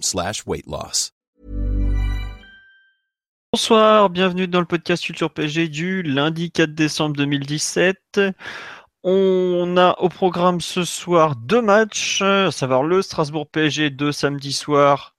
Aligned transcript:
Slash. 0.00 0.44
Bonsoir, 3.52 4.10
bienvenue 4.10 4.46
dans 4.46 4.60
le 4.60 4.66
podcast 4.66 5.02
Culture 5.02 5.30
PG 5.30 5.68
du 5.68 6.02
lundi 6.02 6.50
4 6.50 6.74
décembre 6.74 7.16
2017. 7.16 8.20
On 9.02 9.76
a 9.78 9.98
au 10.00 10.10
programme 10.10 10.60
ce 10.60 10.84
soir 10.84 11.34
deux 11.36 11.62
matchs, 11.62 12.20
à 12.20 12.50
savoir 12.50 12.82
le 12.82 13.00
Strasbourg 13.00 13.48
PSG 13.48 13.88
de 13.88 14.12
samedi 14.12 14.52
soir 14.52 15.14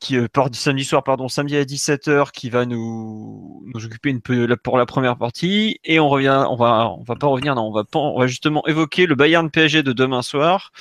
qui 0.00 0.16
euh, 0.16 0.28
part 0.28 0.48
samedi 0.52 0.84
soir, 0.84 1.04
pardon, 1.04 1.28
samedi 1.28 1.56
à 1.56 1.64
17h, 1.64 2.32
qui 2.32 2.50
va 2.50 2.64
nous, 2.64 3.62
nous 3.66 3.84
occuper 3.84 4.10
une 4.10 4.20
peu 4.20 4.56
pour 4.56 4.78
la 4.78 4.86
première 4.86 5.16
partie. 5.16 5.78
Et 5.84 6.00
on 6.00 6.08
revient, 6.08 6.44
on 6.48 6.56
va, 6.56 6.90
on 6.90 7.04
va 7.04 7.16
pas 7.16 7.26
revenir, 7.26 7.54
non, 7.54 7.62
on 7.62 7.72
va 7.72 7.84
pas, 7.84 7.98
on 7.98 8.18
va 8.18 8.26
justement 8.26 8.66
évoquer 8.66 9.06
le 9.06 9.14
Bayern 9.14 9.50
PSG 9.50 9.82
de 9.82 9.92
demain 9.92 10.22
soir, 10.22 10.72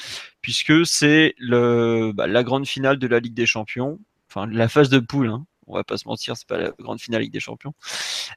puisque 0.42 0.86
c'est 0.86 1.36
le, 1.38 2.12
bah, 2.14 2.28
la 2.28 2.44
grande 2.44 2.66
finale 2.66 2.98
de 2.98 3.08
la 3.08 3.20
Ligue 3.20 3.34
des 3.34 3.46
Champions, 3.46 4.00
enfin 4.30 4.48
la 4.48 4.70
phase 4.70 4.90
de 4.90 5.00
poule. 5.00 5.28
Hein. 5.28 5.46
On 5.68 5.76
va 5.76 5.84
pas 5.84 5.98
se 5.98 6.08
mentir, 6.08 6.36
c'est 6.36 6.48
pas 6.48 6.58
la 6.58 6.72
grande 6.80 7.00
finale 7.00 7.22
Ligue 7.22 7.34
des 7.34 7.40
Champions. 7.40 7.74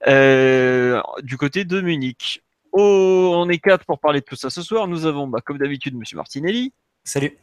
Euh, 0.07 1.01
du 1.23 1.39
côté 1.39 1.65
de 1.65 1.81
Munich. 1.81 2.43
Oh, 2.73 3.33
on 3.35 3.49
est 3.49 3.59
quatre 3.59 3.85
pour 3.85 4.01
parler 4.01 4.21
de 4.21 4.25
tout 4.25 4.37
ça 4.37 4.51
ce 4.51 4.63
soir. 4.63 4.89
Nous 4.89 5.07
avons, 5.07 5.29
bah, 5.29 5.41
comme 5.45 5.59
d'habitude, 5.59 5.95
Monsieur 5.95 6.17
Martinelli. 6.17 6.73
Salut. 7.05 7.39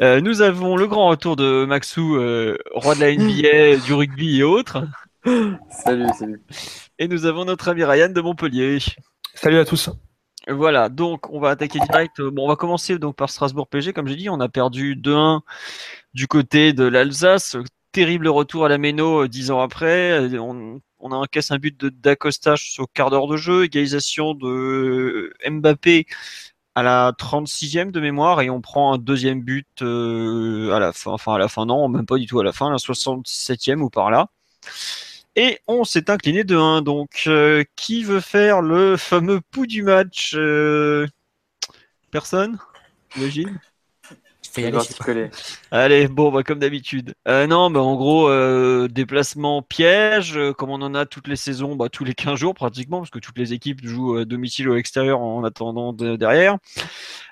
Euh, 0.00 0.20
nous 0.20 0.42
avons 0.42 0.76
le 0.76 0.86
grand 0.86 1.08
retour 1.08 1.36
de 1.36 1.64
Maxou, 1.64 2.16
euh, 2.16 2.58
roi 2.74 2.94
de 2.94 3.00
la 3.00 3.14
NBA, 3.14 3.82
du 3.84 3.94
rugby 3.94 4.40
et 4.40 4.42
autres. 4.42 4.86
Salut, 5.70 6.06
salut. 6.18 6.42
Et 6.98 7.08
nous 7.08 7.24
avons 7.24 7.44
notre 7.44 7.68
ami 7.68 7.82
Ryan 7.82 8.10
de 8.10 8.20
Montpellier. 8.20 8.78
Salut 9.34 9.58
à 9.58 9.64
tous. 9.64 9.90
Voilà, 10.48 10.88
donc 10.88 11.30
on 11.30 11.40
va 11.40 11.50
attaquer 11.50 11.80
direct. 11.80 12.20
Bon, 12.20 12.44
on 12.44 12.48
va 12.48 12.56
commencer 12.56 12.98
donc 12.98 13.16
par 13.16 13.30
Strasbourg 13.30 13.68
PG. 13.68 13.92
Comme 13.92 14.06
j'ai 14.06 14.16
dit, 14.16 14.28
on 14.28 14.38
a 14.38 14.48
perdu 14.48 14.96
2-1 14.96 15.40
du 16.14 16.28
côté 16.28 16.72
de 16.72 16.84
l'Alsace. 16.84 17.56
Terrible 17.90 18.28
retour 18.28 18.66
à 18.66 18.68
la 18.68 18.78
Méno 18.78 19.22
euh, 19.22 19.28
dix 19.28 19.50
ans 19.50 19.60
après. 19.60 20.36
On, 20.38 20.80
on 20.98 21.12
a 21.12 21.16
encaissé 21.16 21.54
un 21.54 21.58
but 21.58 21.78
de 21.80 21.88
d'Acosta 21.88 22.54
au 22.78 22.86
quart 22.86 23.10
d'heure 23.10 23.26
de 23.26 23.36
jeu, 23.36 23.64
égalisation 23.64 24.34
de 24.34 25.32
Mbappé 25.48 26.06
à 26.76 26.82
la 26.82 27.12
36e 27.12 27.90
de 27.90 28.00
mémoire 28.00 28.42
et 28.42 28.50
on 28.50 28.60
prend 28.60 28.92
un 28.92 28.98
deuxième 28.98 29.40
but 29.40 29.66
euh, 29.80 30.70
à 30.72 30.78
la 30.78 30.92
fin, 30.92 31.12
enfin 31.12 31.34
à 31.34 31.38
la 31.38 31.48
fin 31.48 31.64
non, 31.64 31.88
même 31.88 32.04
pas 32.04 32.18
du 32.18 32.26
tout 32.26 32.38
à 32.38 32.44
la 32.44 32.52
fin, 32.52 32.70
la 32.70 32.76
67e 32.76 33.80
ou 33.80 33.88
par 33.88 34.10
là. 34.10 34.28
Et 35.36 35.58
on 35.66 35.84
s'est 35.84 36.10
incliné 36.10 36.44
de 36.44 36.56
1. 36.56 36.82
Donc, 36.82 37.24
euh, 37.26 37.64
qui 37.76 38.04
veut 38.04 38.20
faire 38.20 38.60
le 38.60 38.98
fameux 38.98 39.40
pouls 39.50 39.66
du 39.66 39.82
match 39.82 40.34
euh, 40.36 41.06
Personne? 42.10 42.58
Allez, 45.70 46.08
bon, 46.08 46.30
bah, 46.30 46.42
comme 46.42 46.58
d'habitude. 46.58 47.14
Euh, 47.28 47.46
non, 47.46 47.70
bah, 47.70 47.80
en 47.80 47.96
gros, 47.96 48.28
euh, 48.28 48.88
déplacement 48.88 49.62
piège, 49.62 50.36
euh, 50.36 50.52
comme 50.52 50.70
on 50.70 50.82
en 50.82 50.94
a 50.94 51.06
toutes 51.06 51.28
les 51.28 51.36
saisons, 51.36 51.76
bah, 51.76 51.88
tous 51.88 52.04
les 52.04 52.14
15 52.14 52.38
jours 52.38 52.54
pratiquement, 52.54 52.98
parce 52.98 53.10
que 53.10 53.18
toutes 53.18 53.38
les 53.38 53.52
équipes 53.52 53.86
jouent 53.86 54.18
à 54.18 54.24
domicile 54.24 54.68
ou 54.68 54.72
à 54.72 54.76
l'extérieur 54.76 55.20
en 55.20 55.44
attendant 55.44 55.92
derrière. 55.92 56.56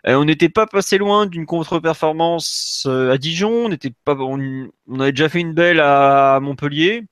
on 0.05 0.25
n'était 0.25 0.49
pas 0.49 0.67
passé 0.67 0.99
loin 0.99 1.27
d'une 1.27 1.47
contre-performance 1.47 2.87
à 2.87 3.19
Dijon, 3.19 3.67
on, 3.67 3.73
était 3.73 3.93
pas, 4.05 4.15
on, 4.17 4.69
avait 5.01 5.13
déjà 5.13 5.29
fait 5.29 5.41
une 5.41 5.55
belle 5.55 5.81
à 5.81 6.39
Montpellier. 6.41 7.05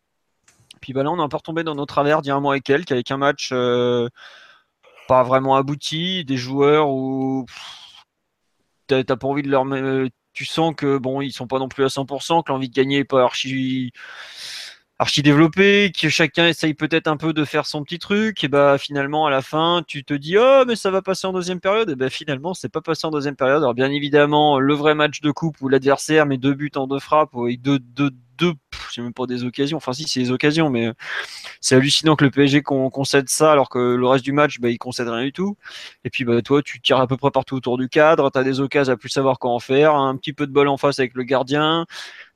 Puis 0.80 0.92
bah, 0.92 1.02
là, 1.02 1.10
on 1.10 1.18
est 1.18 1.22
un 1.22 1.28
peu 1.28 1.36
retombé 1.36 1.64
dans 1.64 1.74
nos 1.74 1.86
travers 1.86 2.22
d'il 2.22 2.28
y 2.28 2.32
a 2.32 2.36
un 2.36 2.40
mois 2.40 2.56
et 2.56 2.60
quelques, 2.60 2.92
avec 2.92 3.10
un 3.10 3.16
match 3.16 3.52
pas 5.08 5.22
vraiment 5.22 5.56
abouti, 5.56 6.24
des 6.24 6.36
joueurs 6.36 6.88
où 6.88 7.46
t'as 9.02 9.16
pas 9.16 9.28
envie 9.28 9.42
de 9.42 9.50
leur 9.50 9.64
tu 10.32 10.44
sens 10.44 10.74
que 10.76 10.98
bon 10.98 11.20
ils 11.20 11.32
sont 11.32 11.46
pas 11.46 11.58
non 11.58 11.68
plus 11.68 11.84
à 11.84 11.88
100% 11.88 12.42
que 12.42 12.52
l'envie 12.52 12.68
de 12.68 12.74
gagner 12.74 12.98
est 12.98 13.04
pas 13.04 13.22
archi 13.22 13.92
archi 14.98 15.22
développé 15.22 15.92
que 15.98 16.08
chacun 16.08 16.46
essaye 16.46 16.74
peut-être 16.74 17.08
un 17.08 17.16
peu 17.16 17.32
de 17.32 17.44
faire 17.44 17.66
son 17.66 17.82
petit 17.82 17.98
truc 17.98 18.44
et 18.44 18.48
bah 18.48 18.78
finalement 18.78 19.26
à 19.26 19.30
la 19.30 19.42
fin 19.42 19.82
tu 19.86 20.04
te 20.04 20.14
dis 20.14 20.36
oh 20.38 20.64
mais 20.66 20.76
ça 20.76 20.90
va 20.90 21.02
passer 21.02 21.26
en 21.26 21.32
deuxième 21.32 21.60
période 21.60 21.90
et 21.90 21.96
bah 21.96 22.08
finalement 22.08 22.54
c'est 22.54 22.68
pas 22.68 22.80
passé 22.80 23.06
en 23.06 23.10
deuxième 23.10 23.36
période. 23.36 23.62
Alors 23.62 23.74
bien 23.74 23.90
évidemment 23.90 24.58
le 24.58 24.74
vrai 24.74 24.94
match 24.94 25.20
de 25.20 25.30
coupe 25.30 25.60
où 25.60 25.68
l'adversaire 25.68 26.26
met 26.26 26.38
deux 26.38 26.54
buts 26.54 26.70
en 26.76 26.86
deux 26.86 27.00
frappes 27.00 27.34
deux, 27.34 27.78
deux, 27.78 28.10
deux 28.10 28.12
c'est 28.94 29.02
même 29.02 29.12
pas 29.12 29.26
des 29.26 29.44
occasions 29.44 29.76
enfin 29.76 29.92
si 29.92 30.04
c'est 30.04 30.20
des 30.20 30.30
occasions 30.30 30.70
mais 30.70 30.92
c'est 31.60 31.76
hallucinant 31.76 32.16
que 32.16 32.24
le 32.24 32.30
PSG 32.30 32.62
concède 32.62 33.28
ça 33.28 33.52
alors 33.52 33.68
que 33.68 33.78
le 33.78 34.06
reste 34.06 34.24
du 34.24 34.32
match, 34.32 34.58
bah, 34.60 34.68
il 34.70 34.78
concède 34.78 35.08
rien 35.08 35.24
du 35.24 35.32
tout. 35.32 35.56
Et 36.04 36.10
puis 36.10 36.24
bah, 36.24 36.40
toi, 36.42 36.62
tu 36.62 36.80
tires 36.80 36.98
à 36.98 37.06
peu 37.06 37.16
près 37.16 37.30
partout 37.30 37.56
autour 37.56 37.78
du 37.78 37.88
cadre, 37.88 38.30
tu 38.30 38.38
as 38.38 38.44
des 38.44 38.60
occasions 38.60 38.94
à 38.94 38.96
plus 38.96 39.08
savoir 39.08 39.38
quoi 39.38 39.52
en 39.52 39.58
faire, 39.58 39.94
un 39.94 40.16
petit 40.16 40.32
peu 40.32 40.46
de 40.46 40.52
bol 40.52 40.68
en 40.68 40.76
face 40.76 40.98
avec 40.98 41.14
le 41.14 41.22
gardien, 41.22 41.86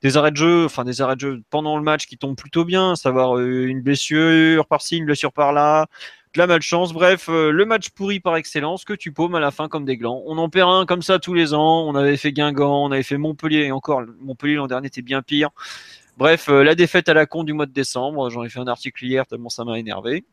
des 0.01 0.17
arrêts 0.17 0.31
de 0.31 0.37
jeu, 0.37 0.65
enfin 0.65 0.83
des 0.83 1.01
arrêts 1.01 1.15
de 1.15 1.21
jeu 1.21 1.43
pendant 1.49 1.77
le 1.77 1.83
match 1.83 2.07
qui 2.07 2.17
tombent 2.17 2.37
plutôt 2.37 2.65
bien, 2.65 2.95
savoir 2.95 3.37
euh, 3.37 3.67
une 3.67 3.81
blessure 3.81 4.65
par-ci, 4.67 4.97
une 4.97 5.05
blessure 5.05 5.33
par-là, 5.33 5.87
de 6.33 6.39
la 6.39 6.47
malchance. 6.47 6.93
Bref, 6.93 7.29
euh, 7.29 7.51
le 7.51 7.65
match 7.65 7.89
pourri 7.89 8.19
par 8.19 8.35
excellence 8.35 8.85
que 8.85 8.93
tu 8.93 9.11
paumes 9.11 9.35
à 9.35 9.39
la 9.39 9.51
fin 9.51 9.67
comme 9.67 9.85
des 9.85 9.97
glands. 9.97 10.23
On 10.25 10.37
en 10.37 10.49
perd 10.49 10.69
un 10.69 10.85
comme 10.85 11.01
ça 11.01 11.19
tous 11.19 11.33
les 11.33 11.53
ans. 11.53 11.87
On 11.87 11.95
avait 11.95 12.17
fait 12.17 12.31
Guingamp, 12.31 12.85
on 12.85 12.91
avait 12.91 13.03
fait 13.03 13.17
Montpellier 13.17 13.65
et 13.65 13.71
encore 13.71 14.03
Montpellier 14.21 14.55
l'an 14.55 14.67
dernier 14.67 14.87
était 14.87 15.01
bien 15.01 15.21
pire. 15.21 15.49
Bref, 16.17 16.49
euh, 16.49 16.63
la 16.63 16.73
défaite 16.73 17.09
à 17.09 17.13
la 17.13 17.27
con 17.27 17.43
du 17.43 17.53
mois 17.53 17.67
de 17.67 17.71
décembre, 17.71 18.29
j'en 18.31 18.43
ai 18.43 18.49
fait 18.49 18.59
un 18.59 18.67
article 18.67 19.05
hier 19.05 19.25
tellement 19.27 19.49
ça 19.49 19.63
m'a 19.63 19.77
énervé. 19.77 20.25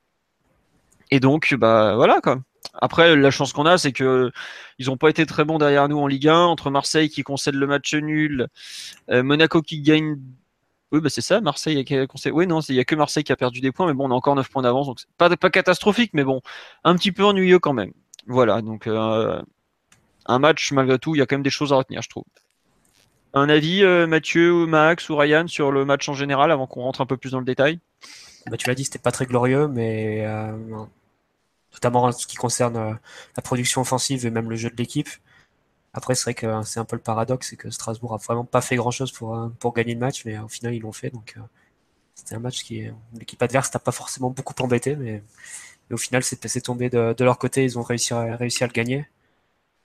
Et 1.10 1.20
donc, 1.20 1.54
bah 1.54 1.94
voilà 1.96 2.20
quoi. 2.22 2.40
Après, 2.80 3.14
la 3.14 3.30
chance 3.30 3.52
qu'on 3.52 3.66
a, 3.66 3.78
c'est 3.78 3.92
que 3.92 4.32
ils 4.78 4.86
n'ont 4.86 4.96
pas 4.96 5.10
été 5.10 5.26
très 5.26 5.44
bons 5.44 5.58
derrière 5.58 5.88
nous 5.88 5.98
en 5.98 6.06
Ligue 6.06 6.28
1. 6.28 6.36
Entre 6.36 6.70
Marseille 6.70 7.10
qui 7.10 7.22
concède 7.22 7.54
le 7.54 7.66
match 7.66 7.94
nul, 7.94 8.48
euh, 9.10 9.22
Monaco 9.22 9.62
qui 9.62 9.80
gagne. 9.82 10.18
Oui, 10.92 11.00
bah 11.00 11.10
c'est 11.10 11.20
ça, 11.20 11.40
Marseille 11.40 11.84
qui 11.84 12.06
concède. 12.06 12.32
Oui, 12.32 12.46
non, 12.46 12.60
il 12.60 12.74
n'y 12.74 12.80
a 12.80 12.84
que 12.84 12.94
Marseille 12.94 13.24
qui 13.24 13.32
a 13.32 13.36
perdu 13.36 13.60
des 13.60 13.72
points, 13.72 13.86
mais 13.86 13.94
bon, 13.94 14.08
on 14.08 14.10
a 14.12 14.14
encore 14.14 14.36
9 14.36 14.48
points 14.50 14.62
d'avance, 14.62 14.86
donc 14.86 15.00
pas, 15.18 15.36
pas 15.36 15.50
catastrophique, 15.50 16.12
mais 16.14 16.24
bon, 16.24 16.40
un 16.84 16.96
petit 16.96 17.12
peu 17.12 17.24
ennuyeux 17.24 17.58
quand 17.58 17.72
même. 17.74 17.92
Voilà, 18.26 18.62
donc 18.62 18.86
euh, 18.86 19.42
un 20.26 20.38
match 20.38 20.72
malgré 20.72 20.98
tout, 20.98 21.14
il 21.14 21.18
y 21.18 21.22
a 21.22 21.26
quand 21.26 21.36
même 21.36 21.42
des 21.42 21.50
choses 21.50 21.72
à 21.72 21.76
retenir, 21.76 22.02
je 22.02 22.08
trouve. 22.08 22.24
Un 23.36 23.48
avis, 23.48 23.82
euh, 23.82 24.06
Mathieu, 24.06 24.64
Max 24.64 25.08
ou 25.10 25.16
Ryan, 25.16 25.48
sur 25.48 25.72
le 25.72 25.84
match 25.84 26.08
en 26.08 26.14
général 26.14 26.52
avant 26.52 26.68
qu'on 26.68 26.82
rentre 26.82 27.00
un 27.00 27.06
peu 27.06 27.16
plus 27.16 27.32
dans 27.32 27.40
le 27.40 27.44
détail? 27.44 27.80
Bah, 28.46 28.56
Tu 28.56 28.68
l'as 28.68 28.76
dit, 28.76 28.84
c'était 28.84 29.00
pas 29.00 29.10
très 29.10 29.26
glorieux, 29.26 29.66
mais 29.66 30.24
euh, 30.24 30.56
notamment 31.72 32.04
en 32.04 32.12
ce 32.12 32.28
qui 32.28 32.36
concerne 32.36 32.76
euh, 32.76 32.94
la 33.36 33.42
production 33.42 33.80
offensive 33.80 34.24
et 34.24 34.30
même 34.30 34.48
le 34.48 34.54
jeu 34.54 34.70
de 34.70 34.76
l'équipe. 34.76 35.08
Après, 35.94 36.14
c'est 36.14 36.24
vrai 36.24 36.34
que 36.34 36.62
c'est 36.62 36.78
un 36.78 36.84
peu 36.84 36.94
le 36.94 37.02
paradoxe, 37.02 37.48
c'est 37.50 37.56
que 37.56 37.70
Strasbourg 37.70 38.14
a 38.14 38.18
vraiment 38.18 38.44
pas 38.44 38.60
fait 38.60 38.76
grand 38.76 38.92
chose 38.92 39.10
pour, 39.10 39.36
pour 39.58 39.74
gagner 39.74 39.94
le 39.94 40.00
match, 40.00 40.24
mais 40.24 40.38
au 40.38 40.48
final, 40.48 40.74
ils 40.74 40.80
l'ont 40.80 40.92
fait. 40.92 41.10
Donc, 41.10 41.36
c'était 42.14 42.36
un 42.36 42.40
match 42.40 42.62
qui 42.64 42.88
l'équipe 43.14 43.42
adverse 43.42 43.72
n'a 43.74 43.80
pas 43.80 43.92
forcément 43.92 44.30
beaucoup 44.30 44.54
embêté, 44.60 44.96
mais, 44.96 45.22
au 45.92 45.96
final, 45.96 46.22
c'est 46.24 46.60
tombé 46.62 46.90
de, 46.90 47.14
leur 47.20 47.38
côté. 47.38 47.64
Ils 47.64 47.78
ont 47.78 47.82
réussi, 47.82 48.14
réussi 48.14 48.64
à 48.64 48.66
le 48.66 48.72
gagner. 48.72 49.06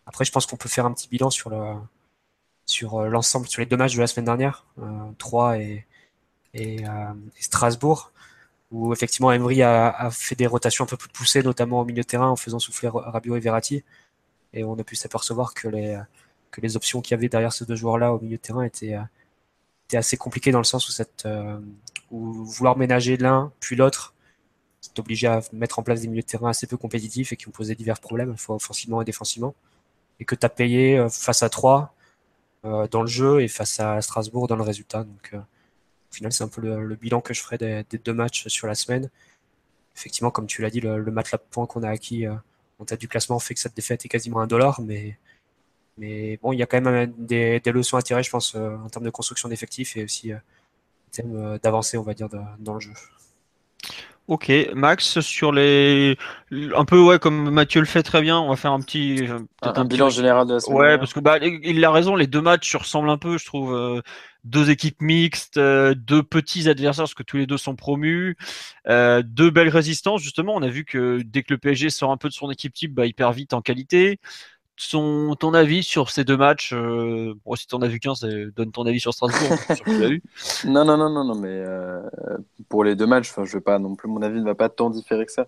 Après, 0.08 0.26
je 0.26 0.32
pense 0.32 0.46
qu'on 0.48 0.58
peut 0.58 0.70
faire 0.70 0.86
un 0.86 0.94
petit 0.94 1.10
bilan 1.10 1.30
sur 1.30 1.50
le, 1.52 1.76
sur 2.70 3.00
euh, 3.00 3.10
l'ensemble, 3.10 3.48
sur 3.48 3.62
les 3.62 3.66
deux 3.66 3.78
matchs 3.78 3.96
de 3.96 4.00
la 4.00 4.08
semaine 4.08 4.26
dernière, 4.26 4.66
3 5.18 5.50
euh, 5.50 5.60
et, 5.60 5.86
et, 6.54 6.86
euh, 6.88 7.14
et, 7.38 7.42
Strasbourg, 7.42 8.12
où 8.72 8.94
effectivement 8.94 9.32
Emery 9.32 9.64
a, 9.64 10.10
fait 10.12 10.36
des 10.36 10.48
rotations 10.48 10.84
un 10.84 10.88
peu 10.88 10.98
plus 10.98 11.10
poussées, 11.10 11.44
notamment 11.44 11.82
au 11.82 11.86
milieu 11.86 12.04
de 12.04 12.08
terrain, 12.08 12.30
en 12.30 12.36
faisant 12.36 12.60
souffler 12.60 12.90
Rabiot 12.90 13.36
et 13.36 13.40
Verratti. 13.40 13.84
Et 14.54 14.64
on 14.64 14.78
a 14.80 14.84
pu 14.84 14.96
s'apercevoir 14.96 15.54
que 15.54 15.68
les, 15.68 16.00
que 16.52 16.62
les 16.62 16.76
options 16.76 17.02
qu'il 17.02 17.12
y 17.12 17.16
avait 17.16 17.30
derrière 17.30 17.54
ces 17.54 17.66
deux 17.66 17.76
joueurs-là 17.76 18.14
au 18.14 18.20
milieu 18.20 18.38
de 18.38 18.42
terrain 18.42 18.64
étaient, 18.64 18.98
étaient 19.88 19.98
assez 19.98 20.18
compliquées 20.18 20.52
dans 20.52 20.60
le 20.60 20.64
sens 20.64 20.88
où, 20.88 20.92
cette, 20.92 21.28
où 22.12 22.46
vouloir 22.46 22.78
ménager 22.78 23.18
l'un 23.18 23.52
puis 23.60 23.76
l'autre, 23.76 24.14
c'est 24.82 24.98
obligé 25.00 25.28
à 25.28 25.42
mettre 25.52 25.80
en 25.80 25.84
place 25.84 26.02
des 26.02 26.08
milieux 26.08 26.22
de 26.22 26.28
terrain 26.28 26.50
assez 26.50 26.68
peu 26.68 26.78
compétitifs 26.78 27.34
et 27.34 27.36
qui 27.36 27.48
ont 27.48 27.52
posé 27.52 27.76
divers 27.76 28.00
problèmes, 28.00 28.36
offensivement 28.48 29.02
et 29.02 29.06
défensivement. 29.06 29.56
Et 30.20 30.26
que 30.26 30.36
tu 30.36 30.46
as 30.46 30.50
payé 30.50 31.06
face 31.10 31.44
à 31.44 31.50
trois 31.50 31.82
euh, 31.82 31.99
dans 32.64 33.02
le 33.02 33.08
jeu 33.08 33.42
et 33.42 33.48
face 33.48 33.80
à 33.80 34.02
Strasbourg 34.02 34.48
dans 34.48 34.56
le 34.56 34.64
résultat. 34.64 35.04
Donc, 35.04 35.32
euh, 35.34 35.38
au 35.38 36.14
final, 36.14 36.32
c'est 36.32 36.44
un 36.44 36.48
peu 36.48 36.62
le, 36.62 36.96
bilan 36.96 37.22
que 37.22 37.34
je 37.34 37.42
ferai 37.42 37.58
des, 37.58 37.86
deux 38.04 38.14
matchs 38.14 38.48
sur 38.48 38.68
la 38.68 38.76
semaine. 38.76 39.10
Effectivement, 39.96 40.32
comme 40.32 40.48
tu 40.48 40.62
l'as 40.62 40.70
dit, 40.70 40.82
le, 40.82 41.00
le 41.00 41.12
match 41.12 41.34
à 41.34 41.38
point 41.38 41.66
qu'on 41.66 41.84
a 41.84 41.90
acquis 41.90 42.26
euh, 42.26 42.36
en 42.80 42.86
tête 42.86 43.00
du 43.00 43.08
classement 43.08 43.40
fait 43.40 43.54
que 43.54 43.60
cette 43.60 43.76
défaite 43.76 44.06
est 44.06 44.10
quasiment 44.10 44.40
un 44.42 44.48
dollar, 44.48 44.82
mais, 44.82 45.18
Mais 45.98 46.38
bon, 46.42 46.54
il 46.54 46.60
y 46.60 46.64
a 46.64 46.66
quand 46.66 46.82
même 46.82 47.14
des, 47.18 47.60
des 47.60 47.72
leçons 47.72 47.98
à 47.98 48.02
tirer, 48.02 48.24
je 48.24 48.30
pense, 48.30 48.56
en 48.56 48.90
termes 48.90 49.06
de 49.06 49.10
construction 49.10 49.50
d'effectifs 49.50 49.98
et 49.98 50.04
aussi 50.06 50.34
en 50.34 50.40
termes 51.12 51.60
d'avancée, 51.60 51.98
on 51.98 52.04
va 52.04 52.14
dire, 52.14 52.30
dans 52.60 52.74
le 52.76 52.80
jeu. 52.80 52.94
Ok, 54.30 54.52
Max, 54.76 55.22
sur 55.22 55.52
les. 55.52 56.16
Un 56.52 56.86
peu, 56.86 57.02
ouais, 57.02 57.18
comme 57.18 57.50
Mathieu 57.50 57.80
le 57.80 57.88
fait 57.88 58.04
très 58.04 58.22
bien, 58.22 58.40
on 58.40 58.50
va 58.50 58.56
faire 58.56 58.74
un 58.74 58.80
petit. 58.80 59.26
Un, 59.64 59.86
bilan 59.86 60.12
général 60.12 60.46
de 60.46 60.54
la 60.54 60.60
semaine. 60.60 60.78
Ouais, 60.78 60.98
parce 61.00 61.14
que 61.14 61.20
bah, 61.20 61.40
il 61.42 61.84
a 61.84 61.90
raison, 61.90 62.16
les 62.16 62.28
deux 62.28 62.40
matchs 62.40 62.72
se 62.72 62.78
ressemblent 62.78 63.10
un 63.10 63.18
peu, 63.18 63.40
je 63.40 63.46
trouve. 63.48 63.74
Euh, 63.76 64.02
deux 64.44 64.70
équipes 64.70 65.02
mixtes, 65.02 65.58
euh, 65.58 65.96
deux 65.96 66.22
petits 66.22 66.70
adversaires, 66.70 67.06
parce 67.06 67.16
que 67.16 67.24
tous 67.24 67.38
les 67.38 67.48
deux 67.48 67.58
sont 67.58 67.76
promus. 67.76 68.38
Euh, 68.88 69.24
deux 69.26 69.50
belles 69.50 69.70
résistances, 69.70 70.22
justement. 70.22 70.54
On 70.56 70.62
a 70.62 70.70
vu 70.70 70.86
que 70.86 71.24
dès 71.26 71.42
que 71.42 71.52
le 71.52 71.58
PSG 71.58 71.90
sort 71.90 72.12
un 72.12 72.18
peu 72.18 72.30
de 72.30 72.34
son 72.34 72.52
équipe 72.52 72.72
type, 72.72 72.94
bah, 72.94 73.08
il 73.08 73.16
perd 73.16 73.34
vite 73.34 73.54
en 73.54 73.64
qualité 73.64 74.20
ton 74.88 75.54
avis 75.54 75.84
sur 75.84 76.10
ces 76.10 76.24
deux 76.24 76.38
matchs 76.38 76.72
euh, 76.74 77.34
Si 77.56 77.68
tu 77.68 77.76
n'en 77.76 77.82
as 77.82 77.88
vu 77.88 78.00
qu'un, 78.00 78.14
donne 78.56 78.72
ton 78.72 78.86
avis 78.86 79.00
sur 79.00 79.14
Strasbourg. 79.14 79.58
non, 80.66 80.86
non, 80.86 80.98
non, 80.98 81.10
non, 81.10 81.24
non, 81.26 81.36
mais 81.36 81.50
euh, 81.50 82.02
pour 82.70 82.84
les 82.84 82.96
deux 82.96 83.06
matchs, 83.06 83.34
je 83.36 83.54
veux 83.54 83.62
pas 83.62 83.78
non 83.80 83.96
plus, 83.96 84.08
mon 84.08 84.22
avis 84.22 84.40
ne 84.40 84.46
va 84.46 84.56
pas 84.56 84.70
tant 84.70 84.90
différer 84.90 85.26
que 85.26 85.32
ça 85.32 85.48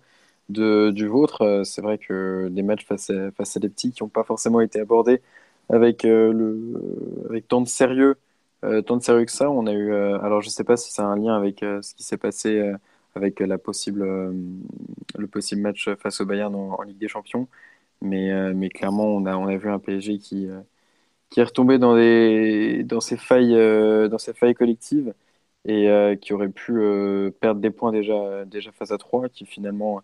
de, 0.50 0.90
du 0.90 1.06
vôtre. 1.06 1.42
Euh, 1.42 1.64
c'est 1.64 1.80
vrai 1.80 1.96
que 1.98 2.50
les 2.52 2.62
matchs 2.62 2.84
face 2.84 3.10
à, 3.10 3.30
face 3.32 3.56
à 3.56 3.60
des 3.60 3.70
petits 3.70 3.92
qui 3.92 4.02
n'ont 4.02 4.10
pas 4.10 4.24
forcément 4.24 4.60
été 4.60 4.80
abordés 4.80 5.22
avec, 5.70 6.02
le, 6.02 6.58
avec 7.30 7.48
tant 7.48 7.62
de 7.62 7.68
sérieux, 7.68 8.16
tant 8.86 8.96
de 8.96 9.02
sérieux 9.02 9.24
que 9.24 9.32
ça, 9.32 9.50
on 9.50 9.66
a 9.66 9.72
eu. 9.72 9.94
alors, 9.94 10.42
je 10.42 10.50
sais 10.50 10.64
pas 10.64 10.76
si 10.76 11.00
a 11.00 11.04
un 11.04 11.16
lien 11.16 11.34
avec 11.34 11.60
ce 11.60 11.94
qui 11.94 12.02
s'est 12.02 12.18
passé 12.18 12.72
avec 13.14 13.40
la 13.40 13.56
possible, 13.58 14.04
le 14.04 15.26
possible 15.28 15.62
match 15.62 15.88
face 15.98 16.20
au 16.20 16.26
Bayern 16.26 16.54
en 16.54 16.82
Ligue 16.82 16.98
des 16.98 17.08
Champions. 17.08 17.48
Mais, 18.02 18.32
euh, 18.32 18.52
mais 18.54 18.68
clairement, 18.68 19.04
on 19.06 19.26
a, 19.26 19.36
on 19.36 19.46
a 19.48 19.56
vu 19.56 19.70
un 19.70 19.78
PSG 19.78 20.18
qui, 20.18 20.48
euh, 20.48 20.60
qui 21.30 21.40
est 21.40 21.44
retombé 21.44 21.78
dans, 21.78 21.96
des, 21.96 22.84
dans, 22.84 23.00
ses 23.00 23.16
failles, 23.16 23.54
euh, 23.56 24.08
dans 24.08 24.18
ses 24.18 24.34
failles 24.34 24.54
collectives 24.54 25.14
et 25.66 26.18
qui 26.20 26.34
aurait 26.34 26.48
pu 26.48 26.74
perdre 27.40 27.60
des 27.60 27.70
points 27.70 27.92
déjà, 27.92 28.44
déjà 28.46 28.72
face 28.72 28.90
à 28.92 28.98
3, 28.98 29.28
qui 29.28 29.46
finalement 29.46 30.02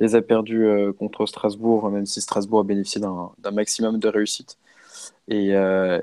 les 0.00 0.16
a 0.16 0.22
perdus 0.22 0.68
contre 0.98 1.26
Strasbourg, 1.26 1.90
même 1.90 2.06
si 2.06 2.20
Strasbourg 2.20 2.60
a 2.60 2.64
bénéficié 2.64 3.00
d'un 3.00 3.50
maximum 3.52 3.98
de 3.98 4.08
réussite. 4.08 4.58
Et, 5.28 5.52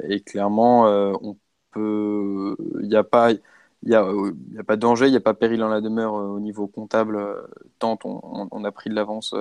et 0.09 0.21
clairement, 0.21 0.86
on 1.21 1.38
peut, 1.71 2.57
il 2.81 2.89
n'y 2.89 2.95
a 2.95 3.03
pas, 3.03 3.33
n'y 3.33 3.95
a, 3.95 4.07
y 4.53 4.59
a, 4.59 4.63
pas 4.63 4.75
de 4.75 4.81
danger, 4.81 5.07
il 5.07 5.12
n'y 5.12 5.18
a 5.18 5.21
pas 5.21 5.36
péril 5.36 5.63
en 5.63 5.69
la 5.69 5.81
demeure 5.81 6.13
au 6.15 6.39
niveau 6.39 6.68
comptable, 6.68 7.19
tant 7.80 8.00
on, 8.06 8.47
on, 8.51 8.63
a 8.63 8.71
pris 8.71 8.89
de 8.89 8.95
l'avance 8.95 9.36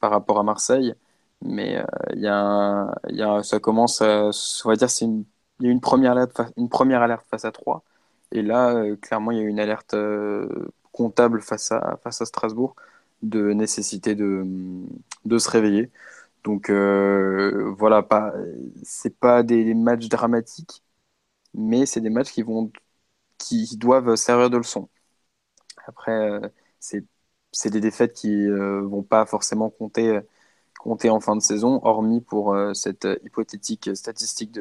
par 0.00 0.10
rapport 0.10 0.38
à 0.38 0.42
Marseille. 0.42 0.94
Mais 1.42 1.76
euh, 1.78 1.84
il 2.14 2.22
y 2.22 3.44
ça 3.44 3.60
commence, 3.60 4.02
à, 4.02 4.30
on 4.64 4.68
va 4.68 4.76
dire, 4.76 4.90
c'est 4.90 5.04
une, 5.06 5.24
y 5.60 5.66
a 5.68 5.70
une 5.70 5.80
première 5.80 6.12
alerte, 6.12 6.40
une 6.56 6.68
première 6.68 7.02
alerte 7.02 7.24
face 7.30 7.44
à 7.44 7.52
3. 7.52 7.82
Et 8.32 8.42
là, 8.42 8.74
euh, 8.74 8.96
clairement, 8.96 9.30
il 9.32 9.38
y 9.38 9.40
a 9.40 9.44
une 9.44 9.58
alerte 9.60 9.94
euh, 9.94 10.68
comptable 10.92 11.40
face 11.42 11.72
à, 11.72 11.98
face 12.04 12.20
à 12.20 12.26
Strasbourg 12.26 12.76
de 13.22 13.52
nécessité 13.52 14.14
de, 14.14 14.44
de 15.24 15.38
se 15.38 15.50
réveiller. 15.50 15.90
Donc 16.44 16.70
voilà, 16.70 18.02
pas, 18.02 18.32
c'est 18.82 19.16
pas 19.18 19.42
des 19.42 19.74
matchs 19.74 20.08
dramatiques, 20.08 20.82
mais 21.54 21.86
c'est 21.86 22.00
des 22.02 22.10
matchs 22.10 22.32
qui 22.32 22.42
vont, 22.42 22.72
qui 23.38 23.76
doivent 23.78 24.16
servir 24.16 24.50
de 24.50 24.58
leçon. 24.58 24.88
Après, 25.86 26.40
c'est, 26.80 27.04
c'est 27.52 27.70
des 27.70 27.80
défaites 27.80 28.14
qui 28.14 28.48
vont 28.48 29.02
pas 29.02 29.26
forcément 29.26 29.70
compter 29.70 30.20
compter 30.80 31.10
en 31.10 31.20
fin 31.20 31.36
de 31.36 31.42
saison, 31.42 31.78
hormis 31.82 32.22
pour 32.22 32.54
euh, 32.54 32.72
cette 32.72 33.04
euh, 33.04 33.18
hypothétique 33.22 33.90
statistique 33.94 34.58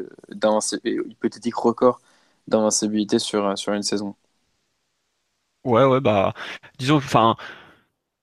hypothétique 0.83 1.56
record 1.56 2.01
d'invincibilité 2.48 3.19
sur, 3.19 3.45
euh, 3.45 3.56
sur 3.56 3.71
une 3.71 3.83
saison. 3.83 4.16
Ouais, 5.63 5.86
ouais, 5.86 6.01
bah, 6.01 6.33
disons, 6.77 6.98
enfin, 6.98 7.38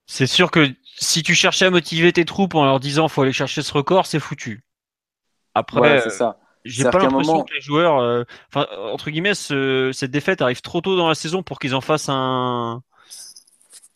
c'est 0.07 0.27
sûr 0.27 0.51
que 0.51 0.69
si 0.99 1.23
tu 1.23 1.35
cherchais 1.35 1.65
à 1.67 1.71
motiver 1.71 2.13
tes 2.13 2.27
troupes 2.27 2.55
en 2.55 2.65
leur 2.67 2.81
disant 2.81 3.09
faut 3.09 3.23
aller 3.23 3.33
chercher 3.33 3.63
ce 3.63 3.73
record, 3.73 4.05
c'est 4.05 4.21
foutu. 4.21 4.63
Après, 5.55 6.01
c'est 6.03 6.11
ça. 6.11 6.39
J'ai 6.67 6.85
pas 6.85 6.99
l'impression 6.99 7.45
que 7.45 7.55
les 7.55 7.61
joueurs, 7.61 8.27
enfin, 8.53 8.67
entre 8.93 9.11
guillemets, 9.11 9.35
cette 9.35 10.11
défaite 10.11 10.43
arrive 10.43 10.61
trop 10.61 10.81
tôt 10.81 10.97
dans 10.97 11.09
la 11.09 11.15
saison 11.15 11.43
pour 11.43 11.59
qu'ils 11.59 11.75
en 11.75 11.81
fassent 11.81 12.09
un, 12.09 12.83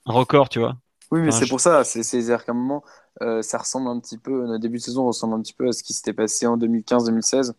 un 0.06 0.12
record, 0.12 0.49
tu 0.49 0.61
vois. 0.61 0.76
Oui, 1.11 1.20
mais 1.20 1.32
c'est 1.32 1.49
pour 1.49 1.61
ça. 1.61 1.85
C'est-à-dire 1.85 2.44
qu'à 2.44 2.52
un 2.52 2.55
moment, 2.55 2.85
euh, 3.22 3.43
ça 3.43 3.58
ressemble 3.58 3.88
un 3.88 3.99
petit 4.00 4.19
peu, 4.19 4.46
notre 4.46 4.61
début 4.61 4.78
de 4.78 4.82
saison 4.82 5.05
ressemble 5.06 5.34
un 5.34 5.40
petit 5.43 5.52
peu 5.52 5.69
à 5.69 5.72
ce 5.72 5.82
qui 5.82 5.93
s'était 5.93 6.14
passé 6.14 6.46
en 6.46 6.56
2015-2016, 6.56 7.52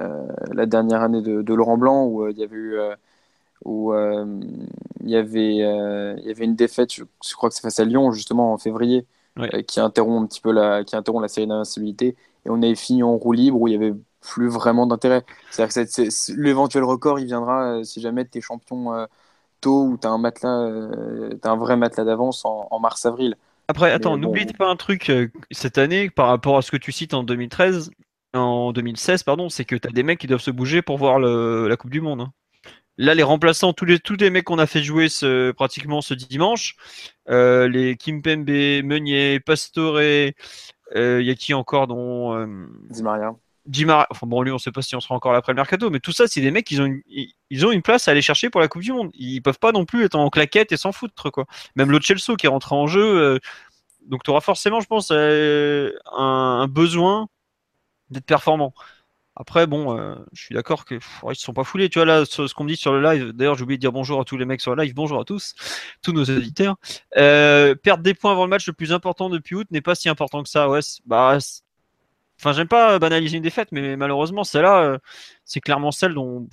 euh, 0.00 0.28
la 0.52 0.66
dernière 0.66 1.02
année 1.02 1.22
de, 1.22 1.54
Laurent 1.54 1.78
Blanc, 1.78 2.04
où 2.06 2.24
euh, 2.24 2.32
il 2.32 2.38
y 2.38 2.44
avait 2.44 2.56
eu, 2.56 2.78
où 3.64 3.94
il 3.94 5.10
y 5.10 5.16
avait, 5.16 5.56
il 5.56 6.24
y 6.26 6.30
avait 6.30 6.44
une 6.44 6.56
défaite, 6.56 6.92
je, 6.94 7.04
crois 7.34 7.48
que 7.48 7.54
c'est 7.54 7.62
face 7.62 7.80
à 7.80 7.84
Lyon 7.84 8.12
justement 8.12 8.52
en 8.52 8.58
février, 8.58 9.06
qui 9.68 9.80
interrompt 9.80 10.24
un 10.24 10.26
petit 10.26 10.40
peu 10.40 10.52
la, 10.52 10.84
qui 10.84 10.96
interrompt 10.96 11.22
la 11.22 11.28
série 11.28 11.46
d'invincibilité, 11.46 12.16
et 12.44 12.50
on 12.50 12.62
avait 12.62 12.74
fini 12.74 13.02
en 13.02 13.16
roue 13.16 13.32
libre 13.32 13.60
où 13.60 13.68
il 13.68 13.72
y 13.72 13.76
avait 13.76 13.94
plus 14.20 14.48
vraiment 14.48 14.86
d'intérêt. 14.86 15.24
C'est-à-dire 15.50 15.86
que 15.86 16.40
l'éventuel 16.40 16.84
record, 16.84 17.20
il 17.20 17.26
viendra 17.26 17.84
si 17.84 18.00
jamais 18.00 18.26
tu 18.26 18.38
es 18.38 18.40
champion 18.40 19.06
tôt 19.60 19.84
ou 19.84 19.98
tu 19.98 20.06
as 20.08 20.10
un 20.10 20.18
matelas, 20.18 20.50
as 21.42 21.50
un 21.50 21.56
vrai 21.56 21.76
matelas 21.76 22.04
d'avance 22.04 22.44
en 22.44 22.78
mars-avril. 22.80 23.36
Après, 23.68 23.92
attends, 23.92 24.16
n'oublie 24.16 24.46
pas 24.46 24.66
un 24.66 24.76
truc 24.76 25.10
euh, 25.10 25.28
cette 25.50 25.76
année 25.76 26.08
par 26.08 26.28
rapport 26.28 26.56
à 26.56 26.62
ce 26.62 26.70
que 26.70 26.78
tu 26.78 26.90
cites 26.90 27.12
en 27.12 27.22
2013, 27.22 27.90
en 28.32 28.72
2016, 28.72 29.22
pardon, 29.24 29.50
c'est 29.50 29.66
que 29.66 29.76
tu 29.76 29.86
as 29.86 29.90
des 29.90 30.02
mecs 30.02 30.18
qui 30.18 30.26
doivent 30.26 30.40
se 30.40 30.50
bouger 30.50 30.80
pour 30.80 30.96
voir 30.96 31.18
la 31.18 31.76
Coupe 31.76 31.90
du 31.90 32.00
Monde. 32.00 32.22
Hein. 32.22 32.32
Là, 32.96 33.14
les 33.14 33.22
remplaçants, 33.22 33.74
tous 33.74 33.84
les, 33.84 33.98
tous 33.98 34.16
les 34.16 34.30
mecs 34.30 34.44
qu'on 34.44 34.58
a 34.58 34.66
fait 34.66 34.82
jouer 34.82 35.08
ce, 35.08 35.52
pratiquement 35.52 36.00
ce 36.00 36.14
dimanche, 36.14 36.76
euh, 37.28 37.68
les 37.68 37.96
Kimpembe, 37.96 38.48
Meunier, 38.48 39.38
Pastore, 39.38 40.00
il 40.02 40.34
euh, 40.96 41.22
y 41.22 41.30
a 41.30 41.34
qui 41.34 41.52
encore 41.52 41.86
dont. 41.86 42.46
Di 42.90 43.02
Maria. 43.02 43.34
Enfin 44.10 44.26
bon, 44.26 44.42
lui, 44.42 44.50
on 44.50 44.58
sait 44.58 44.72
pas 44.72 44.82
si 44.82 44.96
on 44.96 45.00
sera 45.00 45.14
encore 45.14 45.32
là 45.32 45.38
après 45.38 45.52
le 45.52 45.56
mercato, 45.56 45.90
mais 45.90 46.00
tout 46.00 46.12
ça, 46.12 46.26
c'est 46.26 46.40
des 46.40 46.50
mecs 46.50 46.66
qui 46.66 46.80
ont 46.80 46.86
une, 46.86 47.02
ils 47.50 47.66
ont 47.66 47.70
une 47.70 47.82
place 47.82 48.08
à 48.08 48.12
aller 48.12 48.22
chercher 48.22 48.50
pour 48.50 48.60
la 48.60 48.68
Coupe 48.68 48.82
du 48.82 48.92
Monde. 48.92 49.10
Ils 49.14 49.42
peuvent 49.42 49.58
pas 49.58 49.72
non 49.72 49.84
plus 49.84 50.04
être 50.04 50.14
en 50.14 50.30
claquette 50.30 50.72
et 50.72 50.76
s'en 50.76 50.92
foutre, 50.92 51.30
quoi. 51.30 51.46
Même 51.76 51.90
le 51.90 52.00
Chelsea 52.00 52.36
qui 52.38 52.46
est 52.46 52.48
rentré 52.48 52.74
en 52.74 52.86
jeu, 52.86 53.02
euh, 53.04 53.38
donc 54.06 54.22
tu 54.22 54.30
auras 54.30 54.40
forcément, 54.40 54.80
je 54.80 54.86
pense, 54.86 55.10
euh, 55.12 55.92
un, 56.16 56.66
besoin 56.68 57.28
d'être 58.10 58.26
performant. 58.26 58.74
Après, 59.36 59.66
bon, 59.66 59.96
euh, 59.96 60.16
je 60.32 60.42
suis 60.44 60.54
d'accord 60.54 60.84
que 60.84 60.96
ne 60.96 61.34
sont 61.34 61.52
pas 61.52 61.64
foulés. 61.64 61.88
Tu 61.90 61.98
vois 61.98 62.06
là, 62.06 62.24
ce, 62.24 62.52
qu'on 62.54 62.64
me 62.64 62.70
dit 62.70 62.76
sur 62.76 62.92
le 62.92 63.02
live. 63.02 63.32
D'ailleurs, 63.32 63.54
j'ai 63.56 63.62
oublié 63.62 63.78
de 63.78 63.80
dire 63.82 63.92
bonjour 63.92 64.20
à 64.20 64.24
tous 64.24 64.36
les 64.36 64.44
mecs 64.46 64.60
sur 64.60 64.74
le 64.74 64.82
live. 64.82 64.94
Bonjour 64.94 65.20
à 65.20 65.24
tous, 65.24 65.54
tous 66.02 66.12
nos 66.12 66.24
auditeurs. 66.24 66.76
perdre 67.14 68.02
des 68.02 68.14
points 68.14 68.32
avant 68.32 68.44
le 68.44 68.50
match 68.50 68.66
le 68.66 68.72
plus 68.72 68.92
important 68.92 69.30
depuis 69.30 69.56
août 69.56 69.68
n'est 69.70 69.80
pas 69.80 69.94
si 69.94 70.08
important 70.08 70.42
que 70.42 70.48
ça. 70.48 70.68
Ouais, 70.68 70.80
bah, 71.06 71.38
Enfin, 72.38 72.52
j'aime 72.52 72.68
pas 72.68 72.98
banaliser 72.98 73.36
une 73.36 73.42
défaite, 73.42 73.68
mais 73.72 73.96
malheureusement, 73.96 74.44
celle-là, 74.44 74.78
euh, 74.82 74.98
c'est 75.44 75.60
clairement 75.60 75.90
celle 75.90 76.14
dont. 76.14 76.48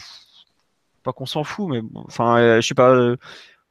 pas 1.03 1.13
qu'on 1.13 1.27
s'en 1.27 1.43
fout, 1.43 1.69
mais 1.69 1.81
enfin, 1.95 2.39
euh, 2.39 2.61
je 2.61 2.67
sais 2.67 2.75
pas. 2.75 2.89
Euh, 2.89 3.17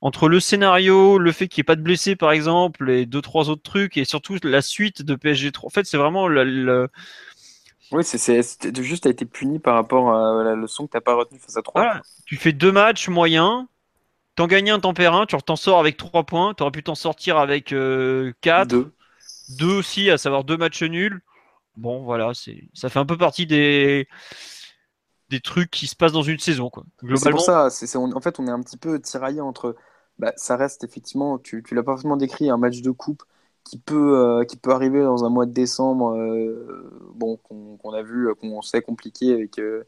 entre 0.01 0.29
le 0.29 0.39
scénario, 0.39 1.19
le 1.19 1.33
fait 1.33 1.49
qu'il 1.49 1.63
n'y 1.63 1.65
ait 1.65 1.73
pas 1.73 1.77
de 1.77 1.83
blessés, 1.83 2.15
par 2.15 2.31
exemple, 2.31 2.91
et 2.91 3.07
deux, 3.07 3.23
trois 3.23 3.49
autres 3.49 3.63
trucs, 3.63 3.97
et 3.97 4.05
surtout 4.05 4.37
la 4.43 4.61
suite 4.61 5.03
de 5.03 5.15
PSG 5.15 5.51
3. 5.51 5.67
En 5.67 5.71
fait, 5.71 5.87
c'est 5.87 5.97
vraiment 5.97 6.29
le. 6.29 6.89
Oui, 7.91 8.05
c'est 8.05 8.83
juste 8.83 9.07
a 9.07 9.11
été 9.11 9.25
puni 9.25 9.59
par 9.59 9.75
rapport 9.75 10.15
à 10.15 10.45
la 10.45 10.55
leçon 10.55 10.87
que 10.87 10.93
tu 10.93 10.97
n'as 10.97 11.01
pas 11.01 11.15
retenue 11.15 11.39
face 11.39 11.57
à 11.57 11.63
3. 11.63 12.01
Tu 12.27 12.37
fais 12.37 12.53
deux 12.53 12.73
matchs 12.73 13.09
moyens, 13.09 13.65
t'en 14.37 14.47
gagnes 14.47 14.73
un, 14.73 14.81
t'en 14.81 14.95
perds 14.95 15.15
un, 15.15 15.27
tu 15.27 15.37
t'en 15.37 15.57
sors 15.57 15.79
avec 15.79 15.97
trois 15.97 16.25
points, 16.25 16.55
tu 16.55 16.63
aurais 16.63 16.73
pu 16.73 16.83
t'en 16.83 16.95
sortir 16.95 17.39
avec 17.39 17.75
4. 18.41 18.69
Deux. 18.69 18.93
deux 19.59 19.75
aussi, 19.75 20.11
à 20.11 20.19
savoir 20.19 20.45
deux 20.45 20.57
matchs 20.57 20.83
nuls 20.83 21.21
bon, 21.77 22.03
voilà, 22.03 22.33
c'est, 22.35 22.69
ça 22.75 22.89
fait 22.89 22.99
un 22.99 23.07
peu 23.07 23.17
partie 23.17 23.47
des, 23.47 24.09
des 25.31 25.41
trucs 25.41 25.71
qui 25.71 25.87
se 25.87 25.97
passent 25.97 26.13
dans 26.13 26.23
une 26.23 26.39
saison. 26.39 26.71
Quoi. 26.71 26.85
C'est 27.17 27.31
pour 27.31 27.41
ça, 27.41 27.71
c'est, 27.71 27.97
en 27.97 28.21
fait, 28.21 28.39
on 28.39 28.47
est 28.47 28.51
un 28.51 28.61
petit 28.61 28.77
peu 28.77 29.01
tiraillé 29.01 29.41
entre. 29.41 29.77
Bah, 30.19 30.33
ça 30.37 30.57
reste 30.57 30.85
effectivement, 30.85 31.39
tu, 31.39 31.65
tu 31.65 31.75
l'as 31.75 31.83
parfaitement 31.83 32.17
décrit, 32.17 32.49
un 32.49 32.57
match 32.57 32.83
de 32.83 32.91
coupe 32.93 33.25
qui 33.65 33.79
peut, 33.79 34.17
euh, 34.19 34.45
qui 34.45 34.57
peut 34.57 34.71
arriver 34.71 35.03
dans 35.03 35.25
un 35.25 35.31
mois 35.31 35.47
de 35.47 35.53
décembre, 35.53 36.15
euh, 36.17 36.93
bon, 37.15 37.37
qu'on, 37.39 37.93
a 37.93 38.03
vu, 38.03 38.33
qu'on 38.37 38.63
sait 38.63 38.83
compliqué 38.83 39.33
avec 39.33 39.59
euh, 39.59 39.85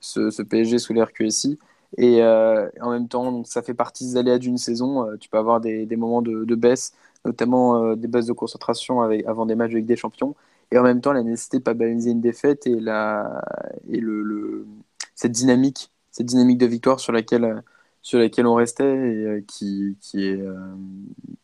ce, 0.00 0.42
PSG 0.42 0.78
sous 0.78 0.92
l'air 0.92 1.12
QSI. 1.12 1.58
Et 1.96 2.22
en 2.22 2.90
même 2.90 3.08
temps, 3.08 3.32
donc, 3.32 3.46
ça 3.48 3.62
fait 3.62 3.74
partie 3.74 4.04
des 4.04 4.16
aléas 4.16 4.38
d'une 4.38 4.58
saison. 4.58 5.08
tu 5.18 5.28
peux 5.28 5.38
avoir 5.38 5.60
des, 5.60 5.86
des 5.86 5.96
moments 5.96 6.22
de, 6.22 6.44
de 6.44 6.54
baisse, 6.54 6.92
notamment 7.24 7.96
des 7.96 8.06
baisses 8.06 8.26
de 8.26 8.32
concentration 8.32 9.02
avec, 9.02 9.26
avant 9.26 9.44
des 9.46 9.56
matchs 9.56 9.72
avec 9.72 9.86
des 9.86 9.96
champions 9.96 10.36
et 10.70 10.78
en 10.78 10.82
même 10.82 11.00
temps 11.00 11.12
la 11.12 11.22
nécessité 11.22 11.58
de 11.58 11.62
pas 11.62 11.74
baliser 11.74 12.10
une 12.10 12.20
défaite 12.20 12.66
et 12.66 12.80
la 12.80 13.42
et 13.88 14.00
le, 14.00 14.66
cette 15.14 15.32
dynamique 15.32 15.90
cette 16.10 16.26
dynamique 16.26 16.58
de 16.58 16.66
victoire 16.66 17.00
sur 17.00 17.12
laquelle 17.12 17.62
sur 18.02 18.18
laquelle 18.18 18.46
on 18.46 18.54
restait 18.54 18.84
et 18.84 19.24
euh, 19.26 19.44
qui 19.46 19.96
euh, 20.14 20.74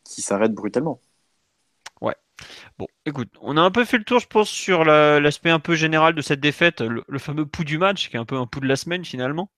qui 0.05 0.23
s'arrête 0.23 0.55
brutalement. 0.55 1.01
Ouais. 2.01 2.17
Bon, 2.79 2.87
écoute, 3.05 3.29
on 3.41 3.57
a 3.57 3.61
un 3.61 3.71
peu 3.71 3.85
fait 3.85 3.99
le 3.99 4.05
tour, 4.05 4.21
je 4.21 4.27
pense, 4.27 4.49
sur 4.49 4.85
l'aspect 4.85 5.51
un 5.51 5.61
peu 5.61 5.75
général 5.75 6.15
de 6.15 6.23
cette 6.23 6.41
défaite, 6.41 6.81
le, 6.81 7.19
fameux 7.19 7.47
pouls 7.47 7.65
du 7.65 7.79
match, 7.79 8.09
qui 8.09 8.17
est 8.17 8.19
un 8.19 8.25
peu 8.25 8.37
un 8.37 8.47
pouls 8.47 8.61
de 8.61 8.67
la 8.67 8.77
semaine 8.77 9.05
finalement. 9.05 9.51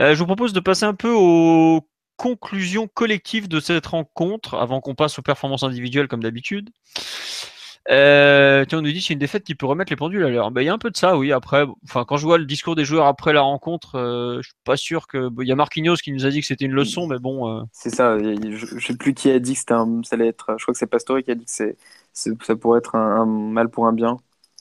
Euh, 0.00 0.14
je 0.14 0.18
vous 0.18 0.26
propose 0.26 0.52
de 0.52 0.60
passer 0.60 0.84
un 0.84 0.94
peu 0.94 1.10
aux 1.10 1.86
conclusions 2.16 2.88
collectives 2.88 3.48
de 3.48 3.60
cette 3.60 3.86
rencontre, 3.86 4.54
avant 4.54 4.80
qu'on 4.80 4.94
passe 4.94 5.18
aux 5.18 5.22
performances 5.22 5.62
individuelles 5.62 6.08
comme 6.08 6.22
d'habitude. 6.22 6.70
Euh, 7.90 8.66
tiens, 8.66 8.78
on 8.78 8.82
nous 8.82 8.92
dit 8.92 9.00
c'est 9.00 9.14
une 9.14 9.18
défaite 9.18 9.44
qui 9.44 9.54
peut 9.54 9.66
remettre 9.66 9.90
les 9.90 9.96
pendules 9.96 10.22
à 10.24 10.28
l'heure. 10.28 10.50
Ben, 10.50 10.60
il 10.60 10.66
y 10.66 10.68
a 10.68 10.74
un 10.74 10.78
peu 10.78 10.90
de 10.90 10.96
ça, 10.96 11.16
oui. 11.16 11.32
Après, 11.32 11.64
enfin, 11.84 12.04
quand 12.04 12.18
je 12.18 12.24
vois 12.24 12.36
le 12.36 12.44
discours 12.44 12.76
des 12.76 12.84
joueurs 12.84 13.06
après 13.06 13.32
la 13.32 13.40
rencontre, 13.40 13.96
euh, 13.96 14.36
je 14.42 14.48
suis 14.48 14.56
pas 14.64 14.76
sûr 14.76 15.06
que. 15.06 15.30
Il 15.40 15.48
y 15.48 15.52
a 15.52 15.56
Marquinhos 15.56 15.96
qui 15.96 16.12
nous 16.12 16.26
a 16.26 16.30
dit 16.30 16.40
que 16.40 16.46
c'était 16.46 16.66
une 16.66 16.72
leçon, 16.72 17.06
mais 17.06 17.18
bon. 17.18 17.48
Euh. 17.48 17.62
C'est 17.72 17.94
ça. 17.94 18.18
Je, 18.18 18.78
sais 18.78 18.96
plus 18.96 19.14
qui 19.14 19.30
a 19.30 19.38
dit 19.38 19.54
que 19.54 19.60
c'était 19.60 19.72
un, 19.72 20.02
ça 20.04 20.16
allait 20.16 20.28
être. 20.28 20.54
Je 20.58 20.64
crois 20.64 20.72
que 20.72 20.78
c'est 20.78 20.86
Pastore 20.86 21.22
qui 21.22 21.30
a 21.30 21.34
dit 21.34 21.46
que 21.46 21.50
c'est, 21.50 21.76
ça 22.12 22.56
pourrait 22.56 22.78
être 22.78 22.94
un 22.94 23.24
mal 23.24 23.70
pour 23.70 23.86
un 23.86 23.92
bien. 23.92 24.18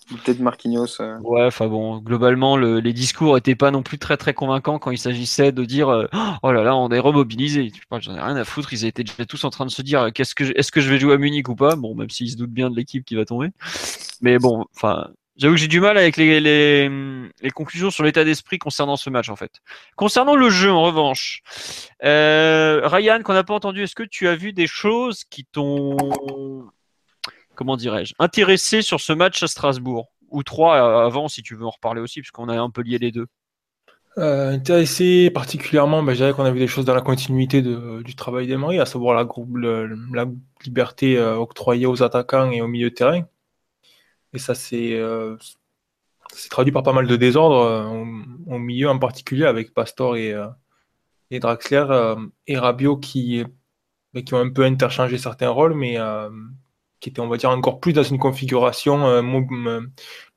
Peut-être 0.09 0.39
Marquinhos. 0.39 1.01
Euh. 1.01 1.17
Ouais, 1.19 1.45
enfin 1.45 1.67
bon, 1.67 1.97
globalement, 1.97 2.55
les 2.55 2.93
discours 2.93 3.37
étaient 3.37 3.55
pas 3.55 3.71
non 3.71 3.83
plus 3.83 3.97
très 3.97 4.15
très 4.15 4.33
convaincants 4.33 4.79
quand 4.79 4.91
il 4.91 4.97
s'agissait 4.97 5.51
de 5.51 5.65
dire 5.65 5.89
euh, 5.89 6.07
oh 6.43 6.51
là 6.51 6.63
là, 6.63 6.75
on 6.75 6.89
est 6.89 6.99
remobilisé. 6.99 7.71
J'en 7.91 8.15
ai 8.15 8.21
rien 8.21 8.35
à 8.35 8.45
foutre. 8.45 8.71
Ils 8.71 8.85
étaient 8.85 9.03
déjà 9.03 9.25
tous 9.25 9.43
en 9.43 9.49
train 9.49 9.65
de 9.65 9.71
se 9.71 9.81
dire 9.81 10.09
qu'est-ce 10.13 10.33
que 10.33 10.45
est-ce 10.57 10.71
que 10.71 10.79
je 10.79 10.89
vais 10.89 10.99
jouer 10.99 11.13
à 11.13 11.17
Munich 11.17 11.49
ou 11.49 11.55
pas? 11.55 11.75
Bon, 11.75 11.93
même 11.93 12.09
s'ils 12.09 12.31
se 12.31 12.37
doutent 12.37 12.51
bien 12.51 12.69
de 12.69 12.75
l'équipe 12.75 13.03
qui 13.03 13.15
va 13.15 13.25
tomber. 13.25 13.49
Mais 14.21 14.39
bon, 14.39 14.65
enfin, 14.75 15.09
j'avoue 15.37 15.55
que 15.55 15.59
j'ai 15.61 15.67
du 15.67 15.79
mal 15.79 15.97
avec 15.97 16.17
les, 16.17 16.89
conclusions 17.53 17.91
sur 17.91 18.03
l'état 18.03 18.23
d'esprit 18.23 18.59
concernant 18.59 18.95
ce 18.95 19.09
match 19.09 19.29
en 19.29 19.35
fait. 19.35 19.51
Concernant 19.95 20.35
le 20.35 20.49
jeu, 20.49 20.71
en 20.71 20.83
revanche, 20.83 21.41
euh, 22.03 22.81
Ryan, 22.85 23.21
qu'on 23.23 23.33
n'a 23.33 23.43
pas 23.43 23.53
entendu, 23.53 23.83
est-ce 23.83 23.95
que 23.95 24.03
tu 24.03 24.27
as 24.27 24.35
vu 24.35 24.53
des 24.53 24.67
choses 24.67 25.23
qui 25.23 25.45
t'ont 25.45 25.97
comment 27.57 27.75
dirais-je, 27.75 28.13
intéressé 28.19 28.81
sur 28.81 29.01
ce 29.01 29.11
match 29.11 29.43
à 29.43 29.47
Strasbourg 29.47 30.13
Ou 30.29 30.43
trois 30.43 30.75
euh, 30.77 31.05
avant, 31.05 31.27
si 31.27 31.41
tu 31.41 31.55
veux 31.55 31.65
en 31.65 31.71
reparler 31.71 31.99
aussi, 31.99 32.21
puisqu'on 32.21 32.47
a 32.47 32.57
un 32.57 32.69
peu 32.69 32.81
lié 32.81 32.99
les 32.99 33.11
deux. 33.11 33.27
Euh, 34.17 34.51
intéressé 34.51 35.29
particulièrement, 35.29 36.01
ben, 36.01 36.13
je 36.13 36.17
dirais 36.17 36.33
qu'on 36.33 36.45
a 36.45 36.51
vu 36.51 36.59
des 36.59 36.67
choses 36.67 36.85
dans 36.85 36.95
la 36.95 37.01
continuité 37.01 37.61
du 37.61 38.15
travail 38.15 38.47
d'Emery, 38.47 38.79
à 38.79 38.85
savoir 38.85 39.15
la, 39.15 40.25
liberté 40.63 41.17
euh, 41.17 41.35
octroyée 41.35 41.85
aux 41.85 42.01
attaquants 42.01 42.49
et 42.51 42.61
au 42.61 42.67
milieu 42.67 42.89
de 42.89 42.95
terrain. 42.95 43.21
Et 44.33 44.39
ça, 44.39 44.55
c'est 44.55 44.99
traduit 46.49 46.71
par 46.71 46.83
pas 46.83 46.93
mal 46.93 47.07
de 47.07 47.15
désordre 47.15 47.91
au, 48.47 48.59
milieu 48.59 48.89
en 48.89 48.99
particulier, 48.99 49.45
avec 49.45 49.73
Pastor 49.73 50.15
et, 50.15 50.35
et 51.31 51.39
Draxler 51.39 52.15
et 52.45 52.57
Rabiot 52.57 52.97
qui, 52.97 53.43
ben, 54.13 54.23
qui 54.23 54.33
ont 54.33 54.39
un 54.39 54.49
peu 54.49 54.63
interchangé 54.63 55.17
certains 55.17 55.49
rôles, 55.49 55.73
mais 55.73 55.97
qui 56.99 57.09
était, 57.09 57.19
on 57.19 57.27
va 57.27 57.37
dire, 57.37 57.49
encore 57.49 57.79
plus 57.79 57.93
dans 57.93 58.03
une 58.03 58.17
configuration 58.17 59.07
euh, 59.07 59.21
euh, 59.21 59.81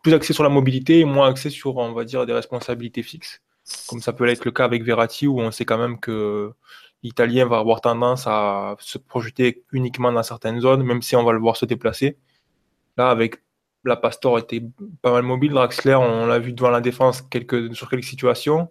plus 0.02 0.14
axée 0.14 0.32
sur 0.32 0.42
la 0.42 0.48
mobilité 0.48 1.00
et 1.00 1.04
moins 1.04 1.28
axée 1.30 1.50
sur, 1.50 1.76
on 1.76 1.92
va 1.92 2.04
dire, 2.04 2.26
des 2.26 2.32
responsabilités 2.32 3.02
fixes. 3.02 3.42
Comme 3.88 4.00
ça 4.00 4.12
peut 4.12 4.26
être 4.28 4.44
le 4.44 4.50
cas 4.50 4.64
avec 4.64 4.82
Verratti, 4.82 5.26
où 5.26 5.40
on 5.40 5.50
sait 5.50 5.64
quand 5.64 5.78
même 5.78 6.00
que 6.00 6.52
l'Italien 7.02 7.46
va 7.46 7.58
avoir 7.58 7.80
tendance 7.80 8.26
à 8.26 8.76
se 8.78 8.98
projeter 8.98 9.64
uniquement 9.72 10.12
dans 10.12 10.22
certaines 10.22 10.60
zones, 10.60 10.82
même 10.82 11.02
si 11.02 11.16
on 11.16 11.24
va 11.24 11.32
le 11.32 11.38
voir 11.38 11.56
se 11.56 11.64
déplacer. 11.64 12.18
Là, 12.96 13.10
avec 13.10 13.42
la 13.84 13.96
Pastor 13.96 14.38
était 14.38 14.62
pas 15.02 15.12
mal 15.12 15.22
mobile, 15.22 15.52
Draxler, 15.52 15.94
on 15.94 16.26
l'a 16.26 16.38
vu 16.38 16.52
devant 16.52 16.70
la 16.70 16.80
défense 16.80 17.22
quelques, 17.22 17.74
sur 17.74 17.88
quelques 17.88 18.04
situations. 18.04 18.70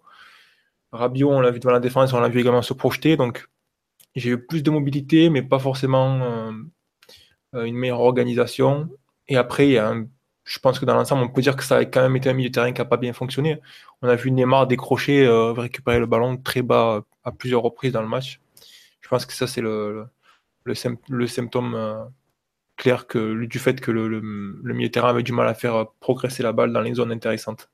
Rabiot, 0.91 1.31
on 1.31 1.41
l'a 1.41 1.51
vu 1.51 1.59
devant 1.59 1.73
la 1.73 1.79
défense, 1.79 2.13
on 2.13 2.19
l'a 2.19 2.29
vu 2.29 2.39
également 2.39 2.61
se 2.61 2.73
projeter. 2.73 3.17
Donc, 3.17 3.47
j'ai 4.15 4.31
eu 4.31 4.45
plus 4.45 4.63
de 4.63 4.71
mobilité, 4.71 5.29
mais 5.29 5.41
pas 5.41 5.59
forcément 5.59 6.21
euh, 6.21 6.51
une 7.53 7.75
meilleure 7.75 8.01
organisation. 8.01 8.89
Et 9.27 9.37
après, 9.37 9.77
je 10.49 10.57
pense 10.57 10.79
que 10.79 10.85
dans 10.85 10.95
l'ensemble, 10.95 11.23
on 11.23 11.29
peut 11.29 11.41
dire 11.41 11.55
que 11.55 11.63
ça 11.63 11.77
a 11.77 11.85
quand 11.85 12.01
même 12.01 12.15
été 12.15 12.27
un 12.27 12.33
milieu 12.33 12.49
de 12.49 12.53
terrain 12.53 12.71
qui 12.71 12.81
n'a 12.81 12.85
pas 12.85 12.97
bien 12.97 13.13
fonctionné. 13.13 13.59
On 14.01 14.09
a 14.09 14.15
vu 14.15 14.31
Neymar 14.31 14.65
décrocher, 14.65 15.23
euh, 15.23 15.51
récupérer 15.51 15.99
le 15.99 16.07
ballon 16.07 16.37
très 16.37 16.63
bas 16.63 17.03
à 17.23 17.31
plusieurs 17.31 17.61
reprises 17.61 17.91
dans 17.91 18.01
le 18.01 18.07
match. 18.07 18.41
Je 19.01 19.07
pense 19.09 19.27
que 19.27 19.33
ça, 19.33 19.45
c'est 19.45 19.61
le, 19.61 20.05
le, 20.63 21.27
symptôme 21.27 21.75
euh, 21.75 22.03
clair 22.77 23.05
que, 23.05 23.45
du 23.45 23.59
fait 23.59 23.79
que 23.79 23.91
le, 23.91 24.21
milieu 24.63 24.87
de 24.87 24.91
terrain 24.91 25.09
avait 25.09 25.21
du 25.21 25.33
mal 25.33 25.47
à 25.47 25.53
faire 25.53 25.85
progresser 25.99 26.41
la 26.41 26.51
balle 26.51 26.73
dans 26.73 26.81
les 26.81 26.95
zones 26.95 27.11
intéressantes. 27.11 27.69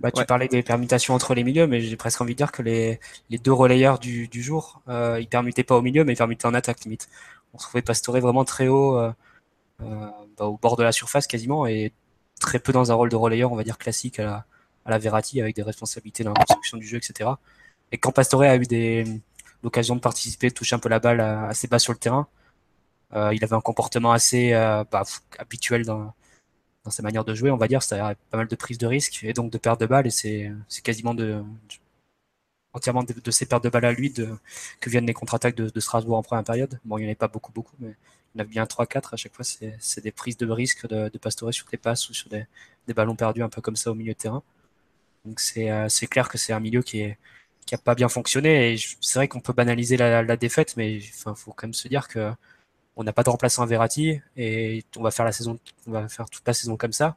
Bah, 0.00 0.10
tu 0.10 0.24
parlais 0.24 0.48
des 0.48 0.64
permutations 0.64 1.14
entre 1.14 1.34
les 1.34 1.44
milieux, 1.44 1.68
mais 1.68 1.80
j'ai 1.80 1.96
presque 1.96 2.20
envie 2.20 2.32
de 2.32 2.38
dire 2.38 2.50
que 2.50 2.62
les, 2.62 2.98
les 3.28 3.38
deux 3.38 3.52
relayeurs 3.52 4.00
du, 4.00 4.26
du 4.26 4.42
jour, 4.42 4.82
euh, 4.88 5.18
ils 5.20 5.28
permutaient 5.28 5.62
pas 5.62 5.76
au 5.76 5.82
milieu, 5.82 6.04
mais 6.04 6.14
ils 6.14 6.16
permutaient 6.16 6.46
en 6.46 6.54
attaque 6.54 6.80
limite 6.80 7.08
on 7.54 7.58
trouvait 7.58 7.82
Pastore 7.82 8.18
vraiment 8.18 8.44
très 8.44 8.68
haut 8.68 8.96
euh, 8.96 9.12
euh, 9.82 10.08
au 10.38 10.56
bord 10.56 10.76
de 10.76 10.82
la 10.82 10.92
surface 10.92 11.26
quasiment 11.26 11.66
et 11.66 11.92
très 12.40 12.58
peu 12.58 12.72
dans 12.72 12.90
un 12.90 12.94
rôle 12.94 13.10
de 13.10 13.16
relayeur, 13.16 13.52
on 13.52 13.56
va 13.56 13.64
dire 13.64 13.78
classique 13.78 14.18
à 14.18 14.24
la, 14.86 14.94
à 14.94 14.98
Verratti 14.98 15.40
avec 15.40 15.54
des 15.56 15.62
responsabilités 15.62 16.24
dans 16.24 16.32
la 16.32 16.44
construction 16.44 16.78
du 16.78 16.86
jeu, 16.86 16.96
etc. 16.96 17.30
Et 17.92 17.98
quand 17.98 18.12
Pastore 18.12 18.42
a 18.42 18.56
eu 18.56 19.20
l'occasion 19.62 19.94
de 19.94 20.00
participer, 20.00 20.48
de 20.48 20.54
toucher 20.54 20.74
un 20.76 20.78
peu 20.78 20.88
la 20.88 21.00
balle 21.00 21.20
assez 21.20 21.68
bas 21.68 21.78
sur 21.78 21.92
le 21.92 21.98
terrain, 21.98 22.28
euh, 23.14 23.34
il 23.34 23.42
avait 23.44 23.56
un 23.56 23.60
comportement 23.60 24.12
assez 24.12 24.52
bah, 24.90 25.02
habituel 25.38 25.84
dans, 25.84 26.14
ses 26.88 27.02
manières 27.02 27.24
de 27.24 27.34
jouer, 27.34 27.50
on 27.50 27.56
va 27.56 27.68
dire, 27.68 27.82
c'est-à-dire 27.82 28.16
pas 28.30 28.38
mal 28.38 28.48
de 28.48 28.56
prise 28.56 28.78
de 28.78 28.86
risque 28.86 29.22
et 29.22 29.32
donc 29.32 29.50
de 29.52 29.58
perte 29.58 29.80
de 29.80 29.86
balles 29.86 30.06
et 30.06 30.10
c'est 30.10 30.50
quasiment 30.82 31.14
de, 31.14 31.42
entièrement 32.72 33.02
de, 33.02 33.12
de, 33.12 33.30
ses 33.30 33.46
pertes 33.46 33.64
de 33.64 33.68
balles 33.68 33.84
à 33.84 33.92
lui 33.92 34.10
de, 34.10 34.28
que 34.80 34.90
viennent 34.90 35.06
les 35.06 35.14
contre-attaques 35.14 35.56
de, 35.56 35.80
Strasbourg 35.80 36.16
en 36.16 36.22
première 36.22 36.44
période. 36.44 36.78
Bon, 36.84 36.98
il 36.98 37.02
n'y 37.02 37.06
en 37.06 37.10
avait 37.10 37.14
pas 37.16 37.28
beaucoup, 37.28 37.52
beaucoup, 37.52 37.74
mais 37.80 37.94
il 38.34 38.38
y 38.38 38.42
en 38.42 38.44
a 38.44 38.48
bien 38.48 38.64
3-4 38.64 39.14
à 39.14 39.16
chaque 39.16 39.34
fois. 39.34 39.44
C'est 39.44 40.00
des 40.02 40.12
prises 40.12 40.36
de 40.36 40.50
risque 40.50 40.86
de, 40.88 41.08
de 41.08 41.18
Pastore 41.18 41.52
sur 41.52 41.66
des 41.68 41.76
passes 41.76 42.08
ou 42.10 42.14
sur 42.14 42.28
des, 42.28 42.46
des, 42.86 42.94
ballons 42.94 43.16
perdus 43.16 43.42
un 43.42 43.48
peu 43.48 43.60
comme 43.60 43.76
ça 43.76 43.90
au 43.90 43.94
milieu 43.94 44.12
de 44.12 44.18
terrain. 44.18 44.42
Donc 45.24 45.40
c'est 45.40 45.70
euh, 45.70 45.88
clair 46.10 46.28
que 46.28 46.38
c'est 46.38 46.52
un 46.52 46.60
milieu 46.60 46.82
qui 46.82 47.00
est 47.00 47.18
qui 47.66 47.74
a 47.74 47.78
pas 47.78 47.94
bien 47.94 48.08
fonctionné 48.08 48.72
et 48.72 48.78
c'est 49.00 49.18
vrai 49.18 49.28
qu'on 49.28 49.40
peut 49.40 49.52
banaliser 49.52 49.96
la, 49.96 50.22
la, 50.22 50.36
défaite, 50.36 50.76
mais 50.76 50.98
enfin 51.14 51.34
faut 51.34 51.52
quand 51.52 51.66
même 51.66 51.74
se 51.74 51.88
dire 51.88 52.08
que 52.08 52.32
on 52.96 53.04
n'a 53.04 53.12
pas 53.12 53.22
de 53.22 53.30
remplaçant 53.30 53.62
à 53.62 53.66
Verratti 53.66 54.20
et 54.36 54.84
on 54.96 55.02
va 55.02 55.10
faire 55.10 55.24
la 55.24 55.32
saison, 55.32 55.58
on 55.86 55.92
va 55.92 56.08
faire 56.08 56.28
toute 56.30 56.46
la 56.46 56.54
saison 56.54 56.76
comme 56.76 56.92
ça. 56.92 57.16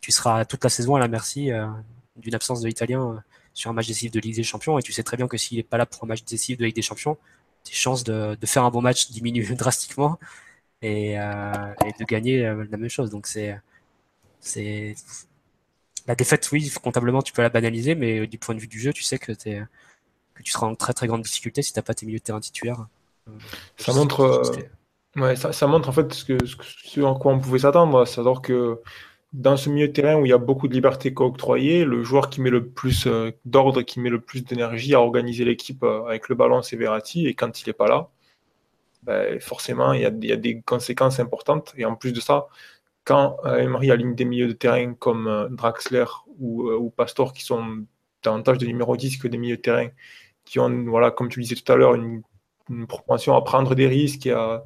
Tu 0.00 0.12
seras 0.12 0.44
toute 0.44 0.64
la 0.64 0.70
saison 0.70 0.96
à 0.96 1.00
la 1.00 1.08
merci 1.08 1.52
euh, 1.52 1.66
d'une 2.16 2.34
absence 2.34 2.60
de 2.60 2.68
l'Italien 2.68 3.14
euh, 3.14 3.20
sur 3.60 3.70
un 3.70 3.74
match 3.74 3.86
décisif 3.86 4.10
de 4.10 4.20
Ligue 4.20 4.36
des 4.36 4.42
Champions. 4.42 4.78
Et 4.78 4.82
tu 4.82 4.92
sais 4.92 5.02
très 5.02 5.16
bien 5.16 5.28
que 5.28 5.36
s'il 5.36 5.58
n'est 5.58 5.62
pas 5.62 5.76
là 5.76 5.86
pour 5.86 6.02
un 6.04 6.06
match 6.06 6.24
décisif 6.24 6.58
de 6.58 6.64
Ligue 6.64 6.74
des 6.74 6.82
Champions, 6.82 7.16
tes 7.64 7.72
chances 7.72 8.04
de, 8.04 8.36
de 8.40 8.46
faire 8.46 8.64
un 8.64 8.70
bon 8.70 8.80
match 8.80 9.10
diminuent 9.10 9.54
drastiquement 9.56 10.18
et, 10.82 11.18
euh, 11.18 11.74
et 11.86 11.92
de 11.98 12.04
gagner 12.04 12.46
euh, 12.46 12.64
la 12.70 12.78
même 12.78 12.88
chose. 12.88 13.10
Donc 13.10 13.26
c'est 13.26 13.60
c'est 14.40 14.94
la 16.06 16.14
défaite, 16.14 16.48
oui, 16.50 16.72
comptablement 16.82 17.20
tu 17.20 17.32
peux 17.32 17.42
la 17.42 17.50
banaliser, 17.50 17.94
mais 17.94 18.26
du 18.26 18.38
point 18.38 18.54
de 18.54 18.60
vue 18.60 18.68
du 18.68 18.80
jeu, 18.80 18.92
tu 18.92 19.02
sais 19.02 19.18
que, 19.18 19.32
es, 19.32 19.62
que 20.34 20.42
tu 20.42 20.50
seras 20.50 20.66
en 20.66 20.74
très 20.74 20.94
très 20.94 21.06
grande 21.06 21.22
difficulté 21.22 21.60
si 21.60 21.74
t'as 21.74 21.82
pas 21.82 21.92
tes 21.92 22.06
milieux 22.06 22.18
de 22.18 22.24
terrain 22.24 22.40
titulaires. 22.40 22.86
Euh, 23.28 23.32
ça 23.76 23.92
montre, 23.92 24.42
ouais, 25.16 25.36
ça, 25.36 25.52
ça, 25.52 25.66
montre 25.66 25.90
en 25.90 25.92
fait 25.92 26.12
ce, 26.14 26.24
que, 26.24 26.38
ce, 26.46 27.00
en 27.02 27.14
quoi 27.14 27.34
on 27.34 27.38
pouvait 27.38 27.58
s'attendre, 27.58 28.06
c'est-à-dire 28.06 28.40
que 28.40 28.80
dans 29.32 29.56
ce 29.56 29.70
milieu 29.70 29.88
de 29.88 29.92
terrain 29.92 30.16
où 30.16 30.26
il 30.26 30.30
y 30.30 30.32
a 30.32 30.38
beaucoup 30.38 30.66
de 30.68 30.74
liberté 30.74 31.12
octroyée, 31.16 31.84
le 31.84 32.02
joueur 32.02 32.30
qui 32.30 32.40
met 32.40 32.50
le 32.50 32.68
plus 32.68 33.06
euh, 33.06 33.30
d'ordre, 33.44 33.82
qui 33.82 34.00
met 34.00 34.10
le 34.10 34.20
plus 34.20 34.44
d'énergie 34.44 34.94
à 34.94 35.00
organiser 35.00 35.44
l'équipe 35.44 35.82
euh, 35.84 36.04
avec 36.06 36.28
le 36.28 36.34
ballon, 36.34 36.62
c'est 36.62 36.76
Verratti. 36.76 37.26
Et 37.26 37.34
quand 37.34 37.60
il 37.60 37.68
n'est 37.68 37.74
pas 37.74 37.86
là, 37.88 38.10
ben, 39.04 39.40
forcément, 39.40 39.92
il 39.92 40.02
y, 40.02 40.32
a, 40.32 40.36
des 40.36 40.62
conséquences 40.62 41.20
importantes. 41.20 41.72
Et 41.76 41.84
en 41.84 41.96
plus 41.96 42.12
de 42.12 42.20
ça, 42.20 42.48
quand 43.04 43.36
euh, 43.44 43.58
Emery 43.58 43.90
aligne 43.92 44.14
des 44.14 44.24
milieux 44.24 44.48
de 44.48 44.52
terrain 44.52 44.94
comme 44.94 45.48
Draxler 45.52 46.06
ou, 46.40 46.90
Pastor, 46.96 47.32
qui 47.32 47.44
sont 47.44 47.84
davantage 48.22 48.58
de 48.58 48.66
numéro 48.66 48.96
10 48.96 49.18
que 49.18 49.28
des 49.28 49.38
milieux 49.38 49.56
de 49.56 49.62
terrain, 49.62 49.88
qui 50.44 50.58
ont, 50.58 50.84
voilà, 50.86 51.10
comme 51.10 51.28
tu 51.28 51.40
disais 51.40 51.54
tout 51.54 51.70
à 51.72 51.76
l'heure, 51.76 51.94
une, 51.94 52.22
propension 52.88 53.34
à 53.36 53.42
prendre 53.42 53.74
des 53.74 53.88
risques 53.88 54.26
et 54.26 54.32
à, 54.32 54.64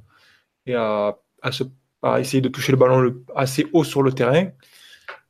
à 1.42 1.52
se 1.52 1.64
à 2.04 2.20
essayer 2.20 2.40
de 2.40 2.48
toucher 2.48 2.72
le 2.72 2.78
ballon 2.78 3.14
assez 3.34 3.66
haut 3.72 3.84
sur 3.84 4.02
le 4.02 4.12
terrain, 4.12 4.48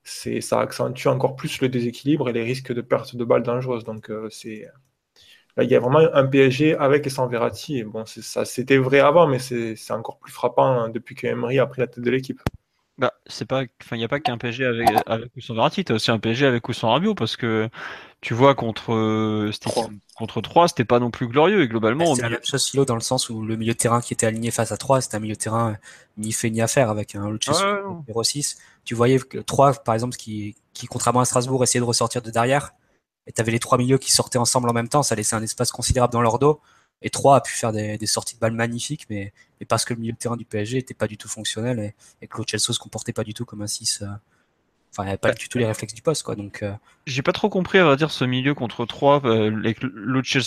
c'est 0.02 0.40
ça 0.40 0.60
accentue 0.60 1.08
encore 1.08 1.36
plus 1.36 1.60
le 1.60 1.68
déséquilibre 1.68 2.28
et 2.28 2.32
les 2.32 2.42
risques 2.42 2.72
de 2.72 2.80
perte 2.82 3.16
de 3.16 3.24
balles 3.24 3.42
dangereuses. 3.42 3.84
Donc 3.84 4.10
euh, 4.10 4.28
c'est 4.30 4.68
là 5.56 5.64
il 5.64 5.70
y 5.70 5.76
a 5.76 5.80
vraiment 5.80 6.00
un 6.12 6.26
PSG 6.26 6.76
avec 6.76 7.06
et 7.06 7.10
sans 7.10 7.28
Verratti. 7.28 7.84
Bon, 7.84 8.04
ça 8.06 8.44
c'était 8.44 8.78
vrai 8.78 9.00
avant, 9.00 9.26
mais 9.26 9.38
c'est 9.38 9.76
encore 9.92 10.18
plus 10.18 10.32
frappant 10.32 10.80
hein, 10.80 10.88
depuis 10.90 11.14
que 11.14 11.26
Emery 11.26 11.58
a 11.58 11.66
pris 11.66 11.80
la 11.80 11.86
tête 11.86 12.04
de 12.04 12.10
l'équipe. 12.10 12.40
Bah, 12.96 13.12
c'est 13.26 13.44
pas, 13.44 13.64
enfin, 13.82 13.96
il 13.96 13.98
n'y 13.98 14.04
a 14.04 14.08
pas 14.08 14.20
qu'un 14.20 14.38
PSG 14.38 14.64
avec, 14.64 14.88
avec 15.06 15.30
ou 15.36 15.40
sans 15.40 15.54
Verratti, 15.54 15.84
t'as 15.84 15.94
aussi 15.94 16.12
un 16.12 16.20
PSG 16.20 16.46
avec 16.46 16.68
ou 16.68 16.72
sans 16.72 16.90
Rabiot, 16.90 17.16
parce 17.16 17.36
que 17.36 17.68
tu 18.20 18.34
vois 18.34 18.54
contre 18.54 18.94
euh, 18.94 19.50
contre 20.16 20.40
3, 20.40 20.68
c'était 20.68 20.84
pas 20.84 21.00
non 21.00 21.10
plus 21.10 21.26
glorieux 21.26 21.62
et 21.62 21.68
globalement. 21.68 22.10
Bah, 22.10 22.12
c'est 22.14 22.22
la 22.22 22.28
même 22.30 22.44
chose 22.44 22.68
Philo 22.68 22.84
dans 22.84 22.94
le 22.94 23.00
sens 23.00 23.30
où 23.30 23.42
le 23.42 23.56
milieu 23.56 23.72
de 23.72 23.78
terrain 23.78 24.00
qui 24.00 24.12
était 24.12 24.26
aligné 24.26 24.52
face 24.52 24.70
à 24.70 24.76
3, 24.76 25.00
c'était 25.00 25.16
un 25.16 25.20
milieu 25.20 25.34
de 25.34 25.40
terrain 25.40 25.72
euh, 25.72 25.76
ni 26.18 26.32
fait 26.32 26.50
ni 26.50 26.62
à 26.62 26.68
faire 26.68 26.88
avec 26.88 27.16
un 27.16 27.28
Lucius 27.30 27.60
numéro 27.62 28.22
6. 28.22 28.58
Tu 28.84 28.94
voyais 28.94 29.18
que 29.18 29.38
3, 29.38 29.72
par 29.82 29.94
exemple, 29.94 30.16
qui, 30.16 30.54
qui 30.72 30.86
contrairement 30.86 31.20
à 31.20 31.24
Strasbourg 31.24 31.64
essayait 31.64 31.80
de 31.80 31.86
ressortir 31.86 32.22
de 32.22 32.30
derrière, 32.30 32.74
et 33.26 33.32
t'avais 33.32 33.52
les 33.52 33.58
trois 33.58 33.78
milieux 33.78 33.98
qui 33.98 34.12
sortaient 34.12 34.38
ensemble 34.38 34.68
en 34.68 34.72
même 34.72 34.88
temps, 34.88 35.02
ça 35.02 35.14
laissait 35.14 35.36
un 35.36 35.42
espace 35.42 35.72
considérable 35.72 36.12
dans 36.12 36.22
leur 36.22 36.38
dos. 36.38 36.60
Et 37.04 37.10
3 37.10 37.36
a 37.36 37.40
pu 37.42 37.52
faire 37.52 37.72
des, 37.72 37.98
des 37.98 38.06
sorties 38.06 38.34
de 38.34 38.40
balles 38.40 38.52
magnifiques, 38.52 39.06
mais, 39.10 39.32
mais 39.60 39.66
parce 39.66 39.84
que 39.84 39.94
le 39.94 40.00
milieu 40.00 40.12
de 40.12 40.18
terrain 40.18 40.36
du 40.36 40.44
PSG 40.46 40.78
était 40.78 40.94
pas 40.94 41.06
du 41.06 41.18
tout 41.18 41.28
fonctionnel 41.28 41.78
et, 41.78 41.94
et 42.22 42.26
que 42.28 42.42
Chelsea 42.48 42.72
se 42.72 42.78
comportait 42.80 43.12
pas 43.12 43.24
du 43.24 43.34
tout 43.34 43.44
comme 43.44 43.62
un 43.62 43.68
6. 43.68 44.02
euh, 44.02 44.06
Enfin, 44.92 45.02
il 45.02 45.06
n'y 45.06 45.10
avait 45.10 45.18
pas 45.18 45.32
du 45.32 45.48
tout 45.48 45.58
les 45.58 45.66
réflexes 45.66 45.94
du 45.94 46.02
poste, 46.02 46.22
quoi. 46.22 46.36
Donc, 46.36 46.62
euh, 46.62 46.72
J'ai 47.08 47.22
pas 47.22 47.32
trop 47.32 47.48
compris, 47.48 47.78
à 47.78 47.84
vrai 47.84 47.96
dire, 47.96 48.12
ce 48.12 48.24
milieu 48.24 48.54
contre 48.54 48.86
3, 48.86 49.22
euh, 49.24 49.50
avec 49.58 49.80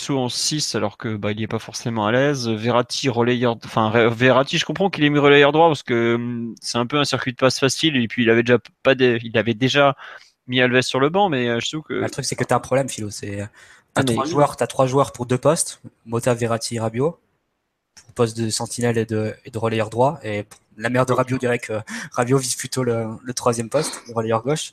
en 0.08 0.28
6, 0.30 0.74
alors 0.74 0.96
que 0.96 1.16
bah, 1.16 1.32
il 1.32 1.42
est 1.42 1.46
pas 1.46 1.58
forcément 1.58 2.06
à 2.06 2.12
l'aise. 2.12 2.48
Verratti, 2.48 3.10
relayeur, 3.10 3.58
enfin 3.66 3.90
Verratti, 4.08 4.56
je 4.56 4.64
comprends 4.64 4.88
qu'il 4.88 5.04
ait 5.04 5.10
mis 5.10 5.18
relayeur 5.18 5.52
droit 5.52 5.68
parce 5.68 5.82
que 5.82 6.14
hum, 6.14 6.54
c'est 6.62 6.78
un 6.78 6.86
peu 6.86 6.98
un 6.98 7.04
circuit 7.04 7.32
de 7.32 7.36
passe 7.36 7.58
facile 7.60 7.96
et 7.96 8.08
puis 8.08 8.22
il 8.22 8.30
avait 8.30 8.42
déjà 8.42 8.58
pas 8.82 8.94
des, 8.94 9.18
il 9.22 9.36
avait 9.36 9.52
déjà 9.52 9.96
mis 10.46 10.62
Alves 10.62 10.80
sur 10.80 11.00
le 11.00 11.10
banc, 11.10 11.28
mais 11.28 11.48
euh, 11.48 11.60
je 11.60 11.68
trouve 11.70 11.82
que 11.82 11.94
le 11.94 12.08
truc, 12.10 12.24
c'est 12.24 12.36
que 12.36 12.44
tu 12.44 12.54
as 12.54 12.56
un 12.56 12.60
problème, 12.60 12.88
Philo. 12.88 13.10
C'est, 13.10 13.46
t'as 14.02 14.12
Ah, 14.12 14.12
mais- 14.12 14.14
trois 14.14 14.24
joueurs, 14.26 14.56
t'as 14.56 14.66
trois 14.66 14.86
joueurs 14.86 15.12
pour 15.12 15.26
deux 15.26 15.38
postes. 15.38 15.80
Mota, 16.06 16.34
Verratti, 16.34 16.78
Rabiot. 16.78 17.18
Pour 18.04 18.12
poste 18.14 18.36
de 18.36 18.48
sentinelle 18.50 18.98
et 18.98 19.04
de, 19.06 19.34
et 19.44 19.50
de 19.50 19.58
relayeur 19.58 19.90
droit. 19.90 20.18
Et 20.22 20.44
la 20.76 20.88
mère 20.90 21.04
de 21.06 21.12
Rabiot 21.12 21.38
dirait 21.38 21.58
que 21.58 21.74
Rabiot 22.12 22.38
vise 22.38 22.54
plutôt 22.56 22.84
le, 22.84 23.06
le 23.22 23.34
troisième 23.34 23.68
poste, 23.68 24.00
le 24.08 24.14
relayeur 24.14 24.42
gauche. 24.42 24.72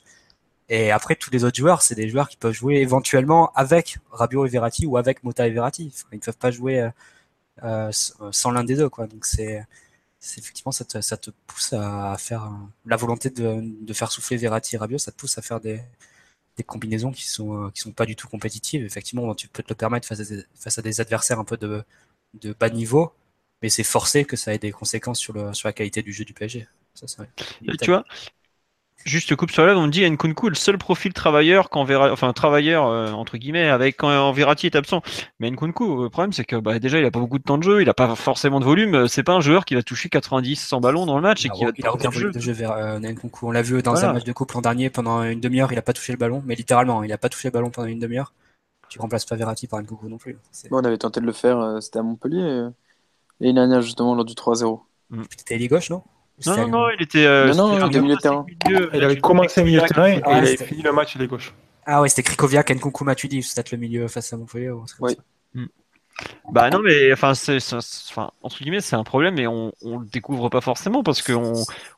Et 0.68 0.90
après, 0.90 1.14
tous 1.16 1.30
les 1.30 1.44
autres 1.44 1.56
joueurs, 1.56 1.82
c'est 1.82 1.94
des 1.94 2.08
joueurs 2.08 2.28
qui 2.28 2.36
peuvent 2.36 2.52
jouer 2.52 2.76
éventuellement 2.76 3.52
avec 3.54 3.98
Rabiot 4.10 4.46
et 4.46 4.48
Verratti 4.48 4.86
ou 4.86 4.96
avec 4.96 5.22
Mota 5.22 5.46
et 5.46 5.50
Verratti. 5.50 5.92
Enfin, 5.94 6.08
ils 6.12 6.16
ne 6.16 6.20
peuvent 6.22 6.36
pas 6.36 6.50
jouer 6.50 6.80
euh, 6.80 6.90
euh, 7.62 7.90
sans 8.32 8.50
l'un 8.50 8.64
des 8.64 8.74
deux, 8.74 8.88
quoi. 8.88 9.06
Donc 9.06 9.24
c'est, 9.26 9.64
c'est 10.18 10.40
effectivement 10.40 10.72
ça 10.72 10.84
te, 10.84 11.00
ça 11.00 11.16
te 11.16 11.30
pousse 11.46 11.72
à 11.72 12.16
faire 12.18 12.50
la 12.84 12.96
volonté 12.96 13.30
de, 13.30 13.60
de 13.62 13.92
faire 13.92 14.10
souffler 14.10 14.36
Verratti 14.36 14.74
et 14.74 14.78
Rabiot, 14.78 14.98
ça 14.98 15.12
te 15.12 15.16
pousse 15.16 15.38
à 15.38 15.42
faire 15.42 15.60
des, 15.60 15.80
des 16.56 16.64
combinaisons 16.64 17.12
qui 17.12 17.28
sont 17.28 17.66
euh, 17.66 17.70
qui 17.70 17.80
sont 17.82 17.92
pas 17.92 18.06
du 18.06 18.16
tout 18.16 18.28
compétitives. 18.28 18.84
Effectivement, 18.84 19.34
tu 19.34 19.48
peux 19.48 19.62
te 19.62 19.68
le 19.70 19.74
permettre 19.76 20.06
face 20.08 20.20
à 20.20 20.24
des, 20.24 20.44
face 20.54 20.78
à 20.78 20.82
des 20.82 21.00
adversaires 21.00 21.38
un 21.40 21.44
peu 21.44 21.56
de, 21.56 21.84
de 22.34 22.54
bas 22.58 22.70
niveau, 22.70 23.12
mais 23.62 23.68
c'est 23.68 23.84
forcé 23.84 24.24
que 24.24 24.36
ça 24.36 24.54
ait 24.54 24.58
des 24.58 24.72
conséquences 24.72 25.18
sur 25.20 25.32
le 25.34 25.52
sur 25.54 25.68
la 25.68 25.72
qualité 25.72 26.02
du 26.02 26.12
jeu 26.12 26.24
du 26.24 26.34
PSG. 26.34 26.68
Ça, 26.94 27.06
c'est 27.08 27.22
Et 27.66 27.76
tu 27.76 27.90
vois, 27.90 28.04
juste 29.04 29.36
coupe 29.36 29.50
sur 29.50 29.62
la 29.62 29.68
lèvre, 29.68 29.80
on 29.80 29.86
me 29.86 29.90
dit 29.92 30.08
Nkunku 30.08 30.46
est 30.46 30.50
le 30.50 30.54
seul 30.56 30.78
profil 30.78 31.12
travailleur 31.12 31.70
quand 31.70 31.84
Vera... 31.84 32.10
enfin 32.10 32.32
travailleur 32.32 32.86
euh, 32.86 33.12
entre 33.12 33.36
guillemets 33.36 33.68
avec 33.68 33.96
quand 33.98 34.32
Verratti 34.32 34.66
est 34.66 34.74
absent. 34.76 35.02
Mais 35.38 35.50
Nkunku, 35.50 36.02
le 36.04 36.10
problème 36.10 36.32
c'est 36.32 36.44
que 36.44 36.56
bah, 36.56 36.78
déjà 36.78 36.98
il 36.98 37.04
a 37.04 37.10
pas 37.10 37.20
beaucoup 37.20 37.38
de 37.38 37.44
temps 37.44 37.58
de 37.58 37.62
jeu, 37.62 37.82
il 37.82 37.88
a 37.88 37.94
pas 37.94 38.14
forcément 38.16 38.58
de 38.60 38.64
volume. 38.64 38.94
euh, 38.94 39.06
C'est 39.06 39.22
pas 39.22 39.34
un 39.34 39.40
joueur 39.40 39.64
qui 39.64 39.74
va 39.74 39.82
toucher 39.82 40.08
90, 40.08 40.56
100 40.56 40.80
ballons 40.80 41.06
dans 41.06 41.16
le 41.16 41.22
match 41.22 41.44
et 41.44 41.48
il 41.48 41.50
a, 41.50 41.54
qui 41.54 41.64
va 41.64 41.70
il 41.76 41.86
a 41.86 41.94
aucun 41.94 42.10
volume 42.10 42.32
de 42.32 42.40
jeu 42.40 42.52
vers 42.52 42.72
euh, 42.72 42.98
Nkunku. 42.98 43.46
On 43.46 43.50
l'a 43.52 43.62
vu 43.62 43.80
dans 43.82 43.92
Voilà. 43.92 44.10
un 44.10 44.12
match 44.14 44.24
de 44.24 44.32
coupe 44.32 44.52
l'an 44.52 44.60
dernier, 44.62 44.90
pendant 44.90 45.22
une 45.22 45.40
demi-heure, 45.40 45.72
il 45.72 45.78
a 45.78 45.82
pas 45.82 45.92
touché 45.92 46.12
le 46.12 46.18
ballon, 46.18 46.42
mais 46.44 46.54
littéralement, 46.54 47.02
il 47.02 47.12
a 47.12 47.18
pas 47.18 47.28
touché 47.28 47.48
le 47.48 47.52
ballon 47.52 47.70
pendant 47.70 47.88
une 47.88 47.98
demi-heure. 48.00 48.32
Tu 48.88 48.98
remplaces 49.00 49.24
pas 49.24 49.34
Verratti 49.36 49.66
par 49.66 49.80
Nkunku 49.80 50.08
non 50.08 50.16
plus. 50.18 50.36
C'est- 50.52 50.68
Bon, 50.68 50.78
on 50.78 50.84
avait 50.84 50.96
tenté 50.98 51.20
de 51.20 51.26
le 51.26 51.32
faire, 51.32 51.58
euh, 51.58 51.80
c'était 51.80 51.98
à 51.98 52.02
Montpellier. 52.02 52.40
euh, 52.42 52.70
L'année 53.40 53.52
dernière, 53.54 53.82
justement, 53.82 54.14
lors 54.14 54.24
du 54.24 54.34
3-0. 54.34 54.80
C'était 55.36 55.54
ailier 55.56 55.68
gauche, 55.68 55.90
non? 55.90 56.02
Non, 56.44 56.56
non, 56.56 56.68
non, 56.68 56.90
il 56.90 57.02
était. 57.02 57.24
Non, 57.24 57.30
euh, 57.30 57.54
non, 57.54 57.74
c'était 57.74 57.86
il 57.86 57.88
était 57.88 58.00
milieu 58.00 58.16
de 58.16 58.20
terrain. 58.20 58.46
milieu. 58.66 58.90
Il 58.92 59.04
avait 59.04 59.20
commencé 59.20 59.64
milieu 59.64 59.80
de 59.80 59.86
terrain 59.86 60.06
et 60.08 60.20
Ah, 60.24 60.32
il 60.32 60.46
avait 60.46 60.56
fini 60.56 60.82
le 60.82 60.92
match, 60.92 61.14
il 61.14 61.22
est 61.22 61.26
gauche. 61.26 61.54
Ah 61.86 62.02
ouais, 62.02 62.08
c'était 62.08 62.24
Krikoviak, 62.24 62.70
Nkunku, 62.70 63.04
Matuidi, 63.04 63.42
c'est 63.42 63.54
peut-être 63.54 63.70
le 63.70 63.78
milieu 63.78 64.08
face 64.08 64.32
à 64.32 64.36
Montpellier. 64.36 64.70
ou 64.70 64.80
comme 64.80 64.86
Oui. 65.00 65.14
ça. 65.14 65.20
Bah 66.50 66.70
non, 66.70 66.78
mais 66.78 67.12
enfin, 67.12 67.34
c'est, 67.34 67.58
entre 68.42 68.58
guillemets, 68.62 68.80
c'est 68.80 68.96
un 68.96 69.04
problème 69.04 69.38
et 69.38 69.46
on, 69.46 69.72
on 69.82 69.98
le 69.98 70.06
découvre 70.06 70.48
pas 70.48 70.62
forcément 70.62 71.02
parce 71.02 71.20
que 71.20 71.32
on, 71.34 71.52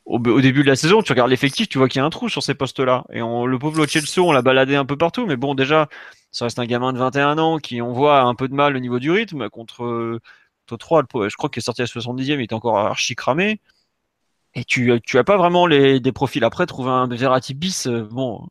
au, 0.07 0.18
au 0.18 0.40
début 0.40 0.62
de 0.64 0.68
la 0.68 0.75
saison, 0.75 1.02
tu 1.02 1.12
regardes 1.12 1.30
l'effectif, 1.30 1.68
tu 1.68 1.78
vois 1.78 1.88
qu'il 1.88 2.00
y 2.00 2.02
a 2.02 2.04
un 2.04 2.11
trou 2.11 2.28
sur 2.28 2.42
ces 2.42 2.54
postes-là. 2.54 3.04
Et 3.12 3.23
on, 3.23 3.47
le 3.47 3.59
pauvre 3.61 3.78
Lo 3.78 3.87
Celso, 3.87 4.25
on 4.26 4.33
l'a 4.33 4.42
baladé 4.42 4.75
un 4.75 4.85
peu 4.85 4.97
partout, 4.97 5.25
mais 5.26 5.37
bon, 5.37 5.54
déjà, 5.54 5.88
ça 6.33 6.47
reste 6.47 6.59
un 6.59 6.66
gamin 6.66 6.92
de 6.92 6.99
21 6.99 7.38
ans 7.38 7.59
qui, 7.59 7.80
on 7.80 7.92
voit, 7.92 8.18
a 8.18 8.25
un 8.25 8.35
peu 8.35 8.49
de 8.49 8.54
mal 8.54 8.75
au 8.75 8.80
niveau 8.80 8.99
du 8.99 9.12
rythme 9.12 9.49
contre, 9.50 9.85
euh, 9.85 10.21
contre 10.68 10.78
3, 10.78 11.00
le 11.02 11.07
pauvre, 11.07 11.28
je 11.28 11.37
crois 11.37 11.49
qu'il 11.49 11.61
est 11.61 11.64
sorti 11.64 11.83
à 11.83 11.87
70e, 11.87 12.35
il 12.35 12.42
était 12.42 12.54
encore 12.54 12.76
archi 12.78 13.14
cramé. 13.14 13.61
Et 14.54 14.64
tu, 14.64 14.92
tu 15.04 15.18
as 15.18 15.24
pas 15.24 15.36
vraiment 15.36 15.66
les, 15.66 16.00
des 16.00 16.12
profils. 16.12 16.42
Après, 16.44 16.66
trouver 16.66 16.90
un 16.90 17.06
Verratti 17.06 17.54
bis, 17.54 17.86
euh, 17.86 18.08
bon, 18.10 18.48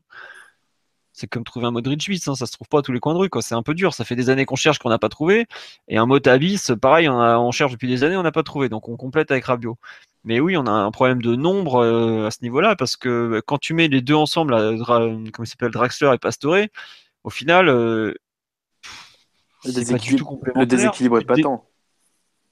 c'est 1.12 1.26
comme 1.26 1.42
trouver 1.44 1.66
un 1.66 1.70
Modric 1.72 2.08
bis, 2.08 2.28
hein, 2.28 2.34
ça 2.36 2.46
se 2.46 2.52
trouve 2.52 2.68
pas 2.68 2.78
à 2.78 2.82
tous 2.82 2.92
les 2.92 3.00
coins 3.00 3.12
de 3.12 3.18
rue, 3.18 3.28
quoi. 3.28 3.42
C'est 3.42 3.56
un 3.56 3.62
peu 3.64 3.74
dur. 3.74 3.92
Ça 3.92 4.04
fait 4.04 4.14
des 4.14 4.30
années 4.30 4.44
qu'on 4.46 4.54
cherche 4.56 4.78
qu'on 4.78 4.88
n'a 4.88 4.98
pas 4.98 5.08
trouvé. 5.08 5.46
Et 5.88 5.98
un 5.98 6.06
Mota 6.06 6.38
bis, 6.38 6.72
pareil, 6.80 7.08
on, 7.08 7.18
a- 7.20 7.38
on 7.38 7.50
cherche 7.50 7.72
depuis 7.72 7.88
des 7.88 8.04
années, 8.04 8.16
on 8.16 8.22
n'a 8.22 8.30
pas 8.32 8.44
trouvé. 8.44 8.68
Donc 8.68 8.88
on 8.88 8.96
complète 8.96 9.30
avec 9.32 9.44
Rabiot. 9.44 9.76
Mais 10.24 10.38
oui, 10.40 10.56
on 10.56 10.66
a 10.66 10.70
un 10.70 10.90
problème 10.92 11.20
de 11.20 11.34
nombre 11.34 11.82
euh, 11.82 12.26
à 12.26 12.30
ce 12.30 12.38
niveau-là, 12.42 12.76
parce 12.76 12.96
que 12.96 13.08
euh, 13.08 13.42
quand 13.44 13.58
tu 13.58 13.74
mets 13.74 13.88
les 13.88 14.00
deux 14.00 14.14
ensemble, 14.14 14.54
là, 14.54 14.72
Dra- 14.76 15.00
comment 15.00 15.44
il 15.44 15.46
s'appelle, 15.46 15.72
Draxler 15.72 16.12
et 16.14 16.18
Pastore, 16.18 16.66
au 17.24 17.30
final, 17.30 17.68
euh, 17.68 18.14
Le 19.64 19.72
déséquilibre, 19.72 20.38
le 20.44 20.52
est 20.62 20.66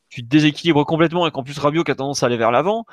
Tu 0.09 0.23
dé- 0.23 0.29
déséquilibres 0.29 0.85
complètement 0.85 1.27
et 1.27 1.31
qu'en 1.31 1.43
plus 1.45 1.59
Rabiot 1.59 1.85
qui 1.85 1.91
a 1.93 1.95
tendance 1.95 2.23
à 2.23 2.27
aller 2.27 2.37
vers 2.37 2.51
l'avant. 2.51 2.85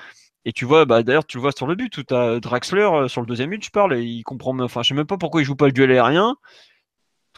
Et 0.45 0.51
tu 0.53 0.65
vois, 0.65 0.85
bah, 0.85 1.03
d'ailleurs, 1.03 1.25
tu 1.25 1.37
le 1.37 1.41
vois 1.41 1.51
sur 1.53 1.67
le 1.67 1.75
but 1.75 1.97
où 1.97 2.03
tu 2.03 2.13
as 2.13 2.39
Draxler 2.39 2.81
euh, 2.81 3.07
sur 3.07 3.21
le 3.21 3.27
deuxième 3.27 3.49
but, 3.49 3.63
je 3.63 3.71
parle, 3.71 3.95
et 3.95 4.03
il 4.03 4.23
comprend, 4.23 4.57
enfin, 4.59 4.83
je 4.83 4.89
sais 4.89 4.93
même 4.93 5.07
pas 5.07 5.17
pourquoi 5.17 5.41
il 5.41 5.45
joue 5.45 5.55
pas 5.55 5.67
le 5.67 5.71
duel 5.71 5.91
aérien. 5.91 6.35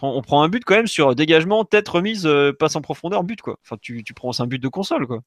On 0.01 0.21
prend 0.21 0.43
un 0.43 0.49
but 0.49 0.63
quand 0.65 0.75
même 0.75 0.87
sur 0.87 1.15
dégagement, 1.15 1.63
tête 1.65 1.87
remise, 1.87 2.25
euh, 2.25 2.51
passe 2.53 2.75
en 2.75 2.81
profondeur, 2.81 3.23
but 3.23 3.41
quoi. 3.41 3.57
Enfin, 3.63 3.77
tu, 3.81 4.03
tu 4.03 4.13
prends 4.13 4.39
un 4.41 4.47
but 4.47 4.59
de 4.59 4.67
console 4.67 5.07
quoi. 5.07 5.21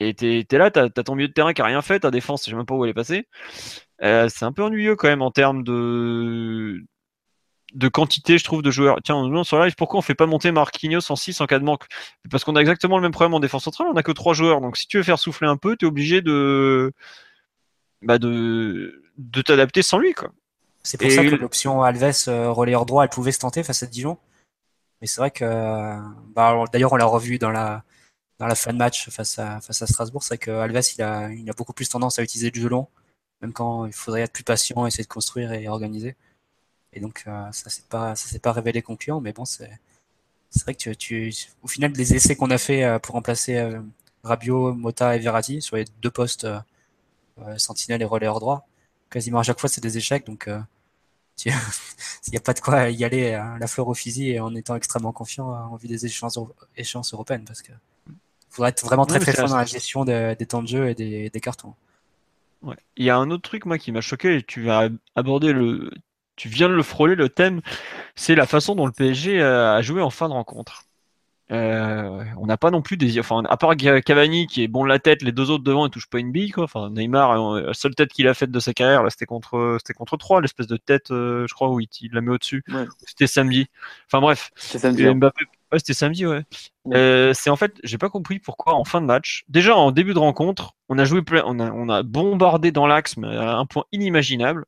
Et 0.00 0.14
t'es 0.14 0.46
es 0.50 0.58
là, 0.58 0.70
t'as 0.70 0.84
as 0.84 1.02
ton 1.04 1.14
milieu 1.14 1.28
de 1.28 1.32
terrain 1.32 1.52
qui 1.52 1.60
a 1.60 1.66
rien 1.66 1.82
fait, 1.82 2.00
ta 2.00 2.10
défense, 2.10 2.44
je 2.44 2.50
sais 2.50 2.56
même 2.56 2.66
pas 2.66 2.74
où 2.74 2.84
elle 2.84 2.90
est 2.90 2.94
passée. 2.94 3.28
Euh, 4.02 4.28
c'est 4.30 4.44
un 4.46 4.52
peu 4.52 4.62
ennuyeux 4.64 4.96
quand 4.96 5.08
même 5.08 5.22
en 5.22 5.30
termes 5.30 5.62
de 5.62 6.82
de 7.74 7.88
quantité, 7.88 8.38
je 8.38 8.44
trouve, 8.44 8.62
de 8.62 8.70
joueurs. 8.70 8.98
Tiens, 9.04 9.16
on 9.16 9.26
demande 9.26 9.44
sur 9.44 9.62
live 9.62 9.74
pourquoi 9.76 9.98
on 9.98 10.02
fait 10.02 10.14
pas 10.14 10.26
monter 10.26 10.52
Marquinhos 10.52 11.10
en 11.10 11.16
6 11.16 11.40
en 11.40 11.46
cas 11.46 11.58
de 11.58 11.64
manque? 11.64 11.84
Parce 12.30 12.44
qu'on 12.44 12.56
a 12.56 12.60
exactement 12.60 12.96
le 12.96 13.02
même 13.02 13.12
problème 13.12 13.34
en 13.34 13.40
défense 13.40 13.64
centrale, 13.64 13.88
on 13.92 13.96
a 13.96 14.02
que 14.02 14.12
trois 14.12 14.34
joueurs. 14.34 14.60
Donc 14.60 14.76
si 14.76 14.86
tu 14.86 14.96
veux 14.96 15.02
faire 15.02 15.18
souffler 15.18 15.48
un 15.48 15.56
peu, 15.56 15.76
tu 15.76 15.84
es 15.84 15.88
obligé 15.88 16.22
de 16.22 16.92
bah 18.02 18.18
de 18.18 19.02
de 19.18 19.42
t'adapter 19.42 19.82
sans 19.82 19.98
lui 19.98 20.12
quoi. 20.14 20.30
C'est 20.82 20.98
pour 20.98 21.06
Et 21.06 21.10
ça 21.10 21.22
que 21.22 21.34
l'option 21.34 21.82
Alves 21.82 22.28
euh, 22.28 22.50
relayeur 22.50 22.86
droit, 22.86 23.04
elle 23.04 23.10
pouvait 23.10 23.32
se 23.32 23.38
tenter 23.38 23.62
face 23.62 23.82
à 23.82 23.86
Dijon. 23.86 24.18
Mais 25.00 25.06
c'est 25.06 25.20
vrai 25.20 25.30
que, 25.30 25.44
euh, 25.44 25.96
bah, 26.34 26.64
d'ailleurs, 26.72 26.92
on 26.92 26.96
l'a 26.96 27.06
revu 27.06 27.38
dans 27.38 27.50
la 27.50 27.84
dans 28.38 28.46
la 28.46 28.54
fin 28.54 28.72
de 28.72 28.78
match 28.78 29.10
face 29.10 29.38
à 29.38 29.60
face 29.60 29.82
à 29.82 29.86
Strasbourg, 29.86 30.22
c'est 30.22 30.38
que 30.38 30.50
Alves, 30.50 30.80
il 30.96 31.02
a 31.02 31.30
il 31.30 31.48
a 31.50 31.52
beaucoup 31.52 31.74
plus 31.74 31.88
tendance 31.88 32.18
à 32.18 32.22
utiliser 32.22 32.50
le 32.50 32.60
jeu 32.60 32.68
long, 32.68 32.88
même 33.42 33.52
quand 33.52 33.86
il 33.86 33.92
faudrait 33.92 34.22
être 34.22 34.32
plus 34.32 34.44
patient, 34.44 34.86
essayer 34.86 35.04
de 35.04 35.08
construire 35.08 35.52
et 35.52 35.68
organiser. 35.68 36.16
Et 36.92 37.00
donc 37.00 37.24
euh, 37.26 37.52
ça 37.52 37.70
c'est 37.70 37.86
pas 37.86 38.14
ça 38.16 38.28
s'est 38.28 38.38
pas 38.40 38.52
révélé 38.52 38.82
concluant, 38.82 39.20
mais 39.20 39.32
bon 39.32 39.44
c'est 39.44 39.70
c'est 40.50 40.62
vrai 40.64 40.74
que 40.74 40.90
tu, 40.90 40.96
tu 40.96 41.34
au 41.62 41.68
final 41.68 41.92
les 41.92 42.14
essais 42.14 42.36
qu'on 42.36 42.50
a 42.50 42.58
fait 42.58 42.84
euh, 42.84 42.98
pour 42.98 43.14
remplacer 43.14 43.58
euh, 43.58 43.80
Rabiot, 44.24 44.74
Mota 44.74 45.16
et 45.16 45.20
Verratti 45.20 45.62
sur 45.62 45.76
les 45.76 45.84
deux 46.02 46.10
postes 46.10 46.46
sentinelle 47.56 48.02
et 48.02 48.04
relayeur 48.04 48.38
droit, 48.38 48.68
quasiment 49.10 49.38
à 49.38 49.42
chaque 49.42 49.60
fois 49.60 49.68
c'est 49.68 49.80
des 49.80 49.96
échecs 49.96 50.26
donc 50.26 50.48
euh, 50.48 50.60
il 51.46 52.30
n'y 52.32 52.36
a 52.36 52.40
pas 52.40 52.52
de 52.52 52.60
quoi 52.60 52.90
y 52.90 53.04
aller 53.04 53.32
euh, 53.32 53.58
la 53.58 53.66
fleur 53.66 53.88
au 53.88 53.94
fusil 53.94 54.30
et 54.30 54.40
en 54.40 54.54
étant 54.54 54.76
extrêmement 54.76 55.12
confiant 55.12 55.48
en 55.48 55.76
vue 55.76 55.88
des 55.88 56.04
échéances, 56.06 56.38
échéances 56.76 57.14
européennes 57.14 57.44
parce 57.46 57.62
que 57.62 57.72
faudrait 58.50 58.70
être 58.70 58.84
vraiment 58.84 59.06
très 59.06 59.18
mais 59.18 59.24
très 59.24 59.32
fort 59.32 59.48
dans 59.48 59.56
la 59.56 59.64
gestion 59.64 60.04
des, 60.04 60.34
des 60.38 60.46
temps 60.46 60.62
de 60.62 60.68
jeu 60.68 60.88
et 60.88 60.94
des, 60.94 61.30
des 61.30 61.40
cartons. 61.40 61.74
Ouais. 62.62 62.76
Il 62.96 63.04
y 63.06 63.10
a 63.10 63.16
un 63.16 63.30
autre 63.30 63.42
truc 63.42 63.64
moi 63.64 63.78
qui 63.78 63.90
m'a 63.90 64.02
choqué 64.02 64.36
et 64.36 64.42
tu 64.42 64.70
as 64.70 64.90
abordé 65.14 65.52
le 65.52 65.90
tu 66.40 66.48
viens 66.48 66.68
de 66.68 66.74
le 66.74 66.82
frôler 66.82 67.14
le 67.16 67.28
thème, 67.28 67.60
c'est 68.14 68.34
la 68.34 68.46
façon 68.46 68.74
dont 68.74 68.86
le 68.86 68.92
PSG 68.92 69.42
a 69.42 69.82
joué 69.82 70.00
en 70.02 70.10
fin 70.10 70.28
de 70.28 70.32
rencontre. 70.34 70.84
Euh, 71.52 72.22
on 72.38 72.46
n'a 72.46 72.56
pas 72.56 72.70
non 72.70 72.80
plus 72.80 72.96
des 72.96 73.18
enfin 73.18 73.42
à 73.48 73.56
part 73.56 73.74
Cavani 73.76 74.46
qui 74.46 74.62
est 74.62 74.68
bon 74.68 74.84
de 74.84 74.88
la 74.88 75.00
tête, 75.00 75.20
les 75.22 75.32
deux 75.32 75.50
autres 75.50 75.64
devant 75.64 75.84
ils 75.84 75.90
touchent 75.90 76.08
pas 76.08 76.20
une 76.20 76.30
bille 76.30 76.52
quoi. 76.52 76.62
Enfin 76.62 76.90
Neymar 76.90 77.32
euh, 77.56 77.60
la 77.66 77.74
seule 77.74 77.96
tête 77.96 78.12
qu'il 78.12 78.28
a 78.28 78.34
faite 78.34 78.52
de 78.52 78.60
sa 78.60 78.72
carrière 78.72 79.02
là 79.02 79.10
c'était 79.10 79.26
contre 79.26 79.76
c'était 79.80 79.92
contre 79.92 80.16
3 80.16 80.40
l'espèce 80.42 80.68
de 80.68 80.76
tête 80.76 81.10
euh, 81.10 81.46
je 81.48 81.54
crois 81.54 81.68
où 81.70 81.80
il, 81.80 81.88
il 82.02 82.12
la 82.12 82.20
met 82.20 82.30
au-dessus. 82.30 82.62
Ouais. 82.68 82.86
C'était 83.04 83.26
samedi. 83.26 83.66
Enfin 84.06 84.20
bref, 84.20 84.52
C'est 84.54 84.78
samedi. 84.78 85.04
hein. 85.04 85.14
Mbappé, 85.16 85.44
ouais, 85.72 85.78
c'était 85.80 85.92
samedi, 85.92 86.24
ouais. 86.24 86.44
Ouais. 86.84 86.96
Euh, 86.96 87.32
c'est 87.34 87.50
en 87.50 87.56
fait, 87.56 87.74
j'ai 87.82 87.98
pas 87.98 88.10
compris 88.10 88.38
pourquoi 88.38 88.74
en 88.74 88.84
fin 88.84 89.00
de 89.00 89.06
match. 89.06 89.44
Déjà 89.48 89.74
en 89.76 89.90
début 89.90 90.14
de 90.14 90.20
rencontre, 90.20 90.74
on 90.88 90.98
a 90.98 91.04
joué 91.04 91.20
plein, 91.22 91.42
on 91.46 91.58
a, 91.58 91.72
on 91.72 91.88
a 91.88 92.04
bombardé 92.04 92.70
dans 92.70 92.86
l'axe, 92.86 93.16
mais 93.16 93.26
à 93.36 93.56
un 93.56 93.66
point 93.66 93.84
inimaginable, 93.90 94.66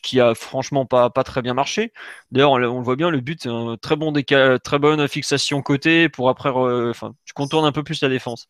qui 0.00 0.20
a 0.20 0.34
franchement 0.34 0.86
pas, 0.86 1.10
pas 1.10 1.24
très 1.24 1.42
bien 1.42 1.54
marché. 1.54 1.92
D'ailleurs, 2.32 2.52
on, 2.52 2.56
le 2.58 2.68
on 2.68 2.78
le 2.78 2.84
voit 2.84 2.96
bien, 2.96 3.10
le 3.10 3.20
but, 3.20 3.42
c'est 3.42 3.48
un 3.48 3.76
très 3.76 3.96
bon 3.96 4.12
décal, 4.12 4.60
très 4.60 4.78
bonne 4.78 5.06
fixation 5.08 5.62
côté 5.62 6.08
pour 6.08 6.28
après, 6.28 6.50
enfin, 6.50 7.14
tu 7.24 7.32
contournes 7.34 7.64
un 7.66 7.72
peu 7.72 7.82
plus 7.82 8.00
la 8.02 8.08
défense. 8.08 8.48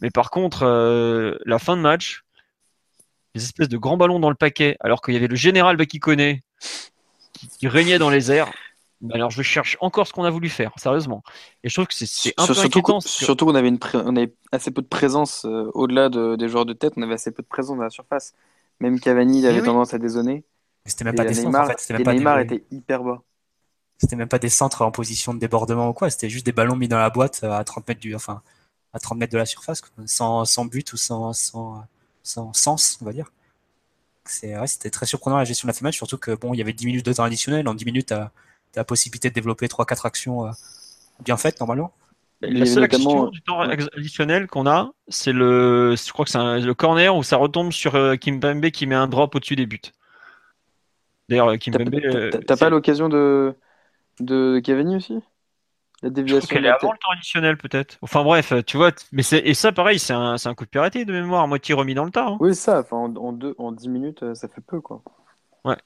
Mais 0.00 0.10
par 0.10 0.30
contre, 0.30 0.62
euh, 0.64 1.36
la 1.44 1.58
fin 1.58 1.76
de 1.76 1.82
match, 1.82 2.24
les 3.34 3.42
espèces 3.42 3.68
de 3.68 3.76
grands 3.78 3.96
ballons 3.96 4.20
dans 4.20 4.30
le 4.30 4.36
paquet, 4.36 4.76
alors 4.80 5.00
qu'il 5.02 5.14
y 5.14 5.16
avait 5.16 5.26
le 5.28 5.36
général 5.36 5.76
Bakikone 5.76 6.36
qui, 7.32 7.48
qui 7.48 7.68
régnait 7.68 7.98
dans 7.98 8.10
les 8.10 8.30
airs. 8.30 8.50
Alors 9.12 9.30
je 9.30 9.42
cherche 9.42 9.76
encore 9.80 10.06
ce 10.06 10.12
qu'on 10.12 10.24
a 10.24 10.30
voulu 10.30 10.48
faire, 10.48 10.72
sérieusement. 10.76 11.22
Et 11.62 11.68
je 11.68 11.74
trouve 11.74 11.86
que 11.86 11.94
c'est 11.94 12.32
un 12.38 12.46
peu 12.46 12.54
Sur- 12.54 12.62
surtout 12.62 12.80
qu'on- 12.80 13.00
que- 13.00 13.56
avait, 13.58 13.68
une 13.68 13.78
pré- 13.78 13.98
on 14.02 14.16
avait 14.16 14.32
assez 14.50 14.70
peu 14.70 14.80
de 14.82 14.86
présence 14.86 15.44
euh, 15.44 15.70
au-delà 15.74 16.08
de- 16.08 16.36
des 16.36 16.48
joueurs 16.48 16.64
de 16.64 16.72
tête, 16.72 16.94
on 16.96 17.02
avait 17.02 17.14
assez 17.14 17.30
peu 17.32 17.42
de 17.42 17.48
présence 17.48 17.76
dans 17.76 17.82
la 17.82 17.90
surface. 17.90 18.34
Même 18.80 18.98
Cavani, 19.00 19.40
il 19.40 19.44
Eh 19.44 19.48
avait 19.48 19.60
oui. 19.60 19.66
tendance 19.66 19.92
à 19.94 19.98
dézonner. 19.98 20.44
Mais 20.84 20.90
C'était 20.90 21.04
même 21.04 21.14
Et 21.14 21.16
pas 21.16 21.24
défense 21.24 21.46
Neymar, 21.46 21.64
en 21.64 21.66
fait, 21.66 21.78
c'était 21.80 21.94
et 21.98 21.98
même 21.98 22.02
pas 22.02 22.14
Neymar 22.14 22.38
des- 22.38 22.40
était 22.40 22.64
hyper 22.70 23.02
bas. 23.04 23.22
c'était 23.98 24.16
même 24.16 24.28
pas 24.28 24.38
des 24.38 24.48
centres 24.48 24.82
en 24.82 24.90
position 24.90 25.34
de 25.34 25.38
débordement 25.38 25.88
ou 25.88 25.92
quoi, 25.92 26.10
c'était 26.10 26.28
juste 26.28 26.46
des 26.46 26.52
ballons 26.52 26.76
mis 26.76 26.88
dans 26.88 26.98
la 26.98 27.10
boîte 27.10 27.42
à 27.44 27.62
30 27.64 27.86
mètres 27.88 28.00
du, 28.00 28.14
enfin, 28.14 28.42
à 28.92 28.98
30 28.98 29.18
mètres 29.18 29.32
de 29.32 29.38
la 29.38 29.46
surface, 29.46 29.82
sans, 30.06 30.44
sans 30.44 30.64
but 30.66 30.92
ou 30.92 30.96
sans, 30.96 31.32
sans, 31.32 31.84
sans 32.22 32.52
sens, 32.52 32.98
on 33.02 33.04
va 33.06 33.12
dire. 33.12 33.30
C'est, 34.26 34.58
ouais, 34.58 34.66
c'était 34.66 34.90
très 34.90 35.06
surprenant 35.06 35.36
la 35.38 35.44
gestion 35.44 35.66
de 35.66 35.70
la 35.70 35.74
fin 35.74 35.84
match, 35.84 35.96
surtout 35.96 36.18
que 36.18 36.32
bon, 36.34 36.54
il 36.54 36.58
y 36.58 36.62
avait 36.62 36.72
10 36.72 36.86
minutes 36.86 37.06
de 37.06 37.12
temps 37.12 37.24
additionnel. 37.24 37.68
En 37.68 37.74
10 37.74 37.84
minutes, 37.84 38.08
tu 38.08 38.14
as, 38.14 38.32
la 38.76 38.84
possibilité 38.84 39.28
de 39.30 39.34
développer 39.34 39.68
3-4 39.68 40.06
actions 40.06 40.46
euh, 40.46 40.50
bien 41.24 41.36
faites 41.36 41.60
normalement. 41.60 41.92
La 42.42 42.66
seule 42.66 42.84
action 42.84 43.28
du 43.28 43.42
temps 43.42 43.60
additionnel 43.60 44.46
qu'on 44.48 44.66
a, 44.66 44.92
c'est 45.08 45.32
le, 45.32 45.94
je 45.96 46.12
crois 46.12 46.24
que 46.24 46.30
c'est 46.30 46.60
le 46.60 46.74
corner 46.74 47.16
où 47.16 47.22
ça 47.22 47.36
retombe 47.36 47.72
sur 47.72 47.94
euh, 47.94 48.16
Kimpembe 48.16 48.70
qui 48.70 48.86
met 48.86 48.94
un 48.96 49.08
drop 49.08 49.34
au-dessus 49.34 49.56
des 49.56 49.66
buts. 49.66 49.80
D'ailleurs, 51.28 51.58
Kimpembe. 51.58 51.90
T'as 52.46 52.56
pas 52.56 52.70
l'occasion 52.70 53.08
de 53.08 53.54
de 54.20 54.60
Cavani 54.60 54.96
aussi? 54.96 55.18
La 56.02 56.10
déviation. 56.10 56.46
Je 56.46 56.52
qu'elle 56.52 56.66
est 56.66 56.68
avant 56.68 56.92
le 56.92 56.98
temps 56.98 57.10
additionnel 57.12 57.56
peut-être. 57.56 57.96
Enfin 58.02 58.22
bref, 58.22 58.52
tu 58.66 58.76
vois, 58.76 58.90
mais 59.12 59.22
et 59.32 59.54
ça 59.54 59.72
pareil, 59.72 59.98
c'est 59.98 60.12
un, 60.12 60.36
un, 60.42 60.54
coup 60.54 60.64
de 60.64 60.70
piraterie 60.70 61.06
de 61.06 61.12
mémoire, 61.12 61.48
moitié 61.48 61.74
remis 61.74 61.94
dans 61.94 62.04
le 62.04 62.10
tas. 62.10 62.26
Hein. 62.26 62.36
Oui, 62.40 62.54
ça, 62.54 62.80
enfin, 62.80 62.96
en, 62.96 63.16
en, 63.16 63.32
deux, 63.32 63.54
en 63.58 63.72
10 63.72 63.88
minutes, 63.88 64.22
euh, 64.22 64.34
ça 64.34 64.48
fait 64.48 64.60
peu 64.60 64.80
quoi. 64.80 65.02
Ouais. 65.64 65.76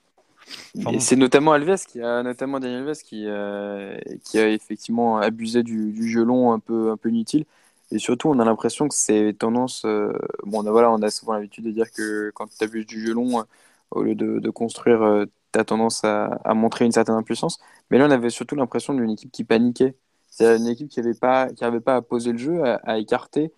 et 0.91 0.99
c'est 0.99 1.15
notamment 1.15 1.53
Alves 1.53 1.85
qui 1.87 2.01
a 2.03 2.23
notamment 2.25 2.59
Daniel 2.59 2.83
Alves 2.83 3.03
qui, 3.05 3.27
euh, 3.27 3.97
qui 4.25 4.41
a 4.41 4.49
effectivement 4.49 5.19
abusé 5.19 5.63
du, 5.63 5.93
du, 5.93 6.09
jeu 6.09 6.25
long 6.25 6.53
un 6.53 6.59
peu 6.59 6.91
un 6.91 6.97
peu 6.97 7.11
inutile 7.11 7.45
et 7.93 7.99
surtout 7.99 8.29
on 8.29 8.41
a 8.41 8.45
l'impression 8.45 8.89
que 8.89 8.95
c'est 8.95 9.37
tendance 9.39 9.85
euh, 9.85 10.13
bon 10.43 10.63
voilà 10.63 10.91
on 10.91 11.01
a 11.03 11.11
souvent 11.11 11.35
l'habitude 11.35 11.65
de 11.65 11.71
dire 11.71 11.93
que 11.93 12.33
quand 12.35 12.49
tu 12.49 12.65
abuses 12.65 12.87
du 12.87 13.07
jeu 13.07 13.13
long 13.13 13.45
au 13.91 14.03
lieu 14.03 14.15
de, 14.15 14.51
construire 14.51 15.27
tu 15.53 15.59
as 15.59 15.65
tendance 15.65 16.05
à, 16.05 16.41
montrer 16.55 16.85
une 16.85 16.93
certaine 16.93 17.15
impuissance 17.15 17.59
mais 17.91 17.99
là, 17.99 18.07
on 18.07 18.11
avait 18.11 18.31
surtout 18.31 18.55
l'impression 18.55 18.95
d'une 18.95 19.11
équipe 19.11 19.33
qui 19.33 19.45
paniquait. 19.45 19.97
C'est 20.29 20.57
une 20.57 20.67
équipe 20.67 20.89
qui 20.89 21.01
n'avait 21.01 21.15
pas, 21.15 21.49
pas 21.85 21.97
à 21.97 22.03
poser 22.03 22.33
le 22.33 22.39
jeu, 22.39 22.63
à, 22.65 22.99
écarter, 22.99 23.53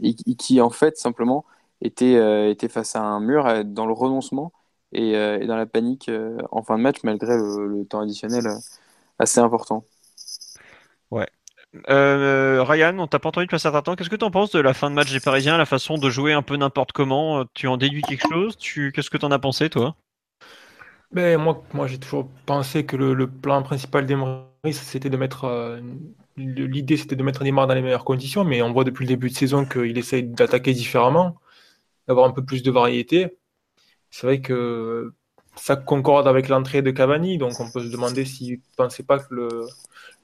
et, 0.00 0.14
qui 0.36 0.60
en 0.60 0.70
fait 0.70 0.96
simplement 0.98 1.44
était, 1.80 2.16
euh, 2.16 2.50
était 2.50 2.68
face 2.68 2.96
à 2.96 3.02
un 3.02 3.20
mur 3.20 3.46
euh, 3.46 3.62
dans 3.64 3.86
le 3.86 3.92
renoncement 3.92 4.52
et, 4.92 5.16
euh, 5.16 5.46
dans 5.46 5.56
la 5.56 5.66
panique 5.66 6.10
en 6.50 6.62
fin 6.62 6.76
de 6.76 6.82
match, 6.82 6.98
malgré 7.02 7.36
le, 7.36 7.84
temps 7.88 8.00
additionnel 8.00 8.46
assez 9.18 9.40
important. 9.40 9.84
Ouais. 11.10 11.28
Ryan, 11.74 12.98
on 12.98 13.06
t'a 13.06 13.18
pas 13.18 13.28
entendu 13.28 13.46
depuis 13.46 13.56
un 13.56 13.58
certain 13.58 13.82
temps. 13.82 13.96
Qu'est-ce 13.96 14.10
que 14.10 14.16
tu 14.16 14.24
en 14.24 14.30
penses 14.30 14.50
de 14.50 14.60
la 14.60 14.74
fin 14.74 14.90
de 14.90 14.94
match 14.94 15.12
des 15.12 15.20
Parisiens, 15.20 15.56
la 15.58 15.66
façon 15.66 15.98
de 15.98 16.10
jouer 16.10 16.32
un 16.32 16.42
peu 16.42 16.56
n'importe 16.56 16.92
comment? 16.92 17.44
Tu 17.54 17.66
en 17.66 17.76
déduis 17.76 18.02
quelque 18.02 18.28
chose? 18.28 18.56
Tu... 18.56 18.92
Qu'est-ce 18.92 19.10
que 19.10 19.18
tu 19.18 19.24
en 19.24 19.30
as 19.30 19.38
pensé, 19.38 19.68
toi? 19.68 19.96
Ben, 21.12 21.38
moi, 21.40 21.64
moi 21.72 21.86
j'ai 21.86 21.98
toujours 21.98 22.28
pensé 22.44 22.84
que 22.84 22.96
le, 22.96 23.26
plan 23.26 23.62
principal 23.62 24.04
d'Emery, 24.04 24.72
c'était 24.72 25.08
de 25.08 25.16
mettre. 25.16 25.44
Euh, 25.44 25.80
l'idée, 26.36 26.96
c'était 26.96 27.16
de 27.16 27.22
mettre 27.22 27.42
Neymar 27.42 27.66
dans 27.66 27.74
les 27.74 27.82
meilleures 27.82 28.04
conditions, 28.04 28.44
mais 28.44 28.60
on 28.62 28.72
voit 28.72 28.84
depuis 28.84 29.04
le 29.04 29.08
début 29.08 29.30
de 29.30 29.34
saison 29.34 29.64
qu'il 29.64 29.96
essaye 29.96 30.24
d'attaquer 30.24 30.74
différemment, 30.74 31.36
d'avoir 32.06 32.28
un 32.28 32.32
peu 32.32 32.44
plus 32.44 32.62
de 32.62 32.70
variété. 32.70 33.38
C'est 34.10 34.26
vrai 34.26 34.40
que 34.40 35.14
ça 35.60 35.76
concorde 35.76 36.28
avec 36.28 36.48
l'entrée 36.48 36.82
de 36.82 36.90
Cavani, 36.90 37.38
donc 37.38 37.52
on 37.60 37.70
peut 37.70 37.80
se 37.80 37.90
demander 37.90 38.24
s'il 38.24 38.54
ne 38.54 38.62
pensait 38.76 39.02
pas 39.02 39.18
que 39.18 39.34
le, 39.34 39.48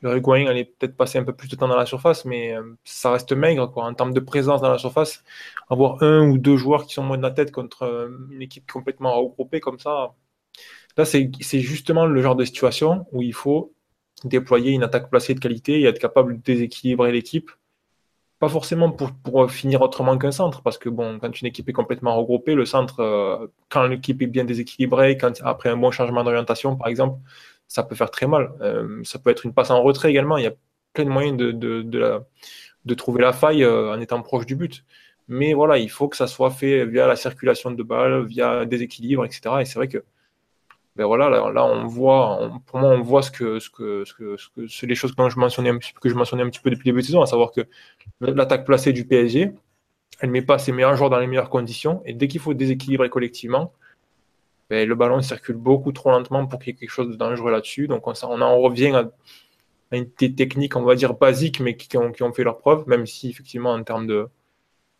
le 0.02 0.48
allait 0.48 0.64
peut-être 0.64 0.96
passer 0.96 1.18
un 1.18 1.24
peu 1.24 1.32
plus 1.32 1.48
de 1.48 1.56
temps 1.56 1.68
dans 1.68 1.76
la 1.76 1.86
surface, 1.86 2.24
mais 2.24 2.54
euh, 2.54 2.76
ça 2.84 3.12
reste 3.12 3.32
maigre 3.32 3.70
quoi. 3.70 3.84
en 3.84 3.94
termes 3.94 4.12
de 4.12 4.20
présence 4.20 4.60
dans 4.60 4.70
la 4.70 4.78
surface. 4.78 5.24
Avoir 5.70 6.02
un 6.02 6.28
ou 6.28 6.38
deux 6.38 6.56
joueurs 6.56 6.86
qui 6.86 6.94
sont 6.94 7.02
moins 7.02 7.18
de 7.18 7.22
la 7.22 7.30
tête 7.30 7.52
contre 7.52 7.82
euh, 7.84 8.08
une 8.30 8.42
équipe 8.42 8.70
complètement 8.70 9.14
regroupée 9.20 9.60
comme 9.60 9.78
ça, 9.78 10.14
Là, 10.96 11.04
c'est 11.04 11.60
justement 11.60 12.06
le 12.06 12.22
genre 12.22 12.36
de 12.36 12.44
situation 12.44 13.06
où 13.12 13.22
il 13.22 13.34
faut 13.34 13.74
déployer 14.24 14.72
une 14.72 14.82
attaque 14.84 15.10
placée 15.10 15.34
de 15.34 15.40
qualité 15.40 15.80
et 15.80 15.84
être 15.84 15.98
capable 15.98 16.36
de 16.36 16.42
déséquilibrer 16.42 17.12
l'équipe. 17.12 17.50
Pas 18.40 18.48
forcément 18.48 18.90
pour, 18.90 19.50
finir 19.50 19.80
autrement 19.80 20.18
qu'un 20.18 20.32
centre, 20.32 20.62
parce 20.62 20.76
que 20.76 20.88
bon, 20.88 21.18
quand 21.20 21.40
une 21.40 21.46
équipe 21.46 21.68
est 21.68 21.72
complètement 21.72 22.16
regroupée, 22.16 22.54
le 22.54 22.66
centre, 22.66 23.00
euh, 23.00 23.46
quand 23.68 23.86
l'équipe 23.86 24.20
est 24.22 24.26
bien 24.26 24.44
déséquilibrée, 24.44 25.16
après 25.42 25.70
un 25.70 25.76
bon 25.76 25.90
changement 25.90 26.24
d'orientation, 26.24 26.76
par 26.76 26.88
exemple, 26.88 27.20
ça 27.68 27.82
peut 27.82 27.94
faire 27.94 28.10
très 28.10 28.26
mal. 28.26 28.52
Euh, 28.60 29.02
ça 29.04 29.18
peut 29.18 29.30
être 29.30 29.46
une 29.46 29.54
passe 29.54 29.70
en 29.70 29.82
retrait 29.82 30.10
également. 30.10 30.36
Il 30.36 30.44
y 30.44 30.46
a 30.46 30.54
plein 30.92 31.04
de 31.04 31.10
moyens 31.10 31.36
de, 31.36 32.94
trouver 32.94 33.22
la 33.22 33.32
faille 33.32 33.64
euh, 33.64 33.92
en 33.94 34.00
étant 34.00 34.20
proche 34.22 34.46
du 34.46 34.56
but. 34.56 34.84
Mais 35.28 35.54
voilà, 35.54 35.78
il 35.78 35.90
faut 35.90 36.08
que 36.08 36.16
ça 36.16 36.26
soit 36.26 36.50
fait 36.50 36.84
via 36.86 37.06
la 37.06 37.16
circulation 37.16 37.70
de 37.70 37.82
balles, 37.82 38.24
via 38.26 38.66
des 38.66 38.82
équilibres, 38.82 39.24
etc. 39.24 39.56
Et 39.60 39.64
c'est 39.64 39.76
vrai 39.76 39.88
que 39.88 40.04
ben 40.96 41.16
là, 41.16 41.64
on 41.66 41.86
voit, 41.86 42.52
pour 42.66 42.78
moi, 42.78 42.90
on 42.90 43.02
voit 43.02 43.22
ce 43.22 43.30
que, 43.30 43.58
ce 43.58 43.68
que, 43.68 44.86
les 44.86 44.94
choses 44.94 45.12
que 45.14 45.28
je 45.28 45.38
mentionnais 45.38 45.70
un 45.70 45.78
petit, 45.78 45.92
que 45.92 46.08
je 46.08 46.14
peu 46.14 46.70
depuis 46.70 46.70
le 46.70 46.92
début 46.92 47.00
de 47.00 47.06
saison, 47.06 47.22
à 47.22 47.26
savoir 47.26 47.50
que 47.50 47.62
l'attaque 48.20 48.64
placée 48.64 48.92
du 48.92 49.04
PSG, 49.04 49.52
elle 50.20 50.30
met 50.30 50.42
pas 50.42 50.58
ses 50.58 50.70
meilleurs 50.70 50.94
joueurs 50.96 51.10
dans 51.10 51.18
les 51.18 51.26
meilleures 51.26 51.50
conditions, 51.50 52.00
et 52.04 52.12
dès 52.14 52.28
qu'il 52.28 52.40
faut 52.40 52.54
déséquilibrer 52.54 53.10
collectivement, 53.10 53.72
ben, 54.70 54.88
le 54.88 54.94
ballon 54.94 55.20
circule 55.20 55.56
beaucoup 55.56 55.92
trop 55.92 56.10
lentement 56.10 56.46
pour 56.46 56.60
qu'il 56.60 56.72
y 56.72 56.76
ait 56.76 56.78
quelque 56.78 56.90
chose 56.90 57.10
de 57.10 57.16
dangereux 57.16 57.50
là-dessus. 57.50 57.86
Donc 57.88 58.06
on, 58.06 58.12
on 58.24 58.40
en 58.40 58.58
revient 58.60 58.94
à, 58.94 59.10
une 59.92 60.10
technique, 60.10 60.76
on 60.76 60.82
va 60.82 60.94
dire 60.94 61.14
basique, 61.14 61.60
mais 61.60 61.76
qui 61.76 61.96
ont, 61.96 62.12
qui 62.12 62.22
ont 62.22 62.32
fait 62.32 62.44
leur 62.44 62.58
preuve, 62.58 62.88
même 62.88 63.06
si 63.06 63.30
effectivement 63.30 63.72
en 63.72 63.82
termes 63.84 64.06
de, 64.06 64.28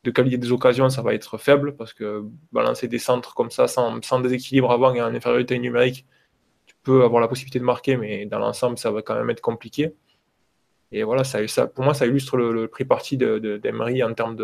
de 0.04 0.10
qualité 0.10 0.36
des 0.36 0.52
occasions, 0.52 0.90
ça 0.90 1.02
va 1.02 1.14
être 1.14 1.38
faible 1.38 1.74
parce 1.76 1.94
que 1.94 2.24
balancer 2.52 2.88
des 2.88 2.98
centres 2.98 3.34
comme 3.34 3.50
ça 3.50 3.66
sans, 3.66 4.20
déséquilibre 4.20 4.70
avant 4.70 4.94
et 4.94 5.00
en 5.00 5.14
infériorité 5.14 5.58
numérique, 5.58 6.06
tu 6.66 6.74
peux 6.82 7.02
avoir 7.04 7.22
la 7.22 7.28
possibilité 7.28 7.58
de 7.58 7.64
marquer, 7.64 7.96
mais 7.96 8.26
dans 8.26 8.38
l'ensemble, 8.38 8.78
ça 8.78 8.90
va 8.90 9.00
quand 9.02 9.14
même 9.14 9.30
être 9.30 9.40
compliqué. 9.40 9.94
Et 10.92 11.02
voilà, 11.02 11.24
ça, 11.24 11.66
pour 11.66 11.84
moi, 11.84 11.94
ça 11.94 12.06
illustre 12.06 12.36
le, 12.36 12.68
prix 12.68 12.84
parti 12.84 13.16
d'Emery 13.16 13.98
de, 13.98 14.04
en 14.04 14.14
termes 14.14 14.36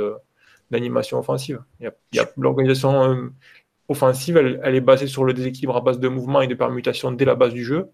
d'animation 0.71 1.19
offensive. 1.19 1.63
L'organisation 2.39 3.05
euh, 3.05 3.33
offensive, 3.89 4.37
elle, 4.39 4.75
est 4.75 4.81
basée 4.81 5.07
sur 5.07 5.25
le 5.25 5.35
déséquilibre 5.35 5.77
à 5.77 5.83
base 5.83 6.01
de 6.01 6.09
mouvement 6.09 6.41
et 6.41 6.47
de 6.47 6.55
permutation 6.55 7.13
dès 7.13 7.27
la 7.27 7.35
base 7.35 7.53
du 7.53 7.65
jeu. 7.65 7.91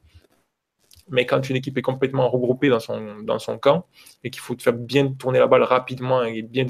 Mais 1.08 1.26
quand 1.26 1.48
une 1.50 1.56
équipe 1.56 1.76
est 1.78 1.82
complètement 1.82 2.28
regroupée 2.28 2.68
dans 2.68 2.80
son, 3.38 3.58
camp 3.58 3.86
et 4.24 4.30
qu'il 4.30 4.40
faut 4.40 4.56
faire 4.58 4.72
bien 4.72 5.12
tourner 5.12 5.38
la 5.38 5.46
balle 5.46 5.62
rapidement 5.62 6.22
et 6.22 6.42
bien 6.42 6.64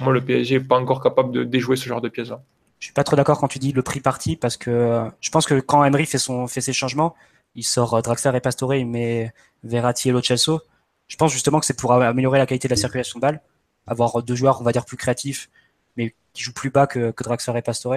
moi, 0.00 0.12
le 0.12 0.24
PSG 0.24 0.58
n'est 0.58 0.64
pas 0.64 0.76
encore 0.76 1.02
capable 1.02 1.32
de 1.32 1.44
déjouer 1.44 1.76
ce 1.76 1.88
genre 1.88 2.00
de 2.00 2.08
pièces-là. 2.08 2.42
Je 2.78 2.86
suis 2.86 2.94
pas 2.94 3.04
trop 3.04 3.16
d'accord 3.16 3.40
quand 3.40 3.48
tu 3.48 3.58
dis 3.58 3.72
le 3.72 3.82
prix 3.82 4.00
parti 4.00 4.36
parce 4.36 4.56
que 4.56 4.70
euh, 4.70 5.04
je 5.20 5.30
pense 5.30 5.46
que 5.46 5.58
quand 5.58 5.84
Emery 5.84 6.06
fait, 6.06 6.18
son, 6.18 6.46
fait 6.46 6.60
ses 6.60 6.72
changements, 6.72 7.16
il 7.54 7.64
sort 7.64 7.94
euh, 7.94 8.00
Draxler 8.00 8.36
et 8.36 8.40
Pastore, 8.40 8.74
il 8.74 8.86
met 8.86 9.32
Verratti 9.64 10.10
et 10.10 10.12
Lo 10.12 10.22
Celso. 10.22 10.60
Je 11.08 11.16
pense 11.16 11.32
justement 11.32 11.58
que 11.58 11.66
c'est 11.66 11.76
pour 11.76 11.92
améliorer 11.92 12.38
la 12.38 12.46
qualité 12.46 12.68
de 12.68 12.72
la 12.72 12.76
circulation 12.76 13.18
de 13.18 13.22
balle, 13.22 13.40
avoir 13.86 14.22
deux 14.22 14.36
joueurs, 14.36 14.60
on 14.60 14.64
va 14.64 14.72
dire, 14.72 14.84
plus 14.84 14.96
créatifs, 14.96 15.48
mais 15.96 16.14
qui 16.34 16.42
jouent 16.42 16.52
plus 16.52 16.70
bas 16.70 16.86
que, 16.86 17.10
que 17.10 17.24
Draxler 17.24 17.58
et 17.58 17.62
Pastore. 17.62 17.96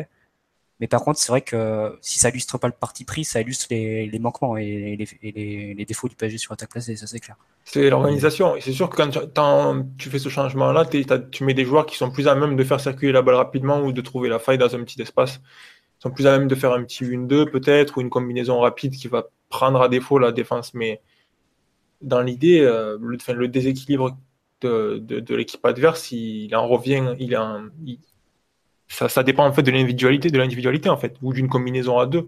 Mais 0.82 0.88
par 0.88 1.04
contre, 1.04 1.20
c'est 1.20 1.32
vrai 1.32 1.42
que 1.42 1.96
si 2.02 2.18
ça 2.18 2.30
illustre 2.30 2.58
pas 2.58 2.68
le 2.68 2.74
parti 2.74 3.06
pris, 3.06 3.24
ça 3.24 3.40
illustre 3.40 3.68
les, 3.70 4.20
manquements 4.20 4.58
et, 4.58 4.98
les, 5.22 5.86
défauts 5.86 6.10
du 6.10 6.16
PSG 6.16 6.40
sur 6.40 6.52
attaque 6.54 6.72
placée, 6.72 6.96
ça 6.96 7.06
c'est 7.06 7.20
clair. 7.20 7.38
C'est 7.66 7.88
l'organisation. 7.92 8.56
C'est 8.60 8.74
sûr 8.74 8.90
que 8.90 8.96
quand 8.96 9.12
tu, 10.00 10.10
fais 10.10 10.18
ce 10.18 10.30
changement-là, 10.30 10.86
tu 10.86 11.44
mets 11.44 11.54
des 11.54 11.66
joueurs 11.66 11.86
qui 11.86 11.98
sont 11.98 12.10
plus 12.10 12.28
à 12.28 12.34
même 12.34 12.56
de 12.56 12.64
faire 12.64 12.80
circuler 12.80 13.12
la 13.12 13.22
balle 13.22 13.36
rapidement 13.36 13.82
ou 13.84 13.92
de 13.92 14.02
trouver 14.02 14.28
la 14.28 14.40
faille 14.40 14.58
dans 14.58 14.76
un 14.76 14.84
petit 14.84 15.00
espace. 15.00 15.40
Ils 16.00 16.02
sont 16.02 16.10
plus 16.10 16.26
à 16.26 16.36
même 16.36 16.48
de 16.48 16.56
faire 16.56 16.74
un 16.74 16.84
petit 16.84 17.04
1-2 17.04 17.52
peut-être 17.52 18.00
ou 18.00 18.02
une 18.02 18.10
combinaison 18.10 18.60
rapide 18.60 18.96
qui 18.96 19.08
va 19.08 19.28
prendre 19.50 19.84
à 19.84 19.88
défaut 19.88 20.18
la 20.18 20.32
défense. 20.32 20.74
Mais 20.74 21.00
dans 22.02 22.22
l'idée, 22.22 22.60
euh, 22.62 22.98
le, 23.00 23.48
déséquilibre 23.48 24.18
de, 24.62 25.36
l'équipe 25.36 25.64
adverse, 25.64 26.12
il, 26.12 26.56
en 26.56 26.68
revient, 26.68 27.14
il, 27.20 27.38
en, 27.38 27.66
ça, 28.92 29.24
dépend 29.24 29.46
en 29.46 29.54
fait 29.54 29.64
de 29.64 29.72
l'individualité, 29.72 30.30
de 30.30 30.38
l'individualité 30.38 30.90
en 30.90 30.98
fait, 30.98 31.16
ou 31.22 31.34
d'une 31.34 31.50
combinaison 31.50 32.00
à 32.00 32.06
deux. 32.06 32.26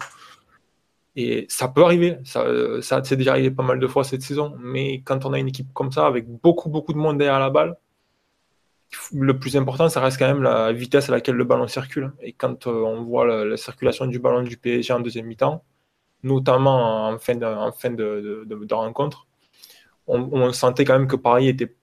Et 1.15 1.45
ça 1.49 1.67
peut 1.67 1.83
arriver, 1.83 2.17
ça, 2.23 2.45
ça 2.81 3.03
c'est 3.03 3.17
déjà 3.17 3.31
arrivé 3.31 3.51
pas 3.51 3.63
mal 3.63 3.79
de 3.79 3.87
fois 3.87 4.03
cette 4.03 4.23
saison, 4.23 4.55
mais 4.59 5.01
quand 5.01 5.25
on 5.25 5.33
a 5.33 5.39
une 5.39 5.49
équipe 5.49 5.71
comme 5.73 5.91
ça, 5.91 6.07
avec 6.07 6.27
beaucoup, 6.27 6.69
beaucoup 6.69 6.93
de 6.93 6.97
monde 6.97 7.19
derrière 7.19 7.39
la 7.39 7.51
balle, 7.51 7.77
le 9.13 9.37
plus 9.39 9.55
important, 9.57 9.89
ça 9.89 10.01
reste 10.01 10.17
quand 10.19 10.27
même 10.27 10.43
la 10.43 10.71
vitesse 10.73 11.09
à 11.09 11.11
laquelle 11.11 11.35
le 11.35 11.43
ballon 11.43 11.67
circule. 11.67 12.13
Et 12.21 12.33
quand 12.33 12.67
euh, 12.67 12.71
on 12.71 13.03
voit 13.03 13.45
la, 13.45 13.57
circulation 13.57 14.05
du 14.07 14.19
ballon 14.19 14.43
du 14.43 14.57
PSG 14.57 14.93
en 14.93 14.99
deuxième 14.99 15.25
mi-temps, 15.25 15.63
notamment 16.23 17.07
en 17.09 17.19
fin 17.19 17.35
de, 17.35 18.73
rencontre, 18.73 19.27
on, 20.07 20.51
sentait 20.51 20.85
quand 20.85 20.97
même 20.97 21.07
que 21.07 21.15
Paris 21.15 21.47
était 21.47 21.75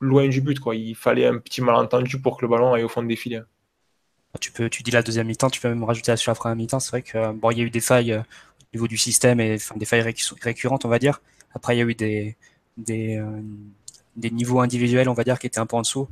loin 0.00 0.28
du 0.28 0.40
but. 0.40 0.58
Il 0.74 0.94
fallait 0.94 1.26
un 1.26 1.38
petit 1.38 1.62
malentendu 1.62 2.20
pour 2.20 2.36
que 2.36 2.44
le 2.44 2.50
ballon 2.50 2.74
aille 2.74 2.84
au 2.84 2.88
fond 2.88 3.02
des 3.02 3.16
filets. 3.16 3.42
Tu 4.40 4.50
peux, 4.52 4.68
tu 4.68 4.82
dis 4.82 4.90
la 4.90 5.02
deuxième 5.02 5.26
mi-temps, 5.28 5.50
tu 5.50 5.60
peux 5.60 5.68
même 5.68 5.84
rajouter 5.84 6.16
sur 6.16 6.30
la 6.32 6.34
première 6.34 6.56
mi-temps. 6.56 6.80
C'est 6.80 6.90
vrai 6.90 7.02
que 7.02 7.32
bon, 7.32 7.50
il 7.50 7.58
y 7.58 7.60
a 7.60 7.64
eu 7.64 7.70
des 7.70 7.80
failles 7.80 8.12
euh, 8.12 8.20
au 8.20 8.74
niveau 8.74 8.88
du 8.88 8.96
système 8.98 9.40
et 9.40 9.54
enfin, 9.54 9.76
des 9.76 9.84
failles 9.86 10.02
récurrentes, 10.42 10.84
on 10.84 10.88
va 10.88 10.98
dire. 10.98 11.20
Après, 11.54 11.76
il 11.76 11.78
y 11.78 11.82
a 11.82 11.84
eu 11.84 11.94
des 11.94 12.36
des, 12.76 13.16
euh, 13.18 13.40
des 14.16 14.30
niveaux 14.30 14.60
individuels, 14.60 15.08
on 15.08 15.14
va 15.14 15.24
dire, 15.24 15.38
qui 15.38 15.46
étaient 15.46 15.60
un 15.60 15.66
peu 15.66 15.76
en 15.76 15.82
dessous. 15.82 16.08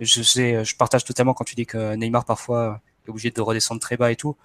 Je 0.00 0.22
sais, 0.22 0.64
je 0.64 0.76
partage 0.76 1.04
totalement 1.04 1.34
quand 1.34 1.44
tu 1.44 1.54
dis 1.54 1.66
que 1.66 1.94
Neymar 1.96 2.24
parfois 2.24 2.80
est 3.06 3.10
obligé 3.10 3.30
de 3.30 3.40
redescendre 3.42 3.80
très 3.80 3.96
bas 3.98 4.10
et 4.12 4.16
tout. 4.16 4.36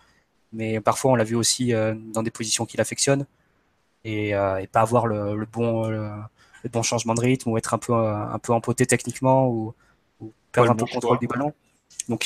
mais 0.53 0.81
parfois 0.81 1.11
on 1.13 1.15
l'a 1.15 1.23
vu 1.25 1.35
aussi 1.35 1.73
dans 2.13 2.23
des 2.23 2.31
positions 2.31 2.65
qu'il 2.65 2.81
affectionne 2.81 3.25
et, 4.05 4.31
et, 4.31 4.67
pas 4.71 4.81
avoir 4.81 5.07
le, 5.07 5.37
le 5.37 5.45
bon 5.45 5.87
le, 5.89 6.09
bon 6.71 6.83
changement 6.83 7.13
de 7.15 7.21
rythme 7.21 7.51
ou 7.51 7.57
être 7.57 7.73
un 7.73 7.77
peu 7.79 7.93
un 7.95 8.39
peu 8.39 8.53
empoté 8.53 8.85
techniquement 8.85 9.49
ou, 9.49 9.73
ou 10.21 10.33
perdre 10.51 10.71
un 10.71 10.75
peu 10.75 10.85
le 10.85 10.93
contrôle 10.93 11.19
du 11.19 11.27
ballon. 11.27 11.53
Donc 12.09 12.25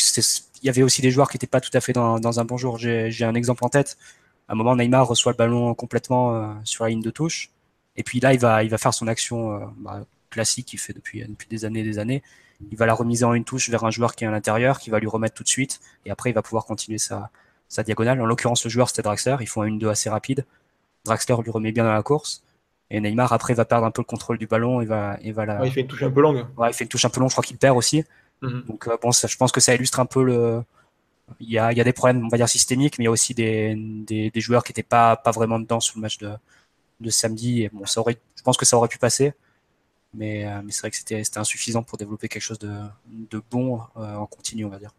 il 0.62 0.68
y 0.68 0.70
avait 0.70 0.84
aussi 0.84 1.02
des 1.02 1.12
joueurs 1.12 1.30
qui 1.30 1.36
n'étaient 1.36 1.48
pas 1.48 1.62
tout 1.62 1.72
à 1.74 1.82
fait 1.82 1.94
dans, 1.94 2.20
dans 2.20 2.40
un 2.40 2.46
bon 2.46 2.58
jour. 2.58 2.78
J'ai 2.78 3.24
un 3.24 3.36
exemple 3.36 3.64
en 3.64 3.70
tête. 3.70 3.98
À 4.48 4.54
un 4.54 4.56
moment, 4.56 4.76
Neymar 4.76 5.08
reçoit 5.08 5.32
le 5.32 5.38
ballon 5.38 5.74
complètement 5.76 6.56
sur 6.64 6.84
la 6.84 6.90
ligne 6.90 7.02
de 7.02 7.12
touche. 7.12 7.52
Et 7.96 8.04
puis 8.04 8.20
là, 8.20 8.34
il 8.34 8.40
va, 8.40 8.64
il 8.64 8.70
va 8.70 8.78
faire 8.78 8.94
son 8.94 9.08
action 9.08 9.72
bah, 9.78 10.06
classique 10.30 10.68
qu'il 10.68 10.80
fait 10.80 10.94
depuis, 10.94 11.22
depuis 11.28 11.48
des 11.48 11.66
années 11.66 11.82
et 11.82 11.84
des 11.84 12.00
années 12.00 12.24
il 12.72 12.78
va 12.78 12.86
la 12.86 12.94
remiser 12.94 13.26
en 13.26 13.34
une 13.34 13.46
touche 13.46 13.70
vers 13.70 13.84
un 13.84 13.92
joueur 13.92 14.16
qui 14.16 14.24
est 14.24 14.28
à 14.28 14.32
l'intérieur, 14.32 14.80
qui 14.80 14.90
va 14.90 15.00
lui 15.00 15.08
remettre 15.08 15.36
tout 15.36 15.44
de 15.44 15.50
suite, 15.50 15.80
et 16.06 16.12
après 16.12 16.30
il 16.30 16.34
va 16.34 16.42
pouvoir 16.42 16.66
continuer 16.66 16.98
sa, 16.98 17.30
sa 17.68 17.84
diagonale. 17.84 18.22
En 18.22 18.26
l'occurrence, 18.26 18.64
le 18.64 18.70
joueur 18.70 18.90
c'était 18.90 19.02
Draxler, 19.02 19.38
ils 19.40 19.48
font 19.48 19.62
un 19.62 19.70
1-2 19.70 19.88
assez 19.90 20.10
rapide. 20.10 20.46
Draxler 21.06 21.36
lui 21.44 21.52
remet 21.52 21.72
bien 21.72 21.84
dans 21.84 21.94
la 21.94 22.04
course, 22.04 22.44
et 22.90 23.00
Neymar 23.00 23.32
après 23.34 23.54
va 23.54 23.66
perdre 23.66 23.86
un 23.86 23.92
peu 23.92 24.02
le 24.02 24.06
contrôle 24.08 24.38
du 24.38 24.48
ballon, 24.48 24.82
et 24.82 24.86
va, 24.86 25.18
et 25.22 25.32
va 25.32 25.46
la... 25.46 25.66
il 25.66 25.72
fait 25.72 25.82
une 25.82 25.88
touche 25.88 26.04
un 26.04 26.12
peu 26.12 26.22
longue. 26.22 26.46
Ouais, 26.58 26.70
il 26.70 26.74
fait 26.74 26.84
une 26.84 26.90
touche 26.90 27.06
un 27.06 27.10
peu 27.10 27.20
longue, 27.20 27.30
je 27.30 27.36
crois 27.36 27.44
qu'il 27.44 27.58
perd 27.58 27.78
aussi. 27.78 28.04
Mhm. 28.42 28.64
Donc 28.68 28.88
euh, 28.88 28.98
bon, 29.02 29.12
ça, 29.12 29.28
je 29.28 29.38
pense 29.38 29.52
que 29.52 29.60
ça 29.60 29.74
illustre 29.76 30.00
un 30.00 30.06
peu 30.06 30.24
le. 30.24 30.64
Il 31.40 31.50
y 31.50 31.60
a, 31.60 31.72
il 31.72 31.78
y 31.78 31.82
a 31.82 31.84
des 31.84 31.94
problèmes, 31.94 32.26
on 32.26 32.30
va 32.30 32.38
dire 32.38 32.50
systémiques, 32.50 32.98
mais 32.98 33.04
il 33.04 33.06
y 33.06 33.08
a 33.08 33.12
aussi 33.12 33.36
des, 33.36 33.76
des, 33.78 34.32
des 34.32 34.42
joueurs 34.42 34.64
qui 34.64 34.72
n'étaient 34.72 34.82
pas, 34.84 35.16
pas 35.16 35.32
vraiment 35.32 35.60
dedans 35.60 35.80
sur 35.80 35.98
le 35.98 36.02
match 36.02 36.18
de, 36.18 36.32
de 37.00 37.10
samedi. 37.12 37.64
Et 37.64 37.70
bon, 37.70 37.86
ça 37.86 38.02
aurait, 38.02 38.18
je 38.36 38.42
pense 38.42 38.58
que 38.58 38.66
ça 38.66 38.78
aurait 38.78 38.88
pu 38.88 38.98
passer. 38.98 39.34
Mais, 40.14 40.46
euh, 40.48 40.62
mais 40.64 40.72
c'est 40.72 40.82
vrai 40.82 40.90
que 40.90 40.98
c'était 40.98 41.22
insuffisant 41.38 41.84
pour 41.84 42.00
développer 42.00 42.28
quelque 42.28 42.42
chose 42.42 42.58
de, 42.58 42.74
de 43.06 43.42
bon 43.52 43.80
euh, 43.98 44.16
en 44.16 44.26
continu, 44.26 44.66
on 44.66 44.70
va 44.70 44.80
dire. 44.80 44.92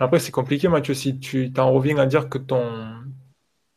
Après, 0.00 0.18
c'est 0.18 0.32
compliqué, 0.32 0.68
Mathieu, 0.68 0.94
si 0.94 1.18
tu 1.18 1.52
t'en 1.52 1.70
reviens 1.72 1.98
à 1.98 2.06
dire 2.06 2.28
que 2.28 2.38
ton. 2.38 2.94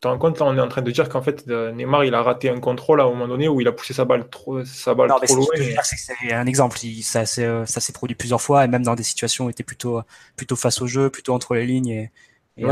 Tu 0.00 0.08
en 0.08 0.16
compte, 0.16 0.38
là, 0.38 0.46
on 0.46 0.56
est 0.56 0.60
en 0.60 0.68
train 0.68 0.80
de 0.80 0.90
dire 0.90 1.08
qu'en 1.10 1.20
fait, 1.20 1.44
euh, 1.48 1.72
Neymar, 1.72 2.04
il 2.04 2.14
a 2.14 2.22
raté 2.22 2.48
un 2.48 2.58
contrôle 2.58 3.02
à 3.02 3.04
un 3.04 3.08
moment 3.10 3.28
donné 3.28 3.48
où 3.48 3.60
il 3.60 3.68
a 3.68 3.72
poussé 3.72 3.92
sa 3.92 4.06
balle 4.06 4.28
trop, 4.30 4.64
sa 4.64 4.94
balle 4.94 5.10
trop 5.22 5.36
loin. 5.36 5.46
C'est 5.82 6.32
un 6.32 6.46
exemple. 6.46 6.78
ça 7.02 7.26
s'est 7.26 7.92
produit 7.92 8.16
plusieurs 8.16 8.40
fois 8.40 8.64
et 8.64 8.68
même 8.68 8.82
dans 8.82 8.94
des 8.94 9.02
situations 9.02 9.44
où 9.44 9.48
il 9.48 9.52
était 9.52 9.62
plutôt, 9.62 10.00
plutôt 10.36 10.56
face 10.56 10.80
au 10.80 10.86
jeu, 10.86 11.10
plutôt 11.10 11.34
entre 11.34 11.54
les 11.54 11.66
lignes 11.66 11.88
et, 11.88 12.10
et 12.56 12.66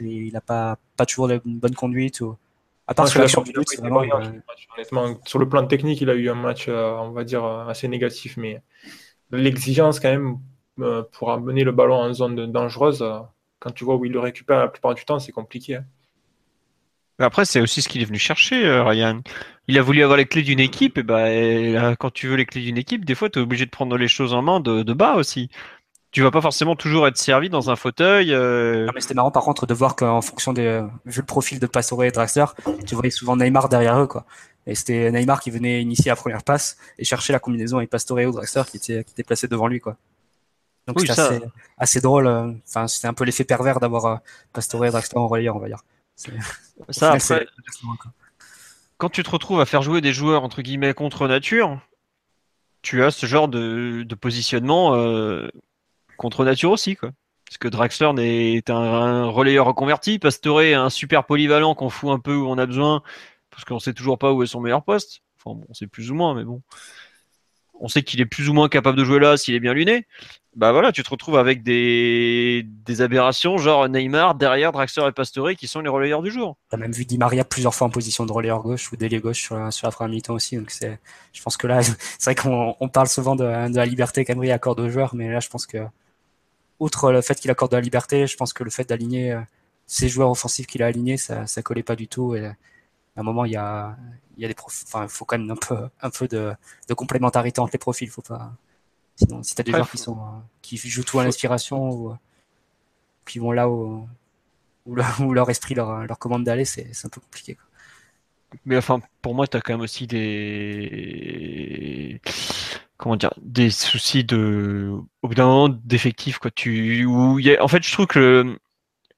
il 0.00 0.32
n'a 0.32 0.40
pas, 0.40 0.78
pas 0.96 1.06
toujours 1.06 1.30
une 1.30 1.58
bonne 1.58 1.74
conduite. 1.74 2.20
Ou... 2.20 2.36
À 2.86 2.94
part 2.94 3.08
sur 3.08 3.20
vraiment. 3.78 4.02
Honnêtement, 4.76 5.18
sur 5.24 5.38
le 5.38 5.48
plan 5.48 5.66
technique, 5.66 6.00
il 6.00 6.10
a 6.10 6.14
eu 6.14 6.28
un 6.28 6.34
match, 6.34 6.66
euh, 6.68 6.92
on 6.92 7.10
va 7.10 7.24
dire, 7.24 7.44
euh, 7.44 7.66
assez 7.66 7.88
négatif, 7.88 8.36
mais 8.36 8.62
l'exigence, 9.32 9.98
quand 9.98 10.10
même, 10.10 10.38
euh, 10.80 11.02
pour 11.12 11.32
amener 11.32 11.64
le 11.64 11.72
ballon 11.72 11.96
en 11.96 12.12
zone 12.12 12.50
dangereuse, 12.52 13.04
quand 13.58 13.72
tu 13.72 13.84
vois 13.84 13.96
où 13.96 14.04
il 14.04 14.12
le 14.12 14.20
récupère 14.20 14.60
la 14.60 14.68
plupart 14.68 14.94
du 14.94 15.04
temps, 15.04 15.18
c'est 15.18 15.32
compliqué. 15.32 15.76
Hein. 15.76 15.84
Après, 17.18 17.44
c'est 17.44 17.60
aussi 17.60 17.82
ce 17.82 17.88
qu'il 17.88 18.02
est 18.02 18.06
venu 18.06 18.18
chercher, 18.18 18.80
Ryan. 18.80 19.22
Il 19.68 19.78
a 19.78 19.82
voulu 19.82 20.02
avoir 20.02 20.16
les 20.16 20.26
clés 20.26 20.42
d'une 20.42 20.60
équipe, 20.60 20.98
et 20.98 21.02
bah, 21.02 21.96
quand 21.96 22.12
tu 22.12 22.28
veux 22.28 22.36
les 22.36 22.46
clés 22.46 22.62
d'une 22.62 22.76
équipe, 22.76 23.04
des 23.04 23.14
fois, 23.14 23.30
tu 23.30 23.38
es 23.38 23.42
obligé 23.42 23.64
de 23.64 23.70
prendre 23.70 23.96
les 23.96 24.08
choses 24.08 24.34
en 24.34 24.42
main 24.42 24.60
de, 24.60 24.82
de 24.82 24.92
bas 24.92 25.14
aussi 25.14 25.50
tu 26.16 26.22
vas 26.22 26.30
pas 26.30 26.40
forcément 26.40 26.76
toujours 26.76 27.06
être 27.06 27.18
servi 27.18 27.50
dans 27.50 27.68
un 27.68 27.76
fauteuil. 27.76 28.32
Euh... 28.32 28.88
mais 28.94 29.02
c'était 29.02 29.12
marrant 29.12 29.30
par 29.30 29.44
contre 29.44 29.66
de 29.66 29.74
voir 29.74 29.96
qu'en 29.96 30.22
fonction 30.22 30.54
des, 30.54 30.82
vu 31.04 31.20
le 31.20 31.26
profil 31.26 31.58
de 31.58 31.66
Pastore 31.66 32.04
et 32.04 32.10
Draxler, 32.10 32.46
tu 32.86 32.94
voyais 32.94 33.10
souvent 33.10 33.36
Neymar 33.36 33.68
derrière 33.68 34.00
eux, 34.00 34.06
quoi. 34.06 34.24
Et 34.66 34.74
c'était 34.74 35.12
Neymar 35.12 35.42
qui 35.42 35.50
venait 35.50 35.82
initier 35.82 36.08
la 36.08 36.16
première 36.16 36.42
passe 36.42 36.78
et 36.98 37.04
chercher 37.04 37.34
la 37.34 37.38
combinaison 37.38 37.76
avec 37.76 37.90
Pastore 37.90 38.20
ou 38.20 38.32
Draxler 38.32 38.62
qui 38.70 38.78
était, 38.78 39.04
qui 39.04 39.12
était 39.12 39.24
placé 39.24 39.46
devant 39.46 39.66
lui, 39.66 39.78
quoi. 39.78 39.98
Donc 40.86 41.00
c'était 41.00 41.20
assez, 41.20 41.40
assez, 41.76 42.00
drôle. 42.00 42.28
Euh, 42.28 42.50
enfin, 42.66 42.88
c'était 42.88 43.08
un 43.08 43.12
peu 43.12 43.24
l'effet 43.24 43.44
pervers 43.44 43.78
d'avoir 43.78 44.06
euh, 44.06 44.16
Pastore 44.54 44.86
et 44.86 44.90
Draxler 44.90 45.18
en 45.18 45.28
relayeur, 45.28 45.56
on 45.56 45.58
va 45.58 45.66
dire. 45.66 45.82
Ça, 46.16 47.12
après, 47.12 47.46
quand 48.96 49.10
tu 49.10 49.22
te 49.22 49.30
retrouves 49.30 49.60
à 49.60 49.66
faire 49.66 49.82
jouer 49.82 50.00
des 50.00 50.12
joueurs 50.12 50.42
entre 50.42 50.62
guillemets 50.62 50.94
contre 50.94 51.28
nature, 51.28 51.80
tu 52.82 53.04
as 53.04 53.10
ce 53.10 53.26
genre 53.26 53.48
de, 53.48 54.02
de 54.02 54.14
positionnement 54.14 54.94
euh, 54.94 55.48
contre 56.16 56.44
nature 56.44 56.70
aussi, 56.70 56.96
quoi. 56.96 57.10
Parce 57.46 57.58
que 57.58 57.68
Draxler 57.68 58.10
est 58.18 58.70
un, 58.70 59.26
relayeur 59.26 59.66
reconverti, 59.66 60.18
Pastore 60.18 60.62
est 60.62 60.74
un 60.74 60.90
super 60.90 61.24
polyvalent 61.26 61.76
qu'on 61.76 61.90
fout 61.90 62.10
un 62.10 62.18
peu 62.18 62.34
où 62.34 62.48
on 62.48 62.58
a 62.58 62.66
besoin, 62.66 63.02
parce 63.50 63.64
qu'on 63.64 63.78
sait 63.78 63.94
toujours 63.94 64.18
pas 64.18 64.32
où 64.32 64.42
est 64.42 64.48
son 64.48 64.60
meilleur 64.60 64.82
poste. 64.82 65.22
Enfin, 65.38 65.56
bon, 65.56 65.64
on 65.68 65.74
sait 65.74 65.86
plus 65.86 66.10
ou 66.10 66.14
moins, 66.16 66.34
mais 66.34 66.42
bon. 66.42 66.62
On 67.78 67.88
sait 67.88 68.02
qu'il 68.02 68.20
est 68.20 68.26
plus 68.26 68.48
ou 68.48 68.52
moins 68.52 68.68
capable 68.68 68.98
de 68.98 69.04
jouer 69.04 69.20
là 69.20 69.36
s'il 69.36 69.54
est 69.54 69.60
bien 69.60 69.74
luné. 69.74 70.08
Bah 70.56 70.72
voilà, 70.72 70.90
tu 70.90 71.02
te 71.02 71.10
retrouves 71.10 71.36
avec 71.36 71.62
des, 71.62 72.62
des 72.64 73.02
aberrations, 73.02 73.58
genre 73.58 73.90
Neymar 73.90 74.36
derrière 74.36 74.72
Draxler 74.72 75.06
et 75.06 75.12
Pastore 75.12 75.50
qui 75.50 75.66
sont 75.66 75.80
les 75.80 75.90
relayeurs 75.90 76.22
du 76.22 76.30
jour. 76.30 76.56
T'as 76.70 76.78
même 76.78 76.92
vu 76.92 77.04
Di 77.04 77.18
Maria 77.18 77.44
plusieurs 77.44 77.74
fois 77.74 77.88
en 77.88 77.90
position 77.90 78.24
de 78.24 78.32
relayeur 78.32 78.62
gauche 78.62 78.90
ou 78.90 78.96
d'ailier 78.96 79.20
gauche 79.20 79.42
sur, 79.42 79.70
sur 79.70 79.86
la 79.86 79.92
première 79.92 80.14
mi-temps 80.14 80.32
aussi. 80.32 80.56
Donc 80.56 80.70
c'est, 80.70 80.98
je 81.34 81.42
pense 81.42 81.58
que 81.58 81.66
là, 81.66 81.82
c'est 82.18 82.24
vrai 82.24 82.34
qu'on 82.34 82.74
on 82.80 82.88
parle 82.88 83.08
souvent 83.08 83.36
de, 83.36 83.44
la 83.44 83.84
liberté 83.84 84.24
qu'Emery 84.24 84.50
accorde 84.50 84.80
aux 84.80 84.88
joueurs, 84.88 85.14
mais 85.14 85.30
là, 85.30 85.40
je 85.40 85.48
pense 85.50 85.66
que 85.66 85.86
outre 86.80 87.12
le 87.12 87.20
fait 87.20 87.34
qu'il 87.34 87.50
accorde 87.50 87.72
de 87.72 87.76
la 87.76 87.82
liberté, 87.82 88.26
je 88.26 88.36
pense 88.38 88.54
que 88.54 88.64
le 88.64 88.70
fait 88.70 88.88
d'aligner 88.88 89.32
euh, 89.32 89.40
ces 89.86 90.08
joueurs 90.08 90.30
offensifs 90.30 90.66
qu'il 90.66 90.82
a 90.82 90.86
alignés, 90.86 91.18
ça, 91.18 91.46
ça 91.46 91.62
collait 91.62 91.82
pas 91.82 91.96
du 91.96 92.08
tout. 92.08 92.34
Et 92.34 92.46
à 92.46 92.54
un 93.16 93.22
moment, 93.22 93.44
il 93.44 93.52
y 93.52 93.56
a, 93.56 93.94
il 94.38 94.42
y 94.42 94.46
a 94.46 94.48
des 94.48 94.56
enfin, 94.58 95.04
il 95.04 95.10
faut 95.10 95.26
quand 95.26 95.38
même 95.38 95.50
un 95.50 95.56
peu, 95.56 95.76
un 96.00 96.10
peu 96.10 96.28
de, 96.28 96.52
de 96.88 96.94
complémentarité 96.94 97.60
entre 97.60 97.72
les 97.74 97.78
profils. 97.78 98.08
Faut 98.10 98.22
pas, 98.22 98.52
sinon, 99.16 99.42
si 99.42 99.54
t'as 99.54 99.62
des 99.62 99.72
joueurs 99.72 99.90
qui 99.90 99.98
sont, 99.98 100.18
qui 100.62 100.76
jouent 100.76 101.04
tout 101.04 101.18
à 101.18 101.24
l'inspiration 101.24 101.90
ou 101.90 102.16
qui 103.26 103.38
vont 103.38 103.52
là 103.52 103.68
où, 103.68 104.08
où, 104.86 104.94
leur, 105.34 105.50
esprit 105.50 105.74
leur, 105.74 106.06
leur 106.06 106.18
commande 106.18 106.44
d'aller, 106.44 106.64
c'est, 106.64 106.90
un 107.04 107.08
peu 107.08 107.20
compliqué. 107.20 107.54
Quoi. 107.54 107.64
Mais 108.64 108.76
enfin, 108.76 109.00
pour 109.22 109.34
moi, 109.34 109.46
tu 109.46 109.56
as 109.56 109.60
quand 109.60 109.72
même 109.74 109.80
aussi 109.80 110.06
des 110.06 111.00
comment 112.96 113.16
dire 113.16 113.34
des 113.42 113.70
soucis 113.70 114.24
de 114.24 114.90
au 115.22 115.28
bout 115.28 115.34
d'un 115.34 115.46
moment 115.46 115.68
d'effectifs 115.68 116.38
quoi 116.38 116.50
tu 116.50 117.04
où 117.04 117.38
y 117.38 117.54
a... 117.54 117.62
en 117.62 117.68
fait 117.68 117.82
je 117.82 117.92
trouve 117.92 118.06
que 118.06 118.58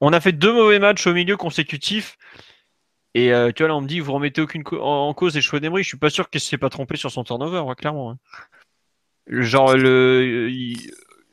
on 0.01 0.11
a 0.11 0.19
fait 0.19 0.33
deux 0.33 0.51
mauvais 0.51 0.79
matchs 0.79 1.07
au 1.07 1.13
milieu 1.13 1.37
consécutifs 1.37 2.17
et 3.13 3.31
euh, 3.33 3.51
tu 3.53 3.63
vois 3.63 3.69
là 3.69 3.75
on 3.77 3.81
me 3.81 3.87
dit 3.87 4.01
vous 4.01 4.11
remettez 4.11 4.41
aucune 4.41 4.63
en, 4.81 5.13
cause 5.13 5.35
les 5.35 5.41
choix 5.41 5.61
d'Emery 5.61 5.83
je 5.83 5.87
suis 5.87 5.97
pas 5.97 6.09
sûr 6.09 6.29
qu'il 6.29 6.41
s'est 6.41 6.57
pas 6.57 6.69
trompé 6.69 6.97
sur 6.97 7.09
son 7.09 7.23
turnover 7.23 7.63
clairement 7.77 8.11
hein. 8.11 8.17
Genre 9.29 9.75
le 9.75 10.49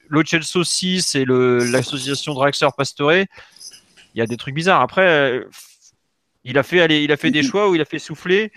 l'Ochelso 0.08 0.62
6 0.62 1.14
et 1.16 1.24
l'association 1.24 2.34
Draxler 2.34 2.68
Pastore 2.76 3.12
il 3.12 3.26
y 4.14 4.20
a 4.20 4.26
des 4.26 4.36
trucs 4.36 4.54
bizarres 4.54 4.80
après 4.80 5.42
il 6.44 6.58
a 6.58 6.62
fait 6.62 6.80
aller 6.80 7.02
il 7.02 7.10
a 7.10 7.16
fait 7.16 7.30
des 7.30 7.42
choix 7.42 7.68
où 7.68 7.74
il 7.74 7.80
a 7.80 7.84
fait 7.84 7.98
souffler 7.98 8.52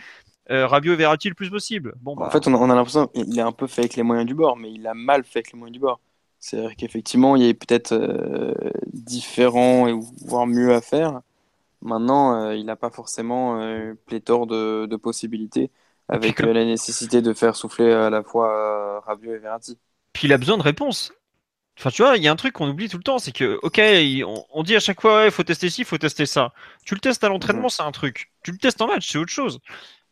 euh, 0.52 0.66
Rabiot 0.66 0.94
et 0.94 0.96
Verratti 0.96 1.30
le 1.30 1.36
plus 1.36 1.50
possible. 1.50 1.94
Bon, 2.02 2.14
En 2.14 2.22
bah. 2.22 2.30
fait, 2.32 2.48
on 2.48 2.70
a, 2.70 2.76
l'impression 2.76 3.08
qu'il 3.08 3.38
est 3.38 3.42
un 3.42 3.52
peu 3.52 3.68
fait 3.68 3.82
avec 3.82 3.96
les 3.96 4.04
moyens 4.04 4.26
du 4.26 4.34
bord, 4.34 4.58
mais 4.58 4.72
il 4.72 4.88
a 4.88 4.96
mal 4.96 5.24
fait 5.24 5.40
avec 5.40 5.52
les 5.54 5.60
moyens 5.60 5.74
du 5.74 5.80
bord. 5.80 6.00
C'est-à-dire 6.40 6.76
qu'effectivement, 6.76 7.36
il 7.36 7.44
y 7.44 7.50
a 7.50 7.54
peut-être 7.54 7.92
euh, 7.92 8.54
différent 8.88 9.88
et 9.88 9.94
voire 10.26 10.48
mieux 10.48 10.74
à 10.74 10.82
faire. 10.82 11.22
Maintenant, 11.82 12.34
euh, 12.34 12.56
il 12.56 12.66
n'a 12.66 12.76
pas 12.76 12.90
forcément 12.90 13.62
pléthore 14.08 14.48
de, 14.48 14.88
de 14.88 14.96
possibilités 14.96 15.70
avec 16.10 16.40
la 16.40 16.66
nécessité 16.66 17.22
de 17.22 17.34
faire 17.34 17.56
souffler 17.56 17.92
à 17.92 18.10
la 18.10 18.24
fois 18.24 19.02
Rabiot 19.06 19.36
et 19.36 19.38
Verratti. 19.38 19.78
Puis 20.14 20.28
il 20.28 20.34
a 20.34 20.38
besoin 20.38 20.58
de 20.58 20.64
réponses. 20.64 21.14
Enfin, 21.80 21.92
tu 21.92 22.02
vois, 22.02 22.18
il 22.18 22.24
y 22.24 22.28
a 22.28 22.32
un 22.32 22.36
truc 22.36 22.54
qu'on 22.54 22.68
oublie 22.68 22.90
tout 22.90 22.98
le 22.98 23.04
temps, 23.04 23.20
c'est 23.20 23.32
que, 23.32 23.58
ok, 23.64 23.80
on, 24.52 24.64
dit 24.64 24.76
à 24.76 24.82
chaque 24.82 25.00
fois, 25.00 25.24
il 25.26 25.32
faut 25.32 25.44
tester 25.44 25.70
ci, 25.70 25.82
il 25.82 25.86
faut 25.86 25.98
tester 25.98 26.26
ça. 26.26 26.52
Tu 26.86 26.94
le 26.94 27.00
testes 27.00 27.24
à 27.24 27.30
l'entraînement, 27.30 27.64
mhm. 27.64 27.70
c'est 27.70 27.84
un 27.84 27.92
truc. 27.92 28.32
Tu 28.44 28.52
le 28.52 28.58
testes 28.58 28.82
en 28.82 28.88
match, 28.88 29.10
c'est 29.10 29.18
autre 29.18 29.32
chose. 29.32 29.60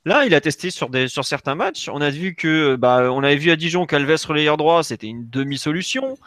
Là, 0.05 0.25
il 0.25 0.33
a 0.33 0.39
testé 0.39 0.69
sur, 0.69 0.89
des, 0.89 1.09
sur 1.09 1.25
certains 1.25 1.55
matchs. 1.55 1.89
On 1.89 1.99
a 1.99 2.09
vu 2.09 2.35
que, 2.35 2.77
bah, 2.77 3.11
on 3.11 3.21
avait 3.21 3.35
vu 3.35 3.51
à 3.51 3.57
Dijon 3.57 3.85
qu'Alves 3.85 4.25
relayeur 4.25 4.55
droit, 4.55 4.81
c'était 4.81 5.07
une 5.07 5.29
demi-solution. 5.29 6.17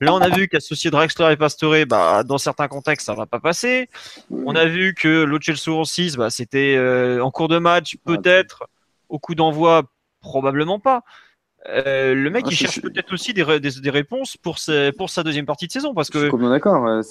Là, 0.00 0.14
on 0.14 0.20
a 0.20 0.28
vu 0.28 0.46
qu'associer 0.46 0.92
Drexler 0.92 1.32
et 1.32 1.36
Pastore, 1.36 1.86
bah, 1.88 2.22
dans 2.22 2.38
certains 2.38 2.68
contextes, 2.68 3.06
ça 3.06 3.14
va 3.14 3.26
pas 3.26 3.40
passer. 3.40 3.88
On 4.30 4.54
a 4.54 4.66
vu 4.66 4.94
que 4.94 5.24
l'Ochelso 5.24 5.76
en 5.76 5.84
6, 5.84 6.16
bah, 6.16 6.30
c'était 6.30 6.76
euh, 6.76 7.20
en 7.20 7.32
cours 7.32 7.48
de 7.48 7.58
match, 7.58 7.96
peut-être. 8.04 8.68
Au 9.14 9.18
coup 9.18 9.34
d'envoi, 9.34 9.84
probablement 10.20 10.80
pas. 10.80 11.02
Euh, 11.68 12.14
le 12.14 12.30
mec, 12.30 12.44
ah, 12.46 12.50
il 12.50 12.56
cherche 12.56 12.82
peut-être 12.82 13.12
aussi 13.12 13.32
des, 13.32 13.44
des, 13.60 13.90
réponses 13.90 14.36
pour, 14.36 14.56
pour 14.98 15.10
sa 15.10 15.22
deuxième 15.22 15.46
partie 15.46 15.68
de 15.68 15.72
saison. 15.72 15.94
Parce 15.94 16.10
que, 16.10 16.28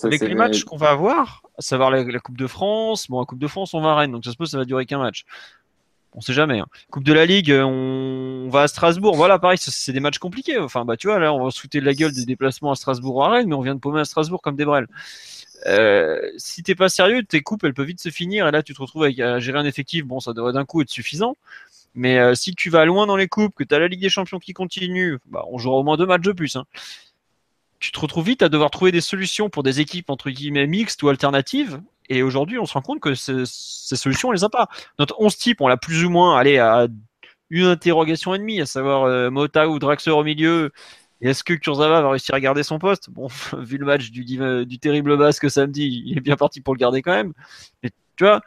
avec 0.05 0.21
les 0.21 0.35
matchs 0.35 0.65
qu'on 0.65 0.75
va 0.75 0.89
avoir, 0.89 1.43
à 1.57 1.61
savoir 1.61 1.89
la, 1.91 2.03
la, 2.03 2.19
Coupe 2.19 2.37
de 2.37 2.45
France, 2.45 3.07
bon, 3.09 3.19
la 3.19 3.25
Coupe 3.25 3.39
de 3.39 3.47
France, 3.47 3.73
on 3.73 3.81
va 3.81 3.91
à 3.91 3.95
Rennes, 3.95 4.11
donc 4.11 4.25
ça 4.25 4.31
se 4.31 4.37
peut, 4.37 4.45
ça 4.45 4.57
va 4.57 4.65
durer 4.65 4.85
qu'un 4.85 4.99
match 4.99 5.25
on 6.15 6.21
sait 6.21 6.33
jamais. 6.33 6.59
Hein. 6.59 6.67
Coupe 6.91 7.03
de 7.03 7.13
la 7.13 7.25
Ligue, 7.25 7.51
euh, 7.51 7.63
on... 7.63 8.49
va 8.49 8.63
à 8.63 8.67
Strasbourg. 8.67 9.15
Voilà, 9.15 9.39
pareil, 9.39 9.57
c'est 9.59 9.93
des 9.93 9.99
matchs 9.99 10.19
compliqués. 10.19 10.59
Enfin, 10.59 10.85
bah, 10.85 10.97
tu 10.97 11.07
vois, 11.07 11.19
là, 11.19 11.33
on 11.33 11.43
va 11.43 11.51
se 11.51 11.59
foutre 11.59 11.77
de 11.77 11.83
la 11.83 11.93
gueule 11.93 12.13
des 12.13 12.25
déplacements 12.25 12.71
à 12.71 12.75
Strasbourg 12.75 13.15
ou 13.15 13.23
à 13.23 13.29
Rennes, 13.29 13.47
mais 13.47 13.55
on 13.55 13.61
vient 13.61 13.75
de 13.75 13.79
paumer 13.79 14.01
à 14.01 14.05
Strasbourg 14.05 14.41
comme 14.41 14.55
des 14.55 14.65
brels. 14.65 14.87
Euh, 15.65 16.19
si 16.37 16.61
t'es 16.61 16.75
pas 16.75 16.89
sérieux, 16.89 17.23
tes 17.23 17.41
coupes, 17.41 17.63
elles 17.63 17.73
peuvent 17.73 17.87
vite 17.87 18.01
se 18.01 18.09
finir, 18.09 18.47
et 18.47 18.51
là, 18.51 18.63
tu 18.63 18.73
te 18.73 18.81
retrouves 18.81 19.03
avec 19.03 19.19
à 19.19 19.39
gérer 19.39 19.59
un 19.59 19.65
effectif. 19.65 20.05
Bon, 20.05 20.19
ça 20.19 20.33
devrait 20.33 20.53
d'un 20.53 20.65
coup 20.65 20.81
être 20.81 20.89
suffisant. 20.89 21.35
Mais 21.95 22.17
euh, 22.17 22.35
si 22.35 22.55
tu 22.55 22.69
vas 22.69 22.85
loin 22.85 23.05
dans 23.05 23.15
les 23.15 23.27
coupes, 23.27 23.53
que 23.55 23.63
tu 23.63 23.73
as 23.73 23.79
la 23.79 23.87
Ligue 23.87 24.01
des 24.01 24.09
Champions 24.09 24.39
qui 24.39 24.53
continue, 24.53 25.19
bah, 25.25 25.45
on 25.49 25.57
jouera 25.57 25.77
au 25.77 25.83
moins 25.83 25.97
deux 25.97 26.05
matchs 26.05 26.23
de 26.23 26.31
plus. 26.31 26.55
Hein. 26.55 26.65
Tu 27.79 27.91
te 27.91 27.99
retrouves 27.99 28.25
vite 28.25 28.41
à 28.41 28.49
devoir 28.49 28.71
trouver 28.71 28.91
des 28.91 29.01
solutions 29.01 29.49
pour 29.49 29.63
des 29.63 29.79
équipes 29.79 30.09
entre 30.09 30.29
guillemets 30.29 30.67
mixtes 30.67 31.03
ou 31.03 31.09
alternatives 31.09 31.81
Et 32.09 32.23
aujourd'hui, 32.23 32.57
on 32.57 32.65
se 32.65 32.73
rend 32.73 32.81
compte 32.81 32.99
que 32.99 33.13
ces, 33.13 33.43
ces 33.45 33.95
solutions, 33.95 34.29
on 34.29 34.31
les 34.31 34.43
a 34.43 34.49
pas. 34.49 34.69
Notre 34.99 35.19
11 35.19 35.37
type, 35.37 35.61
on 35.61 35.67
l'a 35.67 35.77
plus 35.77 36.03
ou 36.05 36.09
moins 36.09 36.37
allé 36.37 36.57
à 36.57 36.87
une 37.49 37.65
interrogation 37.65 38.33
et 38.33 38.39
demie, 38.39 38.61
à 38.61 38.65
savoir 38.65 39.03
euh, 39.03 39.29
Mota 39.29 39.69
ou 39.69 39.77
Draxler 39.77 40.13
au 40.13 40.23
milieu. 40.23 40.71
Est-ce 41.21 41.43
que 41.43 41.53
Kurzawa 41.53 42.01
va 42.01 42.09
réussir 42.09 42.35
à 42.35 42.39
garder 42.39 42.63
son 42.63 42.79
poste? 42.79 43.09
Bon, 43.09 43.27
vu 43.57 43.77
le 43.77 43.85
match 43.85 44.11
du, 44.11 44.25
du 44.25 44.79
terrible 44.79 45.17
basque 45.17 45.49
samedi, 45.49 46.03
il 46.05 46.17
est 46.17 46.21
bien 46.21 46.35
parti 46.35 46.61
pour 46.61 46.73
le 46.73 46.79
garder 46.79 47.01
quand 47.01 47.13
même. 47.13 47.33
Mais 47.83 47.91
tu 48.15 48.23
vois, 48.23 48.41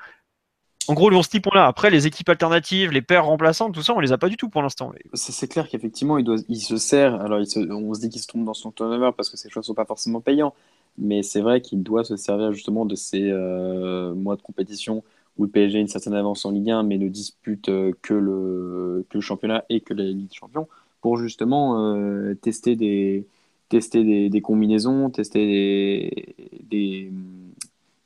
en 0.89 0.95
gros, 0.95 1.11
le 1.11 1.17
11 1.17 1.29
type, 1.29 1.47
on 1.47 1.55
l'a. 1.55 1.67
Après, 1.67 1.91
les 1.91 2.07
équipes 2.07 2.29
alternatives, 2.29 2.91
les 2.93 3.03
paires 3.03 3.27
remplaçantes, 3.27 3.75
tout 3.75 3.83
ça, 3.83 3.95
on 3.95 4.01
les 4.01 4.13
a 4.13 4.19
pas 4.19 4.29
du 4.29 4.37
tout 4.37 4.49
pour 4.49 4.63
l'instant. 4.63 4.93
C'est 5.15 5.49
clair 5.49 5.69
qu'effectivement, 5.69 6.19
il, 6.19 6.61
se 6.61 6.77
sert. 6.77 7.15
Alors, 7.21 7.41
on 7.71 7.95
se 7.95 8.01
dit 8.01 8.09
qu'il 8.09 8.21
se 8.21 8.27
trompe 8.27 8.45
dans 8.45 8.55
son 8.55 8.71
turnover 8.71 9.11
parce 9.17 9.31
que 9.31 9.37
ces 9.37 9.51
choix 9.51 9.63
sont 9.63 9.75
pas 9.75 9.85
forcément 9.85 10.21
payants. 10.21 10.55
Mais 10.99 11.23
c'est 11.23 11.41
vrai 11.41 11.61
qu'il 11.61 11.83
doit 11.83 12.05
se 12.05 12.17
servir 12.17 12.53
justement 12.53 12.87
de 12.87 12.95
ces 12.95 13.31
euh, 13.31 14.15
mois 14.15 14.37
de 14.37 14.43
compétition 14.43 15.03
où 15.37 15.45
le 15.45 15.51
PSG 15.51 15.79
a 15.79 15.81
une 15.81 15.89
certaine 15.89 16.15
avance 16.15 16.45
en 16.47 16.51
Ligue 16.51 16.71
1, 16.71 16.83
mais 16.85 16.97
ne 16.97 17.09
dispute 17.09 17.69
euh, 17.69 17.93
que 18.01 18.15
le, 18.15 19.05
championnat 19.21 19.65
et 19.69 19.81
que 19.81 19.93
la 19.93 20.05
Ligue 20.05 20.29
des 20.29 20.35
Champions 20.35 20.69
pour 21.03 21.19
justement 21.19 21.95
euh, 21.95 22.35
tester, 22.35 22.77
des, 22.77 23.27
combinaisons, 24.43 25.11
tester 25.11 26.41
des, 26.71 27.13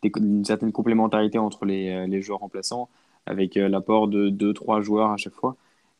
une 0.02 0.44
certaine 0.44 0.72
complémentarité 0.72 1.38
entre 1.38 1.64
les, 1.64 1.90
euh, 1.90 2.06
les 2.06 2.22
joueurs 2.22 2.40
remplaçants 2.40 2.88
avec 3.26 3.56
euh, 3.56 3.68
l'apport 3.68 4.08
de 4.08 4.28
2-3 4.30 4.80
joueurs 4.80 5.10
à 5.10 5.16
chaque 5.16 5.34
fois 5.34 5.56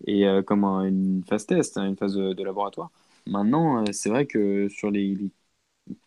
et 0.07 0.27
euh, 0.27 0.43
comme 0.43 0.65
un- 0.65 0.85
une 0.85 1.23
phase 1.29 1.47
test, 1.47 1.77
hein, 1.77 1.87
une 1.87 1.97
phase 1.97 2.15
de, 2.17 2.43
laboratoire. 2.45 2.91
Maintenant, 3.27 3.85
c'est 3.93 4.09
vrai 4.09 4.27
que 4.27 4.69
sur 4.69 4.91
les, 4.91 5.15
les 5.15 5.31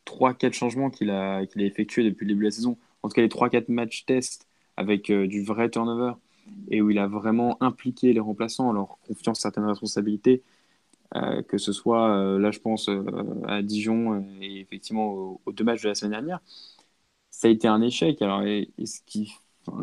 3-4 0.05 0.53
changements 0.53 0.89
qu'il 0.89 1.09
a, 1.11 1.45
qu'il 1.45 1.61
a 1.61 1.65
effectués 1.65 2.03
depuis 2.03 2.25
le 2.25 2.29
début 2.29 2.41
de 2.41 2.47
la 2.47 2.51
saison, 2.51 2.77
en 3.03 3.09
tout 3.09 3.13
cas 3.15 3.21
les 3.21 3.29
3-4 3.29 3.69
matchs 3.69 4.05
test 4.05 4.47
avec 4.77 5.11
du 5.11 5.43
vrai 5.43 5.69
turnover 5.69 6.13
et 6.69 6.81
où 6.81 6.89
il 6.89 6.97
a 6.99 7.07
vraiment 7.07 7.61
impliqué 7.61 8.11
les 8.13 8.19
remplaçants, 8.19 8.73
leur 8.73 8.97
confiant 9.07 9.33
certaines 9.35 9.65
responsabilités, 9.65 10.41
que 11.47 11.57
ce 11.57 11.71
soit, 11.71 12.39
là 12.39 12.51
je 12.51 12.59
pense, 12.59 12.89
à 13.47 13.61
Dijon 13.61 14.25
et 14.41 14.59
effectivement 14.61 15.11
aux, 15.11 15.41
aux 15.45 15.51
deux 15.51 15.63
matchs 15.63 15.83
de 15.83 15.89
la 15.89 15.95
semaine 15.95 16.11
dernière, 16.11 16.39
ça 17.43 17.47
a 17.49 17.51
été 17.51 17.67
un 17.67 17.81
échec. 17.81 18.21
Alors, 18.21 18.41
ce 18.43 18.99
qui, 19.05 19.33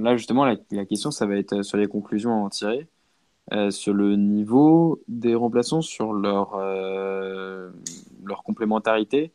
là 0.01 0.17
justement, 0.17 0.45
la, 0.45 0.57
la 0.71 0.87
question, 0.87 1.11
ça 1.11 1.27
va 1.27 1.37
être 1.37 1.63
sur 1.63 1.79
les 1.79 1.87
conclusions 1.89 2.33
à 2.33 2.37
en 2.37 2.49
tirer, 2.51 2.89
euh, 3.53 3.71
sur 3.71 3.95
le 3.95 4.17
niveau 4.17 5.03
des 5.09 5.35
remplaçants, 5.37 5.83
sur 5.83 6.13
leur, 6.15 6.55
euh, 6.57 7.71
leur 8.25 8.43
complémentarité, 8.45 9.33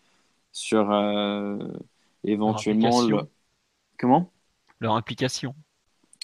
sur 0.54 0.92
euh, 0.92 1.58
éventuellement 2.26 3.02
implication. 3.02 3.02
le- 3.02 3.30
comment? 4.00 4.32
Leur 4.80 4.94
implication. 4.96 5.54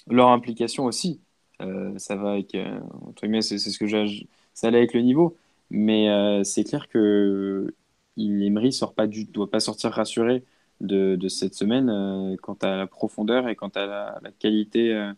leur 0.08 0.28
implication 0.28 0.84
aussi. 0.84 1.20
Euh, 1.60 1.96
ça 1.98 2.16
va 2.16 2.32
avec, 2.32 2.54
euh, 2.54 2.80
entre 3.02 3.22
guillemets, 3.22 3.42
c'est 3.42 3.58
ce 3.58 3.78
que 3.78 3.86
j'ai, 3.86 4.28
ça 4.54 4.68
allait 4.68 4.78
avec 4.78 4.94
le 4.94 5.00
niveau, 5.02 5.36
mais 5.70 6.08
euh, 6.10 6.44
c'est 6.44 6.64
clair 6.64 6.88
que 6.88 7.74
il, 8.16 8.42
Emery 8.44 8.72
sort 8.72 8.94
pas 8.94 9.06
du, 9.06 9.24
doit 9.26 9.50
pas 9.50 9.60
sortir 9.60 9.90
rassuré 9.92 10.44
de, 10.82 11.16
de 11.16 11.28
cette 11.28 11.54
semaine 11.54 11.90
euh, 11.90 12.36
quant 12.42 12.54
à 12.62 12.76
la 12.76 12.88
profondeur 12.88 13.48
et 13.48 13.56
quant 13.56 13.68
à 13.70 13.86
la, 13.86 14.20
la 14.22 14.32
qualité 14.32 14.94
euh, 14.94 15.12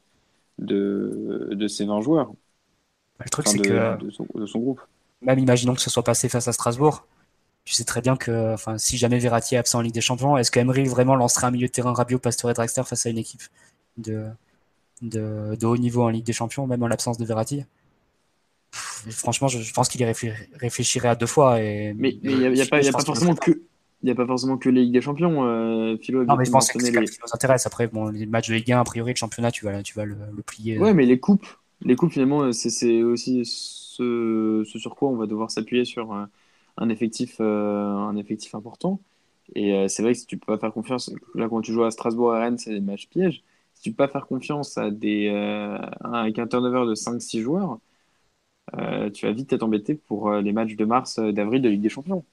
de, 0.59 1.50
de 1.53 1.68
ses 1.68 1.87
20 1.87 2.00
joueurs, 2.03 2.33
Le 3.18 3.29
truc, 3.29 3.46
enfin, 3.46 3.57
c'est 3.59 3.61
que 3.61 3.96
de 3.96 4.11
son, 4.11 4.27
de 4.35 4.46
son 4.46 4.61
groupe. 4.61 4.81
même 5.22 5.38
imaginons 5.38 5.74
que 5.74 5.81
ce 5.81 5.90
soit 5.90 6.05
passé 6.05 6.29
face 6.29 6.48
à 6.48 6.53
Strasbourg, 6.53 7.07
tu 7.64 7.74
sais 7.74 7.85
très 7.85 8.00
bien 8.03 8.16
que, 8.16 8.55
enfin, 8.55 8.79
si 8.79 8.98
jamais 8.98 9.18
Verratti 9.20 9.57
est 9.57 9.59
absent 9.59 9.79
en 9.81 9.83
Ligue 9.83 9.94
des 9.94 10.00
Champions, 10.03 10.37
est-ce 10.38 10.50
que 10.50 10.61
Emery 10.61 10.87
vraiment 10.87 11.16
lancerait 11.16 11.46
un 11.48 11.53
milieu 11.53 11.68
de 11.68 11.72
terrain 11.72 11.94
Rabiot, 11.94 12.18
Pastore 12.20 12.50
et 12.53 12.55
Draxler 12.55 12.85
face 12.85 13.07
à 13.07 13.11
une 13.11 13.18
équipe 13.18 13.42
de, 13.98 14.27
de, 15.03 15.57
de 15.61 15.66
haut 15.66 15.79
niveau 15.79 16.05
en 16.05 16.11
Ligue 16.11 16.27
des 16.27 16.35
Champions, 16.35 16.66
même 16.66 16.83
en 16.83 16.88
l'absence 16.88 17.18
de 17.18 17.24
Verratti? 17.27 17.64
Pff, 18.70 19.07
Franchement, 19.16 19.48
je, 19.48 19.61
je 19.61 19.72
pense 19.72 19.88
qu'il 19.88 20.00
y 20.00 20.05
réfléch- 20.05 20.48
réfléchirait 20.55 21.09
à 21.09 21.14
deux 21.16 21.27
fois. 21.27 21.61
Et, 21.62 21.96
Mais 21.98 22.18
il 22.22 22.38
n'y 22.38 22.46
a, 22.46 22.50
y 22.50 22.61
a 22.61 22.66
je- 22.66 22.66
pas, 22.66 22.83
y 22.83 22.88
a 22.88 22.92
pas 22.92 23.05
forcément 23.05 23.35
que, 23.37 23.62
il 24.05 24.09
y 24.09 24.12
a 24.12 24.17
pas 24.17 24.27
forcément 24.27 24.59
que 24.59 24.71
les 24.71 24.83
Ligues 24.83 24.95
des 24.95 25.03
Champions. 25.03 25.45
Euh, 25.47 25.97
Philo 25.99 26.27
Non, 26.29 26.37
mais 26.37 26.45
je 26.45 26.51
pense 26.51 26.71
que 26.71 26.79
c'est 26.79 26.93
les- 26.93 27.07
ce 27.07 27.12
qui 27.12 27.19
nous 27.23 27.31
intéresse. 27.35 27.67
Après, 27.67 27.87
bon, 27.88 28.09
les 28.09 28.27
matchs 28.27 28.49
de 28.49 28.55
Ligue 28.55 28.73
1, 28.73 28.81
a 28.81 28.85
priori, 28.85 29.12
le 29.12 29.17
championnat, 29.17 29.51
tu 29.51 29.64
vas, 29.64 29.83
tu 29.83 29.95
vas 29.95 30.05
le, 30.05 30.17
le 30.35 30.43
plier. 30.43 30.79
Ouais, 30.79 30.93
mais 30.93 31.07
les 31.07 31.21
coupes, 31.21 31.47
les 31.83 31.95
coupes 31.97 32.12
finalement, 32.12 32.53
c'est 32.53 32.71
c'est 32.71 33.03
aussi 33.03 33.45
ce, 33.45 34.64
ce 34.67 34.79
sur 34.79 34.97
quoi 34.97 35.09
on 35.11 35.17
va 35.17 35.27
devoir 35.27 35.51
s'appuyer 35.51 35.85
sur 35.85 36.12
un, 36.12 36.29
un 36.77 36.88
effectif, 36.88 37.37
euh, 37.40 37.45
un 37.95 38.17
effectif 38.17 38.55
important. 38.57 39.01
Et 39.55 39.73
euh, 39.75 39.88
c'est 39.88 40.03
vrai 40.03 40.14
que 40.14 40.19
si 40.19 40.27
tu 40.27 40.37
peux 40.38 40.47
pas 40.47 40.59
faire 40.59 40.73
confiance, 40.73 41.11
là 41.35 41.49
quand 41.49 41.61
tu 41.61 41.73
joues 41.73 41.85
à 41.85 41.90
Strasbourg 41.93 42.35
et 42.37 42.40
Rennes, 42.40 42.59
c'est 42.59 42.71
des 42.73 42.81
matchs 42.81 43.09
pièges. 43.09 43.45
Si 43.75 43.83
tu 43.83 43.90
peux 43.93 43.97
pas 44.07 44.09
faire 44.09 44.27
confiance 44.27 44.77
à 44.79 44.90
des, 44.90 45.29
euh, 45.33 45.79
avec 46.03 46.38
un 46.40 46.47
turnover 46.49 46.88
de 46.88 46.95
5-6 46.97 47.40
joueurs, 47.40 47.79
euh, 48.75 49.11
tu 49.11 49.27
vas 49.27 49.33
vite 49.33 49.53
être 49.53 49.62
embêté 49.62 49.95
pour 49.95 50.29
euh, 50.31 50.40
les 50.43 50.53
matchs 50.53 50.77
de 50.77 50.85
mars, 50.85 51.19
euh, 51.19 51.33
d'avril 51.33 51.62
de 51.62 51.69
Ligue 51.69 51.83
des 51.83 51.88
Champions. 51.88 52.25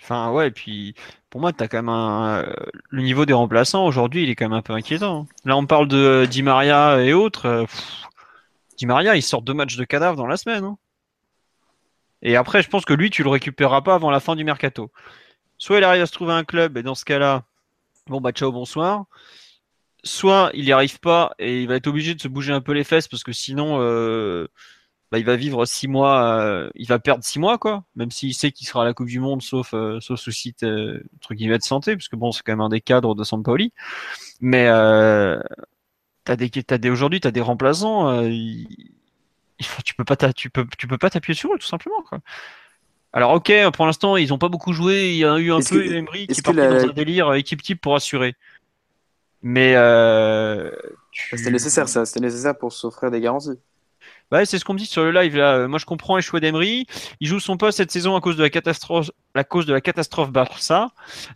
Enfin, 0.00 0.30
ouais, 0.32 0.48
et 0.48 0.50
puis 0.50 0.94
pour 1.30 1.40
moi, 1.40 1.52
t'as 1.52 1.66
quand 1.68 1.78
même 1.78 1.88
un. 1.88 2.44
Le 2.90 3.02
niveau 3.02 3.24
des 3.26 3.32
remplaçants 3.32 3.86
aujourd'hui, 3.86 4.22
il 4.24 4.30
est 4.30 4.34
quand 4.36 4.44
même 4.46 4.52
un 4.58 4.62
peu 4.62 4.72
inquiétant. 4.74 5.22
hein. 5.22 5.34
Là, 5.44 5.56
on 5.56 5.66
parle 5.66 5.88
de 5.88 5.96
euh, 5.96 6.26
Di 6.26 6.42
Maria 6.42 7.00
et 7.02 7.12
autres. 7.12 7.46
euh, 7.46 7.64
Di 8.78 8.86
Maria, 8.86 9.16
il 9.16 9.22
sort 9.22 9.42
deux 9.42 9.54
matchs 9.54 9.76
de 9.76 9.84
cadavre 9.84 10.16
dans 10.16 10.26
la 10.26 10.36
semaine. 10.36 10.64
hein. 10.64 10.78
Et 12.22 12.36
après, 12.36 12.62
je 12.62 12.68
pense 12.70 12.84
que 12.84 12.94
lui, 12.94 13.10
tu 13.10 13.22
le 13.22 13.28
récupéreras 13.30 13.82
pas 13.82 13.94
avant 13.94 14.10
la 14.10 14.20
fin 14.20 14.34
du 14.36 14.44
mercato. 14.44 14.90
Soit 15.58 15.78
il 15.78 15.84
arrive 15.84 16.02
à 16.02 16.06
se 16.06 16.12
trouver 16.12 16.32
un 16.34 16.44
club, 16.44 16.76
et 16.78 16.82
dans 16.82 16.94
ce 16.94 17.04
cas-là, 17.04 17.44
bon, 18.08 18.20
bah, 18.20 18.32
ciao, 18.32 18.52
bonsoir. 18.52 19.06
Soit 20.04 20.50
il 20.54 20.64
n'y 20.64 20.72
arrive 20.72 21.00
pas 21.00 21.32
et 21.38 21.62
il 21.62 21.68
va 21.68 21.76
être 21.76 21.86
obligé 21.86 22.14
de 22.14 22.20
se 22.20 22.28
bouger 22.28 22.52
un 22.52 22.60
peu 22.60 22.72
les 22.72 22.84
fesses 22.84 23.08
parce 23.08 23.24
que 23.24 23.32
sinon, 23.32 23.78
euh, 23.80 24.48
bah, 25.14 25.18
il 25.20 25.24
va 25.24 25.36
vivre 25.36 25.64
six 25.64 25.86
mois, 25.86 26.40
euh, 26.40 26.68
il 26.74 26.88
va 26.88 26.98
perdre 26.98 27.22
six 27.22 27.38
mois, 27.38 27.56
quoi. 27.56 27.84
Même 27.94 28.10
s'il 28.10 28.34
sait 28.34 28.50
qu'il 28.50 28.66
sera 28.66 28.82
à 28.82 28.84
la 28.84 28.94
Coupe 28.94 29.06
du 29.06 29.20
Monde, 29.20 29.42
sauf, 29.42 29.72
euh, 29.72 30.00
sauf 30.00 30.18
souci 30.18 30.56
de, 30.60 31.04
entre 31.18 31.34
guillemets, 31.34 31.58
de 31.58 31.62
santé, 31.62 31.94
parce 31.94 32.08
que 32.08 32.16
bon, 32.16 32.32
c'est 32.32 32.42
quand 32.42 32.50
même 32.50 32.60
un 32.60 32.68
des 32.68 32.80
cadres 32.80 33.14
de 33.14 33.22
Sampaoli. 33.22 33.72
Mais 34.40 34.66
euh, 34.66 35.40
t'as 36.24 36.34
des, 36.34 36.50
t'as 36.50 36.78
des, 36.78 36.90
aujourd'hui, 36.90 37.20
t'as 37.20 37.30
des 37.30 37.40
remplaçants, 37.40 38.08
euh, 38.08 38.28
il- 38.28 38.90
il 39.60 39.64
faut- 39.66 39.82
tu 39.82 39.94
peux 39.94 40.04
pas, 40.04 40.16
tu 40.32 40.50
peux, 40.50 40.66
tu 40.76 40.88
peux 40.88 40.98
pas 40.98 41.10
t'appuyer 41.10 41.36
sur 41.38 41.54
eux, 41.54 41.58
tout 41.60 41.66
simplement, 41.68 42.02
quoi. 42.02 42.18
Alors, 43.12 43.30
ok, 43.34 43.52
pour 43.72 43.86
l'instant, 43.86 44.16
ils 44.16 44.32
ont 44.34 44.38
pas 44.38 44.48
beaucoup 44.48 44.72
joué. 44.72 45.10
Il 45.12 45.16
y 45.18 45.24
a 45.24 45.38
eu 45.38 45.52
un 45.52 45.58
peu 45.58 45.62
que- 45.80 45.92
Emery 45.92 46.26
qui 46.26 46.32
est 46.40 46.42
parti 46.42 46.56
la- 46.58 46.68
dans 46.80 46.88
un 46.90 46.92
délire 46.92 47.28
euh, 47.28 47.34
équipe 47.34 47.62
type 47.62 47.80
pour 47.80 47.94
assurer. 47.94 48.34
Mais 49.42 49.74
euh, 49.76 50.72
tu- 51.12 51.36
C'était 51.38 51.52
nécessaire, 51.52 51.88
ça. 51.88 52.04
C'était 52.04 52.18
nécessaire 52.18 52.58
pour 52.58 52.72
s'offrir 52.72 53.12
des 53.12 53.20
garanties. 53.20 53.60
Ouais, 54.32 54.46
c'est 54.46 54.58
ce 54.58 54.64
qu'on 54.64 54.74
me 54.74 54.78
dit 54.78 54.86
sur 54.86 55.04
le 55.04 55.12
live 55.12 55.36
là. 55.36 55.68
Moi, 55.68 55.78
je 55.78 55.86
comprends 55.86 56.16
les 56.16 56.22
choix 56.22 56.40
d'Emery. 56.40 56.86
Il 57.20 57.28
joue 57.28 57.40
son 57.40 57.56
poste 57.56 57.76
cette 57.76 57.92
saison 57.92 58.16
à 58.16 58.20
cause 58.20 58.36
de 58.36 58.42
la 58.42 58.50
catastrophe, 58.50 59.10
la 59.34 59.44
cause 59.44 59.66
de 59.66 59.72
la 59.72 59.80
catastrophe 59.80 60.32
Barça. 60.32 60.88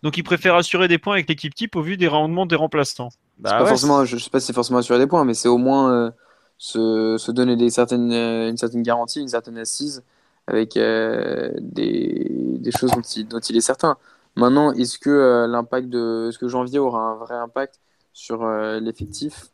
Donc, 0.02 0.16
il 0.16 0.22
préfère 0.24 0.54
assurer 0.56 0.88
des 0.88 0.98
points 0.98 1.14
avec 1.14 1.28
l'équipe 1.28 1.54
type 1.54 1.76
au 1.76 1.82
vu 1.82 1.96
des 1.96 2.08
rendements 2.08 2.46
des 2.46 2.56
remplaçants. 2.56 3.10
Bah 3.38 3.50
pas 3.50 3.62
ouais, 3.62 3.68
forcément, 3.68 4.04
je, 4.04 4.16
je 4.16 4.24
sais 4.24 4.30
pas 4.30 4.40
si 4.40 4.46
c'est 4.46 4.52
forcément 4.52 4.80
assurer 4.80 4.98
des 4.98 5.06
points, 5.06 5.24
mais 5.24 5.34
c'est 5.34 5.48
au 5.48 5.58
moins 5.58 5.92
euh, 5.92 6.10
se, 6.56 7.16
se 7.18 7.30
donner 7.30 7.56
des 7.56 7.70
certaines, 7.70 8.10
euh, 8.10 8.50
une 8.50 8.56
certaine 8.56 8.82
garantie, 8.82 9.20
une 9.20 9.28
certaine 9.28 9.58
assise 9.58 10.02
avec 10.48 10.76
euh, 10.76 11.52
des, 11.60 12.26
des 12.58 12.70
choses 12.72 12.90
dont 12.90 13.02
il, 13.02 13.28
dont 13.28 13.38
il 13.38 13.56
est 13.56 13.60
certain. 13.60 13.96
Maintenant, 14.34 14.72
est-ce 14.72 14.98
que 14.98 15.10
euh, 15.10 15.46
l'impact 15.46 15.88
de, 15.88 16.28
est-ce 16.28 16.38
que 16.38 16.48
janvier 16.48 16.78
aura 16.80 17.00
un 17.00 17.16
vrai 17.16 17.36
impact 17.36 17.80
sur 18.12 18.42
euh, 18.42 18.80
l'effectif? 18.80 19.50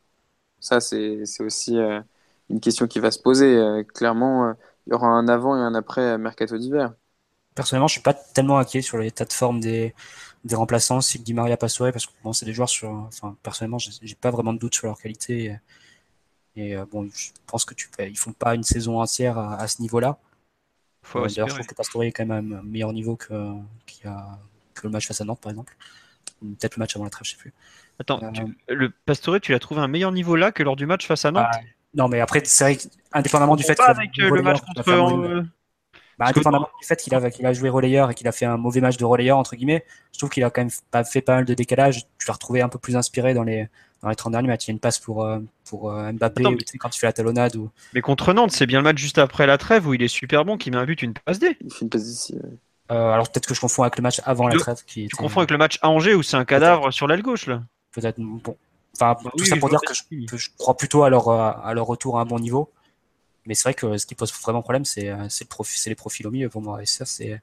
Ça, 0.60 0.80
c'est, 0.80 1.26
c'est 1.26 1.42
aussi 1.42 1.76
euh, 1.76 2.00
une 2.50 2.60
question 2.60 2.86
qui 2.86 3.00
va 3.00 3.10
se 3.10 3.18
poser. 3.20 3.56
Euh, 3.56 3.82
clairement, 3.84 4.48
euh, 4.48 4.52
il 4.86 4.90
y 4.90 4.94
aura 4.94 5.08
un 5.08 5.28
avant 5.28 5.56
et 5.56 5.60
un 5.60 5.74
après 5.74 6.18
mercato 6.18 6.58
d'hiver. 6.58 6.94
Personnellement, 7.54 7.86
je 7.86 7.92
suis 7.94 8.02
pas 8.02 8.14
tellement 8.14 8.58
inquiet 8.58 8.82
sur 8.82 8.98
l'état 8.98 9.24
de 9.24 9.32
forme 9.32 9.60
des, 9.60 9.94
des 10.44 10.56
remplaçants, 10.56 11.00
si 11.00 11.20
Di 11.20 11.34
Maria 11.34 11.56
Pastore, 11.56 11.92
parce 11.92 12.06
que 12.06 12.12
bon, 12.24 12.32
c'est 12.32 12.46
des 12.46 12.52
joueurs 12.52 12.68
sur, 12.68 12.90
enfin, 12.90 13.36
personnellement, 13.44 13.78
j'ai 13.78 14.16
pas 14.16 14.30
vraiment 14.30 14.52
de 14.52 14.58
doute 14.58 14.74
sur 14.74 14.88
leur 14.88 14.98
qualité. 14.98 15.56
Et, 16.56 16.70
et, 16.70 16.76
euh, 16.76 16.84
bon, 16.90 17.08
je 17.14 17.30
pense 17.46 17.64
que 17.64 17.74
tu 17.74 17.88
peux, 17.90 18.06
ils 18.08 18.18
font 18.18 18.32
pas 18.32 18.54
une 18.54 18.62
saison 18.64 19.00
entière 19.00 19.38
à, 19.38 19.56
à 19.56 19.68
ce 19.68 19.82
niveau-là. 19.82 20.18
D'ailleurs, 21.14 21.48
je 21.48 21.54
trouve 21.54 21.66
que 21.66 21.74
Pastore 21.74 22.04
est 22.04 22.12
quand 22.12 22.26
même 22.26 22.52
à 22.54 22.58
un 22.58 22.62
meilleur 22.62 22.92
niveau 22.92 23.16
que, 23.16 23.32
a, 24.04 24.38
le 24.82 24.90
match 24.90 25.06
face 25.06 25.20
à 25.20 25.24
Nantes, 25.24 25.40
par 25.40 25.50
exemple. 25.50 25.76
Peut-être 26.40 26.76
le 26.76 26.80
match 26.80 26.96
avant 26.96 27.04
la 27.04 27.10
trêve, 27.10 27.24
je 27.26 27.32
sais 27.32 27.36
plus. 27.38 27.52
Attends, 28.00 28.22
Euh, 28.22 28.30
tu- 28.32 28.44
le 28.68 28.90
Pastore, 28.90 29.40
tu 29.40 29.52
l'as 29.52 29.58
trouvé 29.60 29.80
un 29.80 29.88
meilleur 29.88 30.12
niveau 30.12 30.36
là 30.36 30.52
que 30.52 30.62
lors 30.62 30.76
du 30.76 30.86
match 30.86 31.06
face 31.06 31.24
à 31.24 31.30
Nantes? 31.32 31.48
Ah, 31.52 31.60
Non, 31.94 32.08
mais 32.08 32.20
après, 32.20 32.42
c'est 32.44 32.64
vrai 32.64 32.76
qu'indépendamment 33.12 33.56
du 33.56 33.62
fait 33.62 33.74
Pas 33.74 33.86
avec 33.86 34.10
le 34.16 34.42
match 34.42 34.60
contre. 34.60 35.44
Bah, 36.16 36.26
que 36.26 36.30
indépendamment 36.30 36.68
du 36.80 36.86
fait 36.86 36.96
qu'il 36.96 37.14
a, 37.46 37.52
joué 37.52 37.68
relayeur 37.68 38.10
et 38.10 38.14
qu'il 38.14 38.28
a 38.28 38.32
fait 38.32 38.44
un 38.44 38.56
mauvais 38.56 38.80
match 38.80 38.96
de 38.96 39.04
relayeur, 39.04 39.36
entre 39.36 39.56
guillemets, 39.56 39.84
je 40.12 40.18
trouve 40.18 40.30
qu'il 40.30 40.44
a 40.44 40.50
quand 40.50 40.60
même 40.60 40.70
pas 40.90 41.02
fait 41.02 41.20
pas 41.20 41.36
mal 41.36 41.44
de 41.44 41.54
décalage. 41.54 42.02
Tu 42.18 42.26
l'as 42.28 42.34
retrouvé 42.34 42.60
un 42.60 42.68
peu 42.68 42.78
plus 42.78 42.94
inspiré 42.94 43.34
dans 43.34 43.42
les, 43.42 43.68
dans 44.00 44.08
les 44.08 44.14
30 44.14 44.32
derniers 44.32 44.48
matchs. 44.48 44.66
Il 44.66 44.68
y 44.68 44.70
a 44.70 44.74
une 44.74 44.80
passe 44.80 45.00
pour, 45.00 45.24
euh, 45.24 45.40
pour 45.64 45.90
euh, 45.90 46.12
Mbappé, 46.12 46.42
Attends, 46.42 46.52
ou, 46.52 46.56
tu 46.56 46.66
sais, 46.66 46.78
quand 46.78 46.94
il 46.94 46.98
fait 47.00 47.06
la 47.06 47.12
talonnade. 47.12 47.56
Ou... 47.56 47.68
Mais 47.94 48.00
contre 48.00 48.32
Nantes, 48.32 48.52
c'est 48.52 48.66
bien 48.66 48.78
le 48.78 48.84
match 48.84 48.98
juste 48.98 49.18
après 49.18 49.46
la 49.46 49.58
trêve 49.58 49.88
où 49.88 49.94
il 49.94 50.02
est 50.02 50.08
super 50.08 50.44
bon, 50.44 50.56
qui 50.56 50.70
met 50.70 50.76
un 50.76 50.84
but, 50.84 51.02
une 51.02 51.14
passe 51.14 51.40
D. 51.40 51.56
Il 51.60 51.72
fait 51.72 51.82
une 51.82 51.90
passe 51.90 52.30
ouais. 52.32 52.40
Euh, 52.92 53.10
alors 53.10 53.30
peut-être 53.30 53.46
que 53.46 53.54
je 53.54 53.60
confonds 53.60 53.82
avec 53.82 53.96
le 53.96 54.02
match 54.02 54.20
avant 54.24 54.46
la 54.46 54.56
trêve. 54.56 54.76
Qui 54.86 55.00
Tu 55.00 55.04
était- 55.06 55.16
confonds 55.16 55.40
avec 55.40 55.50
le 55.50 55.58
match 55.58 55.78
à 55.82 55.88
Angers 55.88 56.14
où 56.14 56.22
c'est 56.22 56.36
un 56.36 56.44
cadavre 56.44 56.90
sur 56.92 57.06
l'aile 57.06 57.22
gauche 57.22 57.46
là. 57.46 57.62
peut-être 57.92 58.20
bon. 58.20 58.56
Enfin, 58.94 59.16
Bah 59.22 59.30
tout 59.36 59.44
oui, 59.44 59.46
ça 59.48 59.56
pour 59.56 59.68
dire 59.68 59.80
que 59.80 59.94
je, 59.94 60.02
oui. 60.10 60.26
que 60.26 60.36
je 60.36 60.50
crois 60.58 60.76
plutôt 60.76 61.02
à 61.04 61.10
leur, 61.10 61.28
euh, 61.28 61.52
à 61.62 61.74
leur 61.74 61.86
retour 61.86 62.18
à 62.18 62.22
un 62.22 62.24
bon 62.26 62.38
niveau. 62.38 62.70
Mais 63.46 63.54
c'est 63.54 63.64
vrai 63.64 63.74
que 63.74 63.98
ce 63.98 64.06
qui 64.06 64.14
pose 64.14 64.32
vraiment 64.42 64.62
problème, 64.62 64.84
c'est 64.84 65.08
euh, 65.10 65.16
le 65.24 65.46
profi- 65.46 65.88
les 65.88 65.94
profils 65.96 66.26
au 66.26 66.30
milieu 66.32 66.48
pour 66.50 66.62
moi. 66.62 66.82
Et 66.82 66.86
ça, 66.86 67.04
c'est 67.06 67.40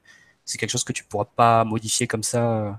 quelque 0.58 0.70
chose 0.70 0.84
que 0.84 0.92
tu 0.92 1.04
pourras 1.04 1.26
pas 1.26 1.64
modifier 1.64 2.06
comme 2.08 2.22
ça 2.24 2.52
euh, 2.66 2.72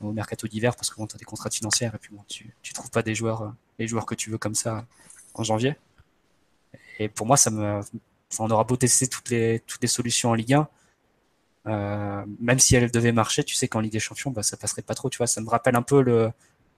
au 0.00 0.12
mercato 0.12 0.48
d'hiver 0.48 0.76
parce 0.76 0.90
que 0.90 0.96
bon, 0.96 1.06
tu 1.06 1.16
as 1.16 1.18
des 1.18 1.24
contrats 1.26 1.50
financières 1.50 1.94
et 1.94 1.98
puis 1.98 2.10
bon, 2.14 2.24
tu, 2.28 2.54
tu 2.62 2.72
trouves 2.74 2.90
pas 2.90 3.02
des 3.02 3.14
joueurs, 3.14 3.54
les 3.78 3.88
joueurs 3.88 4.06
que 4.06 4.14
tu 4.16 4.30
veux 4.30 4.38
comme 4.38 4.54
ça 4.56 4.86
en 5.34 5.44
janvier. 5.44 5.76
Et 6.98 7.08
pour 7.08 7.26
moi, 7.26 7.36
ça 7.36 7.50
me, 7.50 7.80
on 8.38 8.50
aura 8.50 8.64
beau 8.64 8.76
tester 8.76 9.08
toutes 9.08 9.30
les, 9.30 9.60
toutes 9.66 9.82
les 9.82 9.88
solutions 9.88 10.30
en 10.30 10.34
Ligue 10.34 10.54
1. 10.54 10.68
euh, 11.66 12.24
même 12.40 12.58
si 12.60 12.76
elles 12.76 12.90
devaient 12.90 13.12
marcher, 13.12 13.44
tu 13.44 13.54
sais 13.54 13.68
qu'en 13.68 13.80
Ligue 13.80 13.92
des 13.92 14.00
Champions, 14.00 14.30
bah, 14.30 14.42
ça 14.42 14.56
passerait 14.56 14.82
pas 14.82 14.94
trop. 14.94 15.10
Tu 15.10 15.18
vois, 15.18 15.26
ça 15.26 15.40
me 15.40 15.48
rappelle 15.50 15.76
un 15.76 15.82
peu 15.82 16.02
le, 16.02 16.32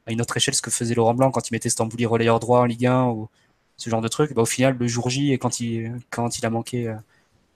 à 0.06 0.12
une 0.12 0.20
autre 0.20 0.36
échelle 0.36 0.54
ce 0.54 0.62
que 0.62 0.70
faisait 0.70 0.94
Laurent 0.94 1.14
Blanc 1.14 1.30
quand 1.30 1.48
il 1.48 1.54
mettait 1.54 1.68
Stambouli 1.68 2.06
relayeur 2.06 2.40
droit 2.40 2.60
en 2.60 2.64
Ligue 2.64 2.86
1 2.86 3.06
ou 3.06 3.28
ce 3.76 3.90
genre 3.90 4.00
de 4.00 4.08
truc. 4.08 4.34
Bah, 4.34 4.42
au 4.42 4.46
final, 4.46 4.76
le 4.78 4.86
jour 4.86 5.10
J, 5.10 5.32
et 5.32 5.38
quand 5.38 5.60
il, 5.60 5.92
quand 6.10 6.38
il 6.38 6.46
a 6.46 6.50
manqué 6.50 6.88
euh, 6.88 6.94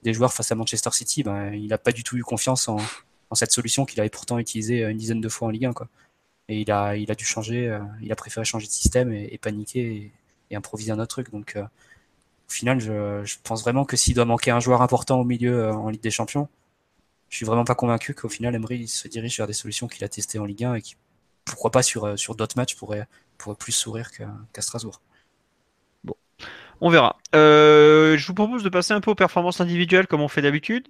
des 0.03 0.13
joueurs 0.13 0.33
face 0.33 0.53
à 0.53 0.55
Manchester 0.55 0.91
City, 0.93 1.23
bah, 1.23 1.55
il 1.55 1.69
n'a 1.69 1.79
pas 1.79 1.93
du 1.93 2.05
tout 2.05 2.17
eu 2.17 2.23
confiance 2.23 2.69
en, 2.69 2.79
en 3.31 3.35
cette 3.35 3.53
solution 3.53 3.85
qu'il 3.85 4.01
avait 4.01 4.11
pourtant 4.11 4.39
utilisée 4.39 4.85
euh, 4.85 4.91
une 4.91 4.99
dizaine 4.99 5.21
de 5.21 5.29
fois 5.29 5.49
en 5.49 5.51
Ligue 5.51 5.67
1. 5.67 5.73
Quoi. 5.73 5.89
Et 6.49 6.61
il 6.61 6.71
a, 6.71 6.97
il 6.97 7.11
a 7.11 7.15
dû 7.15 7.25
changer, 7.25 7.69
euh, 7.69 7.81
il 8.03 8.13
a 8.13 8.17
préféré 8.17 8.45
changer 8.45 8.67
de 8.67 8.73
système 8.73 9.13
et, 9.13 9.39
paniquer 9.39 10.13
et, 10.51 10.57
improviser 10.57 10.93
un 10.93 10.99
autre 10.99 11.09
truc. 11.09 11.31
Donc, 11.33 11.57
euh, 11.57 11.63
au 11.63 12.53
final, 12.53 12.81
je, 12.81 13.25
je 13.25 13.37
pense 13.43 13.63
vraiment 13.63 13.85
que 13.85 13.97
s'il 13.97 14.15
doit 14.15 14.25
manquer 14.25 14.53
un 14.53 14.61
joueur 14.61 14.83
important 14.83 15.21
au 15.21 15.25
milieu 15.25 15.71
en 15.73 15.89
Ligue 15.89 16.03
des 16.03 16.13
Champions, 16.13 16.49
je 17.29 17.37
suis 17.37 17.47
vraiment 17.47 17.65
pas 17.65 17.75
convaincu 17.75 18.15
qu'au 18.15 18.29
final, 18.29 18.55
Emery 18.55 18.87
se 18.87 19.09
dirige 19.09 19.37
vers 19.37 19.49
des 19.49 19.53
solutions 19.53 19.89
qu'il 19.89 20.05
a 20.05 20.09
testées 20.09 20.39
en 20.39 20.45
Ligue 20.45 20.65
1 20.65 20.75
et 20.77 20.83
qui, 20.83 20.95
pourquoi 21.47 21.71
pas 21.71 21.83
sur, 21.83 22.05
euh, 22.05 22.17
sur 22.17 22.35
d'autres 22.35 22.59
matchs, 22.59 22.77
pourrait, 22.77 23.09
plus 23.59 23.73
sourire 23.73 24.11
qu'à 24.13 24.63
Strasbourg. 24.63 25.01
On 26.83 26.91
verra. 26.91 27.17
Euh, 27.35 28.19
je 28.19 28.27
vous 28.27 28.35
propose 28.35 28.63
de 28.63 28.69
passer 28.69 28.93
un 28.93 29.01
peu 29.01 29.11
aux 29.11 29.15
performances 29.15 29.63
individuelles 29.63 30.07
comme 30.07 30.21
on 30.21 30.29
fait 30.29 30.43
d'habitude. 30.43 30.89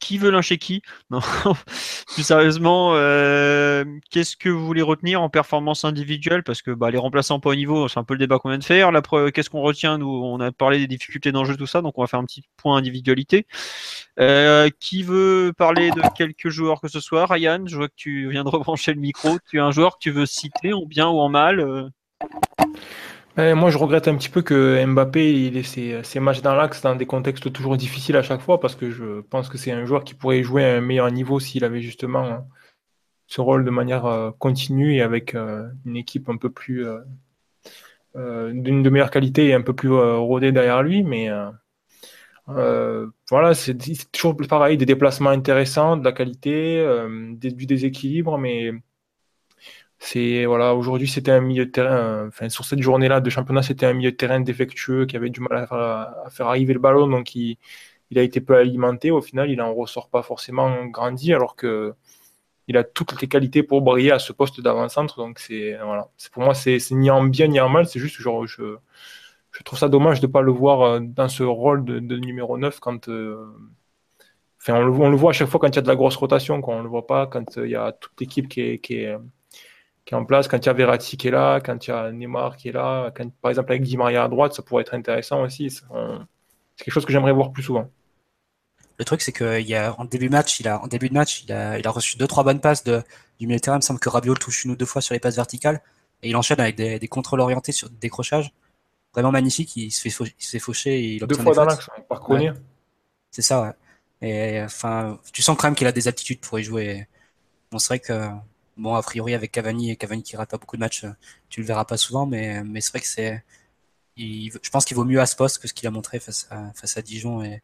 Qui 0.00 0.18
veut 0.18 0.30
lyncher 0.30 0.58
qui? 0.58 0.82
Non, 1.10 1.20
plus 2.14 2.22
sérieusement, 2.22 2.92
euh, 2.94 3.84
qu'est-ce 4.10 4.36
que 4.36 4.48
vous 4.48 4.64
voulez 4.64 4.82
retenir 4.82 5.20
en 5.20 5.28
performance 5.28 5.84
individuelle? 5.84 6.42
Parce 6.44 6.62
que 6.62 6.70
bah, 6.70 6.90
les 6.90 6.98
remplaçants 6.98 7.40
pas 7.40 7.50
au 7.50 7.54
niveau, 7.54 7.88
c'est 7.88 7.98
un 7.98 8.04
peu 8.04 8.14
le 8.14 8.18
débat 8.18 8.38
qu'on 8.38 8.50
vient 8.50 8.58
de 8.58 8.64
faire. 8.64 8.90
Qu'est-ce 9.34 9.50
qu'on 9.50 9.60
retient? 9.60 9.98
Nous, 9.98 10.08
on 10.08 10.38
a 10.40 10.52
parlé 10.52 10.78
des 10.78 10.86
difficultés 10.86 11.32
dans 11.32 11.42
le 11.42 11.48
jeu, 11.48 11.56
tout 11.56 11.66
ça, 11.66 11.82
donc 11.82 11.98
on 11.98 12.02
va 12.02 12.06
faire 12.06 12.20
un 12.20 12.24
petit 12.24 12.44
point 12.56 12.76
individualité. 12.76 13.46
Euh, 14.20 14.70
qui 14.80 15.02
veut 15.02 15.52
parler 15.56 15.90
de 15.90 16.02
quelques 16.16 16.48
joueurs 16.48 16.80
que 16.80 16.88
ce 16.88 17.00
soit? 17.00 17.26
Ryan, 17.26 17.64
je 17.66 17.76
vois 17.76 17.88
que 17.88 17.96
tu 17.96 18.30
viens 18.30 18.44
de 18.44 18.48
rebrancher 18.50 18.94
le 18.94 19.00
micro. 19.00 19.38
Tu 19.50 19.58
as 19.60 19.64
un 19.64 19.72
joueur 19.72 19.94
que 19.94 20.00
tu 20.00 20.10
veux 20.10 20.26
citer 20.26 20.72
en 20.72 20.86
bien 20.86 21.08
ou 21.08 21.18
en 21.18 21.28
mal? 21.28 21.90
Euh, 23.38 23.54
moi, 23.54 23.70
je 23.70 23.78
regrette 23.78 24.08
un 24.08 24.16
petit 24.16 24.28
peu 24.28 24.42
que 24.42 24.84
Mbappé 24.84 25.32
il 25.46 25.56
ait 25.56 25.62
ses, 25.62 26.20
matchs 26.20 26.42
dans 26.42 26.54
l'axe 26.54 26.82
dans 26.82 26.96
des 26.96 27.06
contextes 27.06 27.52
toujours 27.52 27.76
difficiles 27.76 28.16
à 28.16 28.22
chaque 28.22 28.40
fois 28.40 28.58
parce 28.58 28.74
que 28.74 28.90
je 28.90 29.20
pense 29.20 29.48
que 29.48 29.58
c'est 29.58 29.70
un 29.70 29.84
joueur 29.84 30.02
qui 30.02 30.14
pourrait 30.14 30.42
jouer 30.42 30.64
à 30.64 30.76
un 30.76 30.80
meilleur 30.80 31.10
niveau 31.12 31.38
s'il 31.38 31.64
avait 31.64 31.80
justement 31.80 32.24
euh, 32.26 32.38
ce 33.28 33.40
rôle 33.40 33.64
de 33.64 33.70
manière 33.70 34.06
euh, 34.06 34.32
continue 34.38 34.96
et 34.96 35.02
avec 35.02 35.34
euh, 35.34 35.68
une 35.84 35.96
équipe 35.96 36.28
un 36.28 36.36
peu 36.36 36.50
plus 36.50 36.86
euh, 38.16 38.52
d'une 38.52 38.82
de 38.82 38.90
meilleure 38.90 39.10
qualité 39.10 39.48
et 39.48 39.54
un 39.54 39.62
peu 39.62 39.74
plus 39.74 39.90
rodée 39.90 40.50
derrière 40.50 40.82
lui. 40.82 41.04
Mais 41.04 41.30
voilà, 42.46 43.54
c'est 43.54 43.76
toujours 44.12 44.36
pareil, 44.48 44.76
des 44.78 44.86
déplacements 44.86 45.30
intéressants, 45.30 45.96
de 45.96 46.04
la 46.04 46.12
qualité, 46.12 46.84
du 47.40 47.66
déséquilibre, 47.66 48.38
mais 48.38 48.72
c'est 49.98 50.44
voilà, 50.46 50.74
aujourd'hui 50.74 51.08
c'était 51.08 51.32
un 51.32 51.40
milieu 51.40 51.66
de 51.66 51.70
terrain, 51.70 51.96
euh, 52.24 52.28
enfin 52.28 52.48
sur 52.48 52.64
cette 52.64 52.80
journée-là 52.82 53.20
de 53.20 53.30
championnat, 53.30 53.62
c'était 53.62 53.86
un 53.86 53.94
milieu 53.94 54.12
de 54.12 54.16
terrain 54.16 54.40
défectueux 54.40 55.06
qui 55.06 55.16
avait 55.16 55.30
du 55.30 55.40
mal 55.40 55.66
à 55.70 56.30
faire, 56.30 56.46
arriver 56.46 56.72
le 56.74 56.78
ballon, 56.80 57.08
donc 57.08 57.34
il, 57.34 57.58
il 58.10 58.18
a 58.18 58.22
été 58.22 58.40
peu 58.40 58.56
alimenté. 58.56 59.10
Au 59.12 59.22
final, 59.22 59.50
il 59.50 59.60
en 59.62 59.74
ressort 59.74 60.08
pas 60.10 60.22
forcément 60.22 60.86
grandi, 60.86 61.34
alors 61.34 61.56
que 61.56 61.94
il 62.68 62.76
a 62.78 62.84
toutes 62.84 63.20
les 63.22 63.28
qualités 63.28 63.62
pour 63.64 63.82
briller 63.82 64.12
à 64.12 64.18
ce 64.20 64.32
poste 64.32 64.60
d'avant-centre. 64.60 65.18
Donc 65.18 65.38
c'est 65.40 65.76
voilà, 65.84 66.10
c'est 66.18 66.32
pour 66.32 66.42
moi 66.44 66.54
c'est 66.54 66.78
ni 66.92 67.10
en 67.10 67.24
bien 67.24 67.48
ni 67.48 67.60
en 67.60 67.68
mal, 67.70 67.86
c'est 67.88 68.00
juste 68.00 68.16
genre, 68.20 68.46
je 68.46 68.76
je 69.52 69.62
trouve 69.64 69.78
ça 69.78 69.88
dommage 69.90 70.20
de 70.20 70.26
pas 70.28 70.42
le 70.42 70.52
voir 70.52 70.82
euh, 70.82 71.00
dans 71.02 71.28
ce 71.28 71.42
rôle 71.44 71.84
de, 71.84 72.00
numéro 72.18 72.58
9 72.58 72.80
quand 72.80 73.08
euh, 73.08 73.46
Enfin, 74.60 74.74
on 74.80 74.84
le, 74.84 74.90
voit- 74.90 75.06
on 75.06 75.10
le 75.10 75.16
voit 75.16 75.30
à 75.30 75.32
chaque 75.32 75.48
fois 75.48 75.60
quand 75.60 75.68
il 75.68 75.76
y 75.76 75.78
a 75.78 75.82
de 75.82 75.88
la 75.88 75.96
grosse 75.96 76.16
rotation, 76.16 76.60
quand 76.60 76.72
on 76.72 76.82
le 76.82 76.88
voit 76.88 77.06
pas, 77.06 77.26
quand 77.26 77.56
il 77.56 77.70
y 77.70 77.76
a 77.76 77.92
toute 77.92 78.18
l'équipe 78.20 78.48
qui 78.48 78.78
qui 78.80 78.94
est, 78.96 79.16
qui 80.08 80.14
est 80.14 80.16
en 80.16 80.24
place, 80.24 80.48
quand 80.48 80.56
il 80.56 80.64
y 80.64 80.68
a 80.70 80.72
Verratti 80.72 81.18
qui 81.18 81.28
est 81.28 81.30
là, 81.30 81.60
quand 81.60 81.86
il 81.86 81.90
y 81.90 81.92
a 81.92 82.10
Neymar 82.10 82.56
qui 82.56 82.70
est 82.70 82.72
là, 82.72 83.12
quand, 83.14 83.30
par 83.42 83.50
exemple 83.50 83.72
avec 83.72 83.82
Di 83.82 83.98
Maria 83.98 84.24
à 84.24 84.28
droite, 84.28 84.54
ça 84.54 84.62
pourrait 84.62 84.80
être 84.80 84.94
intéressant 84.94 85.42
aussi. 85.42 85.68
C'est 85.68 85.84
quelque 86.78 86.94
chose 86.94 87.04
que 87.04 87.12
j'aimerais 87.12 87.34
voir 87.34 87.52
plus 87.52 87.62
souvent. 87.62 87.90
Le 88.98 89.04
truc, 89.04 89.20
c'est 89.20 89.32
qu'il 89.32 89.68
y 89.68 89.74
a 89.74 89.94
en 90.00 90.06
début 90.06 90.28
de 90.28 90.32
match, 90.32 90.60
il 90.60 90.66
a 90.66 90.82
en 90.82 90.86
début 90.86 91.10
de 91.10 91.14
match, 91.14 91.44
il 91.44 91.52
a, 91.52 91.78
il 91.78 91.86
a 91.86 91.90
reçu 91.90 92.16
deux 92.16 92.26
trois 92.26 92.42
bonnes 92.42 92.62
passes 92.62 92.84
de, 92.84 93.02
du 93.38 93.46
milieu 93.46 93.58
de 93.58 93.60
terrain. 93.60 93.76
Il 93.76 93.80
me 93.80 93.82
semble 93.82 94.00
que 94.00 94.08
Rabiot 94.08 94.32
le 94.32 94.38
touche 94.38 94.64
une 94.64 94.70
ou 94.70 94.76
deux 94.76 94.86
fois 94.86 95.02
sur 95.02 95.12
les 95.12 95.20
passes 95.20 95.36
verticales 95.36 95.82
et 96.22 96.30
il 96.30 96.36
enchaîne 96.36 96.58
avec 96.58 96.74
des, 96.76 96.98
des 96.98 97.08
contrôles 97.08 97.40
orientés 97.40 97.72
sur 97.72 97.90
des 97.90 97.98
décrochages. 97.98 98.50
Vraiment 99.12 99.30
magnifique. 99.30 99.76
Il 99.76 99.90
se 99.90 100.00
fait, 100.00 100.08
fau- 100.08 100.24
il 100.24 100.42
se 100.42 100.52
fait 100.52 100.58
faucher 100.58 100.98
et 100.98 101.14
il 101.16 101.26
Deux 101.26 101.34
fois 101.34 101.54
dans 101.54 101.66
l'axe, 101.66 101.86
par 102.08 102.20
Koné. 102.20 102.50
C'est 103.30 103.42
ça, 103.42 103.60
ouais. 103.60 103.72
Et 104.26 104.62
enfin, 104.62 105.18
tu 105.34 105.42
sens 105.42 105.54
quand 105.58 105.66
même 105.66 105.74
qu'il 105.74 105.86
a 105.86 105.92
des 105.92 106.08
aptitudes 106.08 106.40
pour 106.40 106.58
y 106.58 106.64
jouer. 106.64 107.06
Bon, 107.70 107.78
c'est 107.78 107.88
vrai 107.88 107.98
que, 107.98 108.30
bon, 108.78 108.94
a 108.94 109.02
priori, 109.02 109.34
avec 109.34 109.52
Cavani 109.52 109.90
et 109.90 109.96
Cavani 109.96 110.22
qui 110.22 110.36
rate 110.36 110.50
pas 110.50 110.58
beaucoup 110.58 110.76
de 110.76 110.80
matchs, 110.80 111.04
euh, 111.04 111.12
tu 111.48 111.60
le 111.60 111.66
verras 111.66 111.84
pas 111.84 111.96
souvent, 111.96 112.26
mais, 112.26 112.62
mais 112.64 112.80
c'est 112.80 112.90
vrai 112.92 113.00
que 113.00 113.06
c'est, 113.06 113.44
il- 114.16 114.52
je 114.62 114.70
pense 114.70 114.84
qu'il 114.86 114.96
vaut 114.96 115.04
mieux 115.06 115.20
à 115.20 115.26
ce 115.26 115.36
poste 115.36 115.60
que 115.60 115.68
ce 115.68 115.74
qu'il 115.74 115.88
a 115.88 115.92
montré 115.92 116.20
face 116.20 116.48
à, 116.50 116.72
face 116.74 116.96
à 116.98 117.02
Dijon 117.02 117.42
et 117.44 117.62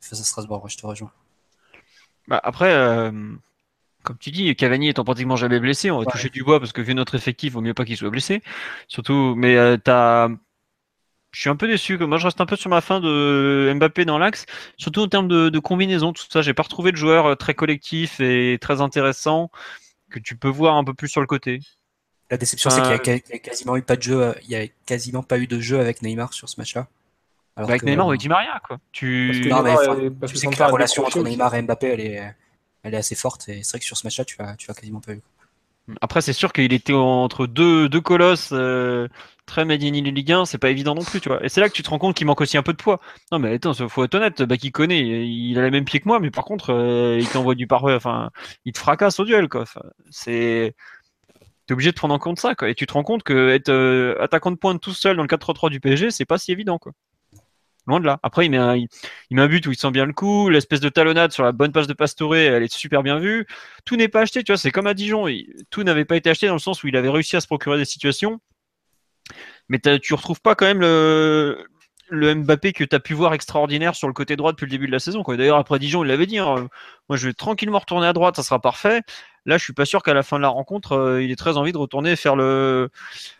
face 0.00 0.20
à 0.20 0.24
Strasbourg. 0.24 0.68
Je 0.68 0.78
te 0.78 0.86
rejoins. 0.86 1.12
Bah, 2.28 2.40
après, 2.42 2.72
euh, 2.72 3.10
comme 4.04 4.18
tu 4.18 4.30
dis, 4.32 4.54
Cavani 4.56 4.88
étant 4.90 5.04
pratiquement 5.04 5.36
jamais 5.36 5.60
blessé, 5.60 5.90
on 5.90 6.00
va 6.00 6.06
Ouais. 6.06 6.12
toucher 6.12 6.30
du 6.30 6.44
bois 6.44 6.60
parce 6.60 6.72
que 6.72 6.80
vu 6.82 6.94
notre 6.94 7.14
effectif, 7.16 7.54
vaut 7.54 7.60
mieux 7.62 7.74
pas 7.74 7.84
qu'il 7.84 7.96
soit 7.96 8.10
blessé. 8.10 8.42
Surtout, 8.88 9.34
mais 9.36 9.56
euh, 9.56 9.76
t'as, 9.78 10.28
je 11.32 11.40
suis 11.40 11.48
un 11.50 11.56
peu 11.56 11.66
déçu. 11.66 11.96
Moi, 11.98 12.18
je 12.18 12.24
reste 12.26 12.40
un 12.40 12.46
peu 12.46 12.56
sur 12.56 12.68
ma 12.70 12.80
fin 12.82 13.00
de 13.00 13.72
Mbappé 13.74 14.04
dans 14.04 14.18
l'axe, 14.18 14.44
surtout 14.76 15.00
en 15.00 15.08
termes 15.08 15.28
de, 15.28 15.48
de 15.48 15.58
combinaison, 15.58 16.12
tout 16.12 16.24
ça. 16.30 16.42
J'ai 16.42 16.52
pas 16.54 16.62
retrouvé 16.62 16.92
de 16.92 16.96
joueur 16.96 17.26
euh, 17.26 17.34
très 17.36 17.54
collectif 17.54 18.20
et 18.20 18.58
très 18.60 18.80
intéressant 18.82 19.50
que 20.12 20.20
tu 20.20 20.36
peux 20.36 20.48
voir 20.48 20.76
un 20.76 20.84
peu 20.84 20.94
plus 20.94 21.08
sur 21.08 21.20
le 21.20 21.26
côté. 21.26 21.60
La 22.30 22.36
déception, 22.38 22.70
c'est 22.70 22.80
qu'il 22.80 22.90
y 22.90 22.92
a, 22.92 22.94
Euh, 22.94 22.98
qu'il 23.18 23.32
y 23.32 23.34
a 23.34 23.38
quasiment 23.38 23.76
eu 23.76 23.82
pas 23.82 23.96
de 23.96 24.02
jeu, 24.02 24.34
il 24.44 24.50
y 24.50 24.56
a 24.56 24.66
quasiment 24.86 25.22
pas 25.22 25.38
eu 25.38 25.46
de 25.46 25.60
jeu 25.60 25.80
avec 25.80 26.00
Neymar 26.02 26.32
sur 26.32 26.48
ce 26.48 26.58
match-là. 26.60 26.86
Bah, 27.56 27.64
avec 27.64 27.82
que- 27.82 27.86
Neymar 27.86 28.06
ou 28.06 28.10
avec 28.10 28.20
Di 28.20 28.28
Maria, 28.28 28.60
quoi. 28.66 28.78
Parce 28.78 28.80
Tu, 28.92 29.46
Non, 29.50 29.62
mais 29.62 29.72
enfin, 29.72 29.96
tu 30.26 30.36
sais 30.36 30.46
que 30.46 30.58
la 30.58 30.68
relation 30.68 31.04
entre. 31.04 31.22
Neymar 31.22 31.54
et 31.54 31.62
Mbappé, 31.62 31.88
elle 31.88 32.00
est, 32.00 32.34
elle 32.84 32.94
est 32.94 32.96
assez 32.96 33.14
forte. 33.14 33.48
Et 33.50 33.62
c'est 33.62 33.72
vrai 33.72 33.78
que 33.80 33.84
sur 33.84 33.96
ce 33.98 34.06
match-là, 34.06 34.24
tu 34.24 34.36
as, 34.40 34.56
tu 34.56 34.70
as 34.70 34.74
quasiment 34.74 35.00
pas 35.00 35.12
eu. 35.12 35.20
Après, 36.00 36.20
c'est 36.22 36.32
sûr 36.32 36.52
qu'il 36.52 36.72
était 36.72 36.92
entre 36.94 37.46
deux, 37.46 37.88
deux 37.90 38.00
colosses 38.00 38.50
euh, 38.52 39.08
très 39.46 39.64
made 39.64 39.82
in 39.82 39.90
Ligue 39.92 40.32
1, 40.32 40.44
c'est 40.44 40.58
pas 40.58 40.70
évident 40.70 40.94
non 40.94 41.02
plus, 41.04 41.20
tu 41.20 41.28
vois. 41.28 41.44
Et 41.44 41.48
c'est 41.48 41.60
là 41.60 41.68
que 41.68 41.74
tu 41.74 41.82
te 41.82 41.90
rends 41.90 41.98
compte 41.98 42.16
qu'il 42.16 42.26
manque 42.26 42.40
aussi 42.40 42.56
un 42.56 42.62
peu 42.62 42.72
de 42.72 42.78
poids. 42.78 43.00
Non, 43.30 43.38
mais 43.38 43.54
attends, 43.54 43.74
faut 43.88 44.04
être 44.04 44.14
honnête, 44.14 44.42
bah, 44.42 44.56
qui 44.56 44.72
connaît, 44.72 45.26
il 45.26 45.58
a 45.58 45.62
les 45.62 45.70
mêmes 45.70 45.84
pieds 45.84 46.00
que 46.00 46.08
moi, 46.08 46.20
mais 46.20 46.30
par 46.30 46.44
contre, 46.44 46.70
euh, 46.70 47.18
il 47.20 47.28
t'envoie 47.28 47.54
du 47.54 47.66
parfait, 47.66 47.94
enfin, 47.94 48.30
il 48.64 48.72
te 48.72 48.78
fracasse 48.78 49.20
au 49.20 49.24
duel, 49.24 49.48
quoi. 49.48 49.62
Enfin, 49.62 49.82
c'est. 50.10 50.74
T'es 51.66 51.74
obligé 51.74 51.90
de 51.92 51.96
prendre 51.96 52.14
en 52.14 52.18
compte 52.18 52.40
ça, 52.40 52.54
quoi. 52.54 52.70
Et 52.70 52.74
tu 52.74 52.86
te 52.86 52.92
rends 52.92 53.04
compte 53.04 53.22
que 53.22 53.50
être 53.50 53.68
euh, 53.70 54.16
attaquant 54.20 54.50
de 54.50 54.56
pointe 54.56 54.80
tout 54.80 54.92
seul 54.92 55.16
dans 55.16 55.22
le 55.22 55.28
4-3-3 55.28 55.70
du 55.70 55.80
PSG, 55.80 56.10
c'est 56.10 56.24
pas 56.24 56.38
si 56.38 56.52
évident, 56.52 56.78
quoi. 56.78 56.92
Loin 57.86 57.98
de 57.98 58.06
là. 58.06 58.20
Après, 58.22 58.46
il 58.46 58.50
met, 58.50 58.58
un, 58.58 58.76
il, 58.76 58.88
met 59.32 59.42
un 59.42 59.48
but 59.48 59.66
où 59.66 59.72
il 59.72 59.76
sent 59.76 59.90
bien 59.90 60.06
le 60.06 60.12
coup, 60.12 60.48
l'espèce 60.48 60.78
de 60.80 60.88
talonnade 60.88 61.32
sur 61.32 61.42
la 61.42 61.50
bonne 61.50 61.72
passe 61.72 61.88
de 61.88 61.94
Pastore, 61.94 62.36
elle 62.36 62.62
est 62.62 62.72
super 62.72 63.02
bien 63.02 63.18
vue. 63.18 63.46
Tout 63.84 63.96
n'est 63.96 64.08
pas 64.08 64.20
acheté, 64.20 64.44
tu 64.44 64.52
vois, 64.52 64.56
c'est 64.56 64.70
comme 64.70 64.86
à 64.86 64.94
Dijon. 64.94 65.26
tout 65.70 65.82
n'avait 65.82 66.04
pas 66.04 66.16
été 66.16 66.30
acheté 66.30 66.46
dans 66.46 66.52
le 66.54 66.60
sens 66.60 66.84
où 66.84 66.86
il 66.88 66.96
avait 66.96 67.08
réussi 67.08 67.34
à 67.36 67.40
se 67.40 67.48
procurer 67.48 67.78
des 67.78 67.84
situations. 67.84 68.40
Mais 69.72 69.98
tu 69.98 70.12
retrouves 70.12 70.42
pas 70.42 70.54
quand 70.54 70.66
même 70.66 70.80
le, 70.80 71.66
le 72.10 72.34
Mbappé 72.34 72.74
que 72.74 72.84
tu 72.84 72.94
as 72.94 73.00
pu 73.00 73.14
voir 73.14 73.32
extraordinaire 73.32 73.94
sur 73.94 74.06
le 74.06 74.12
côté 74.12 74.36
droit 74.36 74.52
depuis 74.52 74.66
le 74.66 74.70
début 74.70 74.86
de 74.86 74.92
la 74.92 74.98
saison. 74.98 75.22
quoi. 75.22 75.38
D'ailleurs, 75.38 75.56
après 75.56 75.78
Dijon, 75.78 76.04
il 76.04 76.08
l'avait 76.08 76.26
dit 76.26 76.36
hein, 76.36 76.68
moi, 77.08 77.16
je 77.16 77.26
vais 77.26 77.32
tranquillement 77.32 77.78
retourner 77.78 78.06
à 78.06 78.12
droite, 78.12 78.36
ça 78.36 78.42
sera 78.42 78.60
parfait. 78.60 79.00
Là, 79.46 79.56
je 79.56 79.64
suis 79.64 79.72
pas 79.72 79.86
sûr 79.86 80.02
qu'à 80.02 80.12
la 80.12 80.22
fin 80.22 80.36
de 80.36 80.42
la 80.42 80.50
rencontre, 80.50 80.92
euh, 80.92 81.22
il 81.22 81.30
ait 81.30 81.36
très 81.36 81.56
envie 81.56 81.72
de 81.72 81.78
retourner 81.78 82.16
faire 82.16 82.36
le, 82.36 82.90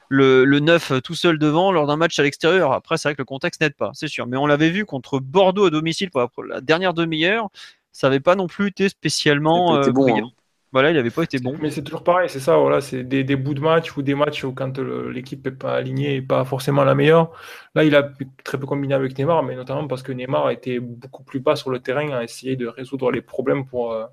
le, 0.09 0.45
le 0.47 0.61
9 0.61 1.03
tout 1.03 1.15
seul 1.15 1.39
devant 1.39 1.71
lors 1.71 1.87
d'un 1.87 1.97
match 1.97 2.19
à 2.19 2.23
l'extérieur. 2.23 2.73
Après, 2.73 2.97
c'est 2.97 3.09
vrai 3.11 3.15
que 3.15 3.21
le 3.21 3.27
contexte 3.27 3.61
n'aide 3.61 3.77
pas, 3.77 3.91
c'est 3.93 4.09
sûr. 4.09 4.27
Mais 4.27 4.39
on 4.39 4.47
l'avait 4.47 4.71
vu 4.71 4.87
contre 4.87 5.21
Bordeaux 5.21 5.67
à 5.67 5.71
domicile 5.71 6.11
pour 6.11 6.23
la, 6.23 6.29
la 6.49 6.61
dernière 6.63 6.95
demi-heure. 6.95 7.51
Ça 7.93 8.09
n'avait 8.09 8.21
pas 8.21 8.37
non 8.37 8.47
plus 8.47 8.69
été 8.69 8.89
spécialement 8.89 9.77
euh, 9.77 9.93
bon, 9.93 10.03
brillant. 10.05 10.29
hein. 10.29 10.42
Voilà, 10.73 10.91
il 10.91 10.95
n'avait 10.97 11.11
pas 11.11 11.23
été 11.25 11.39
bon. 11.39 11.59
Mais 11.61 11.71
c'est 11.71 11.83
toujours 11.85 12.03
pareil, 12.03 12.31
c'est 12.31 12.41
ça, 12.41 12.57
voilà, 12.57 12.81
c'est 12.81 13.05
des, 13.05 13.25
des 13.25 13.37
bouts 13.37 13.53
de 13.53 13.61
match 13.61 13.95
ou 13.97 14.03
des 14.03 14.15
matchs 14.15 14.45
où 14.45 14.53
quand 14.55 14.79
le- 14.79 15.11
l'équipe 15.11 15.45
n'est 15.45 15.51
pas 15.53 15.75
alignée 15.77 16.17
et 16.17 16.23
pas 16.23 16.45
forcément 16.47 16.83
la 16.85 16.95
meilleure. 16.95 17.31
Là, 17.75 17.85
il 17.85 17.95
a 17.95 18.11
très 18.43 18.59
peu 18.59 18.65
combiné 18.67 18.95
avec 18.95 19.19
Neymar, 19.19 19.43
mais 19.43 19.55
notamment 19.55 19.87
parce 19.87 20.03
que 20.03 20.13
Neymar 20.13 20.51
était 20.51 20.81
beaucoup 20.81 21.25
plus 21.25 21.41
bas 21.41 21.57
sur 21.57 21.71
le 21.71 21.81
terrain 21.81 22.11
à 22.13 22.25
essayer 22.25 22.57
de 22.57 22.67
résoudre 22.67 23.11
les 23.11 23.21
problèmes 23.21 23.67
pour, 23.67 23.93
euh, 23.93 24.07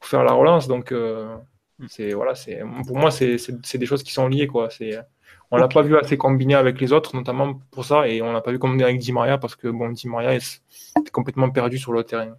pour 0.00 0.08
faire 0.08 0.24
la 0.24 0.32
relance. 0.32 0.68
Donc, 0.68 0.92
euh, 0.92 1.36
C'est 1.88 2.12
voilà, 2.14 2.34
c'est 2.36 2.60
pour 2.88 2.98
moi 2.98 3.10
c'est 3.10 3.78
des 3.78 3.86
choses 3.86 4.02
qui 4.04 4.12
sont 4.12 4.28
liées 4.28 4.46
quoi. 4.48 4.70
C'est 4.70 4.98
on 5.52 5.56
l'a 5.58 5.68
pas 5.68 5.82
vu 5.82 5.96
assez 5.98 6.16
combiner 6.18 6.54
avec 6.56 6.80
les 6.80 6.92
autres, 6.92 7.16
notamment 7.16 7.54
pour 7.72 7.84
ça, 7.86 8.08
et 8.08 8.22
on 8.22 8.32
l'a 8.32 8.40
pas 8.42 8.52
vu 8.52 8.58
combiner 8.60 8.84
avec 8.84 8.98
Di 9.00 9.12
Maria 9.12 9.38
parce 9.38 9.56
que 9.56 9.68
bon, 9.68 9.90
Di 9.90 10.08
Maria 10.08 10.34
est 10.34 10.62
complètement 11.12 11.50
perdu 11.50 11.78
sur 11.78 11.92
le 11.94 12.04
terrain. 12.04 12.36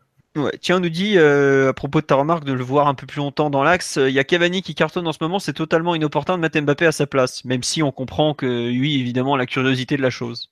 Tiens, 0.61 0.77
on 0.77 0.79
nous 0.79 0.89
dit 0.89 1.17
euh, 1.17 1.69
à 1.69 1.73
propos 1.73 2.01
de 2.01 2.07
ta 2.07 2.15
remarque 2.15 2.43
de 2.43 2.53
le 2.53 2.63
voir 2.63 2.87
un 2.87 2.95
peu 2.95 3.05
plus 3.05 3.19
longtemps 3.19 3.51
dans 3.51 3.63
l'axe, 3.63 3.99
il 4.01 4.13
y 4.13 4.19
a 4.19 4.23
Cavani 4.23 4.63
qui 4.63 4.73
cartonne 4.73 5.07
en 5.07 5.13
ce 5.13 5.19
moment, 5.21 5.37
c'est 5.37 5.53
totalement 5.53 5.93
inopportun 5.93 6.37
de 6.37 6.41
mettre 6.41 6.59
Mbappé 6.59 6.87
à 6.87 6.91
sa 6.91 7.05
place, 7.05 7.45
même 7.45 7.61
si 7.61 7.83
on 7.83 7.91
comprend 7.91 8.33
que 8.33 8.47
oui, 8.47 8.99
évidemment, 8.99 9.37
la 9.37 9.45
curiosité 9.45 9.95
de 9.95 10.01
la 10.01 10.09
chose. 10.09 10.49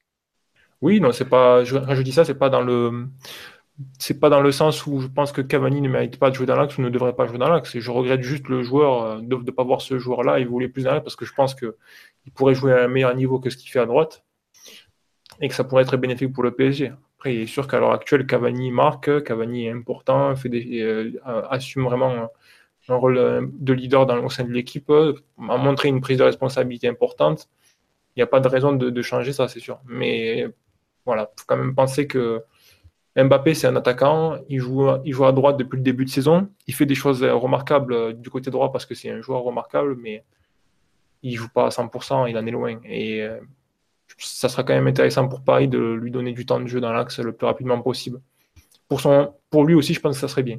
Oui, 0.81 0.99
non, 0.99 1.11
c'est 1.11 1.25
pas. 1.25 1.63
quand 1.65 1.95
je 1.95 2.01
dis 2.03 2.11
ça, 2.11 2.25
c'est 2.25 2.37
pas 2.37 2.49
dans 2.49 2.61
le 2.61 3.07
c'est 3.99 4.19
pas 4.19 4.29
dans 4.29 4.41
le 4.41 4.51
sens 4.51 4.85
où 4.85 4.99
je 4.99 5.07
pense 5.07 5.31
que 5.31 5.41
Cavani 5.41 5.81
ne 5.81 5.89
mérite 5.89 6.17
pas 6.17 6.29
de 6.29 6.35
jouer 6.35 6.45
dans 6.45 6.55
l'axe 6.55 6.77
ou 6.77 6.81
ne 6.81 6.89
devrait 6.89 7.15
pas 7.15 7.25
jouer 7.25 7.37
dans 7.37 7.49
l'axe. 7.49 7.77
Je 7.77 7.91
regrette 7.91 8.21
juste 8.21 8.47
le 8.47 8.63
joueur 8.63 9.03
euh, 9.03 9.21
de 9.21 9.35
ne 9.35 9.51
pas 9.51 9.63
voir 9.63 9.81
ce 9.81 9.97
joueur-là 9.97 10.43
voulait 10.45 10.67
plus 10.67 10.83
dans 10.83 10.91
l'axe 10.91 11.03
parce 11.03 11.15
que 11.15 11.25
je 11.25 11.33
pense 11.33 11.55
qu'il 11.55 11.73
pourrait 12.35 12.55
jouer 12.55 12.73
à 12.73 12.83
un 12.83 12.87
meilleur 12.87 13.15
niveau 13.15 13.39
que 13.39 13.49
ce 13.49 13.57
qu'il 13.57 13.71
fait 13.71 13.79
à 13.79 13.85
droite 13.85 14.23
et 15.39 15.47
que 15.47 15.55
ça 15.55 15.63
pourrait 15.63 15.83
être 15.83 15.97
bénéfique 15.97 16.33
pour 16.33 16.43
le 16.43 16.51
PSG. 16.51 16.93
Après, 17.21 17.35
il 17.35 17.41
est 17.41 17.45
sûr 17.45 17.67
qu'à 17.67 17.77
l'heure 17.77 17.91
actuelle, 17.91 18.25
Cavani 18.25 18.71
marque, 18.71 19.23
Cavani 19.23 19.67
est 19.67 19.71
important, 19.71 20.35
fait 20.35 20.49
des, 20.49 20.81
euh, 20.81 21.11
assume 21.51 21.83
vraiment 21.83 22.31
un 22.87 22.95
rôle 22.95 23.19
euh, 23.19 23.45
de 23.59 23.73
leader 23.73 24.07
dans, 24.07 24.25
au 24.25 24.29
sein 24.31 24.43
de 24.43 24.49
l'équipe, 24.49 24.89
a 24.89 25.57
montré 25.57 25.89
une 25.89 26.01
prise 26.01 26.17
de 26.17 26.23
responsabilité 26.23 26.87
importante. 26.87 27.47
Il 28.15 28.19
n'y 28.19 28.23
a 28.23 28.25
pas 28.25 28.39
de 28.39 28.47
raison 28.47 28.71
de, 28.73 29.01
changer 29.03 29.33
ça, 29.33 29.47
c'est 29.47 29.59
sûr. 29.59 29.79
Mais 29.85 30.47
voilà, 31.05 31.31
il 31.37 31.41
faut 31.41 31.45
quand 31.45 31.57
même 31.57 31.75
penser 31.75 32.07
que 32.07 32.43
Mbappé, 33.15 33.53
c'est 33.53 33.67
un 33.67 33.75
attaquant. 33.75 34.39
Il 34.49 34.57
joue, 34.57 34.89
il 35.05 35.13
joue 35.13 35.25
à 35.25 35.31
droite 35.31 35.57
depuis 35.57 35.77
le 35.77 35.83
début 35.83 36.05
de 36.05 36.09
saison. 36.09 36.49
Il 36.65 36.73
fait 36.73 36.87
des 36.87 36.95
choses 36.95 37.23
remarquables 37.23 37.93
euh, 37.93 38.13
du 38.13 38.31
côté 38.31 38.49
droit 38.49 38.71
parce 38.71 38.87
que 38.87 38.95
c'est 38.95 39.11
un 39.11 39.21
joueur 39.21 39.43
remarquable, 39.43 39.95
mais 39.95 40.23
il 41.21 41.35
joue 41.35 41.49
pas 41.49 41.67
à 41.67 41.69
100%. 41.69 42.27
Il 42.31 42.35
en 42.35 42.47
est 42.47 42.51
loin. 42.51 42.79
Et 42.83 43.23
euh, 44.11 44.15
ça 44.19 44.49
sera 44.49 44.63
quand 44.63 44.73
même 44.73 44.87
intéressant 44.87 45.27
pour 45.27 45.41
Paris 45.41 45.67
de 45.67 45.79
lui 45.79 46.11
donner 46.11 46.33
du 46.33 46.45
temps 46.45 46.59
de 46.59 46.67
jeu 46.67 46.81
dans 46.81 46.91
l'axe 46.91 47.19
le 47.19 47.33
plus 47.33 47.45
rapidement 47.45 47.81
possible. 47.81 48.21
Pour, 48.87 49.01
son, 49.01 49.33
pour 49.49 49.65
lui 49.65 49.73
aussi, 49.73 49.93
je 49.93 49.99
pense 49.99 50.15
que 50.15 50.21
ça 50.21 50.27
serait 50.27 50.43
bien. 50.43 50.57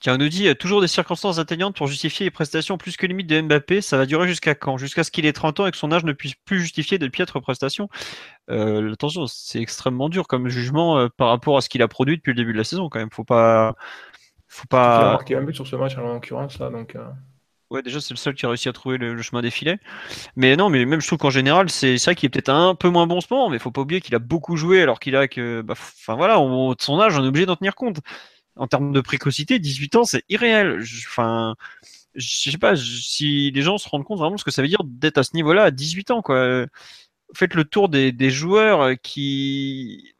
Tiens, 0.00 0.14
on 0.14 0.18
nous 0.18 0.28
dit 0.28 0.54
toujours 0.56 0.80
des 0.80 0.86
circonstances 0.86 1.38
atteignantes 1.38 1.76
pour 1.76 1.88
justifier 1.88 2.24
les 2.24 2.30
prestations 2.30 2.78
plus 2.78 2.96
que 2.96 3.06
limites 3.06 3.26
de 3.26 3.40
Mbappé. 3.40 3.80
Ça 3.80 3.96
va 3.96 4.06
durer 4.06 4.28
jusqu'à 4.28 4.54
quand? 4.54 4.76
Jusqu'à 4.76 5.02
ce 5.02 5.10
qu'il 5.10 5.26
ait 5.26 5.32
30 5.32 5.60
ans 5.60 5.66
et 5.66 5.70
que 5.72 5.76
son 5.76 5.90
âge 5.90 6.04
ne 6.04 6.12
puisse 6.12 6.34
plus 6.34 6.60
justifier 6.60 6.98
de 6.98 7.08
piètres 7.08 7.40
prestations. 7.40 7.88
Euh, 8.50 8.92
attention, 8.92 9.26
c'est 9.26 9.60
extrêmement 9.60 10.08
dur 10.08 10.28
comme 10.28 10.48
jugement 10.48 10.98
euh, 10.98 11.08
par 11.08 11.28
rapport 11.28 11.56
à 11.56 11.60
ce 11.60 11.68
qu'il 11.68 11.82
a 11.82 11.88
produit 11.88 12.16
depuis 12.16 12.30
le 12.30 12.36
début 12.36 12.52
de 12.52 12.58
la 12.58 12.64
saison. 12.64 12.88
Quand 12.88 13.00
même, 13.00 13.10
faut 13.10 13.24
pas, 13.24 13.74
faut 14.46 14.68
pas. 14.68 15.00
Il 15.00 15.06
a 15.06 15.10
marqué 15.10 15.34
un 15.34 15.42
but 15.42 15.54
sur 15.54 15.66
ce 15.66 15.74
match 15.74 15.96
en 15.98 16.02
l'occurrence 16.02 16.58
là, 16.60 16.70
donc. 16.70 16.94
Euh. 16.94 17.04
Ouais, 17.70 17.82
déjà, 17.82 18.00
c'est 18.00 18.14
le 18.14 18.18
seul 18.18 18.34
qui 18.34 18.46
a 18.46 18.48
réussi 18.48 18.68
à 18.70 18.72
trouver 18.72 18.96
le, 18.96 19.20
chemin 19.20 19.42
des 19.42 19.50
filets. 19.50 19.78
Mais 20.36 20.56
non, 20.56 20.70
mais 20.70 20.86
même 20.86 21.00
je 21.02 21.06
trouve 21.06 21.18
qu'en 21.18 21.30
général, 21.30 21.68
c'est 21.68 21.96
vrai 21.96 22.14
qu'il 22.14 22.26
est 22.26 22.30
peut-être 22.30 22.48
un 22.48 22.74
peu 22.74 22.88
moins 22.88 23.06
bon 23.06 23.20
ce 23.20 23.26
moment, 23.30 23.50
mais 23.50 23.58
faut 23.58 23.70
pas 23.70 23.82
oublier 23.82 24.00
qu'il 24.00 24.14
a 24.14 24.18
beaucoup 24.18 24.56
joué 24.56 24.80
alors 24.82 24.98
qu'il 25.00 25.16
a 25.16 25.28
que. 25.28 25.60
Bah, 25.62 25.74
enfin 25.76 26.14
voilà, 26.16 26.40
on, 26.40 26.74
son 26.78 26.98
âge, 27.00 27.18
on 27.18 27.24
est 27.24 27.28
obligé 27.28 27.44
d'en 27.46 27.56
tenir 27.56 27.74
compte 27.74 27.98
en 28.56 28.66
termes 28.68 28.92
de 28.92 29.00
précocité, 29.00 29.58
18 29.58 29.96
ans, 29.96 30.04
c'est 30.04 30.24
irréel. 30.28 30.82
Enfin, 31.08 31.56
je 32.14 32.50
sais 32.50 32.58
pas 32.58 32.76
si 32.76 33.50
les 33.52 33.62
gens 33.62 33.78
se 33.78 33.88
rendent 33.88 34.04
compte 34.04 34.18
vraiment 34.18 34.36
ce 34.36 34.44
que 34.44 34.50
ça 34.50 34.62
veut 34.62 34.68
dire 34.68 34.82
d'être 34.84 35.18
à 35.18 35.22
ce 35.22 35.34
niveau-là 35.34 35.64
à 35.64 35.70
18 35.70 36.10
ans, 36.10 36.22
quoi. 36.22 36.66
Faites 37.34 37.54
le 37.54 37.64
tour 37.64 37.88
des, 37.88 38.30
joueurs 38.30 38.94
qui 39.02 40.14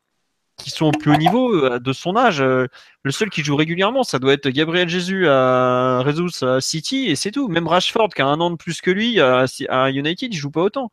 qui 0.59 0.71
sont 0.71 0.87
au 0.87 0.93
plus 0.93 1.13
haut 1.13 1.17
niveau 1.17 1.55
euh, 1.55 1.79
de 1.79 1.93
son 1.93 2.17
âge. 2.17 2.41
Le 2.41 3.11
seul 3.11 3.31
qui 3.31 3.43
joue 3.43 3.57
régulièrement, 3.57 4.03
ça 4.03 4.19
doit 4.19 4.33
être 4.33 4.49
Gabriel 4.49 4.89
Jésus 4.89 5.29
à 5.29 6.03
Jesus 6.05 6.45
à 6.45 6.61
City 6.61 7.07
et 7.07 7.17
c'est 7.17 7.31
tout. 7.31 7.49
Même 7.49 7.67
Rashford 7.67 8.11
qui 8.15 8.23
a 8.23 8.27
un 8.27 8.41
an 8.41 8.51
de 8.51 8.57
plus 8.57 8.81
que 8.81 8.91
lui 8.91 9.21
à, 9.21 9.47
United, 9.91 10.35
il 10.35 10.37
joue 10.37 10.51
pas 10.51 10.63
autant. 10.63 10.91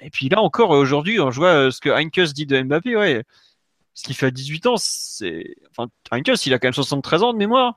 Et 0.00 0.10
puis 0.10 0.28
là 0.28 0.40
encore 0.40 0.70
aujourd'hui, 0.70 1.18
on 1.20 1.30
voit 1.30 1.70
ce 1.72 1.80
que 1.80 1.88
Heinkes 1.88 2.32
dit 2.34 2.46
de 2.46 2.62
Mbappé, 2.62 2.96
ouais 2.96 3.24
ce 3.94 4.02
qu'il 4.02 4.16
fait 4.16 4.26
à 4.26 4.30
18 4.30 4.66
ans, 4.66 4.76
c'est. 4.76 5.56
Enfin, 5.70 5.88
il 6.12 6.52
a 6.52 6.58
quand 6.58 6.66
même 6.66 6.72
73 6.72 7.22
ans 7.22 7.32
de 7.32 7.38
mémoire. 7.38 7.76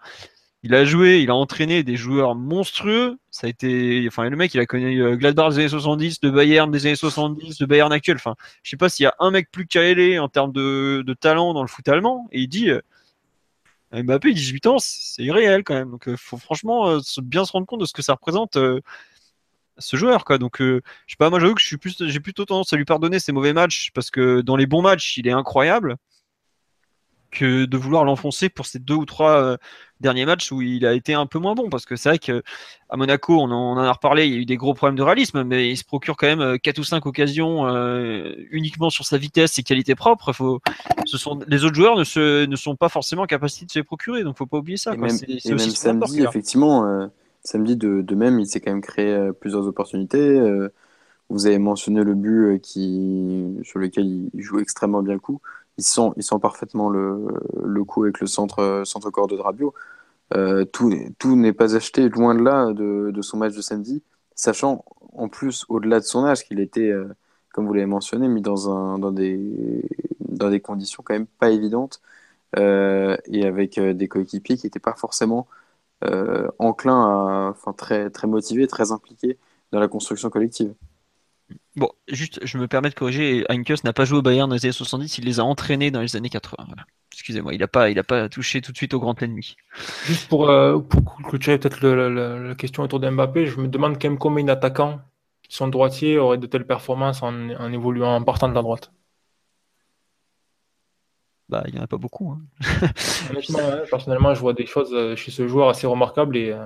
Il 0.63 0.73
a 0.73 0.85
joué, 0.85 1.21
il 1.21 1.29
a 1.29 1.35
entraîné 1.35 1.83
des 1.83 1.95
joueurs 1.95 2.35
monstrueux. 2.35 3.17
Ça 3.29 3.47
a 3.47 3.49
été. 3.49 4.05
Enfin, 4.07 4.27
le 4.29 4.35
mec, 4.35 4.53
il 4.53 4.59
a 4.59 4.65
connu 4.65 5.01
euh, 5.01 5.15
Gladbach 5.15 5.51
des 5.51 5.59
années 5.59 5.69
70, 5.69 6.19
de 6.19 6.29
Bayern 6.29 6.71
des 6.71 6.85
années 6.87 6.95
70, 6.95 7.59
de 7.59 7.65
Bayern 7.65 7.93
actuel. 7.93 8.17
Enfin, 8.17 8.35
je 8.63 8.71
sais 8.71 8.77
pas 8.77 8.89
s'il 8.89 9.03
y 9.03 9.07
a 9.07 9.15
un 9.19 9.31
mec 9.31 9.51
plus 9.51 9.67
calé 9.67 10.19
en 10.19 10.29
termes 10.29 10.51
de, 10.51 11.03
talent 11.19 11.53
dans 11.53 11.61
le 11.61 11.67
foot 11.67 11.87
allemand. 11.87 12.27
Et 12.31 12.41
il 12.41 12.47
dit. 12.47 12.69
Euh, 12.69 12.81
Mbappé, 13.93 14.33
18 14.33 14.67
ans, 14.67 14.79
c'est 14.79 15.23
irréel 15.23 15.63
quand 15.63 15.73
même. 15.73 15.91
Donc, 15.91 16.09
euh, 16.09 16.17
faut 16.17 16.37
franchement 16.37 16.97
bien 17.21 17.45
se 17.45 17.53
rendre 17.53 17.65
compte 17.65 17.79
de 17.79 17.85
ce 17.85 17.93
que 17.93 18.01
ça 18.01 18.13
représente 18.13 18.57
ce 19.79 19.95
joueur 19.95 20.25
quoi 20.25 20.39
donc 20.39 20.57
je 20.59 20.81
sais 21.07 21.17
pas 21.19 21.29
moi 21.29 21.39
j'avoue 21.39 21.53
que 21.53 21.61
j'ai 21.61 22.19
plutôt 22.19 22.45
tendance 22.45 22.73
à 22.73 22.77
lui 22.77 22.85
pardonner 22.85 23.19
ses 23.19 23.31
mauvais 23.31 23.53
matchs 23.53 23.91
parce 23.93 24.09
que 24.09 24.41
dans 24.41 24.55
les 24.55 24.65
bons 24.65 24.81
matchs 24.81 25.17
il 25.17 25.27
est 25.27 25.31
incroyable 25.31 25.97
que 27.37 27.65
de 27.65 27.77
vouloir 27.77 28.03
l'enfoncer 28.03 28.49
pour 28.49 28.65
ces 28.65 28.79
deux 28.79 28.95
ou 28.95 29.05
trois 29.05 29.39
euh, 29.39 29.57
derniers 30.01 30.25
matchs 30.25 30.51
où 30.51 30.61
il 30.61 30.85
a 30.87 30.93
été 30.93 31.13
un 31.13 31.27
peu 31.27 31.37
moins 31.37 31.53
bon. 31.53 31.69
Parce 31.69 31.85
que 31.85 31.95
c'est 31.95 32.09
vrai 32.09 32.19
qu'à 32.19 32.41
Monaco, 32.95 33.39
on 33.39 33.51
en, 33.51 33.77
a 33.77 33.91
reparlé, 33.91 34.25
il 34.25 34.33
y 34.33 34.35
a 34.35 34.39
eu 34.39 34.45
des 34.45 34.57
gros 34.57 34.73
problèmes 34.73 34.97
de 34.97 35.03
réalisme, 35.03 35.43
mais 35.43 35.69
il 35.69 35.77
se 35.77 35.83
procure 35.83 36.17
quand 36.17 36.25
même 36.27 36.57
4 36.59 36.77
euh, 36.77 36.81
ou 36.81 36.83
5 36.83 37.05
occasions 37.05 37.67
euh, 37.67 38.33
uniquement 38.49 38.89
sur 38.89 39.05
sa 39.05 39.17
vitesse 39.17 39.59
et 39.59 39.63
qualité 39.63 39.93
propre. 39.93 40.33
Faut, 40.33 40.61
ce 41.05 41.17
sont, 41.17 41.39
les 41.47 41.63
autres 41.63 41.75
joueurs 41.75 41.95
ne, 41.95 42.03
se, 42.03 42.45
ne 42.45 42.55
sont 42.55 42.75
pas 42.75 42.89
forcément 42.89 43.23
en 43.23 43.27
capacité 43.27 43.65
de 43.67 43.71
se 43.71 43.79
les 43.79 43.83
procurer, 43.83 44.23
donc 44.23 44.37
faut 44.37 44.47
pas 44.47 44.57
oublier 44.57 44.77
ça. 44.77 44.95
Et 44.95 44.97
même, 44.97 45.11
samedi, 45.11 46.23
effectivement, 46.23 47.09
samedi 47.43 47.77
de, 47.77 48.01
de, 48.01 48.15
même, 48.15 48.39
il 48.39 48.47
s'est 48.47 48.59
quand 48.59 48.71
même 48.71 48.81
créé 48.81 49.29
plusieurs 49.39 49.67
opportunités. 49.67 50.41
vous 51.29 51.45
avez 51.45 51.59
mentionné 51.59 52.03
le 52.03 52.15
but 52.15 52.59
qui, 52.61 53.59
sur 53.61 53.77
lequel 53.77 54.29
il 54.33 54.41
joue 54.41 54.59
extrêmement 54.59 55.03
bien 55.03 55.13
le 55.13 55.19
coup 55.19 55.39
ils 55.77 55.83
sont, 55.85 56.13
ils 56.17 56.23
sont 56.23 56.39
parfaitement 56.39 56.89
le, 56.89 57.27
le 57.63 57.83
coup 57.83 58.03
avec 58.03 58.19
le 58.19 58.27
centre, 58.27 58.83
centre 58.85 59.09
corps 59.11 59.27
de 59.27 59.37
Drabio. 59.37 59.73
Euh, 60.35 60.65
tout 60.65 60.93
tout 61.19 61.35
n'est 61.35 61.53
pas 61.53 61.75
acheté 61.75 62.09
loin 62.09 62.35
de 62.35 62.41
là 62.43 62.73
de, 62.73 63.11
de, 63.13 63.21
son 63.21 63.37
match 63.37 63.55
de 63.55 63.61
samedi, 63.61 64.03
sachant 64.35 64.83
en 65.13 65.29
plus, 65.29 65.65
au-delà 65.69 65.99
de 65.99 66.05
son 66.05 66.25
âge, 66.25 66.43
qu'il 66.45 66.59
était, 66.59 66.89
euh, 66.91 67.07
comme 67.53 67.65
vous 67.65 67.73
l'avez 67.73 67.85
mentionné, 67.87 68.27
mis 68.27 68.41
dans, 68.41 68.69
un, 68.69 68.99
dans, 68.99 69.11
des, 69.11 69.83
dans 70.19 70.49
des 70.49 70.59
conditions 70.59 71.01
quand 71.05 71.13
même 71.13 71.27
pas 71.27 71.49
évidentes 71.51 72.01
euh, 72.57 73.17
et 73.25 73.45
avec 73.45 73.79
des 73.79 74.07
coéquipiers 74.07 74.57
qui 74.57 74.65
n'étaient 74.67 74.79
pas 74.79 74.95
forcément 74.95 75.47
enclins 76.59 77.49
enfin, 77.49 77.73
très, 77.73 78.09
très 78.11 78.27
motivés, 78.27 78.67
très 78.67 78.91
impliqués 78.91 79.37
dans 79.71 79.79
la 79.79 79.87
construction 79.87 80.29
collective. 80.29 80.73
Bon, 81.77 81.91
juste, 82.07 82.39
je 82.43 82.57
me 82.57 82.67
permets 82.67 82.89
de 82.89 82.95
corriger, 82.95 83.45
Heinkes 83.49 83.83
n'a 83.83 83.93
pas 83.93 84.03
joué 84.03 84.17
au 84.17 84.21
Bayern 84.23 84.49
dans 84.49 84.55
les 84.55 84.65
années 84.65 84.71
70, 84.71 85.19
il 85.19 85.25
les 85.25 85.39
a 85.39 85.43
entraînés 85.43 85.91
dans 85.91 86.01
les 86.01 86.15
années 86.15 86.31
80. 86.31 86.65
Excusez-moi, 87.13 87.53
il 87.53 87.59
n'a 87.59 87.67
pas, 87.67 87.91
il 87.91 88.03
pas 88.03 88.27
touché 88.29 88.61
tout 88.61 88.71
de 88.71 88.77
suite 88.77 88.95
au 88.95 88.99
grand 88.99 89.21
ennemi. 89.21 89.55
Juste 90.05 90.27
pour, 90.27 90.49
euh, 90.49 90.79
pour 90.79 91.17
clôturer 91.17 91.59
peut-être 91.59 91.85
la 91.87 92.55
question 92.55 92.81
autour 92.81 92.99
d'Mbappé, 92.99 93.45
je 93.45 93.59
me 93.59 93.67
demande 93.67 94.01
quand 94.01 94.09
même 94.09 94.17
combien 94.17 94.43
d'attaquants 94.43 95.01
qui 95.43 95.55
sont 95.55 95.67
droitiers 95.67 96.17
auraient 96.17 96.39
de 96.39 96.47
telles 96.47 96.65
performances 96.65 97.21
en, 97.21 97.71
évoluant, 97.71 98.15
en 98.15 98.23
partant 98.23 98.49
de 98.49 98.55
la 98.55 98.63
droite. 98.63 98.91
Bah, 101.49 101.63
il 101.67 101.75
n'y 101.75 101.79
en 101.79 101.83
a 101.83 101.87
pas 101.87 101.97
beaucoup. 101.97 102.31
Hein. 102.31 102.41
personnellement, 103.89 104.33
je 104.33 104.39
vois 104.39 104.53
des 104.53 104.65
choses 104.65 104.93
euh, 104.93 105.15
chez 105.15 105.29
ce 105.29 105.47
joueur 105.47 105.69
assez 105.69 105.85
remarquables 105.85 106.37
et 106.37 106.57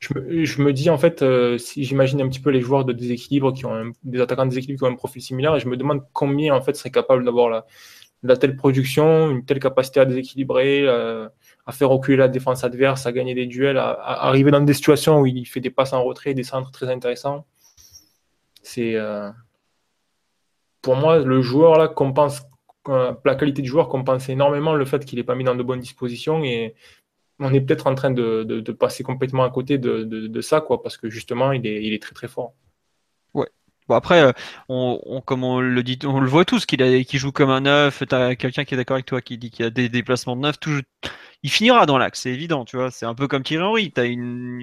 je 0.00 0.62
me, 0.62 0.72
dis 0.72 0.90
en 0.90 0.98
fait, 0.98 1.22
euh, 1.22 1.58
si 1.58 1.84
j'imagine 1.84 2.20
un 2.20 2.28
petit 2.28 2.40
peu 2.40 2.50
les 2.50 2.60
joueurs 2.60 2.84
de 2.84 2.92
déséquilibre 2.92 3.52
qui 3.52 3.66
ont 3.66 3.92
des 4.04 4.20
attaquants 4.20 4.44
de 4.44 4.50
déséquilibre 4.50 4.78
qui 4.78 4.84
ont 4.84 4.92
un 4.92 4.96
profil 4.96 5.20
similaire, 5.20 5.56
et 5.56 5.60
je 5.60 5.68
me 5.68 5.76
demande 5.76 6.02
combien 6.12 6.54
en 6.54 6.62
fait 6.62 6.74
seraient 6.76 6.90
capables 6.90 7.24
d'avoir 7.24 7.48
la, 7.48 7.66
la, 8.22 8.36
telle 8.36 8.56
production, 8.56 9.30
une 9.30 9.44
telle 9.44 9.58
capacité 9.58 9.98
à 9.98 10.04
déséquilibrer, 10.04 10.82
euh, 10.86 11.28
à 11.66 11.72
faire 11.72 11.88
reculer 11.88 12.16
la 12.16 12.28
défense 12.28 12.62
adverse, 12.62 13.06
à 13.06 13.12
gagner 13.12 13.34
des 13.34 13.46
duels, 13.46 13.78
à, 13.78 13.90
arriver 14.26 14.52
dans 14.52 14.60
des 14.60 14.74
situations 14.74 15.20
où 15.20 15.26
il 15.26 15.46
fait 15.46 15.60
des 15.60 15.70
passes 15.70 15.92
en 15.92 16.04
retrait, 16.04 16.32
des 16.32 16.44
centres 16.44 16.70
très 16.70 16.88
intéressants. 16.88 17.44
C'est 18.62 18.94
euh, 18.94 19.30
pour 20.80 20.94
moi 20.94 21.18
le 21.18 21.42
joueur 21.42 21.76
là 21.76 21.88
compense 21.88 22.42
la 22.86 23.34
qualité 23.34 23.60
du 23.60 23.68
joueur 23.68 23.88
compense 23.88 24.30
énormément 24.30 24.74
le 24.74 24.84
fait 24.86 25.04
qu'il 25.04 25.18
n'est 25.18 25.24
pas 25.24 25.34
mis 25.34 25.44
dans 25.44 25.54
de 25.54 25.62
bonnes 25.62 25.80
dispositions 25.80 26.42
et 26.42 26.74
on 27.40 27.52
est 27.52 27.60
peut-être 27.60 27.86
en 27.86 27.94
train 27.94 28.10
de, 28.10 28.72
passer 28.72 29.02
complètement 29.02 29.44
à 29.44 29.50
côté 29.50 29.78
de, 29.78 30.40
ça, 30.40 30.60
quoi, 30.60 30.82
parce 30.82 30.96
que 30.96 31.08
justement, 31.10 31.52
il 31.52 31.66
est, 31.66 32.02
très 32.02 32.14
très 32.14 32.28
fort. 32.28 32.54
Ouais. 33.34 33.48
Bon 33.88 33.94
après, 33.94 34.20
euh, 34.20 34.32
on, 34.68 35.22
comme 35.24 35.44
on 35.44 35.60
le 35.60 35.82
dit, 35.82 35.98
on 36.04 36.20
le 36.20 36.28
voit 36.28 36.44
tous 36.44 36.66
qu'il 36.66 37.06
qui 37.06 37.18
joue 37.18 37.32
comme 37.32 37.50
un 37.50 37.62
neuf. 37.62 38.02
T'as 38.06 38.34
quelqu'un 38.34 38.64
qui 38.64 38.74
est 38.74 38.76
d'accord 38.76 38.96
avec 38.96 39.06
toi 39.06 39.22
qui 39.22 39.38
dit 39.38 39.50
qu'il 39.50 39.64
y 39.64 39.66
a 39.66 39.70
des 39.70 39.88
déplacements 39.88 40.36
de 40.36 40.42
neuf. 40.42 40.60
Tout, 40.60 40.82
il 41.42 41.50
finira 41.50 41.86
dans 41.86 41.96
l'axe, 41.96 42.20
c'est 42.20 42.30
évident, 42.30 42.64
tu 42.64 42.76
vois. 42.76 42.90
C'est 42.90 43.06
un 43.06 43.14
peu 43.14 43.28
comme 43.28 43.42
Thierry 43.42 43.64
Henry. 43.64 43.90
T'as 43.92 44.06
une, 44.06 44.60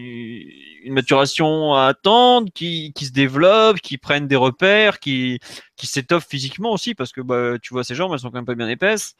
maturation 0.87 1.73
à 1.73 1.85
attendre, 1.87 2.49
qui, 2.53 2.93
se 2.99 3.11
développe, 3.11 3.79
qui 3.79 3.97
prennent 3.97 4.27
des 4.27 4.35
repères, 4.35 4.99
qui, 4.99 5.39
qui 5.75 5.87
s'étoffe 5.87 6.27
physiquement 6.27 6.71
aussi, 6.71 6.93
parce 6.93 7.11
que 7.11 7.21
bah, 7.21 7.57
tu 7.61 7.73
vois 7.73 7.83
ses 7.83 7.95
jambes, 7.95 8.11
elles 8.13 8.19
sont 8.19 8.29
quand 8.29 8.37
même 8.37 8.45
pas 8.45 8.55
bien 8.55 8.69
épaisses 8.69 9.15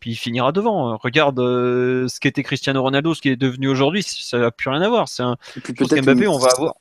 puis 0.00 0.12
il 0.12 0.16
finira 0.16 0.52
devant. 0.52 0.96
Regarde 0.96 1.38
euh, 1.40 2.08
ce 2.08 2.20
qu'était 2.20 2.42
Cristiano 2.42 2.82
Ronaldo, 2.82 3.14
ce 3.14 3.22
qui 3.22 3.28
est 3.28 3.36
devenu 3.36 3.68
aujourd'hui, 3.68 4.02
ça 4.02 4.38
n'a 4.38 4.50
plus 4.50 4.70
rien 4.70 4.82
à 4.82 4.88
voir. 4.88 5.08
C'est 5.08 5.22
un. 5.22 5.36
Mbappé, 5.56 6.28
on 6.28 6.38
va 6.38 6.48
avoir 6.56 6.74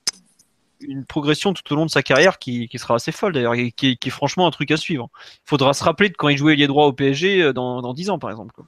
une 0.82 1.06
progression 1.06 1.54
tout 1.54 1.74
au 1.74 1.76
long 1.76 1.86
de 1.86 1.92
sa 1.92 2.04
carrière 2.04 2.38
qui, 2.38 2.70
sera 2.76 2.96
assez 2.96 3.12
folle 3.12 3.34
d'ailleurs, 3.34 3.56
et 3.56 3.72
qui, 3.72 3.98
est 4.04 4.10
franchement 4.10 4.48
un 4.48 4.52
truc 4.52 4.72
à 4.72 4.78
suivre. 4.78 5.10
Il 5.46 5.50
faudra 5.50 5.74
se 5.74 5.84
rappeler 5.84 6.10
de 6.10 6.16
quand 6.16 6.30
il 6.30 6.38
jouait 6.38 6.56
les 6.56 6.68
droits 6.68 6.88
au 6.88 6.94
PSG 6.94 7.42
euh, 7.42 7.54
dans, 7.54 7.82
dans 7.82 7.94
10 7.94 8.12
ans 8.12 8.20
par 8.20 8.30
exemple. 8.30 8.62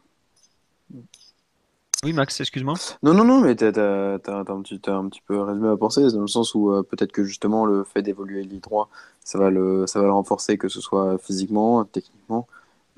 Oui, 2.06 2.14
Max, 2.14 2.40
excuse-moi. 2.40 2.76
Non, 3.04 3.14
non, 3.14 3.26
non, 3.26 3.42
mais 3.42 3.58
tu 3.58 3.66
as, 3.66 3.68
un, 3.68 4.62
petit, 4.62 4.80
un 4.88 5.10
petit 5.10 5.22
peu 5.28 5.42
résumé 5.42 5.68
à 5.68 5.76
penser, 5.76 6.02
dans 6.14 6.22
le 6.22 6.28
sens 6.28 6.56
où 6.56 6.72
euh, 6.72 6.82
peut-être 6.82 7.12
que 7.12 7.26
justement 7.26 7.66
le 7.66 7.84
fait 7.84 8.02
d'évoluer 8.02 8.44
les 8.44 8.60
droits, 8.60 8.88
ça 9.22 9.38
va, 9.38 9.50
le, 9.50 9.86
ça 9.86 10.00
va 10.00 10.06
le 10.06 10.14
renforcer, 10.14 10.58
que 10.58 10.70
ce 10.70 10.80
soit 10.80 11.18
physiquement, 11.18 11.84
techniquement. 11.84 12.48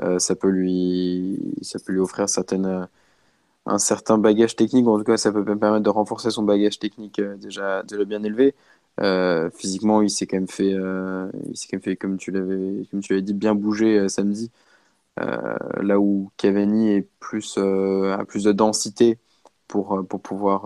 Euh, 0.04 0.20
ça, 0.20 0.36
peut 0.36 0.50
lui, 0.50 1.40
ça 1.62 1.80
peut 1.80 1.94
lui 1.94 2.00
offrir 2.00 2.30
certaines, 2.30 2.88
un 3.66 3.78
certain 3.80 4.18
bagage 4.18 4.56
technique, 4.56 4.88
en 4.88 4.98
tout 4.98 5.04
cas, 5.04 5.18
ça 5.18 5.32
peut 5.32 5.46
permettre 5.46 5.84
de 5.84 5.90
renforcer 5.90 6.32
son 6.32 6.44
bagage 6.44 6.80
technique 6.80 7.22
déjà, 7.22 7.84
déjà 7.84 8.06
bien 8.06 8.24
élevé. 8.24 8.56
Euh, 9.00 9.50
physiquement, 9.52 10.02
il 10.02 10.10
s'est 10.10 10.28
quand 10.28 10.38
même 10.38 10.48
fait, 10.48 10.74
euh, 10.74 11.30
il 11.46 11.54
quand 11.54 11.74
même 11.74 11.82
fait 11.82 11.96
comme 11.96 12.18
tu 12.18 12.32
l'avais, 12.32 12.86
comme 12.92 13.02
tu 13.02 13.14
l'avais 13.14 13.22
dit, 13.24 13.34
bien 13.34 13.56
bouger 13.56 13.98
euh, 14.00 14.08
samedi. 14.10 14.52
là 15.18 16.00
où 16.00 16.32
Cavani 16.38 16.92
est 16.92 17.08
plus, 17.20 17.58
a 17.58 18.26
plus 18.26 18.44
de 18.44 18.52
densité 18.52 19.20
pour, 19.68 20.06
pour 20.08 20.22
pouvoir, 20.22 20.64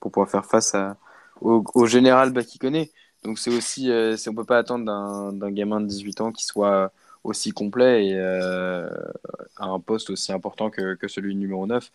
pour 0.00 0.12
pouvoir 0.12 0.30
faire 0.30 0.46
face 0.46 0.74
à, 0.74 0.96
au, 1.40 1.86
général 1.86 2.32
bah, 2.32 2.44
qu'il 2.44 2.60
connaît. 2.60 2.90
Donc 3.24 3.38
c'est 3.38 3.50
aussi, 3.56 3.90
on 4.28 4.34
peut 4.34 4.44
pas 4.44 4.58
attendre 4.58 4.84
d'un 5.32 5.50
gamin 5.52 5.80
de 5.80 5.86
18 5.86 6.20
ans 6.22 6.32
qui 6.32 6.44
soit 6.44 6.92
aussi 7.24 7.52
complet 7.52 8.06
et 8.06 8.18
à 8.18 9.64
un 9.66 9.80
poste 9.80 10.10
aussi 10.10 10.32
important 10.32 10.70
que, 10.70 10.96
celui 11.08 11.34
du 11.34 11.40
numéro 11.40 11.66
9. 11.66 11.90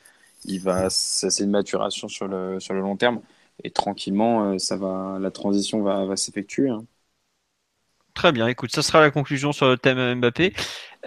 Il 0.46 0.60
va, 0.62 0.90
c'est 0.90 1.44
une 1.44 1.50
maturation 1.50 2.08
sur 2.08 2.28
le, 2.28 2.60
sur 2.60 2.74
le 2.74 2.82
long 2.82 2.98
terme 2.98 3.22
et 3.64 3.72
tranquillement, 3.72 4.52
euh, 4.52 4.60
ça 4.60 4.78
va, 4.78 5.18
la 5.20 5.32
transition 5.32 5.82
va, 5.82 6.06
va 6.06 6.16
s'effectuer. 6.16 6.70
Hein. 6.70 6.86
Très 8.14 8.32
bien, 8.32 8.48
écoute, 8.48 8.72
ça 8.72 8.82
sera 8.82 9.02
la 9.02 9.12
conclusion 9.12 9.52
sur 9.52 9.68
le 9.68 9.78
thème 9.78 10.20
Mbappé. 10.20 10.54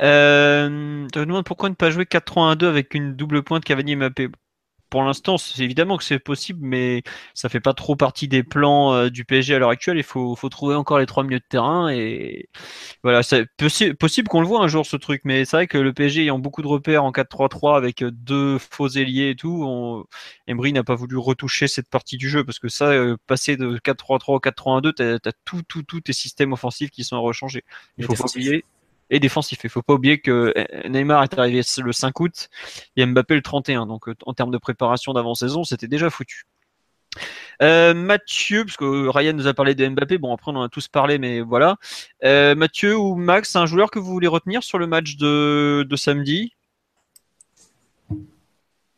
Euh, 0.01 1.07
je 1.14 1.21
me 1.21 1.27
demande 1.27 1.45
pourquoi 1.45 1.69
ne 1.71 1.75
pas 1.75 1.91
jouer 1.91 2.05
4-3-1-2 2.05 2.66
avec 2.66 2.95
une 2.95 3.14
double 3.14 3.43
pointe 3.43 3.64
Cavani 3.64 3.97
Mbappé? 3.97 4.29
Pour 4.91 5.03
l'instant, 5.03 5.36
c'est 5.39 5.62
évidemment 5.62 5.99
que 5.99 6.05
c'est 6.05 6.18
possible, 6.18 6.61
mais 6.62 7.03
ça 7.34 7.49
fait 7.49 7.61
pas 7.61 7.74
trop 7.74 7.97
partie 7.97 8.28
des 8.28 8.43
plans 8.43 8.95
euh, 8.95 9.11
du 9.11 9.24
PSG 9.24 9.55
à 9.55 9.59
l'heure 9.59 9.70
actuelle. 9.70 9.99
Il 9.99 10.03
faut, 10.03 10.34
faut, 10.34 10.49
trouver 10.49 10.74
encore 10.74 10.99
les 10.99 11.07
trois 11.07 11.24
milieux 11.24 11.41
de 11.41 11.45
terrain 11.49 11.89
et 11.91 12.49
voilà, 13.03 13.22
c'est 13.22 13.47
possible 13.99 14.28
qu'on 14.28 14.41
le 14.41 14.47
voit 14.47 14.62
un 14.62 14.68
jour 14.68 14.86
ce 14.86 14.97
truc, 14.97 15.22
mais 15.24 15.45
c'est 15.45 15.57
vrai 15.57 15.66
que 15.66 15.78
le 15.78 15.93
PSG 15.93 16.22
ayant 16.22 16.39
beaucoup 16.39 16.62
de 16.62 16.66
repères 16.66 17.05
en 17.05 17.12
4-3-3 17.12 17.76
avec 17.76 18.03
euh, 18.03 18.11
deux 18.11 18.59
faux 18.59 18.89
ailiers 18.89 19.30
et 19.30 19.36
tout, 19.36 19.62
on... 19.66 20.05
Emery 20.47 20.72
n'a 20.72 20.84
pas 20.84 20.95
voulu 20.95 21.16
retoucher 21.18 21.68
cette 21.68 21.91
partie 21.91 22.16
du 22.16 22.28
jeu 22.28 22.45
parce 22.45 22.59
que 22.59 22.68
ça, 22.68 22.86
euh, 22.89 23.16
passer 23.26 23.57
de 23.57 23.78
4-3-3 23.78 24.32
au 24.34 24.39
4-3-1-2, 24.39 24.93
t'as 24.95 25.28
as 25.28 25.32
tout, 25.45 25.62
tout, 25.68 25.82
tous 25.82 26.01
tes 26.01 26.12
systèmes 26.14 26.53
offensifs 26.53 26.91
qui 26.91 27.05
sont 27.05 27.20
rechangés. 27.20 27.64
Il 27.99 28.07
faut 28.07 28.14
pas 28.14 28.24
oublier 28.24 28.64
et 29.11 29.21
défensif. 29.21 29.61
Il 29.65 29.71
faut 29.71 29.83
pas 29.83 29.95
oublier 29.95 30.21
que 30.21 30.53
eh, 30.55 30.89
Neymar 30.89 31.23
est 31.25 31.39
arrivé 31.39 31.63
le 31.79 31.93
5 31.93 32.21
août 32.21 32.49
et 32.97 33.07
Mbappé 33.07 33.35
le 33.35 33.43
31. 33.43 33.87
Donc 33.87 34.09
euh, 34.09 34.15
en 34.27 34.35
termes 34.35 34.51
de 34.51 34.59
préparation 34.59 35.13
d'avant-saison, 35.13 35.65
c'était 35.65 35.89
déjà 35.89 36.11
foutu. 36.11 36.45
Euh, 37.63 37.95
Mathieu, 37.95 38.65
parce 38.65 38.77
que 38.77 39.09
Ryan 39.09 39.33
nous 39.33 39.49
a 39.49 39.55
parlé 39.55 39.75
de 39.75 39.89
Mbappé, 39.89 40.19
bon 40.19 40.33
après 40.33 40.53
on 40.53 40.57
en 40.57 40.63
a 40.63 40.69
tous 40.69 40.89
parlé, 40.89 41.19
mais 41.19 41.41
voilà. 41.41 41.77
Euh, 42.25 42.55
Mathieu 42.55 42.97
ou 42.97 43.17
Max, 43.17 43.57
un 43.57 43.67
joueur 43.67 43.91
que 43.91 43.99
vous 43.99 44.13
voulez 44.13 44.29
retenir 44.29 44.63
sur 44.63 44.79
le 44.79 44.87
match 44.87 45.17
de 45.17 45.87
samedi? 45.97 46.53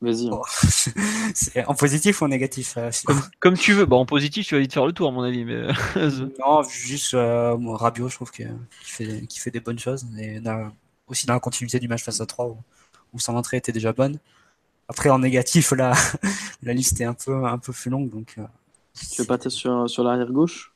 Vas-y. 0.01 0.29
Hein. 0.29 0.41
c'est 1.35 1.65
en 1.67 1.75
positif 1.75 2.23
ou 2.23 2.25
en 2.25 2.29
négatif 2.29 2.75
euh, 2.79 2.91
comme, 3.39 3.57
tu 3.57 3.75
veux. 3.75 3.85
Bon, 3.85 4.01
en 4.01 4.07
positif, 4.07 4.47
tu 4.47 4.55
vas 4.55 4.61
vite 4.61 4.73
faire 4.73 4.87
le 4.87 4.93
tour, 4.93 5.09
à 5.09 5.13
mon 5.13 5.23
avis. 5.23 5.45
Mais... 5.45 5.69
non, 6.41 6.63
juste 6.63 7.15
euh, 7.15 7.55
Rabiot, 7.55 8.09
je 8.09 8.15
trouve 8.15 8.31
qu'il 8.31 8.49
fait, 8.83 9.27
fait 9.31 9.51
des 9.51 9.61
bonnes 9.61 9.79
choses. 9.79 10.07
Et 10.19 10.41
aussi 11.07 11.27
dans 11.27 11.35
la 11.35 11.41
continuité 11.41 11.79
du 11.79 11.89
match 11.89 12.03
face 12.03 12.21
à 12.21 12.27
3, 12.27 12.57
où, 13.13 13.19
son 13.19 13.37
entrée 13.37 13.59
était 13.59 13.73
déjà 13.73 13.93
bonne. 13.93 14.19
Après, 14.89 15.11
en 15.11 15.19
négatif, 15.19 15.73
là, 15.73 15.93
la 16.63 16.73
liste 16.73 17.01
est 17.01 17.05
un 17.05 17.15
peu, 17.15 17.45
un 17.45 17.59
peu 17.59 17.73
plus 17.73 17.91
longue. 17.91 18.09
Donc, 18.09 18.35
euh, 18.39 18.47
tu 19.13 19.21
veux 19.21 19.27
pas 19.27 19.39
sur, 19.51 19.89
sur 19.89 20.03
l'arrière 20.03 20.33
gauche? 20.33 20.73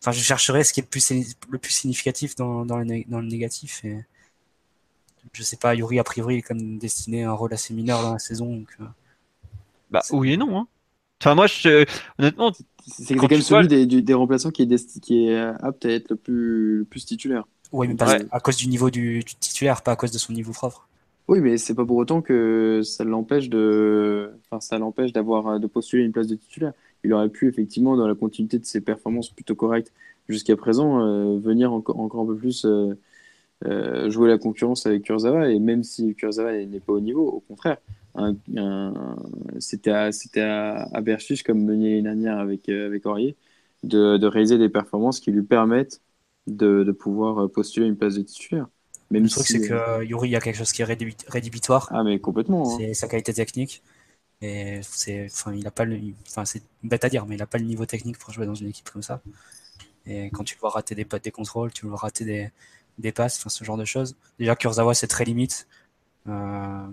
Enfin, 0.00 0.12
je 0.12 0.20
chercherai 0.20 0.64
ce 0.64 0.72
qui 0.72 0.80
est 0.80 0.82
le 0.82 0.88
plus, 0.88 1.12
le 1.48 1.58
plus 1.58 1.72
significatif 1.72 2.34
dans, 2.34 2.66
dans, 2.66 2.78
le, 2.78 3.04
dans 3.08 3.20
le 3.20 3.26
négatif. 3.26 3.84
Et 3.84 4.04
je 5.32 5.42
sais 5.42 5.56
pas, 5.56 5.74
Yuri 5.74 5.98
a 5.98 6.04
priori 6.04 6.36
est 6.36 6.42
comme 6.42 6.78
destiné 6.78 7.24
à 7.24 7.30
un 7.30 7.34
rôle 7.34 7.52
assez 7.52 7.74
mineur 7.74 8.02
dans 8.02 8.12
la 8.12 8.18
saison. 8.18 8.56
Donc, 8.56 8.68
euh, 8.80 8.84
bah 9.90 10.02
oui 10.12 10.32
et 10.32 10.36
non. 10.36 10.58
Hein. 10.58 10.66
Enfin 11.20 11.34
moi, 11.34 11.46
je, 11.46 11.84
honnêtement, 12.18 12.52
c'est 12.86 13.14
quand 13.14 13.30
même 13.30 13.40
celui 13.40 13.68
des, 13.68 13.86
des, 14.02 14.14
remplaçants 14.14 14.50
qui 14.50 14.62
est, 14.62 15.00
qui 15.00 15.26
est 15.26 15.36
apte 15.36 15.84
à 15.84 15.90
être 15.90 16.10
le 16.10 16.16
plus, 16.16 16.86
plus 16.88 17.04
titulaire. 17.04 17.44
Oui, 17.72 17.88
mais 17.88 17.96
à 18.30 18.40
cause 18.40 18.56
du 18.56 18.68
niveau 18.68 18.90
du, 18.90 19.24
titulaire, 19.24 19.82
pas 19.82 19.92
à 19.92 19.96
cause 19.96 20.12
de 20.12 20.18
son 20.18 20.32
niveau 20.32 20.52
propre. 20.52 20.88
Oui, 21.26 21.40
mais 21.40 21.58
c'est 21.58 21.74
pas 21.74 21.84
pour 21.84 21.96
autant 21.96 22.22
que 22.22 22.80
ça 22.84 23.04
l'empêche 23.04 23.50
de, 23.50 24.30
enfin, 24.46 24.60
ça 24.60 24.78
l'empêche 24.78 25.12
d'avoir 25.12 25.60
de 25.60 25.66
postuler 25.66 26.04
une 26.04 26.12
place 26.12 26.28
de 26.28 26.36
titulaire. 26.36 26.72
Il 27.04 27.12
aurait 27.12 27.28
pu 27.28 27.48
effectivement, 27.48 27.96
dans 27.96 28.08
la 28.08 28.14
continuité 28.14 28.58
de 28.58 28.64
ses 28.64 28.80
performances 28.80 29.30
plutôt 29.30 29.54
correctes 29.54 29.92
jusqu'à 30.28 30.56
présent, 30.56 31.00
euh, 31.00 31.38
venir 31.38 31.72
encore, 31.72 31.98
encore 32.00 32.22
un 32.22 32.26
peu 32.26 32.36
plus 32.36 32.64
euh, 32.64 32.94
euh, 33.66 34.08
jouer 34.10 34.28
la 34.28 34.38
concurrence 34.38 34.86
avec 34.86 35.02
Kurzawa. 35.02 35.50
Et 35.50 35.58
même 35.58 35.82
si 35.82 36.14
Kurzawa 36.14 36.52
n'est 36.52 36.80
pas 36.80 36.92
au 36.92 37.00
niveau, 37.00 37.28
au 37.28 37.40
contraire, 37.40 37.78
c'était 39.58 39.90
à, 39.90 40.10
à, 40.36 40.96
à 40.96 41.00
Berchich, 41.00 41.42
comme 41.42 41.64
mené 41.64 41.98
une 41.98 42.04
dernière 42.04 42.38
avec, 42.38 42.68
euh, 42.68 42.86
avec 42.86 43.06
Aurier, 43.06 43.36
de, 43.82 44.16
de, 44.16 44.26
réaliser 44.26 44.58
des 44.58 44.68
performances 44.68 45.20
qui 45.20 45.30
lui 45.30 45.42
permettent 45.42 46.00
de, 46.46 46.82
de 46.84 46.92
pouvoir 46.92 47.50
postuler 47.50 47.86
une 47.86 47.96
place 47.96 48.14
de 48.14 48.22
titulaire. 48.22 48.66
Même 49.10 49.22
le 49.22 49.28
truc, 49.28 49.46
c'est 49.46 49.60
que 49.60 49.72
euh, 49.72 50.04
Yuri, 50.04 50.28
il 50.28 50.32
y 50.32 50.36
a 50.36 50.40
quelque 50.40 50.56
chose 50.56 50.72
qui 50.72 50.82
est 50.82 50.84
rédhibitoire. 50.84 51.88
Ah, 51.90 52.04
mais 52.04 52.18
complètement. 52.18 52.74
Hein. 52.74 52.76
C'est 52.78 52.94
sa 52.94 53.08
qualité 53.08 53.32
technique. 53.32 53.82
Et 54.40 54.80
c'est, 54.82 55.26
enfin, 55.26 55.52
il 55.54 55.66
a 55.66 55.70
pas 55.70 55.84
le, 55.84 55.98
enfin, 56.28 56.44
c'est 56.44 56.62
bête 56.82 57.04
à 57.04 57.08
dire, 57.08 57.26
mais 57.26 57.34
il 57.34 57.38
n'a 57.38 57.46
pas 57.46 57.58
le 57.58 57.64
niveau 57.64 57.86
technique 57.86 58.18
pour 58.18 58.32
jouer 58.32 58.46
dans 58.46 58.54
une 58.54 58.68
équipe 58.68 58.88
comme 58.90 59.02
ça. 59.02 59.20
Et 60.06 60.30
quand 60.30 60.44
tu 60.44 60.54
le 60.54 60.60
vois 60.60 60.70
rater 60.70 60.94
des, 60.94 61.04
des 61.04 61.30
contrôles, 61.30 61.72
tu 61.72 61.84
le 61.86 61.90
vois 61.90 61.98
rater 61.98 62.24
des, 62.24 62.50
des 62.98 63.12
passes, 63.12 63.38
enfin 63.38 63.48
ce 63.48 63.64
genre 63.64 63.76
de 63.76 63.84
choses. 63.84 64.16
Déjà 64.38 64.56
Kurzawa 64.56 64.94
c'est 64.94 65.06
très 65.06 65.24
limite. 65.24 65.66
Euh, 66.26 66.86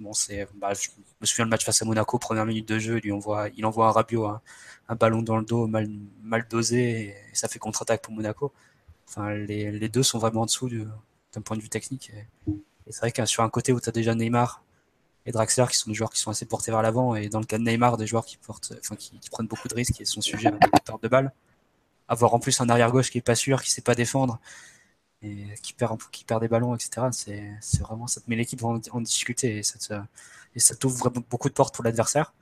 bon 0.00 0.12
c'est, 0.12 0.46
bah, 0.56 0.72
je 0.74 0.88
me 1.20 1.26
souviens 1.26 1.44
le 1.44 1.50
match 1.50 1.64
face 1.64 1.80
à 1.82 1.84
Monaco, 1.84 2.18
première 2.18 2.46
minute 2.46 2.68
de 2.68 2.78
jeu, 2.78 2.98
lui 2.98 3.12
envoie, 3.12 3.48
il 3.56 3.64
envoie 3.64 3.88
un 3.88 3.92
Rabiot, 3.92 4.26
un, 4.26 4.42
un, 4.88 4.94
ballon 4.96 5.22
dans 5.22 5.36
le 5.38 5.44
dos 5.44 5.66
mal, 5.66 6.46
dosé 6.48 7.08
et, 7.08 7.16
ça 7.32 7.48
fait 7.48 7.58
contre-attaque 7.58 8.02
pour 8.02 8.12
Monaco. 8.12 8.52
Enfin 9.08 9.34
les, 9.34 9.70
les, 9.70 9.88
deux 9.88 10.02
sont 10.02 10.18
vraiment 10.18 10.42
en 10.42 10.46
dessous 10.46 10.68
d'un 10.68 11.40
point 11.42 11.56
de 11.56 11.62
vue 11.62 11.68
technique. 11.68 12.10
Et, 12.10 12.26
c'est 12.90 13.00
vrai 13.00 13.12
que 13.12 13.24
sur 13.26 13.42
un 13.42 13.48
côté 13.48 13.72
où 13.72 13.80
tu 13.80 13.88
as 13.88 13.92
déjà 13.92 14.14
Neymar 14.14 14.62
et 15.26 15.32
Draxler 15.32 15.64
qui 15.70 15.78
sont 15.78 15.88
des 15.90 15.94
joueurs 15.94 16.10
qui 16.10 16.20
sont 16.20 16.30
assez 16.30 16.44
portés 16.44 16.70
vers 16.70 16.82
l'avant 16.82 17.14
et 17.14 17.30
dans 17.30 17.40
le 17.40 17.46
cas 17.46 17.56
de 17.56 17.62
Neymar 17.62 17.96
des 17.96 18.06
joueurs 18.06 18.26
qui 18.26 18.36
portent, 18.36 18.74
enfin 18.78 18.94
qui, 18.96 19.18
prennent 19.30 19.46
beaucoup 19.46 19.68
de 19.68 19.74
risques 19.74 20.00
et 20.00 20.04
sont 20.04 20.20
sujets 20.20 20.48
à 20.48 20.50
la 20.50 20.58
perte 20.58 21.02
de 21.02 21.08
balle. 21.08 21.32
Avoir 22.08 22.34
en 22.34 22.40
plus 22.40 22.60
un 22.60 22.68
arrière 22.68 22.90
gauche 22.92 23.10
qui 23.10 23.18
est 23.18 23.22
pas 23.22 23.34
sûr, 23.34 23.62
qui 23.62 23.70
sait 23.70 23.80
pas 23.80 23.94
défendre 23.94 24.38
qui 25.62 25.72
perd, 25.72 25.98
qui 26.10 26.24
perd 26.24 26.40
des 26.40 26.48
ballons, 26.48 26.74
etc. 26.74 27.08
C'est 27.60 27.80
vraiment, 27.80 28.06
ça 28.06 28.20
met 28.26 28.36
l'équipe 28.36 28.62
en, 28.62 28.78
difficulté 29.00 29.58
et 29.58 29.62
ça, 29.62 29.78
te, 29.78 29.94
et 30.54 30.60
ça 30.60 30.74
t'ouvre 30.74 31.10
beaucoup 31.10 31.48
de 31.48 31.54
portes 31.54 31.74
pour 31.74 31.84
l'adversaire. 31.84 32.32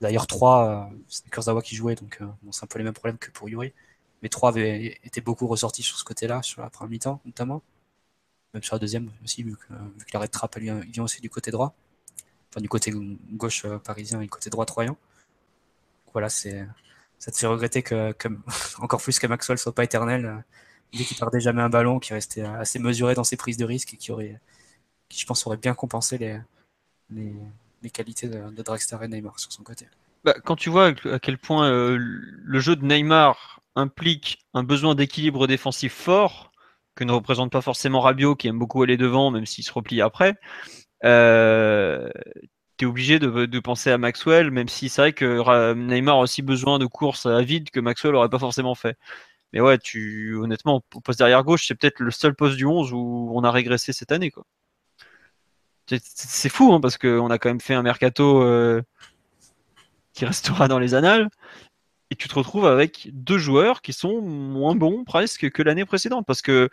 D'ailleurs, 0.00 0.26
3, 0.26 0.90
euh, 0.90 0.96
c'était 1.08 1.30
Kurzawa 1.30 1.62
qui 1.62 1.76
jouait, 1.76 1.94
donc 1.94 2.18
euh, 2.20 2.26
c'est 2.50 2.64
un 2.64 2.66
peu 2.66 2.78
les 2.78 2.84
mêmes 2.84 2.92
problèmes 2.92 3.18
que 3.18 3.30
pour 3.30 3.48
Yuri. 3.48 3.72
Mais 4.22 4.28
3 4.28 4.50
avait 4.50 4.98
été 5.04 5.20
beaucoup 5.20 5.46
ressorti 5.46 5.82
sur 5.82 5.96
ce 5.98 6.04
côté-là, 6.04 6.42
sur 6.42 6.62
la 6.62 6.70
première 6.70 6.90
mi-temps 6.90 7.20
notamment. 7.24 7.62
Même 8.54 8.62
sur 8.62 8.74
la 8.74 8.80
deuxième 8.80 9.10
aussi, 9.24 9.42
vu 9.44 9.56
que, 9.56 9.72
vu 9.72 10.04
que 10.04 10.26
trappe 10.26 10.58
vient, 10.58 10.82
aussi 10.98 11.20
du 11.20 11.30
côté 11.30 11.50
droit. 11.50 11.74
Enfin, 12.50 12.60
du 12.60 12.68
côté 12.68 12.92
gauche 13.32 13.64
euh, 13.64 13.78
parisien 13.78 14.20
et 14.20 14.24
du 14.24 14.30
côté 14.30 14.50
droit 14.50 14.66
troyen. 14.66 14.96
Voilà, 16.12 16.28
ça 16.28 16.50
te 17.32 17.36
fait 17.36 17.46
regretter 17.46 17.82
que 17.82 18.14
encore 18.80 19.00
plus 19.00 19.18
que 19.18 19.26
Maxwell 19.26 19.58
soit 19.58 19.74
pas 19.74 19.84
éternel 19.84 20.44
dès 20.92 21.04
qu'il 21.04 21.16
perdait 21.16 21.40
jamais 21.40 21.62
un 21.62 21.68
ballon, 21.68 21.98
qui 21.98 22.12
restait 22.12 22.42
assez 22.42 22.78
mesuré 22.78 23.14
dans 23.14 23.24
ses 23.24 23.36
prises 23.36 23.56
de 23.56 23.64
risque 23.64 23.94
et 23.94 23.96
qui 23.96 24.12
aurait, 24.12 24.40
qui 25.08 25.20
je 25.20 25.26
pense 25.26 25.46
aurait 25.46 25.56
bien 25.56 25.74
compensé 25.74 26.18
les, 26.18 26.38
les, 27.82 27.90
qualités 27.90 28.28
de, 28.28 28.50
de, 28.50 28.62
Dragster 28.62 28.96
et 29.02 29.08
Neymar 29.08 29.38
sur 29.38 29.52
son 29.52 29.62
côté. 29.62 29.86
Bah, 30.24 30.34
quand 30.44 30.56
tu 30.56 30.70
vois 30.70 30.92
à 31.04 31.18
quel 31.18 31.38
point 31.38 31.68
euh, 31.68 31.96
le 31.98 32.60
jeu 32.60 32.76
de 32.76 32.84
Neymar 32.84 33.60
implique 33.74 34.44
un 34.54 34.62
besoin 34.62 34.94
d'équilibre 34.94 35.46
défensif 35.46 35.92
fort, 35.92 36.52
que 36.94 37.04
ne 37.04 37.12
représente 37.12 37.50
pas 37.50 37.62
forcément 37.62 38.00
Rabiot 38.00 38.36
qui 38.36 38.48
aime 38.48 38.58
beaucoup 38.58 38.82
aller 38.82 38.96
devant, 38.96 39.30
même 39.30 39.46
s'il 39.46 39.64
se 39.64 39.72
replie 39.72 40.02
après, 40.02 40.34
euh, 41.04 42.08
tu 42.76 42.84
es 42.84 42.88
obligé 42.88 43.18
de, 43.18 43.46
de, 43.46 43.60
penser 43.60 43.90
à 43.90 43.98
Maxwell, 43.98 44.50
même 44.50 44.68
si 44.68 44.88
c'est 44.88 45.02
vrai 45.02 45.12
que 45.12 45.72
Neymar 45.74 46.16
a 46.16 46.20
aussi 46.20 46.42
besoin 46.42 46.78
de 46.78 46.86
courses 46.86 47.26
à 47.26 47.40
vide 47.42 47.70
que 47.70 47.80
Maxwell 47.80 48.12
n'aurait 48.12 48.28
pas 48.28 48.38
forcément 48.38 48.74
fait. 48.74 48.96
Mais 49.52 49.60
ouais, 49.60 49.78
tu, 49.78 50.36
honnêtement, 50.36 50.82
au 50.94 51.00
poste 51.00 51.18
derrière 51.18 51.44
gauche, 51.44 51.66
c'est 51.66 51.74
peut-être 51.74 52.00
le 52.00 52.10
seul 52.10 52.34
poste 52.34 52.56
du 52.56 52.64
11 52.64 52.92
où 52.92 53.32
on 53.34 53.44
a 53.44 53.50
régressé 53.50 53.92
cette 53.92 54.12
année. 54.12 54.30
Quoi. 54.30 54.44
C'est, 55.86 56.48
fou, 56.48 56.72
hein, 56.72 56.80
parce 56.80 56.96
qu'on 56.96 57.30
a 57.30 57.38
quand 57.38 57.50
même 57.50 57.60
fait 57.60 57.74
un 57.74 57.82
mercato 57.82 58.42
euh, 58.42 58.82
qui 60.14 60.24
restera 60.24 60.68
dans 60.68 60.78
les 60.78 60.94
annales. 60.94 61.28
Et 62.10 62.14
tu 62.14 62.28
te 62.28 62.34
retrouves 62.34 62.66
avec 62.66 63.08
deux 63.12 63.38
joueurs 63.38 63.80
qui 63.80 63.94
sont 63.94 64.20
moins 64.20 64.74
bons 64.74 65.04
presque 65.04 65.50
que 65.50 65.62
l'année 65.62 65.84
précédente. 65.84 66.26
Parce 66.26 66.42
que 66.42 66.68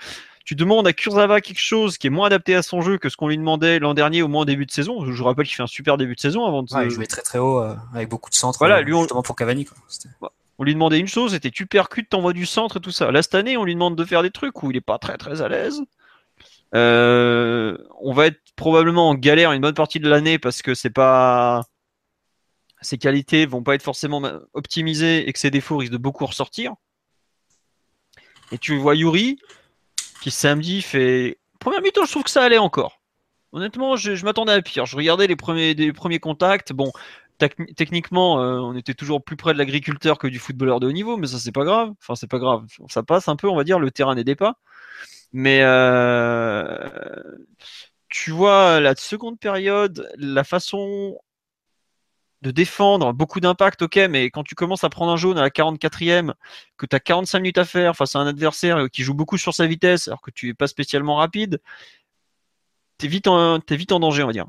tu 0.45 0.55
demandes 0.55 0.87
à 0.87 0.93
Kurzawa 0.93 1.41
quelque 1.41 1.59
chose 1.59 1.97
qui 1.97 2.07
est 2.07 2.09
moins 2.09 2.27
adapté 2.27 2.55
à 2.55 2.61
son 2.61 2.81
jeu 2.81 2.97
que 2.97 3.09
ce 3.09 3.15
qu'on 3.15 3.27
lui 3.27 3.37
demandait 3.37 3.79
l'an 3.79 3.93
dernier 3.93 4.21
au 4.21 4.27
moins 4.27 4.41
en 4.41 4.45
début 4.45 4.65
de 4.65 4.71
saison. 4.71 5.05
Je 5.05 5.11
vous 5.11 5.23
rappelle 5.23 5.45
qu'il 5.45 5.55
fait 5.55 5.63
un 5.63 5.67
super 5.67 5.97
début 5.97 6.15
de 6.15 6.19
saison 6.19 6.45
avant 6.45 6.63
de. 6.63 6.69
il 6.83 6.89
jouait 6.89 7.07
très 7.07 7.21
très 7.21 7.39
haut 7.39 7.61
euh, 7.61 7.75
avec 7.93 8.09
beaucoup 8.09 8.29
de 8.29 8.35
centres. 8.35 8.59
Voilà, 8.59 8.81
lui, 8.81 8.93
on... 8.93 9.01
justement 9.01 9.21
pour 9.21 9.35
Cavani. 9.35 9.65
Quoi 10.19 10.33
on 10.59 10.65
lui 10.65 10.73
demandait 10.73 10.99
une 10.99 11.07
chose, 11.07 11.31
c'était 11.31 11.51
tu 11.51 11.65
percutes, 11.65 12.09
t'envoies 12.09 12.33
du 12.33 12.45
centre 12.45 12.77
et 12.77 12.81
tout 12.81 12.91
ça. 12.91 13.11
Là, 13.11 13.21
cette 13.23 13.33
année, 13.33 13.55
on 13.55 13.63
lui 13.63 13.73
demande 13.73 13.95
de 13.95 14.03
faire 14.03 14.21
des 14.21 14.29
trucs 14.29 14.61
où 14.61 14.69
il 14.69 14.75
n'est 14.75 14.81
pas 14.81 14.99
très 14.99 15.17
très 15.17 15.41
à 15.41 15.47
l'aise. 15.47 15.81
Euh, 16.75 17.77
on 18.01 18.13
va 18.13 18.27
être 18.27 18.41
probablement 18.57 19.09
en 19.09 19.15
galère 19.15 19.53
une 19.53 19.61
bonne 19.61 19.73
partie 19.73 19.99
de 19.99 20.09
l'année 20.09 20.37
parce 20.37 20.61
que 20.61 20.75
c'est 20.75 20.89
pas 20.91 21.63
ses 22.81 22.97
qualités 22.97 23.45
vont 23.45 23.63
pas 23.63 23.75
être 23.75 23.83
forcément 23.83 24.21
optimisées 24.53 25.27
et 25.27 25.33
que 25.33 25.39
ses 25.39 25.49
défauts 25.49 25.77
risquent 25.77 25.93
de 25.93 25.97
beaucoup 25.97 26.25
ressortir. 26.25 26.73
Et 28.51 28.57
tu 28.57 28.77
vois 28.77 28.95
Yuri 28.95 29.39
qui 30.21 30.29
samedi 30.31 30.81
fait 30.81 31.39
première 31.59 31.81
mi-temps, 31.81 32.05
je 32.05 32.11
trouve 32.11 32.23
que 32.23 32.29
ça 32.29 32.43
allait 32.43 32.57
encore. 32.57 32.99
Honnêtement, 33.51 33.95
je, 33.95 34.23
m'attendais 34.23 34.51
à 34.51 34.61
pire. 34.61 34.85
Je 34.85 34.95
regardais 34.95 35.25
les 35.25 35.35
premiers, 35.35 35.73
les 35.73 35.91
premiers 35.91 36.19
contacts. 36.19 36.71
Bon, 36.71 36.91
techniquement, 37.39 38.41
euh, 38.41 38.59
on 38.59 38.75
était 38.75 38.93
toujours 38.93 39.23
plus 39.23 39.37
près 39.37 39.53
de 39.53 39.57
l'agriculteur 39.57 40.17
que 40.17 40.27
du 40.27 40.39
footballeur 40.39 40.79
de 40.79 40.87
haut 40.87 40.91
niveau, 40.91 41.17
mais 41.17 41.27
ça, 41.27 41.39
c'est 41.39 41.51
pas 41.51 41.63
grave. 41.63 41.93
Enfin, 42.01 42.15
c'est 42.15 42.27
pas 42.27 42.39
grave. 42.39 42.65
Ça 42.89 43.03
passe 43.03 43.27
un 43.27 43.35
peu, 43.35 43.47
on 43.49 43.55
va 43.55 43.63
dire, 43.63 43.79
le 43.79 43.91
terrain 43.91 44.15
n'aidait 44.15 44.35
pas. 44.35 44.59
Mais 45.33 45.61
euh, 45.63 46.89
tu 48.09 48.31
vois, 48.31 48.79
la 48.79 48.95
seconde 48.95 49.39
période, 49.39 50.09
la 50.17 50.43
façon 50.43 51.17
de 52.41 52.51
défendre, 52.51 53.13
beaucoup 53.13 53.39
d'impact, 53.39 53.81
ok, 53.83 53.97
mais 54.09 54.29
quand 54.31 54.43
tu 54.43 54.55
commences 54.55 54.83
à 54.83 54.89
prendre 54.89 55.11
un 55.11 55.17
jaune 55.17 55.37
à 55.37 55.41
la 55.41 55.49
44e, 55.49 56.33
que 56.77 56.85
tu 56.85 56.95
as 56.95 56.99
45 56.99 57.39
minutes 57.39 57.57
à 57.57 57.65
faire 57.65 57.95
face 57.95 58.15
à 58.15 58.19
un 58.19 58.27
adversaire 58.27 58.89
qui 58.91 59.03
joue 59.03 59.13
beaucoup 59.13 59.37
sur 59.37 59.53
sa 59.53 59.67
vitesse, 59.67 60.07
alors 60.07 60.21
que 60.21 60.31
tu 60.31 60.47
n'es 60.47 60.53
pas 60.53 60.67
spécialement 60.67 61.15
rapide, 61.17 61.61
tu 62.97 63.05
es, 63.07 63.09
vite 63.09 63.27
en 63.27 63.99
danger, 63.99 64.23
on 64.23 64.27
va 64.27 64.33
dire. 64.33 64.47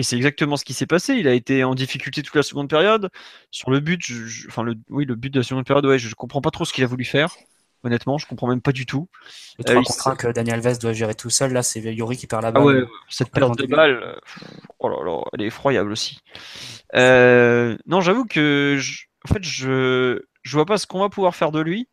Et 0.00 0.02
c'est 0.02 0.16
exactement 0.16 0.56
ce 0.56 0.64
qui 0.64 0.72
s'est 0.72 0.86
passé. 0.86 1.12
Il 1.16 1.28
a 1.28 1.34
été 1.34 1.62
en 1.62 1.74
difficulté 1.74 2.22
toute 2.22 2.34
la 2.34 2.42
seconde 2.42 2.70
période. 2.70 3.10
Sur 3.50 3.70
le 3.70 3.80
but, 3.80 4.00
enfin 4.48 4.62
le, 4.62 4.74
oui, 4.88 5.04
le 5.04 5.14
but 5.14 5.28
de 5.28 5.40
la 5.40 5.42
seconde 5.42 5.66
période, 5.66 5.84
ouais, 5.84 5.98
je 5.98 6.14
comprends 6.14 6.40
pas 6.40 6.50
trop 6.50 6.64
ce 6.64 6.72
qu'il 6.72 6.82
a 6.84 6.86
voulu 6.86 7.04
faire. 7.04 7.36
Honnêtement, 7.84 8.16
je 8.16 8.26
comprends 8.26 8.46
même 8.46 8.62
pas 8.62 8.72
du 8.72 8.86
tout. 8.86 9.10
Le 9.58 9.64
3 9.64 9.82
contre 9.82 10.08
1 10.08 10.16
que 10.16 10.28
Daniel 10.28 10.66
Alves 10.66 10.78
doit 10.78 10.94
gérer 10.94 11.14
tout 11.14 11.28
seul, 11.28 11.52
là, 11.52 11.62
c'est 11.62 11.80
Yuri 11.80 12.16
qui 12.16 12.26
perd 12.26 12.42
la 12.44 12.50
balle. 12.50 12.62
Ah 12.62 12.66
ouais, 12.66 12.84
cette 13.10 13.30
perte 13.30 13.58
de 13.58 13.66
balle, 13.66 14.02
euh, 14.02 14.16
oh 14.78 14.88
là 14.88 15.04
là, 15.04 15.20
elle 15.34 15.42
est 15.42 15.48
effroyable 15.48 15.92
aussi. 15.92 16.18
Euh, 16.94 17.76
non, 17.84 18.00
j'avoue 18.00 18.24
que, 18.24 18.80
en 19.28 19.34
fait, 19.34 19.44
je, 19.44 20.22
je 20.40 20.56
vois 20.56 20.64
pas 20.64 20.78
ce 20.78 20.86
qu'on 20.86 21.00
va 21.00 21.10
pouvoir 21.10 21.36
faire 21.36 21.52
de 21.52 21.60
lui. 21.60 21.88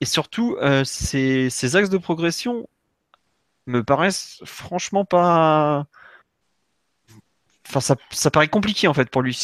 Et 0.00 0.06
surtout, 0.06 0.56
euh, 0.62 0.84
ces 0.84 1.76
axes 1.76 1.90
de 1.90 1.98
progression 1.98 2.66
me 3.66 3.84
paraissent 3.84 4.40
franchement 4.46 5.04
pas 5.04 5.86
enfin, 7.74 7.96
ça, 8.10 8.30
paraît 8.30 8.48
compliqué 8.48 8.88
en 8.88 8.94
fait 8.94 9.10
pour 9.10 9.22
lui. 9.22 9.34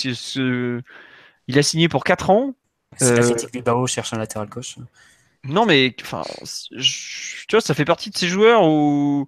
Il 1.48 1.58
a 1.58 1.62
signé 1.62 1.88
pour 1.88 2.04
4 2.04 2.30
ans. 2.30 2.54
Si 2.96 3.04
euh... 3.04 3.34
Bilbao 3.52 3.86
cherche 3.86 4.12
un 4.12 4.18
latéral 4.18 4.48
gauche. 4.48 4.76
Non, 5.44 5.66
mais 5.66 5.94
enfin, 6.02 6.22
tu 6.42 7.46
vois, 7.50 7.60
ça 7.60 7.74
fait 7.74 7.84
partie 7.84 8.10
de 8.10 8.16
ces 8.16 8.28
joueurs 8.28 8.64
où 8.64 9.26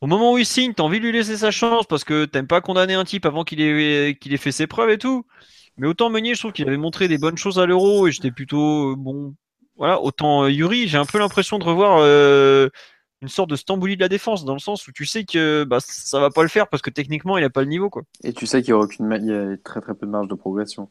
au 0.00 0.06
moment 0.06 0.32
où 0.32 0.38
il 0.38 0.46
signe, 0.46 0.74
t'as 0.74 0.82
envie 0.82 1.00
de 1.00 1.04
lui 1.04 1.12
laisser 1.12 1.36
sa 1.36 1.50
chance 1.50 1.86
parce 1.86 2.04
que 2.04 2.24
t'aimes 2.24 2.46
pas 2.46 2.60
condamner 2.60 2.94
un 2.94 3.04
type 3.04 3.26
avant 3.26 3.44
qu'il 3.44 3.60
ait, 3.60 4.16
qu'il 4.20 4.32
ait 4.32 4.38
fait 4.38 4.52
ses 4.52 4.66
preuves 4.66 4.90
et 4.90 4.98
tout. 4.98 5.24
Mais 5.76 5.86
autant 5.86 6.10
Meunier, 6.10 6.34
je 6.34 6.40
trouve 6.40 6.52
qu'il 6.52 6.68
avait 6.68 6.76
montré 6.76 7.08
des 7.08 7.18
bonnes 7.18 7.36
choses 7.36 7.58
à 7.58 7.66
l'Euro 7.66 8.06
et 8.06 8.12
j'étais 8.12 8.30
plutôt 8.30 8.96
bon. 8.96 9.34
Voilà, 9.76 10.00
autant 10.00 10.44
euh, 10.44 10.50
Yuri, 10.50 10.88
j'ai 10.88 10.98
un 10.98 11.04
peu 11.04 11.18
l'impression 11.18 11.58
de 11.58 11.64
revoir 11.64 11.98
euh, 12.00 12.68
une 13.20 13.28
sorte 13.28 13.50
de 13.50 13.56
Stambouli 13.56 13.96
de 13.96 14.00
la 14.00 14.08
défense, 14.08 14.44
dans 14.44 14.52
le 14.52 14.60
sens 14.60 14.86
où 14.86 14.92
tu 14.92 15.04
sais 15.04 15.24
que 15.24 15.64
bah, 15.64 15.78
ça 15.80 16.20
va 16.20 16.30
pas 16.30 16.42
le 16.42 16.48
faire 16.48 16.68
parce 16.68 16.82
que 16.82 16.90
techniquement 16.90 17.36
il 17.36 17.44
a 17.44 17.50
pas 17.50 17.62
le 17.62 17.68
niveau. 17.68 17.90
Quoi. 17.90 18.02
Et 18.22 18.32
tu 18.32 18.46
sais 18.46 18.62
qu'il 18.62 18.70
y 18.70 18.72
a, 18.72 18.78
aucune 18.78 19.10
il 19.20 19.26
y 19.26 19.32
a 19.32 19.56
très 19.56 19.80
très 19.80 19.94
peu 19.94 20.06
de 20.06 20.10
marge 20.10 20.28
de 20.28 20.34
progression. 20.34 20.88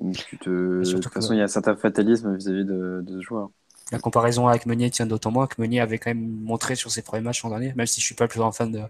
Donc, 0.00 0.14
te... 0.42 0.50
De 0.50 1.00
toute 1.00 1.12
façon, 1.12 1.32
il 1.32 1.38
y 1.38 1.40
a 1.40 1.44
un 1.44 1.48
certain 1.48 1.74
fatalisme 1.74 2.36
vis-à-vis 2.36 2.64
de, 2.64 3.02
ce 3.06 3.20
joueur. 3.22 3.48
La 3.92 3.98
comparaison 3.98 4.48
avec 4.48 4.66
Meunier 4.66 4.90
tient 4.90 5.06
d'autant 5.06 5.30
moins 5.30 5.46
que 5.46 5.54
Meunier 5.58 5.80
avait 5.80 5.98
quand 5.98 6.10
même 6.10 6.28
montré 6.42 6.74
sur 6.74 6.90
ses 6.90 7.02
premiers 7.02 7.22
matchs 7.22 7.42
l'an 7.44 7.50
dernier, 7.50 7.72
même 7.74 7.86
si 7.86 8.00
je 8.00 8.04
suis 8.04 8.14
pas 8.14 8.24
le 8.24 8.28
plus 8.28 8.40
grand 8.40 8.52
fan 8.52 8.70
de, 8.70 8.80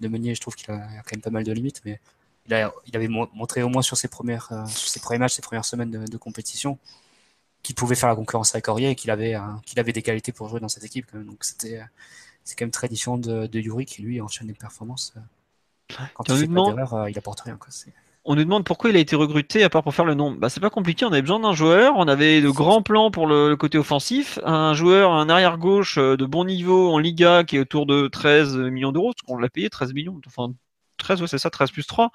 de 0.00 0.08
Meunier, 0.08 0.34
je 0.34 0.40
trouve 0.40 0.54
qu'il 0.54 0.70
a, 0.72 0.78
quand 0.78 1.12
même 1.12 1.22
pas 1.22 1.30
mal 1.30 1.44
de 1.44 1.52
limites, 1.52 1.80
mais 1.84 1.98
il, 2.46 2.54
a, 2.54 2.72
il 2.86 2.94
avait 2.94 3.08
montré 3.08 3.62
au 3.62 3.68
moins 3.68 3.82
sur 3.82 3.96
ses, 3.96 4.08
premières, 4.08 4.48
euh, 4.52 4.66
sur 4.66 4.88
ses 4.88 5.00
premiers 5.00 5.18
matchs, 5.18 5.34
ses 5.34 5.42
premières 5.42 5.64
semaines 5.64 5.90
de, 5.90 6.06
de 6.06 6.16
compétition, 6.18 6.78
qu'il 7.64 7.74
pouvait 7.74 7.96
faire 7.96 8.08
la 8.08 8.14
concurrence 8.14 8.54
avec 8.54 8.68
Aurier 8.68 8.90
et 8.90 8.94
qu'il 8.94 9.10
avait, 9.10 9.36
qu'il 9.66 9.80
avait 9.80 9.92
des 9.92 10.02
qualités 10.02 10.30
pour 10.30 10.48
jouer 10.48 10.60
dans 10.60 10.68
cette 10.68 10.84
équipe. 10.84 11.16
Donc 11.16 11.42
c'était 11.42 11.82
c'est 12.44 12.56
quand 12.56 12.66
même 12.66 12.70
très 12.70 12.88
différent 12.88 13.18
de, 13.18 13.48
Yuri 13.58 13.86
qui 13.86 14.02
lui 14.02 14.20
enchaîne 14.20 14.46
des 14.46 14.54
performances. 14.54 15.14
Euh, 15.16 16.04
quand 16.14 16.28
il 16.28 16.36
fait 16.36 16.46
demande... 16.46 16.78
Euh, 16.78 17.10
il 17.10 17.18
apporte 17.18 17.40
rien. 17.40 17.56
Quoi. 17.56 17.70
On 18.26 18.36
nous 18.36 18.44
demande 18.44 18.64
pourquoi 18.64 18.90
il 18.90 18.96
a 18.96 19.00
été 19.00 19.16
recruté 19.16 19.64
à 19.64 19.70
part 19.70 19.82
pour 19.82 19.94
faire 19.94 20.04
le 20.04 20.14
nom. 20.14 20.32
Bah, 20.32 20.48
c'est 20.48 20.60
pas 20.60 20.70
compliqué, 20.70 21.04
on 21.04 21.12
avait 21.12 21.22
besoin 21.22 21.40
d'un 21.40 21.52
joueur, 21.52 21.94
on 21.96 22.06
avait 22.06 22.40
de 22.40 22.50
grands 22.50 22.82
plans 22.82 23.10
pour 23.10 23.26
le, 23.26 23.56
côté 23.56 23.78
offensif, 23.78 24.38
un 24.44 24.74
joueur, 24.74 25.12
un 25.12 25.28
arrière 25.28 25.58
gauche 25.58 25.98
euh, 25.98 26.16
de 26.16 26.24
bon 26.24 26.44
niveau 26.44 26.90
en 26.90 26.98
Liga 26.98 27.44
qui 27.44 27.56
est 27.56 27.60
autour 27.60 27.86
de 27.86 28.08
13 28.08 28.56
millions 28.56 28.92
d'euros, 28.92 29.12
parce 29.12 29.22
qu'on 29.22 29.36
l'a 29.36 29.48
payé 29.48 29.68
13 29.68 29.92
millions, 29.94 30.20
enfin 30.26 30.52
13, 30.98 31.22
ouais, 31.22 31.28
c'est 31.28 31.38
ça, 31.38 31.50
13 31.50 31.70
plus 31.70 31.86
3. 31.86 32.12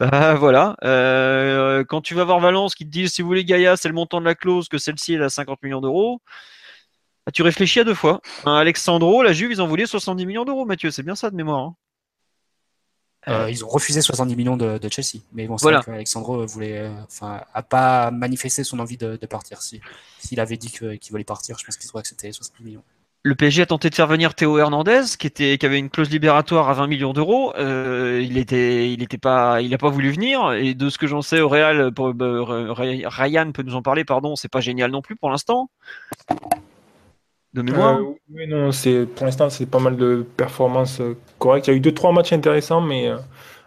Bah 0.00 0.34
voilà. 0.34 0.76
Euh, 0.82 1.84
quand 1.84 2.00
tu 2.00 2.14
vas 2.14 2.24
voir 2.24 2.40
Valence 2.40 2.74
qui 2.74 2.86
te 2.86 2.90
dit 2.90 3.08
si 3.08 3.20
vous 3.20 3.28
voulez 3.28 3.44
Gaïa, 3.44 3.76
c'est 3.76 3.88
le 3.88 3.94
montant 3.94 4.18
de 4.20 4.24
la 4.24 4.34
clause, 4.34 4.68
que 4.68 4.78
celle-ci 4.78 5.14
est 5.14 5.22
à 5.22 5.28
50 5.28 5.62
millions 5.62 5.82
d'euros. 5.82 6.22
Bah, 7.26 7.32
tu 7.32 7.42
réfléchis 7.42 7.80
à 7.80 7.84
deux 7.84 7.94
fois. 7.94 8.22
Alexandro, 8.46 9.22
la 9.22 9.34
Juve, 9.34 9.52
ils 9.52 9.60
en 9.60 9.66
voulaient 9.66 9.84
70 9.84 10.24
millions 10.24 10.46
d'euros, 10.46 10.64
Mathieu, 10.64 10.90
c'est 10.90 11.02
bien 11.02 11.14
ça 11.14 11.30
de 11.30 11.36
mémoire. 11.36 11.60
Hein. 11.60 11.76
Euh, 13.28 13.50
ils 13.50 13.62
ont 13.62 13.68
refusé 13.68 14.00
70 14.00 14.34
millions 14.34 14.56
de, 14.56 14.80
Chelsea, 14.90 15.22
mais 15.34 15.46
bon, 15.46 15.58
c'est 15.58 15.64
voilà. 15.64 15.82
Alexandro 15.86 16.46
voulait, 16.46 16.78
euh, 16.78 17.02
enfin, 17.04 17.42
a 17.52 17.62
pas 17.62 18.10
manifesté 18.10 18.64
son 18.64 18.78
envie 18.78 18.96
de, 18.96 19.16
partir. 19.26 19.60
Si, 19.60 19.82
s'il 20.18 20.40
avait 20.40 20.56
dit 20.56 20.70
qu'il 20.70 21.10
voulait 21.10 21.24
partir, 21.24 21.58
je 21.58 21.64
pense 21.66 21.76
qu'il 21.76 21.86
trouvait 21.86 22.02
que 22.02 22.08
c'était 22.08 22.32
70 22.32 22.64
millions 22.64 22.82
le 23.22 23.34
PSG 23.34 23.62
a 23.62 23.66
tenté 23.66 23.90
de 23.90 23.94
faire 23.94 24.06
venir 24.06 24.34
Théo 24.34 24.58
Hernandez, 24.58 25.02
qui 25.18 25.26
était, 25.26 25.58
qui 25.58 25.66
avait 25.66 25.78
une 25.78 25.90
clause 25.90 26.08
libératoire 26.08 26.70
à 26.70 26.74
20 26.74 26.86
millions 26.86 27.12
d'euros. 27.12 27.52
Euh, 27.56 28.20
il 28.22 28.38
était, 28.38 28.90
il 28.90 29.02
était 29.02 29.18
pas, 29.18 29.60
il 29.60 29.74
a 29.74 29.78
pas 29.78 29.90
voulu 29.90 30.10
venir. 30.10 30.52
Et 30.52 30.74
de 30.74 30.88
ce 30.88 30.96
que 30.96 31.06
j'en 31.06 31.20
sais 31.20 31.40
au 31.40 31.48
Real, 31.48 31.92
pour, 31.92 32.14
euh, 32.18 32.72
Ryan 32.72 33.52
peut 33.52 33.62
nous 33.62 33.74
en 33.74 33.82
parler, 33.82 34.04
pardon, 34.04 34.36
c'est 34.36 34.48
pas 34.48 34.60
génial 34.60 34.90
non 34.90 35.02
plus 35.02 35.16
pour 35.16 35.28
l'instant. 35.28 35.68
De 37.52 37.60
mémoire. 37.60 37.98
Euh, 37.98 38.14
oui, 38.32 38.46
non, 38.46 38.72
c'est 38.72 39.04
pour 39.04 39.26
l'instant 39.26 39.50
c'est 39.50 39.66
pas 39.66 39.80
mal 39.80 39.96
de 39.96 40.24
performances 40.36 41.02
correctes. 41.38 41.66
Il 41.66 41.70
y 41.70 41.74
a 41.74 41.76
eu 41.76 41.80
deux 41.80 41.92
trois 41.92 42.12
matchs 42.12 42.32
intéressants, 42.32 42.80
mais 42.80 43.08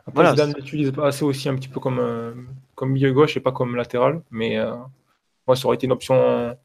après 0.08 0.34
voilà, 0.34 0.46
l'utilise 0.48 0.92
pas 0.92 1.08
assez 1.08 1.26
aussi 1.26 1.50
un 1.50 1.56
petit 1.56 1.68
peu 1.68 1.82
comme 1.82 2.48
comme 2.76 2.92
milieu 2.92 3.12
gauche 3.12 3.36
et 3.36 3.42
pas 3.42 3.52
comme 3.52 3.76
latéral. 3.76 4.22
Mais 4.32 4.58
moi, 5.46 5.58
ça 5.58 5.68
aurait 5.68 5.76
été 5.76 5.86
une 5.86 5.92
option 5.92 6.56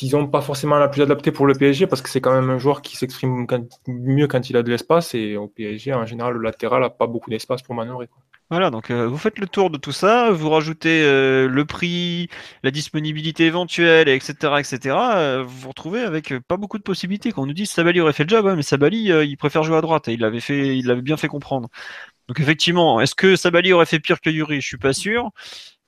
disons, 0.00 0.26
pas 0.26 0.40
forcément 0.40 0.78
la 0.78 0.88
plus 0.88 1.02
adaptée 1.02 1.30
pour 1.30 1.46
le 1.46 1.54
PSG 1.54 1.86
parce 1.86 2.00
que 2.00 2.08
c'est 2.08 2.20
quand 2.20 2.32
même 2.32 2.48
un 2.50 2.58
joueur 2.58 2.80
qui 2.80 2.96
s'exprime 2.96 3.46
mieux 3.86 4.26
quand 4.26 4.48
il 4.48 4.56
a 4.56 4.62
de 4.62 4.70
l'espace 4.70 5.14
et 5.14 5.36
au 5.36 5.46
PSG, 5.46 5.92
en 5.92 6.06
général, 6.06 6.34
le 6.34 6.40
latéral 6.40 6.80
n'a 6.80 6.90
pas 6.90 7.06
beaucoup 7.06 7.28
d'espace 7.28 7.62
pour 7.62 7.74
manœuvrer. 7.74 8.08
Voilà, 8.50 8.70
donc 8.70 8.90
euh, 8.90 9.06
vous 9.06 9.18
faites 9.18 9.38
le 9.38 9.46
tour 9.46 9.70
de 9.70 9.78
tout 9.78 9.92
ça, 9.92 10.30
vous 10.32 10.50
rajoutez 10.50 11.04
euh, 11.04 11.46
le 11.46 11.64
prix, 11.64 12.28
la 12.64 12.72
disponibilité 12.72 13.44
éventuelle, 13.46 14.08
etc., 14.08 14.54
etc. 14.58 14.96
Euh, 15.14 15.42
vous 15.44 15.60
vous 15.60 15.68
retrouvez 15.68 16.00
avec 16.00 16.34
pas 16.48 16.56
beaucoup 16.56 16.78
de 16.78 16.82
possibilités. 16.82 17.30
Quand 17.30 17.42
on 17.42 17.46
nous 17.46 17.52
dit 17.52 17.66
Sabali 17.66 18.00
aurait 18.00 18.12
fait 18.12 18.24
le 18.24 18.28
job, 18.30 18.52
mais 18.56 18.62
Sabali, 18.62 19.04
il 19.04 19.36
préfère 19.36 19.62
jouer 19.62 19.76
à 19.76 19.80
droite 19.82 20.08
et 20.08 20.14
il 20.14 20.20
l'avait 20.20 20.40
fait, 20.40 20.76
il 20.76 20.86
l'avait 20.86 21.02
bien 21.02 21.16
fait 21.16 21.28
comprendre. 21.28 21.68
Donc 22.26 22.40
effectivement, 22.40 23.00
est-ce 23.00 23.14
que 23.14 23.36
Sabali 23.36 23.72
aurait 23.72 23.86
fait 23.86 24.00
pire 24.00 24.20
que 24.20 24.30
Yuri? 24.30 24.60
Je 24.60 24.66
suis 24.66 24.78
pas 24.78 24.92
sûr 24.92 25.30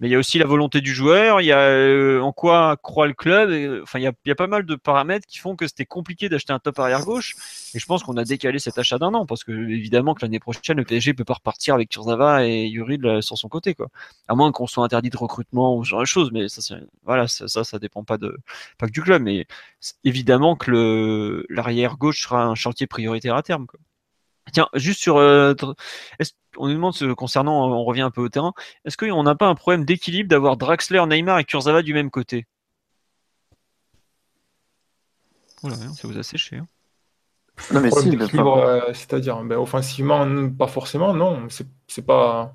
mais 0.02 0.08
il 0.08 0.10
y 0.10 0.16
a 0.16 0.18
aussi 0.18 0.38
la 0.38 0.46
volonté 0.46 0.80
du 0.80 0.92
joueur, 0.92 1.40
il 1.40 1.44
y 1.44 1.52
a 1.52 1.60
euh, 1.60 2.20
en 2.20 2.32
quoi 2.32 2.76
croit 2.82 3.06
le 3.06 3.12
club. 3.14 3.80
enfin, 3.84 4.00
il 4.00 4.02
y, 4.02 4.30
a, 4.30 4.34
pas 4.34 4.48
mal 4.48 4.66
de 4.66 4.74
paramètres 4.74 5.28
qui 5.28 5.38
font 5.38 5.54
que 5.54 5.64
c'était 5.68 5.86
compliqué 5.86 6.28
d'acheter 6.28 6.52
un 6.52 6.58
top 6.58 6.80
arrière 6.80 7.04
gauche. 7.04 7.36
Et 7.72 7.78
je 7.78 7.86
pense 7.86 8.02
qu'on 8.02 8.16
a 8.16 8.24
décalé 8.24 8.58
cet 8.58 8.78
achat 8.78 8.98
d'un 8.98 9.14
an 9.14 9.26
parce 9.26 9.44
que 9.44 9.52
évidemment 9.52 10.14
que 10.14 10.22
l'année 10.22 10.40
prochaine 10.40 10.78
le 10.78 10.84
PSG 10.84 11.14
peut 11.14 11.24
pas 11.24 11.34
repartir 11.34 11.74
avec 11.74 11.88
Kurzawa 11.88 12.44
et 12.44 12.66
Yuri 12.66 12.98
sur 13.22 13.38
son 13.38 13.48
côté, 13.48 13.74
quoi. 13.76 13.90
À 14.26 14.34
moins 14.34 14.50
qu'on 14.50 14.66
soit 14.66 14.84
interdit 14.84 15.10
de 15.10 15.16
recrutement 15.16 15.76
ou 15.76 15.84
ce 15.84 15.90
genre 15.90 16.00
de 16.00 16.04
choses. 16.04 16.32
Mais 16.32 16.48
ça, 16.48 16.74
voilà, 17.04 17.28
ça, 17.28 17.46
ça, 17.46 17.78
dépend 17.78 18.02
pas 18.02 18.18
de 18.18 18.36
pas 18.78 18.88
que 18.88 18.92
du 18.92 19.02
club, 19.02 19.22
mais 19.22 19.46
évidemment 20.02 20.56
que 20.56 21.46
l'arrière 21.48 21.96
gauche 21.96 22.22
sera 22.22 22.44
un 22.44 22.56
chantier 22.56 22.88
prioritaire 22.88 23.36
à 23.36 23.42
terme. 23.44 23.68
Tiens, 24.52 24.68
juste 24.74 25.00
sur. 25.00 25.16
Euh, 25.16 25.54
on 26.58 26.68
nous 26.68 26.74
demande, 26.74 26.94
ce, 26.94 27.12
concernant, 27.12 27.68
euh, 27.68 27.72
on 27.72 27.84
revient 27.84 28.02
un 28.02 28.10
peu 28.10 28.20
au 28.20 28.28
terrain, 28.28 28.52
est-ce 28.84 28.96
qu'on 28.96 29.22
n'a 29.22 29.34
pas 29.34 29.46
un 29.48 29.54
problème 29.54 29.84
d'équilibre 29.84 30.28
d'avoir 30.28 30.56
Draxler, 30.56 31.02
Neymar 31.06 31.38
et 31.38 31.44
Kurzawa 31.44 31.82
du 31.82 31.94
même 31.94 32.10
côté? 32.10 32.46
Oula, 35.62 35.76
ça 35.76 36.08
vous 36.08 36.18
a 36.18 36.22
séché. 36.22 36.56
Hein. 36.56 36.66
Euh, 37.74 38.92
c'est-à-dire, 38.94 39.42
ben, 39.44 39.58
offensivement, 39.58 40.50
pas 40.50 40.66
forcément, 40.66 41.14
non. 41.14 41.46
C'est 41.86 42.06
pas. 42.06 42.54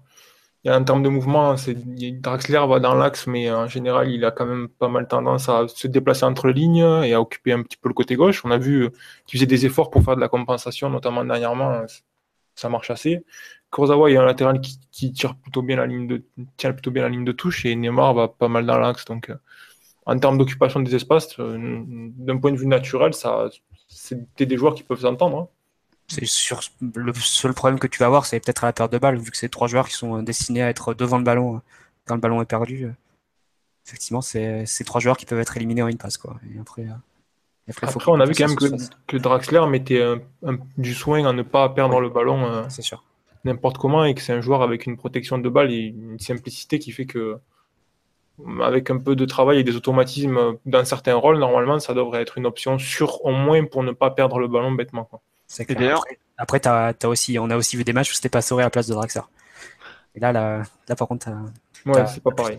Il 0.67 0.71
y 0.71 0.73
a 0.73 0.77
en 0.77 0.83
termes 0.83 1.01
de 1.01 1.07
mouvement, 1.07 1.55
c'est 1.55 1.75
Draxler 2.21 2.59
va 2.67 2.79
dans 2.81 2.93
l'axe, 2.93 3.25
mais 3.25 3.49
en 3.49 3.69
général, 3.69 4.11
il 4.11 4.25
a 4.25 4.31
quand 4.31 4.45
même 4.45 4.67
pas 4.67 4.89
mal 4.89 5.07
tendance 5.07 5.47
à 5.47 5.65
se 5.69 5.87
déplacer 5.87 6.25
entre 6.25 6.47
les 6.47 6.53
lignes 6.53 7.03
et 7.05 7.13
à 7.13 7.21
occuper 7.21 7.53
un 7.53 7.63
petit 7.63 7.77
peu 7.77 7.87
le 7.87 7.93
côté 7.93 8.17
gauche. 8.17 8.43
On 8.43 8.51
a 8.51 8.57
vu 8.57 8.89
qu'il 9.25 9.39
faisait 9.39 9.47
des 9.47 9.65
efforts 9.65 9.89
pour 9.89 10.03
faire 10.03 10.17
de 10.17 10.19
la 10.21 10.27
compensation, 10.27 10.89
notamment 10.89 11.23
dernièrement, 11.23 11.83
ça 12.55 12.67
marche 12.67 12.89
assez. 12.91 13.23
Kurzawa 13.71 14.11
est 14.11 14.17
un 14.17 14.25
latéral 14.25 14.59
qui, 14.59 14.77
qui 14.91 15.13
tire 15.13 15.37
plutôt 15.37 15.61
bien 15.61 15.77
la 15.77 15.87
ligne 15.87 16.05
de 16.05 16.25
tient 16.57 16.73
plutôt 16.73 16.91
bien 16.91 17.03
la 17.03 17.09
ligne 17.09 17.23
de 17.23 17.31
touche 17.31 17.65
et 17.65 17.73
Neymar 17.73 18.13
va 18.13 18.27
pas 18.27 18.49
mal 18.49 18.65
dans 18.65 18.77
l'axe. 18.77 19.05
Donc, 19.05 19.29
euh, 19.29 19.35
en 20.05 20.19
termes 20.19 20.37
d'occupation 20.37 20.81
des 20.81 20.95
espaces, 20.95 21.39
euh, 21.39 21.57
d'un 21.87 22.37
point 22.39 22.51
de 22.51 22.57
vue 22.57 22.67
naturel, 22.67 23.13
ça, 23.13 23.49
c'était 23.87 24.45
des 24.45 24.57
joueurs 24.57 24.75
qui 24.75 24.83
peuvent 24.83 24.99
s'entendre. 25.01 25.49
C'est 26.07 26.25
sur 26.25 26.61
le 26.81 27.13
seul 27.13 27.53
problème 27.53 27.79
que 27.79 27.87
tu 27.87 27.99
vas 27.99 28.05
avoir, 28.05 28.25
c'est 28.25 28.39
peut-être 28.39 28.63
à 28.63 28.67
la 28.67 28.73
perte 28.73 28.91
de 28.93 28.97
balle, 28.97 29.17
vu 29.17 29.29
que 29.29 29.37
c'est 29.37 29.49
trois 29.49 29.67
joueurs 29.67 29.87
qui 29.87 29.93
sont 29.93 30.23
destinés 30.23 30.63
à 30.63 30.69
être 30.69 30.93
devant 30.93 31.17
le 31.17 31.23
ballon 31.25 31.57
euh, 31.57 31.59
quand 32.05 32.15
le 32.15 32.21
ballon 32.21 32.41
est 32.41 32.45
perdu. 32.45 32.85
euh, 32.85 32.91
Effectivement, 33.85 34.21
c'est 34.21 34.65
trois 34.85 34.99
joueurs 35.01 35.17
qui 35.17 35.25
peuvent 35.25 35.39
être 35.39 35.55
éliminés 35.57 35.81
en 35.81 35.87
une 35.87 35.97
passe, 35.97 36.17
quoi. 36.17 36.37
Et 36.53 36.59
après, 36.59 36.83
euh, 36.83 37.87
on 38.07 38.19
a 38.19 38.25
vu 38.25 38.33
que 38.33 38.43
quand 38.43 38.47
même 38.47 38.89
que, 39.07 39.17
Draxler 39.17 39.65
mettait 39.67 40.01
un- 40.01 40.19
un- 40.45 40.57
du 40.77 40.93
soin 40.93 41.25
à 41.25 41.33
ne 41.33 41.41
pas 41.41 41.69
perdre 41.69 41.99
le 41.99 42.09
ballon 42.09 42.45
euh, 42.45 42.63
C'est 42.69 42.81
sûr. 42.81 43.03
n'importe 43.43 43.77
comment 43.77 44.03
et 44.05 44.13
que 44.13 44.21
c'est 44.21 44.33
un 44.33 44.41
joueur 44.41 44.61
avec 44.61 44.85
une 44.87 44.97
protection 44.97 45.37
de 45.37 45.49
balle 45.49 45.71
et 45.71 45.93
une 45.95 46.19
simplicité 46.19 46.79
qui 46.79 46.91
fait 46.91 47.05
que, 47.05 47.37
avec 48.61 48.89
un 48.91 48.97
peu 48.99 49.15
de 49.15 49.25
travail 49.25 49.59
et 49.59 49.63
des 49.63 49.75
automatismes 49.75 50.57
dans 50.65 50.85
certains 50.85 51.15
rôles, 51.15 51.39
normalement, 51.39 51.79
ça 51.79 51.93
devrait 51.93 52.21
être 52.21 52.37
une 52.37 52.45
option 52.45 52.77
sûre 52.77 53.23
au 53.25 53.31
moins 53.31 53.65
pour 53.65 53.83
ne 53.83 53.91
pas 53.91 54.11
perdre 54.11 54.39
le 54.39 54.47
ballon 54.47 54.71
bêtement. 54.71 55.05
quoi. 55.05 55.21
Clair. 55.47 55.79
d'ailleurs- 55.79 55.99
Après, 56.01 56.19
après, 56.37 56.59
t'as- 56.59 56.93
t'as 56.93 57.07
aussi, 57.07 57.37
on 57.39 57.49
a 57.49 57.55
aussi 57.57 57.77
vu 57.77 57.83
des 57.83 57.93
matchs 57.93 58.11
où 58.11 58.13
c'était 58.15 58.29
Pastore 58.29 58.59
à 58.59 58.63
la 58.63 58.69
place 58.69 58.87
de 58.87 58.93
Draxler. 58.93 59.21
Et 60.15 60.19
là, 60.19 60.31
là, 60.31 60.63
là 60.87 60.95
par 60.95 61.07
contre, 61.07 61.25
t'as- 61.25 61.31
Ouais, 61.85 61.93
t'as- 61.93 62.07
c'est 62.07 62.21
pas 62.21 62.31
pareil. 62.31 62.57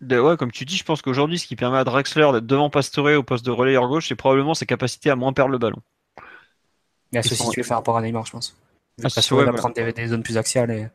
de- 0.00 0.18
ouais, 0.20 0.36
comme 0.36 0.52
tu 0.52 0.64
dis, 0.64 0.76
je 0.76 0.84
pense 0.84 1.02
qu'aujourd'hui, 1.02 1.38
ce 1.38 1.46
qui 1.46 1.56
permet 1.56 1.78
à 1.78 1.84
Draxler 1.84 2.30
d'être 2.32 2.46
devant 2.46 2.70
Pastore 2.70 3.16
au 3.18 3.22
poste 3.22 3.44
de 3.44 3.50
relayeur 3.50 3.88
gauche, 3.88 4.08
c'est 4.08 4.14
probablement 4.16 4.54
sa 4.54 4.66
capacité 4.66 5.10
à 5.10 5.16
moins 5.16 5.32
perdre 5.32 5.50
le 5.52 5.58
ballon. 5.58 5.80
Mais 7.12 7.18
à 7.20 7.22
se 7.22 7.34
situer 7.34 7.62
par 7.62 7.78
rapport 7.78 7.96
à 7.96 8.02
Neymar, 8.02 8.26
je 8.26 8.32
pense. 8.32 8.56
Ah, 8.98 9.02
Parce 9.02 9.14
c'est- 9.14 9.22
qu'il 9.22 9.36
ouais, 9.36 9.44
va 9.44 9.52
prendre 9.52 9.74
des, 9.74 9.92
des 9.92 10.06
zones 10.08 10.22
plus 10.22 10.36
axiales 10.36 10.70
et, 10.70 10.88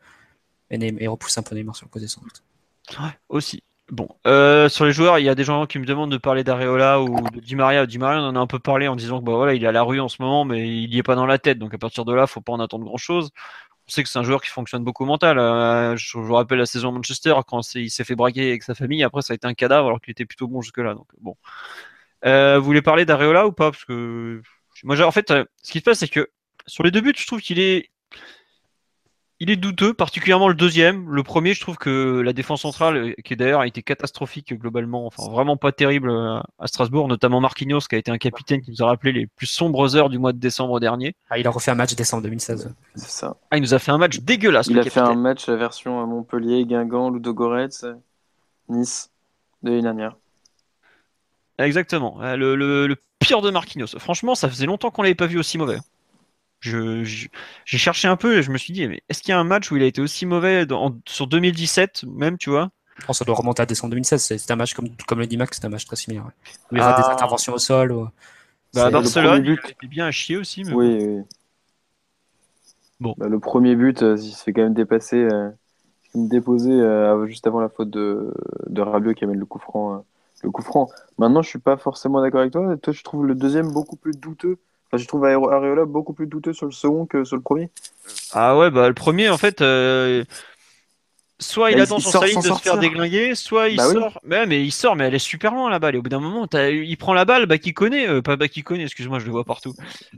et, 0.70 1.02
et 1.04 1.08
repousser 1.08 1.40
un 1.40 1.42
peu 1.42 1.54
Neymar 1.54 1.74
sur 1.74 1.86
le 1.86 1.90
côté 1.90 2.06
sans 2.06 2.20
doute. 2.22 2.42
Aussi. 3.28 3.62
Bon, 3.90 4.08
euh, 4.26 4.70
sur 4.70 4.86
les 4.86 4.92
joueurs, 4.92 5.18
il 5.18 5.26
y 5.26 5.28
a 5.28 5.34
des 5.34 5.44
gens 5.44 5.66
qui 5.66 5.78
me 5.78 5.84
demandent 5.84 6.10
de 6.10 6.16
parler 6.16 6.42
d'Areola 6.42 7.02
ou 7.02 7.20
de 7.30 7.40
Di 7.40 7.54
Maria. 7.54 7.84
Di 7.86 7.98
Maria, 7.98 8.20
on 8.22 8.28
en 8.28 8.36
a 8.36 8.38
un 8.38 8.46
peu 8.46 8.58
parlé 8.58 8.88
en 8.88 8.96
disant 8.96 9.20
que 9.20 9.24
bah 9.26 9.32
voilà, 9.34 9.52
il 9.52 9.62
est 9.62 9.66
à 9.66 9.72
la 9.72 9.82
rue 9.82 10.00
en 10.00 10.08
ce 10.08 10.22
moment, 10.22 10.46
mais 10.46 10.66
il 10.66 10.94
y 10.94 10.98
est 10.98 11.02
pas 11.02 11.14
dans 11.16 11.26
la 11.26 11.38
tête. 11.38 11.58
Donc 11.58 11.74
à 11.74 11.78
partir 11.78 12.06
de 12.06 12.14
là, 12.14 12.26
faut 12.26 12.40
pas 12.40 12.52
en 12.52 12.60
attendre 12.60 12.84
grand 12.86 12.96
chose. 12.96 13.30
On 13.86 13.90
sait 13.90 14.02
que 14.02 14.08
c'est 14.08 14.18
un 14.18 14.22
joueur 14.22 14.40
qui 14.42 14.48
fonctionne 14.48 14.84
beaucoup 14.84 15.04
mental. 15.04 15.38
Euh, 15.38 15.96
je, 15.96 16.16
vous 16.16 16.34
rappelle 16.34 16.58
la 16.58 16.66
saison 16.66 16.88
à 16.88 16.92
Manchester 16.92 17.34
quand 17.46 17.74
il 17.74 17.90
s'est 17.90 18.04
fait 18.04 18.14
braquer 18.14 18.48
avec 18.48 18.62
sa 18.62 18.74
famille. 18.74 19.02
Après, 19.04 19.20
ça 19.20 19.34
a 19.34 19.36
été 19.36 19.46
un 19.46 19.54
cadavre 19.54 19.88
alors 19.88 20.00
qu'il 20.00 20.12
était 20.12 20.24
plutôt 20.24 20.48
bon 20.48 20.62
jusque-là. 20.62 20.94
Donc 20.94 21.08
bon. 21.20 21.36
Euh, 22.24 22.58
vous 22.58 22.64
voulez 22.64 22.82
parler 22.82 23.04
d'Areola 23.04 23.46
ou 23.46 23.52
pas? 23.52 23.70
Parce 23.70 23.84
que 23.84 24.40
moi, 24.84 24.98
en 25.02 25.10
fait, 25.10 25.30
euh, 25.30 25.44
ce 25.62 25.72
qui 25.72 25.80
se 25.80 25.84
passe, 25.84 25.98
c'est 25.98 26.08
que 26.08 26.30
sur 26.66 26.84
les 26.84 26.90
deux 26.90 27.02
buts, 27.02 27.12
je 27.16 27.26
trouve 27.26 27.42
qu'il 27.42 27.58
est 27.60 27.90
il 29.40 29.50
est 29.50 29.56
douteux, 29.56 29.92
particulièrement 29.94 30.48
le 30.48 30.54
deuxième. 30.54 31.10
Le 31.10 31.22
premier, 31.22 31.54
je 31.54 31.60
trouve 31.60 31.76
que 31.76 32.20
la 32.20 32.32
défense 32.32 32.62
centrale, 32.62 32.96
euh, 32.96 33.12
qui 33.24 33.36
d'ailleurs 33.36 33.60
a 33.60 33.66
été 33.66 33.82
catastrophique 33.82 34.54
globalement, 34.54 35.06
enfin 35.06 35.28
vraiment 35.30 35.56
pas 35.56 35.72
terrible 35.72 36.10
euh, 36.10 36.38
à 36.58 36.66
Strasbourg, 36.66 37.08
notamment 37.08 37.40
Marquinhos, 37.40 37.80
qui 37.80 37.96
a 37.96 37.98
été 37.98 38.10
un 38.10 38.18
capitaine 38.18 38.62
qui 38.62 38.70
nous 38.70 38.82
a 38.82 38.86
rappelé 38.86 39.12
les 39.12 39.26
plus 39.26 39.46
sombres 39.46 39.96
heures 39.96 40.08
du 40.08 40.18
mois 40.18 40.32
de 40.32 40.38
décembre 40.38 40.78
dernier. 40.80 41.14
Ah, 41.30 41.38
il 41.38 41.46
a 41.46 41.50
refait 41.50 41.72
un 41.72 41.74
match 41.74 41.94
décembre 41.94 42.22
2016. 42.22 42.72
c'est 42.94 43.08
ça. 43.10 43.36
Ah, 43.50 43.56
il 43.56 43.60
nous 43.62 43.74
a 43.74 43.78
fait 43.78 43.90
un 43.90 43.98
match 43.98 44.18
dégueulasse. 44.20 44.68
Il 44.68 44.74
le 44.74 44.80
a 44.80 44.84
fait 44.84 45.00
un 45.00 45.14
match 45.14 45.48
la 45.48 45.56
version 45.56 46.00
à 46.00 46.06
Montpellier, 46.06 46.64
Guingamp, 46.64 47.10
Ludogorets, 47.10 47.84
euh, 47.84 47.94
Nice 48.68 49.10
de 49.62 49.70
l'année 49.70 49.82
dernière. 49.82 50.16
Exactement. 51.58 52.20
Euh, 52.22 52.36
Le, 52.36 52.56
le- 52.56 52.86
le 52.86 52.96
pire 53.18 53.42
de 53.42 53.50
Marquinhos. 53.50 53.86
Franchement, 53.98 54.34
ça 54.34 54.48
faisait 54.48 54.66
longtemps 54.66 54.90
qu'on 54.90 55.02
l'avait 55.02 55.14
pas 55.14 55.26
vu 55.26 55.38
aussi 55.38 55.56
mauvais. 55.58 55.78
Je- 56.64 57.04
je- 57.04 57.28
J'ai 57.66 57.76
cherché 57.78 58.08
un 58.08 58.16
peu 58.16 58.38
et 58.38 58.42
je 58.42 58.50
me 58.50 58.56
suis 58.56 58.72
dit, 58.72 58.88
mais 58.88 59.02
est-ce 59.10 59.20
qu'il 59.22 59.30
y 59.30 59.34
a 59.34 59.38
un 59.38 59.44
match 59.44 59.70
où 59.70 59.76
il 59.76 59.82
a 59.82 59.86
été 59.86 60.00
aussi 60.00 60.24
mauvais 60.24 60.64
dans- 60.64 60.96
sur 61.06 61.26
2017 61.26 62.04
même, 62.04 62.38
tu 62.38 62.48
vois? 62.48 62.70
Je 62.98 63.04
pense 63.04 63.16
que 63.16 63.18
ça 63.18 63.24
doit 63.26 63.34
remonter 63.34 63.60
à 63.62 63.66
décembre 63.66 63.90
2016. 63.90 64.22
C'est 64.22 64.38
c'est 64.38 64.50
un 64.50 64.56
match, 64.56 64.72
comme, 64.72 64.88
comme 65.06 65.18
le 65.18 65.26
dit 65.26 65.36
Max, 65.36 65.58
c'est 65.60 65.66
un 65.66 65.68
match 65.68 65.84
très 65.84 65.96
similaire. 65.96 66.24
ouais. 66.24 66.32
Où 66.72 66.76
il 66.76 66.78
y 66.78 66.82
Ah. 66.82 66.96
des 66.96 67.06
interventions 67.12 67.52
au 67.52 67.58
sol. 67.58 67.92
ou- 67.92 68.08
Bah, 68.72 68.86
à 68.86 68.90
Barcelone, 68.90 69.42
premier 69.42 69.56
but. 69.56 69.60
il 69.64 69.70
était 69.72 69.86
bien 69.88 70.06
à 70.06 70.10
chier 70.10 70.36
aussi. 70.38 70.64
Mais 70.64 70.72
Oui, 70.72 70.98
oui. 71.00 71.22
Bon. 73.00 73.14
Bah, 73.18 73.28
le 73.28 73.38
premier 73.40 73.76
but, 73.76 74.02
euh, 74.02 74.16
il 74.18 74.32
se 74.32 74.42
fait 74.42 74.52
quand 74.52 74.62
même 74.62 74.74
dépasser, 74.74 75.16
euh, 75.16 75.50
il 76.04 76.06
se 76.08 76.12
fait 76.12 76.28
déposer 76.28 76.72
euh, 76.72 77.26
juste 77.26 77.46
avant 77.46 77.60
la 77.60 77.68
faute 77.68 77.90
de, 77.90 78.32
de 78.68 78.80
Rabiot 78.80 79.14
qui 79.14 79.24
amène 79.24 79.38
le 79.38 79.46
coup 79.46 79.58
franc. 79.58 79.94
euh, 79.96 79.98
le 80.42 80.50
coup 80.50 80.62
franc. 80.62 80.88
Maintenant, 81.18 81.42
je 81.42 81.48
suis 81.48 81.58
pas 81.58 81.76
forcément 81.76 82.20
d'accord 82.20 82.40
avec 82.40 82.52
toi. 82.52 82.76
Toi, 82.76 82.92
je 82.92 83.02
trouve 83.02 83.26
le 83.26 83.34
deuxième 83.34 83.72
beaucoup 83.72 83.96
plus 83.96 84.12
douteux. 84.12 84.58
Enfin, 84.94 85.02
je 85.02 85.08
trouve 85.08 85.24
Areola 85.26 85.84
beaucoup 85.84 86.12
plus 86.12 86.26
douteux 86.26 86.52
sur 86.52 86.66
le 86.66 86.72
second 86.72 87.06
que 87.06 87.24
sur 87.24 87.36
le 87.36 87.42
premier. 87.42 87.70
Ah 88.32 88.56
ouais, 88.58 88.70
bah 88.70 88.88
le 88.88 88.94
premier, 88.94 89.28
en 89.30 89.38
fait, 89.38 89.60
euh, 89.62 90.24
soit 91.40 91.70
il 91.70 91.74
Bah, 91.74 91.80
il- 91.80 91.82
attend 91.82 91.98
il 91.98 92.02
sur 92.02 92.12
sort 92.12 92.22
sa 92.22 92.26
ligne 92.28 92.40
sans 92.42 92.54
de 92.54 92.58
se 92.58 92.62
faire 92.62 92.78
déglinguer, 92.78 93.34
soit 93.34 93.68
il 93.68 93.76
Bah 93.76 93.88
oui. 93.88 93.96
sort. 93.96 94.20
Mais, 94.24 94.46
mais 94.46 94.62
il 94.64 94.70
sort, 94.72 94.96
mais 94.96 95.04
elle 95.04 95.14
est 95.14 95.18
super 95.18 95.52
loin 95.52 95.68
la 95.70 95.78
balle. 95.78 95.94
Et 95.94 95.98
au 95.98 96.02
bout 96.02 96.08
d'un 96.08 96.20
moment, 96.20 96.46
il 96.52 96.96
prend 96.96 97.12
la 97.12 97.24
balle, 97.24 97.46
bah 97.46 97.58
qui 97.58 97.74
connaît, 97.74 98.08
euh, 98.08 98.22
pas 98.22 98.36
bah 98.36 98.48
qui 98.48 98.62
connaît, 98.62 98.84
excuse-moi, 98.84 99.18
je 99.18 99.26
le 99.26 99.32
vois 99.32 99.44
partout. 99.44 99.74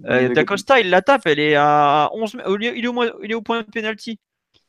Euh, 0.06 0.28
D'Acosta, 0.34 0.80
il 0.80 0.90
la 0.90 1.02
tape, 1.02 1.22
elle 1.26 1.38
est 1.40 1.54
à 1.56 2.10
11 2.12 2.34
mètres- 2.34 2.50
au 2.50 2.56
lieu- 2.56 2.76
il 2.76 2.84
est 2.84 2.88
au, 2.88 2.92
moins- 2.92 3.10
il 3.22 3.30
est 3.30 3.34
au 3.34 3.42
point 3.42 3.60
de 3.62 3.66
pénalty. 3.66 4.18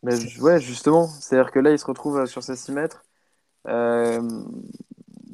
Mais 0.04 0.14
ouais, 0.40 0.60
justement. 0.62 1.08
C'est-à-dire 1.08 1.52
que 1.52 1.60
là, 1.60 1.72
il 1.72 1.80
se 1.80 1.86
retrouve 1.86 2.20
euh, 2.20 2.26
sur 2.26 2.44
ses 2.44 2.56
6 2.56 2.72
mètres. 2.72 3.04
Euh, 3.68 4.22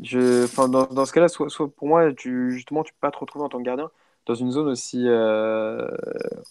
je, 0.02 0.46
enfin, 0.46 0.68
dans, 0.68 0.86
dans 0.86 1.06
ce 1.06 1.14
cas-là, 1.14 1.28
soit, 1.28 1.50
soit 1.50 1.70
pour 1.74 1.88
moi, 1.88 2.12
tu, 2.14 2.52
justement, 2.52 2.84
tu 2.84 2.94
peux 2.94 3.00
pas 3.00 3.12
te 3.12 3.18
retrouver 3.18 3.46
en 3.46 3.50
tant 3.50 3.60
que 3.60 3.64
gardien 3.64 3.90
dans 4.26 4.36
une 4.36 4.52
zone 4.52 4.68
aussi, 4.70 5.04
euh, 5.08 5.88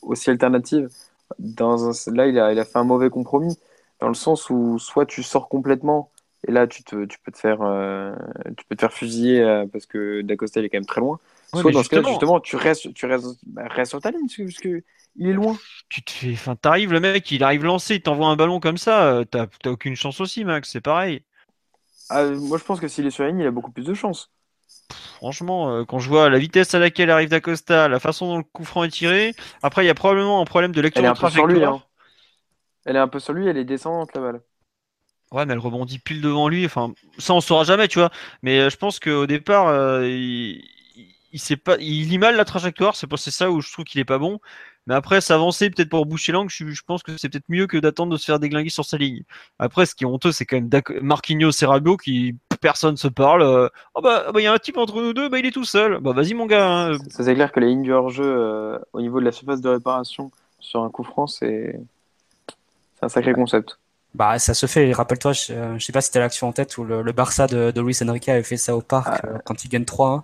aussi 0.03 0.31
alternative. 0.31 0.89
Dans 1.39 1.89
un- 1.89 2.15
là, 2.15 2.27
il 2.27 2.39
a, 2.39 2.53
il 2.53 2.59
a 2.59 2.65
fait 2.65 2.79
un 2.79 2.85
mauvais 2.85 3.11
compromis 3.11 3.59
dans 4.01 4.09
le 4.09 4.15
sens 4.15 4.51
où 4.51 4.79
soit 4.79 5.07
tu 5.07 5.23
sors 5.23 5.49
complètement 5.49 6.11
et 6.47 6.53
là, 6.53 6.67
tu, 6.67 6.83
te, 6.85 7.05
tu, 7.05 7.19
peux 7.21 7.31
te 7.33 7.39
faire, 7.39 7.63
euh, 7.63 8.15
tu 8.57 8.65
peux 8.67 8.75
te 8.77 8.81
faire 8.81 8.93
fusiller 8.93 9.41
euh, 9.43 9.67
parce 9.73 9.87
que 9.87 10.23
D'Acosta, 10.23 10.61
il 10.61 10.67
est 10.67 10.69
quand 10.71 10.79
même 10.79 10.87
très 10.87 11.01
loin. 11.01 11.21
Ouais, 11.55 11.61
soit 11.61 11.71
dans 11.73 11.83
ce 11.83 11.89
cas-là, 11.89 12.03
justement- 12.03 12.41
tu 12.41 12.57
restes, 12.57 12.93
tu 12.95 13.07
restes, 13.07 13.27
bah, 13.47 13.69
restes 13.69 13.91
sur 13.91 14.01
ta 14.01 14.11
ligne 14.11 14.23
parce 14.23 14.37
que, 14.37 14.43
parce 14.45 14.59
que 14.59 14.83
il 15.17 15.29
est 15.29 15.33
loin. 15.33 15.57
Tu 15.89 16.03
te 16.03 16.11
fais, 16.11 16.33
enfin, 16.33 16.57
t'arrives, 16.57 16.93
le 16.93 17.01
mec, 17.01 17.31
il 17.31 17.45
arrive 17.45 17.65
lancé, 17.65 17.97
il 17.97 18.03
t'envoie 18.03 18.29
un 18.29 18.37
ballon 18.37 18.61
comme 18.61 18.79
ça, 18.79 19.23
t'as 19.31 19.47
t'as 19.47 19.71
aucune 19.71 19.95
chance 19.95 20.21
aussi, 20.21 20.45
Max, 20.45 20.71
c'est 20.71 20.81
pareil. 20.81 21.23
Ah, 22.09 22.25
moi, 22.31 22.59
je 22.59 22.65
pense 22.65 22.81
que 22.81 22.89
s'il 22.89 23.07
est 23.07 23.11
sur 23.11 23.25
la 23.25 23.31
ligne, 23.31 23.41
il 23.41 23.47
a 23.47 23.51
beaucoup 23.51 23.73
plus 23.73 23.85
de 23.85 23.95
chance. 23.95 24.31
Franchement, 25.17 25.71
euh, 25.71 25.85
quand 25.85 25.99
je 25.99 26.09
vois 26.09 26.29
la 26.31 26.39
vitesse 26.39 26.75
à 26.75 26.79
laquelle 26.79 27.11
arrive 27.11 27.29
D'Acosta, 27.29 27.89
la 27.89 28.01
façon 28.01 28.27
dont 28.27 28.39
le 28.39 28.45
coup 28.45 28.65
franc 28.65 28.85
est 28.85 28.89
tiré, 28.91 29.35
après, 29.63 29.85
il 29.85 29.87
y 29.87 29.91
a 29.91 29.95
probablement 29.95 30.41
un 30.41 30.45
problème 30.45 30.73
de 30.73 30.81
lecture 30.81 31.01
Elle 31.01 31.07
est 31.07 31.09
de 31.09 31.13
un 31.13 31.15
peu 31.15 31.31
sur 31.31 31.47
lui, 31.47 31.65
hein. 31.65 31.83
Elle 32.85 32.95
est 32.95 33.01
un 33.01 33.09
peu 33.09 33.19
sur 33.19 33.33
lui, 33.33 33.49
elle 33.49 33.57
est 33.59 33.65
descendante 33.65 34.15
la 34.15 34.21
balle. 34.21 34.43
Ouais, 35.31 35.47
mais 35.47 35.55
elle 35.55 35.59
rebondit 35.59 35.99
pile 35.99 36.21
devant 36.21 36.49
lui. 36.49 36.67
Enfin, 36.67 36.93
ça, 37.19 37.33
on 37.35 37.41
saura 37.41 37.65
jamais, 37.65 37.89
tu 37.89 37.99
vois. 37.99 38.11
Mais 38.43 38.61
euh, 38.61 38.71
je 38.71 38.77
pense 38.77 39.01
qu'au 39.01 39.27
départ, 39.27 39.69
euh, 39.69 40.07
il, 40.07 40.63
il, 40.95 41.15
il 41.33 41.41
sait 41.41 41.57
pas, 41.57 41.77
il 41.79 42.09
lit 42.09 42.19
mal 42.19 42.37
la 42.37 42.45
trajectoire. 42.45 42.95
C'est 42.97 43.31
ça 43.31 43.51
où 43.51 43.61
je 43.63 43.73
trouve 43.73 43.85
qu'il 43.87 44.01
est 44.01 44.05
pas 44.05 44.19
bon. 44.19 44.41
Mais 44.87 44.95
après, 44.95 45.21
s'avancer 45.21 45.71
peut-être 45.71 45.89
pour 45.91 46.07
boucher 46.07 46.33
l'angle, 46.33 46.51
je, 46.51 46.67
je 46.69 46.83
pense 46.85 47.03
que 47.03 47.17
c'est 47.17 47.29
peut-être 47.29 47.49
mieux 47.49 47.67
que 47.67 47.77
d'attendre 47.79 48.13
de 48.13 48.17
se 48.17 48.25
faire 48.25 48.41
déglinguer 48.41 48.71
sur 48.71 48.85
sa 48.85 48.97
ligne. 48.99 49.23
Après, 49.59 49.87
ce 49.87 49.95
qui 49.95 50.05
est 50.05 50.07
honteux, 50.07 50.33
c'est 50.33 50.45
quand 50.45 50.57
même 50.57 50.69
Dac- 50.69 50.91
Marquinhos 51.03 51.53
et 51.63 51.67
Rabiot 51.67 51.97
qui 51.97 52.37
personne 52.61 52.97
se 52.97 53.09
parle. 53.09 53.43
euh, 53.43 53.69
oh 53.95 54.01
bah, 54.03 54.25
ah 54.27 54.33
bah, 54.33 54.41
il 54.41 54.45
y 54.45 54.47
a 54.47 54.53
un 54.53 54.59
type 54.59 54.77
entre 54.79 55.01
nous 55.01 55.13
deux, 55.13 55.29
bah 55.29 55.39
il 55.39 55.47
est 55.47 55.51
tout 55.53 55.65
seul. 55.65 55.99
Bah 56.01 56.13
vas-y 56.13 56.35
mon 56.35 56.47
gars. 56.47 56.69
hein. 56.95 56.99
Ça, 57.11 57.25
c'est 57.25 57.35
clair 57.35 57.53
que 57.53 57.61
les 57.61 57.69
lignes 57.69 57.83
du 57.83 57.93
hors-jeu 57.93 58.25
euh, 58.25 58.79
au 58.93 59.01
niveau 59.01 59.21
de 59.21 59.25
la 59.25 59.33
surface 59.33 59.61
de 59.61 59.69
réparation 59.69 60.31
sur 60.59 60.83
un 60.83 60.91
coup 60.91 61.05
franc, 61.05 61.27
c'est 61.27 61.79
c'est 62.99 63.05
un 63.07 63.09
sacré 63.09 63.33
concept. 63.33 63.79
Bah, 64.15 64.39
ça 64.39 64.53
se 64.55 64.67
fait. 64.67 64.93
Rappelle-toi, 64.93 65.33
je, 65.33 65.53
euh, 65.53 65.79
je 65.79 65.85
sais 65.85 65.93
pas 65.93 66.01
si 66.03 66.11
t'as 66.11 66.21
l'action 66.21 66.49
en 66.49 66.53
tête 66.53 66.77
où 66.77 66.85
le, 66.85 67.03
le 67.03 67.13
Barça 67.13 67.47
de, 67.47 67.71
de 67.71 67.81
Luis 67.81 67.97
Enrique 68.07 68.29
avait 68.29 68.43
fait 68.43 68.59
ça 68.59 68.77
au 68.77 68.83
parc 68.83 69.21
Ah. 69.25 69.27
euh, 69.27 69.39
quand 69.45 69.65
ils 69.65 69.69
gagnent 69.69 69.85
3-1. 69.85 70.23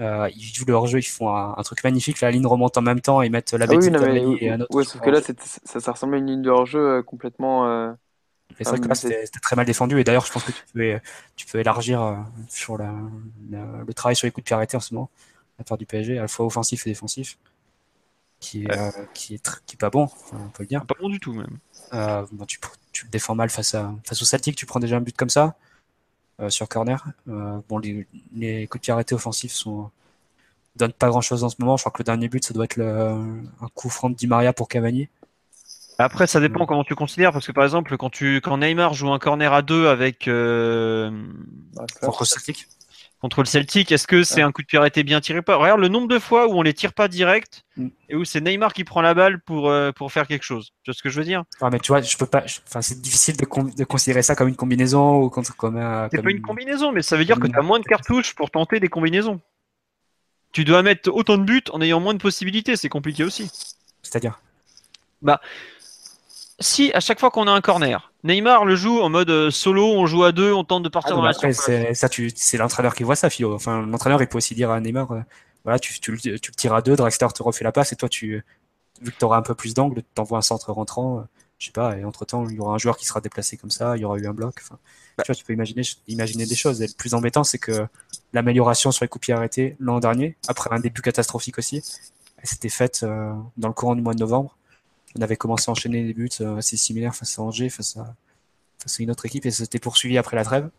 Euh, 0.00 0.28
ils 0.36 0.42
jouent 0.54 0.66
le 0.66 0.74
hors-jeu, 0.74 0.98
ils 0.98 1.02
font 1.02 1.30
un, 1.34 1.54
un 1.56 1.62
truc 1.62 1.82
magnifique. 1.84 2.20
La 2.20 2.30
ligne 2.30 2.46
remonte 2.46 2.76
en 2.78 2.82
même 2.82 3.00
temps, 3.00 3.22
ils 3.22 3.30
mettent 3.30 3.52
la 3.54 3.66
Ah 3.66 3.74
oui, 3.74 3.90
bêtise 3.90 3.90
non, 3.90 4.00
mais, 4.00 4.22
et 4.40 4.50
un 4.50 4.60
autre. 4.60 4.70
ouais, 4.70 4.84
sauf 4.84 5.00
que 5.00 5.10
là, 5.10 5.20
ça, 5.20 5.80
ça 5.80 5.92
ressemblait 5.92 6.18
à 6.18 6.20
une 6.20 6.26
ligne 6.28 6.42
de 6.42 6.50
hors-jeu 6.50 6.78
euh, 6.98 7.02
complètement. 7.02 7.66
euh, 7.68 7.92
Et 8.58 8.64
c'est 8.64 8.70
vrai 8.70 8.78
que 8.78 8.88
là, 8.88 8.94
c'est- 8.94 9.26
c'était 9.26 9.40
très 9.40 9.56
mal 9.56 9.66
défendu. 9.66 10.00
Et 10.00 10.04
d'ailleurs, 10.04 10.24
je 10.26 10.32
pense 10.32 10.44
que 10.44 10.52
tu 10.52 10.64
peux, 10.72 11.00
tu 11.36 11.46
peux 11.46 11.58
élargir 11.58 12.02
euh, 12.02 12.16
sur 12.48 12.78
la, 12.78 12.94
la- 13.50 13.82
le 13.86 13.94
travail 13.94 14.16
sur 14.16 14.26
les 14.26 14.30
coups 14.30 14.44
de 14.44 14.46
pied 14.46 14.54
arrêtés 14.56 14.76
en 14.76 14.80
ce 14.80 14.94
moment, 14.94 15.10
à 15.58 15.64
part 15.64 15.76
du 15.78 15.84
PSG, 15.86 16.18
à 16.18 16.22
la 16.22 16.28
fois 16.28 16.46
offensif 16.46 16.86
et 16.86 16.90
défensif, 16.90 17.38
qui 18.40 18.66
est, 18.66 18.72
euh, 18.76 18.90
qui 19.14 19.34
est, 19.34 19.60
qui 19.66 19.74
est 19.76 19.78
pas 19.78 19.90
bon, 19.90 20.04
enfin, 20.04 20.38
on 20.46 20.50
peut 20.50 20.62
le 20.62 20.68
dire. 20.68 20.86
Pas 20.86 20.94
bon 20.98 21.08
du 21.08 21.20
tout 21.20 21.32
même. 21.32 21.58
Euh, 21.92 22.26
bon, 22.32 22.44
tu, 22.46 22.58
tu 22.92 23.04
le 23.04 23.10
défends 23.10 23.34
mal 23.34 23.50
face, 23.50 23.74
à, 23.74 23.94
face 24.04 24.20
au 24.22 24.24
Celtic, 24.24 24.56
tu 24.56 24.66
prends 24.66 24.80
déjà 24.80 24.96
un 24.96 25.00
but 25.00 25.16
comme 25.16 25.30
ça, 25.30 25.56
sur 26.48 26.68
corner. 26.68 27.04
Euh, 27.28 27.58
bon, 27.68 27.78
les, 27.78 28.06
les 28.34 28.66
coups 28.66 28.82
de 28.82 28.84
pied 28.84 28.92
arrêtés 28.92 29.14
offensifs 29.14 29.52
sont, 29.52 29.90
donne 30.76 30.92
pas 30.92 31.08
grand 31.08 31.20
chose 31.20 31.44
en 31.44 31.48
ce 31.48 31.56
moment. 31.58 31.76
Je 31.76 31.82
crois 31.82 31.92
que 31.92 31.98
le 31.98 32.04
dernier 32.04 32.28
but, 32.28 32.44
ça 32.44 32.54
doit 32.54 32.64
être 32.64 32.76
le, 32.76 32.86
un 32.86 33.68
coup 33.74 33.88
franc 33.88 34.10
de 34.10 34.14
Di 34.14 34.26
Maria 34.26 34.52
pour 34.52 34.68
Cavani. 34.68 35.08
Après, 35.98 36.26
ça 36.26 36.40
dépend 36.40 36.66
comment 36.66 36.84
tu 36.84 36.94
considères, 36.94 37.32
parce 37.32 37.46
que 37.46 37.52
par 37.52 37.64
exemple, 37.64 37.96
quand 37.96 38.10
tu 38.10 38.42
quand 38.42 38.58
Neymar 38.58 38.92
joue 38.92 39.10
un 39.10 39.18
corner 39.18 39.52
à 39.54 39.62
deux 39.62 39.86
avec 39.88 40.28
euh, 40.28 41.10
contre 42.02 42.26
Celtic. 42.26 42.68
Contre 43.26 43.42
le 43.42 43.46
Celtic, 43.46 43.90
est-ce 43.90 44.06
que 44.06 44.22
c'est 44.22 44.40
un 44.40 44.52
coup 44.52 44.62
de 44.62 44.68
pied 44.68 44.78
arrêté 44.78 45.02
bien 45.02 45.20
tiré 45.20 45.42
pas? 45.42 45.56
Regarde 45.56 45.80
le 45.80 45.88
nombre 45.88 46.06
de 46.06 46.20
fois 46.20 46.46
où 46.46 46.52
on 46.52 46.62
les 46.62 46.74
tire 46.74 46.92
pas 46.92 47.08
direct 47.08 47.64
Mm. 47.76 47.88
et 48.08 48.14
où 48.14 48.24
c'est 48.24 48.40
Neymar 48.40 48.72
qui 48.72 48.84
prend 48.84 49.02
la 49.02 49.12
balle 49.14 49.40
pour 49.42 49.68
euh, 49.68 49.90
pour 49.90 50.10
faire 50.12 50.28
quelque 50.28 50.44
chose. 50.44 50.70
Tu 50.82 50.90
vois 50.90 50.94
ce 50.94 51.02
que 51.02 51.10
je 51.10 51.18
veux 51.18 51.24
dire? 51.26 51.42
Ouais, 51.60 51.68
mais 51.70 51.80
tu 51.80 51.88
vois, 51.88 52.00
je 52.00 52.16
peux 52.16 52.24
pas. 52.24 52.44
Enfin, 52.66 52.80
c'est 52.80 53.00
difficile 53.02 53.36
de, 53.36 53.44
de 53.44 53.84
considérer 53.84 54.22
ça 54.22 54.36
comme 54.36 54.46
une 54.46 54.56
combinaison 54.56 55.16
ou 55.20 55.28
contre 55.28 55.54
comme 55.56 55.76
un. 55.76 56.08
C'est 56.12 56.22
pas 56.22 56.30
une 56.30 56.40
combinaison, 56.40 56.92
mais 56.92 57.02
ça 57.02 57.16
veut 57.16 57.24
dire 57.24 57.40
que 57.40 57.48
tu 57.48 57.58
as 57.58 57.62
moins 57.62 57.80
de 57.80 57.84
cartouches 57.84 58.34
pour 58.34 58.50
tenter 58.50 58.78
des 58.78 58.88
combinaisons. 58.88 59.40
Tu 60.52 60.64
dois 60.64 60.82
mettre 60.82 61.10
autant 61.12 61.36
de 61.36 61.42
buts 61.42 61.64
en 61.72 61.82
ayant 61.82 62.00
moins 62.00 62.14
de 62.14 62.22
possibilités, 62.22 62.76
c'est 62.76 62.88
compliqué 62.88 63.24
aussi. 63.24 63.50
C'est-à-dire? 64.02 64.40
Si 66.58 66.90
à 66.94 67.00
chaque 67.00 67.20
fois 67.20 67.30
qu'on 67.30 67.46
a 67.46 67.50
un 67.52 67.60
corner, 67.60 68.12
Neymar 68.24 68.64
le 68.64 68.76
joue 68.76 69.00
en 69.00 69.10
mode 69.10 69.28
euh, 69.28 69.50
solo, 69.50 69.84
on 69.92 70.06
joue 70.06 70.24
à 70.24 70.32
deux, 70.32 70.52
on 70.52 70.64
tente 70.64 70.82
de 70.82 70.88
Ah 70.88 70.90
partir 70.90 71.10
non, 71.12 71.18
dans 71.18 71.24
la 71.24 71.30
après, 71.32 71.52
c'est 71.52 71.92
ça, 71.94 72.08
tu, 72.08 72.32
c'est 72.34 72.56
l'entraîneur 72.56 72.94
qui 72.94 73.02
voit 73.02 73.16
ça, 73.16 73.28
Philo. 73.28 73.54
Enfin, 73.54 73.84
l'entraîneur, 73.84 74.22
il 74.22 74.26
peut 74.28 74.38
aussi 74.38 74.54
dire 74.54 74.70
à 74.70 74.80
Neymar, 74.80 75.12
euh, 75.12 75.20
voilà, 75.64 75.78
tu, 75.78 76.00
tu, 76.00 76.12
le- 76.12 76.18
tu 76.18 76.50
le 76.50 76.54
tires 76.56 76.72
à 76.74 76.80
deux, 76.80 76.96
Drexler 76.96 77.28
te 77.34 77.42
refait 77.42 77.64
la 77.64 77.72
passe, 77.72 77.92
et 77.92 77.96
toi, 77.96 78.08
tu, 78.08 78.42
vu 79.02 79.12
que 79.12 79.18
tu 79.18 79.24
auras 79.26 79.36
un 79.36 79.42
peu 79.42 79.54
plus 79.54 79.74
d'angle, 79.74 80.02
t'envoies 80.14 80.38
un 80.38 80.42
centre 80.42 80.72
rentrant, 80.72 81.18
euh, 81.18 81.22
je 81.58 81.66
sais 81.66 81.72
pas, 81.72 81.98
et 81.98 82.04
entre 82.04 82.24
temps, 82.24 82.48
il 82.48 82.56
y 82.56 82.58
aura 82.58 82.74
un 82.74 82.78
joueur 82.78 82.96
qui 82.96 83.04
sera 83.04 83.20
déplacé 83.20 83.58
comme 83.58 83.70
ça, 83.70 83.96
il 83.96 84.00
y 84.00 84.04
aura 84.06 84.16
eu 84.18 84.26
un 84.26 84.32
bloc. 84.32 84.54
Enfin, 84.62 84.78
Bah. 85.18 85.24
tu 85.24 85.32
vois, 85.32 85.36
tu 85.36 85.44
peux 85.44 85.52
imaginer, 85.52 85.82
imaginer 86.08 86.46
des 86.46 86.54
choses. 86.54 86.80
Et 86.80 86.86
le 86.86 86.92
plus 86.96 87.12
embêtant, 87.12 87.44
c'est 87.44 87.58
que 87.58 87.86
l'amélioration 88.32 88.92
sur 88.92 89.04
les 89.04 89.08
coups 89.08 89.20
de 89.22 89.26
pied 89.26 89.34
arrêtés 89.34 89.76
l'an 89.78 90.00
dernier, 90.00 90.36
après 90.48 90.70
un 90.72 90.80
début 90.80 91.02
catastrophique 91.02 91.58
aussi, 91.58 91.82
elle 92.38 92.48
s'était 92.48 92.68
faite 92.70 93.00
euh, 93.02 93.32
dans 93.58 93.68
le 93.68 93.74
courant 93.74 93.94
du 93.94 94.00
mois 94.02 94.14
de 94.14 94.20
novembre. 94.20 94.56
On 95.18 95.22
avait 95.22 95.36
commencé 95.36 95.70
à 95.70 95.72
enchaîner 95.72 96.04
des 96.04 96.14
buts 96.14 96.28
euh, 96.40 96.56
assez 96.56 96.76
similaires 96.76 97.14
face 97.14 97.38
à 97.38 97.42
Angers, 97.42 97.68
face 97.70 97.96
à, 97.96 98.14
face 98.80 99.00
à 99.00 99.02
une 99.02 99.10
autre 99.10 99.26
équipe, 99.26 99.46
et 99.46 99.50
ça 99.50 99.64
s'était 99.64 99.78
poursuivi 99.78 100.18
après 100.18 100.36
la 100.36 100.44
trêve. 100.44 100.70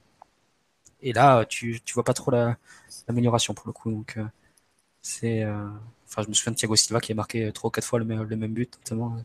Et 1.02 1.14
là, 1.14 1.46
tu, 1.46 1.80
tu 1.86 1.94
vois 1.94 2.04
pas 2.04 2.14
trop 2.14 2.32
la- 2.32 2.58
l'amélioration 3.08 3.54
pour 3.54 3.68
le 3.68 3.74
coup. 3.74 3.92
Donc, 3.92 4.18
euh, 4.18 4.26
c'est. 5.02 5.44
euh, 5.44 5.68
Enfin, 6.10 6.24
je 6.24 6.30
me 6.30 6.34
souviens 6.34 6.54
de 6.54 6.58
Thiago 6.58 6.76
Silva 6.78 7.02
qui 7.02 7.12
a 7.12 7.16
marqué 7.16 7.52
trois 7.52 7.68
ou 7.68 7.72
quatre 7.72 7.84
fois 7.86 8.00
le, 8.00 8.06
même- 8.06 8.24
le 8.24 8.36
même 8.38 8.54
but, 8.54 8.78
notamment 8.80 9.18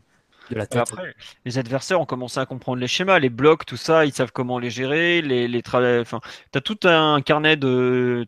de 0.49 0.55
la 0.55 0.67
tête. 0.67 0.81
Après, 0.81 1.15
les 1.45 1.57
adversaires 1.57 2.01
ont 2.01 2.05
commencé 2.05 2.39
à 2.41 2.45
comprendre 2.45 2.79
les 2.81 2.87
schémas, 2.89 3.19
les 3.19 3.29
blocs, 3.29 3.65
tout 3.65 3.77
ça, 3.77 4.05
ils 4.05 4.13
savent 4.13 4.33
comment 4.33 4.59
les 4.59 4.69
gérer, 4.69 5.21
les, 5.21 5.47
les 5.47 5.61
tra- 5.61 6.01
enfin, 6.01 6.19
t'as 6.51 6.59
tout 6.59 6.77
un 6.83 7.21
carnet 7.21 7.55
de 7.55 8.25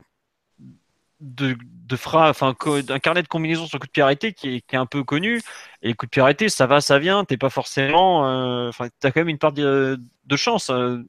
de, 1.22 1.56
de 1.88 1.96
enfin, 2.30 2.54
co- 2.54 2.78
un 2.90 3.00
carnet 3.00 3.24
de 3.24 3.28
combinaisons 3.28 3.68
sur 3.68 3.80
coup 3.80 3.88
de 3.88 3.92
pied 3.92 4.34
qui 4.34 4.56
est, 4.56 4.62
qui 4.62 4.76
est 4.76 4.80
un 4.80 4.86
peu 4.86 5.04
connu. 5.04 5.42
Et 5.82 5.90
les 5.90 5.94
coups 5.94 6.12
de 6.12 6.36
pied 6.36 6.50
ça 6.50 6.68
va, 6.68 6.82
ça 6.82 7.00
vient. 7.00 7.26
T'es 7.26 7.38
pas 7.38 7.50
forcément, 7.50 8.28
euh, 8.28 8.70
enfin, 8.70 8.88
t'as 9.00 9.12
quand 9.12 9.22
même 9.22 9.30
une 9.30 9.38
part 9.38 9.54
de, 9.54 10.00
chance. 10.36 10.70
euh. 10.70 11.00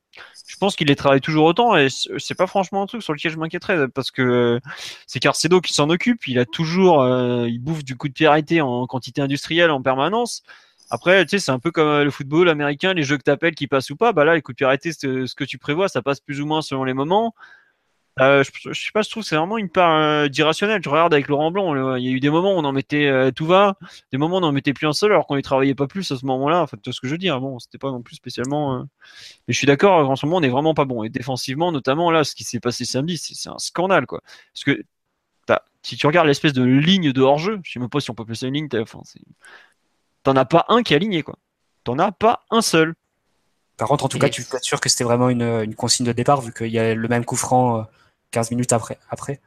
Je 0.48 0.56
pense 0.58 0.76
qu'il 0.76 0.86
les 0.88 0.96
travaille 0.96 1.20
toujours 1.20 1.44
autant 1.46 1.76
et 1.76 1.88
c'est 1.90 2.34
pas 2.36 2.46
franchement 2.46 2.82
un 2.82 2.86
truc 2.86 3.02
sur 3.02 3.12
lequel 3.12 3.32
je 3.32 3.36
m'inquiéterais 3.38 3.88
parce 3.88 4.10
que 4.10 4.22
euh, 4.22 4.60
c'est 5.06 5.18
Carcedo 5.20 5.60
qui 5.60 5.72
s'en 5.72 5.90
occupe. 5.90 6.26
Il 6.28 6.38
a 6.38 6.46
toujours, 6.46 7.02
euh, 7.02 7.48
il 7.48 7.58
bouffe 7.58 7.84
du 7.84 7.96
coup 7.96 8.08
de 8.08 8.12
pied 8.14 8.60
en 8.60 8.86
quantité 8.86 9.20
industrielle 9.22 9.70
en 9.70 9.82
permanence. 9.82 10.42
Après, 10.90 11.24
tu 11.24 11.30
sais, 11.30 11.38
c'est 11.40 11.50
un 11.50 11.58
peu 11.58 11.72
comme 11.72 12.02
le 12.02 12.10
football 12.10 12.48
américain, 12.48 12.94
les 12.94 13.02
jeux 13.02 13.16
que 13.18 13.24
t'appelles 13.24 13.56
qui 13.56 13.66
passent 13.66 13.90
ou 13.90 13.96
pas. 13.96 14.12
Bah 14.12 14.24
là, 14.24 14.34
les 14.36 14.42
coups 14.42 14.56
de 14.58 14.66
pied 14.76 14.92
ce 14.92 15.34
que 15.34 15.44
tu 15.44 15.58
prévois, 15.58 15.88
ça 15.88 16.00
passe 16.02 16.20
plus 16.20 16.40
ou 16.40 16.46
moins 16.46 16.62
selon 16.62 16.84
les 16.84 16.94
moments. 16.94 17.34
Euh, 18.18 18.42
je, 18.42 18.72
je 18.72 18.84
sais 18.84 18.92
pas, 18.92 19.02
je 19.02 19.10
trouve 19.10 19.22
que 19.22 19.28
c'est 19.28 19.36
vraiment 19.36 19.58
une 19.58 19.68
part 19.68 19.94
euh, 20.00 20.28
d'irrationnel. 20.28 20.80
Je 20.82 20.88
regarde 20.88 21.12
avec 21.12 21.28
Laurent 21.28 21.50
Blanc, 21.50 21.74
le- 21.74 21.98
il 21.98 22.04
y 22.04 22.08
a 22.08 22.12
eu 22.12 22.20
des 22.20 22.30
moments 22.30 22.54
où 22.54 22.58
on 22.58 22.64
en 22.64 22.72
mettait 22.72 23.06
euh, 23.08 23.30
tout 23.30 23.44
va, 23.44 23.76
des 24.10 24.16
moments 24.16 24.36
où 24.36 24.40
on 24.40 24.42
en 24.44 24.52
mettait 24.52 24.72
plus 24.72 24.86
un 24.86 24.94
seul 24.94 25.12
alors 25.12 25.26
qu'on 25.26 25.36
y 25.36 25.42
travaillait 25.42 25.74
pas 25.74 25.86
plus 25.86 26.10
à 26.10 26.16
ce 26.16 26.24
moment-là. 26.24 26.62
Enfin, 26.62 26.78
tu 26.78 26.88
vois 26.88 26.94
ce 26.94 27.00
que 27.00 27.08
je 27.08 27.12
veux 27.12 27.18
dire. 27.18 27.38
Bon, 27.40 27.58
c'était 27.58 27.76
pas 27.78 27.90
non 27.90 28.00
plus 28.02 28.16
spécialement. 28.16 28.76
euh, 28.76 28.82
Mais 29.48 29.54
je 29.54 29.58
suis 29.58 29.66
d'accord, 29.66 30.08
en 30.10 30.16
ce 30.16 30.26
moment, 30.26 30.38
on 30.38 30.42
est 30.42 30.48
vraiment 30.48 30.74
pas 30.74 30.86
bon. 30.86 31.04
Et 31.04 31.10
défensivement, 31.10 31.72
notamment 31.72 32.10
là, 32.10 32.24
ce 32.24 32.34
qui 32.34 32.44
s'est 32.44 32.60
passé 32.60 32.84
samedi, 32.86 33.18
c'est 33.18 33.50
un 33.50 33.58
scandale, 33.58 34.06
quoi. 34.06 34.22
Parce 34.54 34.64
que 34.64 34.82
si 35.82 35.96
tu 35.96 36.06
regardes 36.06 36.26
l'espèce 36.26 36.52
de 36.52 36.64
ligne 36.64 37.12
de 37.12 37.22
hors-jeu, 37.22 37.60
je 37.62 37.72
sais 37.72 37.78
même 37.78 37.88
pas 37.88 38.00
si 38.00 38.10
on 38.10 38.14
peut 38.14 38.22
appeler 38.24 38.36
ça 38.36 38.46
une 38.48 38.54
ligne, 38.54 38.68
enfin, 38.80 39.00
t'en 40.22 40.36
as 40.36 40.44
pas 40.44 40.64
un 40.68 40.82
qui 40.82 40.92
est 40.92 40.96
aligné, 40.96 41.22
quoi. 41.22 41.36
T'en 41.84 41.98
as 41.98 42.12
pas 42.12 42.44
un 42.50 42.60
seul. 42.62 42.94
Par 43.76 43.88
contre, 43.88 44.04
en 44.04 44.08
tout 44.08 44.16
Et- 44.16 44.20
cas, 44.20 44.28
tu 44.28 44.42
peux 44.42 44.56
être 44.56 44.64
sûr 44.64 44.80
que 44.80 44.88
c'était 44.88 45.04
vraiment 45.04 45.28
une, 45.28 45.42
une 45.42 45.74
consigne 45.74 46.06
de 46.06 46.12
départ, 46.12 46.40
vu 46.40 46.52
qu'il 46.52 46.68
y 46.68 46.78
a 46.78 46.94
le 46.94 47.08
même 47.08 47.24
coup 47.24 47.36
franc 47.36 47.80
euh, 47.80 47.82
15 48.36 48.50
minutes 48.50 48.74
après, 48.74 48.98
après 49.08 49.40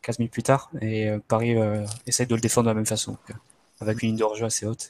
15 0.00 0.18
minutes 0.18 0.32
plus 0.32 0.42
tard, 0.42 0.70
et 0.80 1.10
euh, 1.10 1.18
Paris 1.28 1.58
euh, 1.58 1.84
essaye 2.06 2.26
de 2.26 2.34
le 2.34 2.40
défendre 2.40 2.64
de 2.64 2.70
la 2.70 2.74
même 2.74 2.86
façon, 2.86 3.18
euh, 3.28 3.34
avec 3.80 4.02
une 4.02 4.08
ligne 4.08 4.18
de 4.18 4.24
hors-jeu 4.24 4.46
assez 4.46 4.64
haute. 4.64 4.88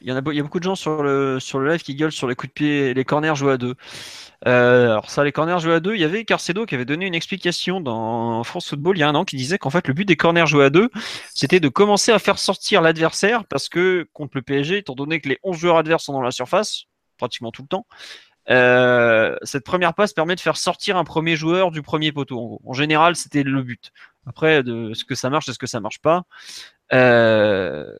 Il 0.00 0.08
y 0.08 0.12
en 0.12 0.16
a, 0.16 0.22
il 0.32 0.36
y 0.36 0.40
a 0.40 0.42
beaucoup 0.42 0.58
de 0.58 0.64
gens 0.64 0.74
sur 0.74 1.02
le, 1.02 1.40
sur 1.40 1.58
le 1.58 1.70
live 1.70 1.82
qui 1.82 1.94
gueulent 1.94 2.10
sur 2.10 2.26
les 2.26 2.34
coups 2.34 2.48
de 2.48 2.54
pied, 2.54 2.94
les 2.94 3.04
corners 3.04 3.34
joués 3.34 3.52
à 3.52 3.58
deux. 3.58 3.74
Alors 4.46 5.10
ça, 5.10 5.24
les 5.24 5.32
corners 5.32 5.58
joués 5.60 5.74
à 5.74 5.80
deux, 5.80 5.94
il 5.94 6.00
y 6.00 6.04
avait 6.04 6.24
Carcedo 6.24 6.64
qui 6.64 6.74
avait 6.74 6.86
donné 6.86 7.04
une 7.04 7.14
explication 7.14 7.82
dans 7.82 8.42
France 8.44 8.70
Football 8.70 8.96
il 8.96 9.00
y 9.00 9.02
a 9.02 9.08
un 9.10 9.14
an 9.14 9.26
qui 9.26 9.36
disait 9.36 9.58
qu'en 9.58 9.68
fait 9.68 9.86
le 9.86 9.92
but 9.92 10.06
des 10.06 10.16
corners 10.16 10.46
joués 10.46 10.64
à 10.64 10.70
deux, 10.70 10.88
c'était 11.34 11.60
de 11.60 11.68
commencer 11.68 12.12
à 12.12 12.18
faire 12.18 12.38
sortir 12.38 12.80
l'adversaire 12.80 13.44
parce 13.44 13.68
que 13.68 14.08
contre 14.14 14.36
le 14.36 14.42
PSG, 14.42 14.78
étant 14.78 14.94
donné 14.94 15.20
que 15.20 15.28
les 15.28 15.38
11 15.42 15.58
joueurs 15.58 15.76
adverses 15.76 16.04
sont 16.04 16.14
dans 16.14 16.22
la 16.22 16.30
surface, 16.30 16.84
pratiquement 17.18 17.50
tout 17.50 17.62
le 17.62 17.68
temps, 17.68 17.84
euh, 18.50 19.36
cette 19.42 19.64
première 19.64 19.94
passe 19.94 20.12
permet 20.12 20.34
de 20.34 20.40
faire 20.40 20.56
sortir 20.56 20.96
un 20.96 21.04
premier 21.04 21.36
joueur 21.36 21.70
du 21.70 21.82
premier 21.82 22.12
poteau. 22.12 22.60
En, 22.64 22.72
général, 22.72 23.16
c'était 23.16 23.42
le 23.42 23.62
but. 23.62 23.92
Après, 24.26 24.62
de 24.62 24.94
ce 24.94 25.04
que 25.04 25.14
ça 25.14 25.30
marche, 25.30 25.48
est-ce 25.48 25.58
que 25.58 25.66
ça 25.66 25.80
marche 25.80 26.00
pas? 26.00 26.24
Euh, 26.92 27.94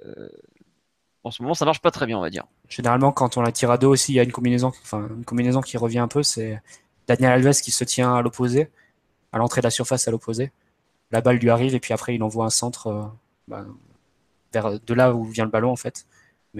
En 1.24 1.30
ce 1.30 1.42
moment, 1.42 1.54
ça 1.54 1.64
marche 1.64 1.80
pas 1.80 1.90
très 1.90 2.06
bien, 2.06 2.18
on 2.18 2.22
va 2.22 2.30
dire. 2.30 2.44
Généralement, 2.68 3.12
quand 3.12 3.36
on 3.36 3.42
la 3.42 3.52
tire 3.52 3.70
à 3.70 3.78
deux 3.78 3.86
aussi, 3.86 4.12
il 4.12 4.16
y 4.16 4.20
a 4.20 4.22
une 4.22 4.32
combinaison, 4.32 4.68
enfin, 4.68 5.08
une 5.16 5.24
combinaison 5.24 5.60
qui 5.60 5.76
revient 5.76 5.98
un 5.98 6.08
peu, 6.08 6.22
c'est 6.22 6.62
Daniel 7.06 7.32
Alves 7.32 7.60
qui 7.60 7.70
se 7.70 7.84
tient 7.84 8.14
à 8.14 8.22
l'opposé, 8.22 8.70
à 9.32 9.38
l'entrée 9.38 9.60
de 9.60 9.66
la 9.66 9.70
surface 9.70 10.08
à 10.08 10.10
l'opposé. 10.10 10.52
La 11.10 11.20
balle 11.20 11.38
lui 11.38 11.50
arrive 11.50 11.74
et 11.74 11.80
puis 11.80 11.94
après 11.94 12.14
il 12.14 12.22
envoie 12.22 12.44
un 12.44 12.50
centre 12.50 12.86
euh, 12.88 13.02
bah, 13.48 13.64
vers 14.52 14.78
de 14.78 14.94
là 14.94 15.14
où 15.14 15.24
vient 15.24 15.44
le 15.44 15.50
ballon 15.50 15.70
en 15.70 15.76
fait. 15.76 16.06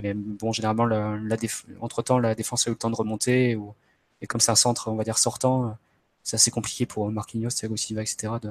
Mais 0.02 0.14
bon, 0.14 0.52
généralement, 0.52 0.86
la, 0.86 1.16
la 1.22 1.36
déf- 1.36 1.64
entre-temps, 1.80 2.18
la 2.18 2.34
défense 2.34 2.66
a 2.66 2.70
eu 2.70 2.74
le 2.74 2.78
temps 2.78 2.90
de 2.90 2.96
remonter. 2.96 3.56
Ou, 3.56 3.74
et 4.22 4.26
comme 4.26 4.40
c'est 4.40 4.52
un 4.52 4.56
centre, 4.56 4.88
on 4.90 4.96
va 4.96 5.04
dire, 5.04 5.18
sortant, 5.18 5.76
c'est 6.22 6.36
assez 6.36 6.50
compliqué 6.50 6.86
pour 6.86 7.10
Marquinhos, 7.10 7.50
Thiago 7.50 7.76
Silva, 7.76 8.02
etc. 8.02 8.38
de, 8.40 8.50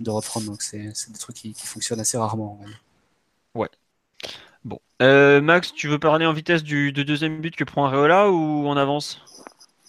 de 0.00 0.10
reprendre. 0.10 0.46
Donc 0.46 0.62
c'est 0.62 0.78
des 1.12 1.18
trucs 1.18 1.36
qui, 1.36 1.54
qui 1.54 1.66
fonctionnent 1.66 2.00
assez 2.00 2.18
rarement. 2.18 2.60
dire. 3.54 3.68
Bon. 4.64 4.78
Euh, 5.02 5.40
Max, 5.40 5.72
tu 5.72 5.88
veux 5.88 5.98
parler 5.98 6.26
en 6.26 6.32
vitesse 6.32 6.62
du, 6.62 6.92
du 6.92 7.04
deuxième 7.04 7.40
but 7.40 7.56
que 7.56 7.64
prend 7.64 7.86
Areola 7.86 8.30
ou 8.30 8.66
on 8.66 8.76
avance? 8.76 9.20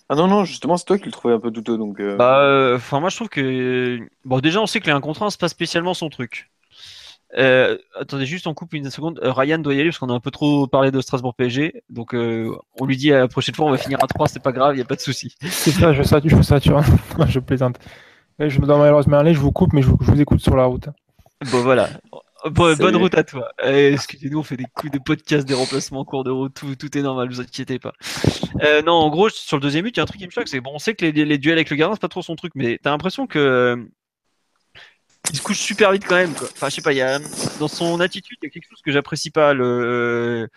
Ah 0.10 0.16
non, 0.16 0.28
non, 0.28 0.44
justement, 0.46 0.78
c'est 0.78 0.86
toi 0.86 0.98
qui 1.00 1.06
le 1.06 1.12
trouvais 1.12 1.34
un 1.34 1.40
peu 1.40 1.52
douteux. 1.52 1.78
Donc, 1.78 2.00
euh, 2.00 2.18
Bah, 2.18 2.42
euh, 2.42 2.76
enfin, 2.78 3.00
moi 3.00 3.10
je 3.10 3.16
trouve 3.16 3.30
que 3.30 4.00
bon, 4.26 4.40
déjà 4.40 4.62
on 4.62 4.68
sait 4.68 4.80
que 4.80 4.86
les 4.86 4.92
1 4.92 5.02
contre 5.02 5.24
1 5.24 5.30
c'est 5.30 5.40
pas 5.40 5.50
spécialement 5.50 5.94
son 5.94 6.10
truc. 6.10 6.51
Euh, 7.38 7.78
attendez, 8.00 8.26
juste 8.26 8.48
on 8.48 8.54
coupe 8.54 8.74
une 8.74 8.90
seconde. 8.90 9.20
Euh, 9.24 9.32
Ryan 9.32 9.60
doit 9.60 9.74
y 9.74 9.80
aller 9.80 9.90
parce 9.90 10.00
qu'on 10.00 10.10
a 10.10 10.14
un 10.14 10.20
peu 10.20 10.32
trop 10.32 10.68
parlé 10.68 10.92
de 10.92 11.00
Strasbourg 11.02 11.36
PSG. 11.36 11.84
Donc 11.90 12.14
euh, 12.14 12.56
on 12.80 12.86
lui 12.86 12.98
dit 12.98 13.14
à 13.14 13.20
la 13.20 13.28
prochaine 13.28 13.56
fois 13.56 13.66
on 13.68 13.72
va 13.72 13.78
finir 13.78 14.00
à 14.04 14.08
3, 14.08 14.28
c'est 14.28 14.42
pas 14.42 14.52
grave, 14.52 14.78
y 14.78 14.82
a 14.82 14.86
pas 14.86 14.96
de 14.96 15.02
souci. 15.02 15.36
C'est 15.42 15.72
ça, 15.72 15.94
je 15.94 16.04
sature, 16.04 16.38
je 16.38 16.42
sature. 16.42 16.82
je 17.28 17.40
plaisante. 17.40 17.78
Ouais, 18.40 18.50
Je 18.50 18.60
me 18.60 18.66
dois 18.66 18.78
malheureusement 18.78 19.20
aller, 19.20 19.34
je 19.34 19.40
vous 19.40 19.52
coupe, 19.52 19.74
mais 19.74 19.82
je 19.82 19.88
vous, 19.88 19.98
je 20.02 20.12
vous 20.12 20.22
écoute 20.22 20.42
sur 20.42 20.56
la 20.56 20.66
route. 20.66 20.88
Bon 21.52 21.62
voilà. 21.62 21.90
Bon, 22.50 22.76
bonne 22.76 22.96
route 22.96 23.16
à 23.16 23.24
toi. 23.24 23.50
Eh, 23.64 23.94
Excusez-nous, 23.94 24.40
on 24.40 24.44
fait 24.44 24.58
des 24.58 24.66
coups 24.76 24.92
de 24.92 24.98
podcast, 24.98 25.48
des 25.48 25.54
remplacements 25.54 26.00
en 26.00 26.06
cours 26.06 26.24
de 26.24 26.32
route, 26.32 26.54
tout, 26.54 26.76
tout 26.76 26.98
est 26.98 27.02
normal, 27.02 27.30
vous 27.30 27.40
inquiétez 27.40 27.78
pas. 27.78 27.94
Euh, 28.64 28.82
non, 28.82 28.94
en 28.94 29.10
gros, 29.10 29.30
sur 29.30 29.58
le 29.58 29.62
deuxième 29.62 29.84
but, 29.84 29.96
il 29.96 29.98
y 29.98 30.00
a 30.00 30.04
un 30.04 30.08
truc 30.08 30.20
qui 30.20 30.26
me 30.26 30.32
choque, 30.32 30.48
c'est 30.48 30.60
bon, 30.60 30.72
on 30.74 30.80
sait 30.80 30.96
que 30.96 31.06
les, 31.06 31.12
les 31.12 31.38
duels 31.38 31.58
avec 31.58 31.70
le 31.70 31.76
gardien, 31.76 31.94
c'est 31.94 32.02
pas 32.02 32.08
trop 32.08 32.24
son 32.24 32.36
truc, 32.36 32.54
mais 32.56 32.80
t'as 32.82 32.90
l'impression 32.90 33.28
que 33.28 33.38
euh, 33.38 33.76
il 35.32 35.38
se 35.38 35.42
couche 35.42 35.60
super 35.60 35.92
vite 35.92 36.06
quand 36.08 36.16
même. 36.16 36.34
Quoi. 36.34 36.48
Enfin, 36.52 36.70
je 36.70 36.76
sais 36.76 36.82
pas, 36.82 36.94
il 36.94 36.98
y 36.98 37.02
a 37.02 37.20
dans 37.60 37.68
son 37.68 38.00
attitude, 38.00 38.38
il 38.42 38.46
y 38.46 38.50
a 38.50 38.52
quelque 38.52 38.70
chose 38.70 38.82
que 38.84 38.92
j'apprécie 38.92 39.32
pas. 39.32 39.54
Le... 39.54 40.50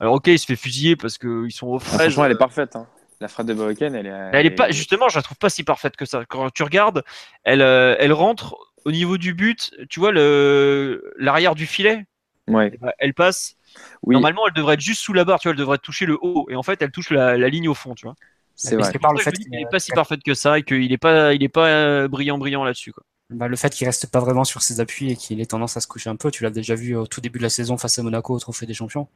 Alors 0.00 0.14
ok, 0.14 0.28
il 0.28 0.38
se 0.38 0.46
fait 0.46 0.56
fusiller 0.56 0.96
parce 0.96 1.18
qu'ils 1.18 1.52
sont 1.52 1.66
aux 1.68 1.76
ah, 1.76 1.80
fraises. 1.80 2.00
franchement, 2.00 2.24
elle 2.26 2.32
est 2.32 2.38
parfaite. 2.38 2.76
hein. 2.76 2.86
La 3.20 3.26
frappe 3.28 3.46
de 3.46 3.54
Boken, 3.54 3.94
elle 3.96 4.06
est. 4.06 4.30
Elle 4.32 4.46
est 4.46 4.50
pas, 4.50 4.70
justement, 4.70 5.08
je 5.08 5.16
la 5.18 5.22
trouve 5.22 5.38
pas 5.38 5.50
si 5.50 5.64
parfaite 5.64 5.96
que 5.96 6.04
ça. 6.04 6.24
Quand 6.28 6.50
tu 6.50 6.62
regardes, 6.62 7.02
elle, 7.42 7.62
euh, 7.62 7.96
elle 7.98 8.12
rentre 8.12 8.56
au 8.84 8.92
niveau 8.92 9.18
du 9.18 9.34
but. 9.34 9.72
Tu 9.90 9.98
vois 9.98 10.12
le 10.12 11.12
l'arrière 11.18 11.54
du 11.56 11.66
filet, 11.66 12.06
Ouais, 12.46 12.72
elle 12.98 13.14
passe. 13.14 13.56
oui, 14.04 14.14
Normalement, 14.14 14.46
elle 14.46 14.54
devrait 14.54 14.74
être 14.74 14.80
juste 14.80 15.02
sous 15.02 15.12
la 15.12 15.24
barre. 15.24 15.40
Tu 15.40 15.48
vois, 15.48 15.52
elle 15.52 15.58
devrait 15.58 15.78
toucher 15.78 16.06
le 16.06 16.16
haut. 16.22 16.46
Et 16.48 16.54
en 16.54 16.62
fait, 16.62 16.80
elle 16.80 16.92
touche 16.92 17.10
la, 17.10 17.36
la 17.36 17.48
ligne 17.48 17.68
au 17.68 17.74
fond. 17.74 17.94
Tu 17.96 18.06
vois. 18.06 18.14
c'est 18.54 18.76
vrai. 18.76 18.92
par 19.00 19.12
le 19.12 19.18
fait 19.18 19.32
qu'il 19.32 19.50
qu'elle 19.50 19.60
est 19.62 19.70
pas 19.70 19.80
si 19.80 19.90
parfaite 19.90 20.22
que 20.22 20.34
ça 20.34 20.58
et 20.58 20.62
qu'il 20.62 20.92
est 20.92 20.96
pas, 20.98 21.34
il 21.34 21.42
est 21.42 21.48
pas 21.48 21.66
euh, 21.66 22.06
brillant, 22.08 22.38
brillant 22.38 22.62
là-dessus. 22.64 22.92
Quoi. 22.92 23.02
Bah, 23.30 23.48
le 23.48 23.56
fait 23.56 23.70
qu'il 23.70 23.86
reste 23.86 24.06
pas 24.06 24.20
vraiment 24.20 24.44
sur 24.44 24.62
ses 24.62 24.80
appuis 24.80 25.10
et 25.10 25.16
qu'il 25.16 25.40
ait 25.40 25.46
tendance 25.46 25.76
à 25.76 25.80
se 25.80 25.86
coucher 25.86 26.08
un 26.10 26.16
peu, 26.16 26.30
tu 26.30 26.44
l'as 26.44 26.50
déjà 26.50 26.74
vu 26.74 26.96
au 26.96 27.06
tout 27.06 27.20
début 27.20 27.38
de 27.38 27.42
la 27.44 27.50
saison 27.50 27.76
face 27.76 27.98
à 27.98 28.02
Monaco 28.02 28.34
au 28.34 28.38
Trophée 28.38 28.66
des 28.66 28.74
Champions, 28.74 29.08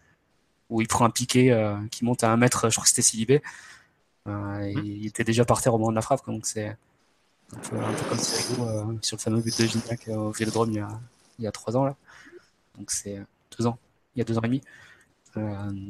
où 0.69 0.81
il 0.81 0.89
prend 0.89 1.05
un 1.05 1.11
piqué 1.11 1.53
euh, 1.53 1.77
qui 1.91 2.05
monte 2.05 2.23
à 2.25 2.31
un 2.31 2.37
mètre, 2.37 2.69
je 2.69 2.75
crois 2.75 2.83
que 2.85 2.89
c'était 2.89 3.03
Silibé. 3.03 3.43
Euh, 4.29 4.61
et 4.61 4.73
il 4.73 5.07
était 5.07 5.25
déjà 5.25 5.45
par 5.45 5.61
terre 5.63 5.75
au 5.75 5.79
moment 5.79 5.91
de 5.91 5.97
la 5.97 6.03
frappe, 6.03 6.25
donc 6.27 6.47
c'est 6.47 6.77
un 7.53 7.59
peu, 7.59 7.77
un 7.77 7.93
peu 7.93 8.05
comme 8.09 8.19
euh, 8.69 8.99
sur 9.03 9.17
le 9.17 9.23
fameux 9.23 9.41
but 9.41 9.59
de 9.59 9.67
Gignac 9.67 10.09
euh, 10.09 10.15
au 10.15 10.31
Vélodrome 10.31 10.71
il 10.71 10.77
y 10.77 10.81
a, 10.81 10.89
il 11.39 11.45
y 11.45 11.49
a 11.49 11.53
trois 11.53 11.77
ans 11.77 11.85
là. 11.85 11.97
Donc 12.79 12.91
c'est 12.91 13.21
deux 13.59 13.67
ans, 13.67 13.79
il 14.15 14.21
y 14.21 14.23
a 14.23 14.25
deux 14.25 14.39
ans 14.39 14.43
et 14.43 14.49
demi. 14.49 14.63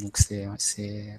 donc 0.00 0.16
c'est, 0.16 0.48
c'est, 0.58 1.18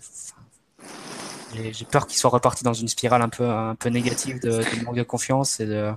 j'ai 1.53 1.85
peur 1.85 2.07
qu'il 2.07 2.17
soit 2.17 2.31
reparti 2.31 2.63
dans 2.63 2.73
une 2.73 2.87
spirale 2.87 3.21
un 3.21 3.29
peu, 3.29 3.47
un 3.47 3.75
peu 3.75 3.89
négative 3.89 4.39
de, 4.41 4.49
de 4.49 4.83
manque 4.83 4.95
de 4.95 5.03
confiance 5.03 5.59
et 5.59 5.67
de, 5.67 5.93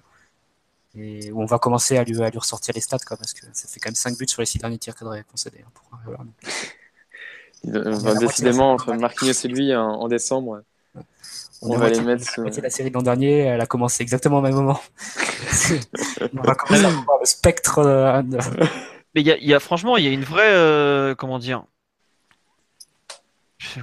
et 0.96 1.30
où 1.32 1.42
on 1.42 1.46
va 1.46 1.58
commencer 1.58 1.96
à 1.96 2.04
lui, 2.04 2.20
à 2.22 2.30
lui 2.30 2.38
ressortir 2.38 2.74
les 2.74 2.80
stats 2.80 2.98
quoi, 3.06 3.16
parce 3.16 3.32
que 3.32 3.46
ça 3.52 3.68
fait 3.68 3.80
quand 3.80 3.88
même 3.88 3.94
5 3.94 4.18
buts 4.18 4.28
sur 4.28 4.42
les 4.42 4.46
6 4.46 4.58
derniers 4.58 4.78
tirs 4.78 4.94
cadrés 4.94 5.24
concédés. 5.30 5.64
Hein, 5.64 5.70
pour, 5.74 5.98
voilà, 6.04 6.20
donc. 7.64 8.18
décidément, 8.20 8.72
entre 8.72 8.92
Marquinhos 8.94 9.32
et 9.32 9.48
lui 9.48 9.74
en, 9.74 9.86
en 9.86 10.08
décembre, 10.08 10.62
on, 11.62 11.70
on 11.70 11.78
va 11.78 11.90
les 11.90 12.00
mettre. 12.00 12.24
Sur... 12.28 12.44
La 12.44 12.70
série 12.70 12.90
de 12.90 12.94
l'an 12.94 13.02
dernier, 13.02 13.38
elle 13.40 13.60
a 13.60 13.66
commencé 13.66 14.02
exactement 14.02 14.38
au 14.38 14.42
même 14.42 14.54
moment. 14.54 14.80
on 16.34 16.42
va 16.42 16.54
commencer 16.54 16.84
à 16.84 16.90
voir 16.90 17.18
le 17.20 17.26
spectre. 17.26 17.82
De... 18.22 18.38
Mais 19.14 19.22
il 19.22 19.26
y, 19.26 19.46
y, 19.46 19.54
a 19.54 19.60
franchement, 19.60 19.96
il 19.96 20.04
y 20.04 20.08
a 20.08 20.10
une 20.10 20.24
vraie. 20.24 20.52
Euh, 20.52 21.14
comment 21.14 21.38
dire 21.38 21.64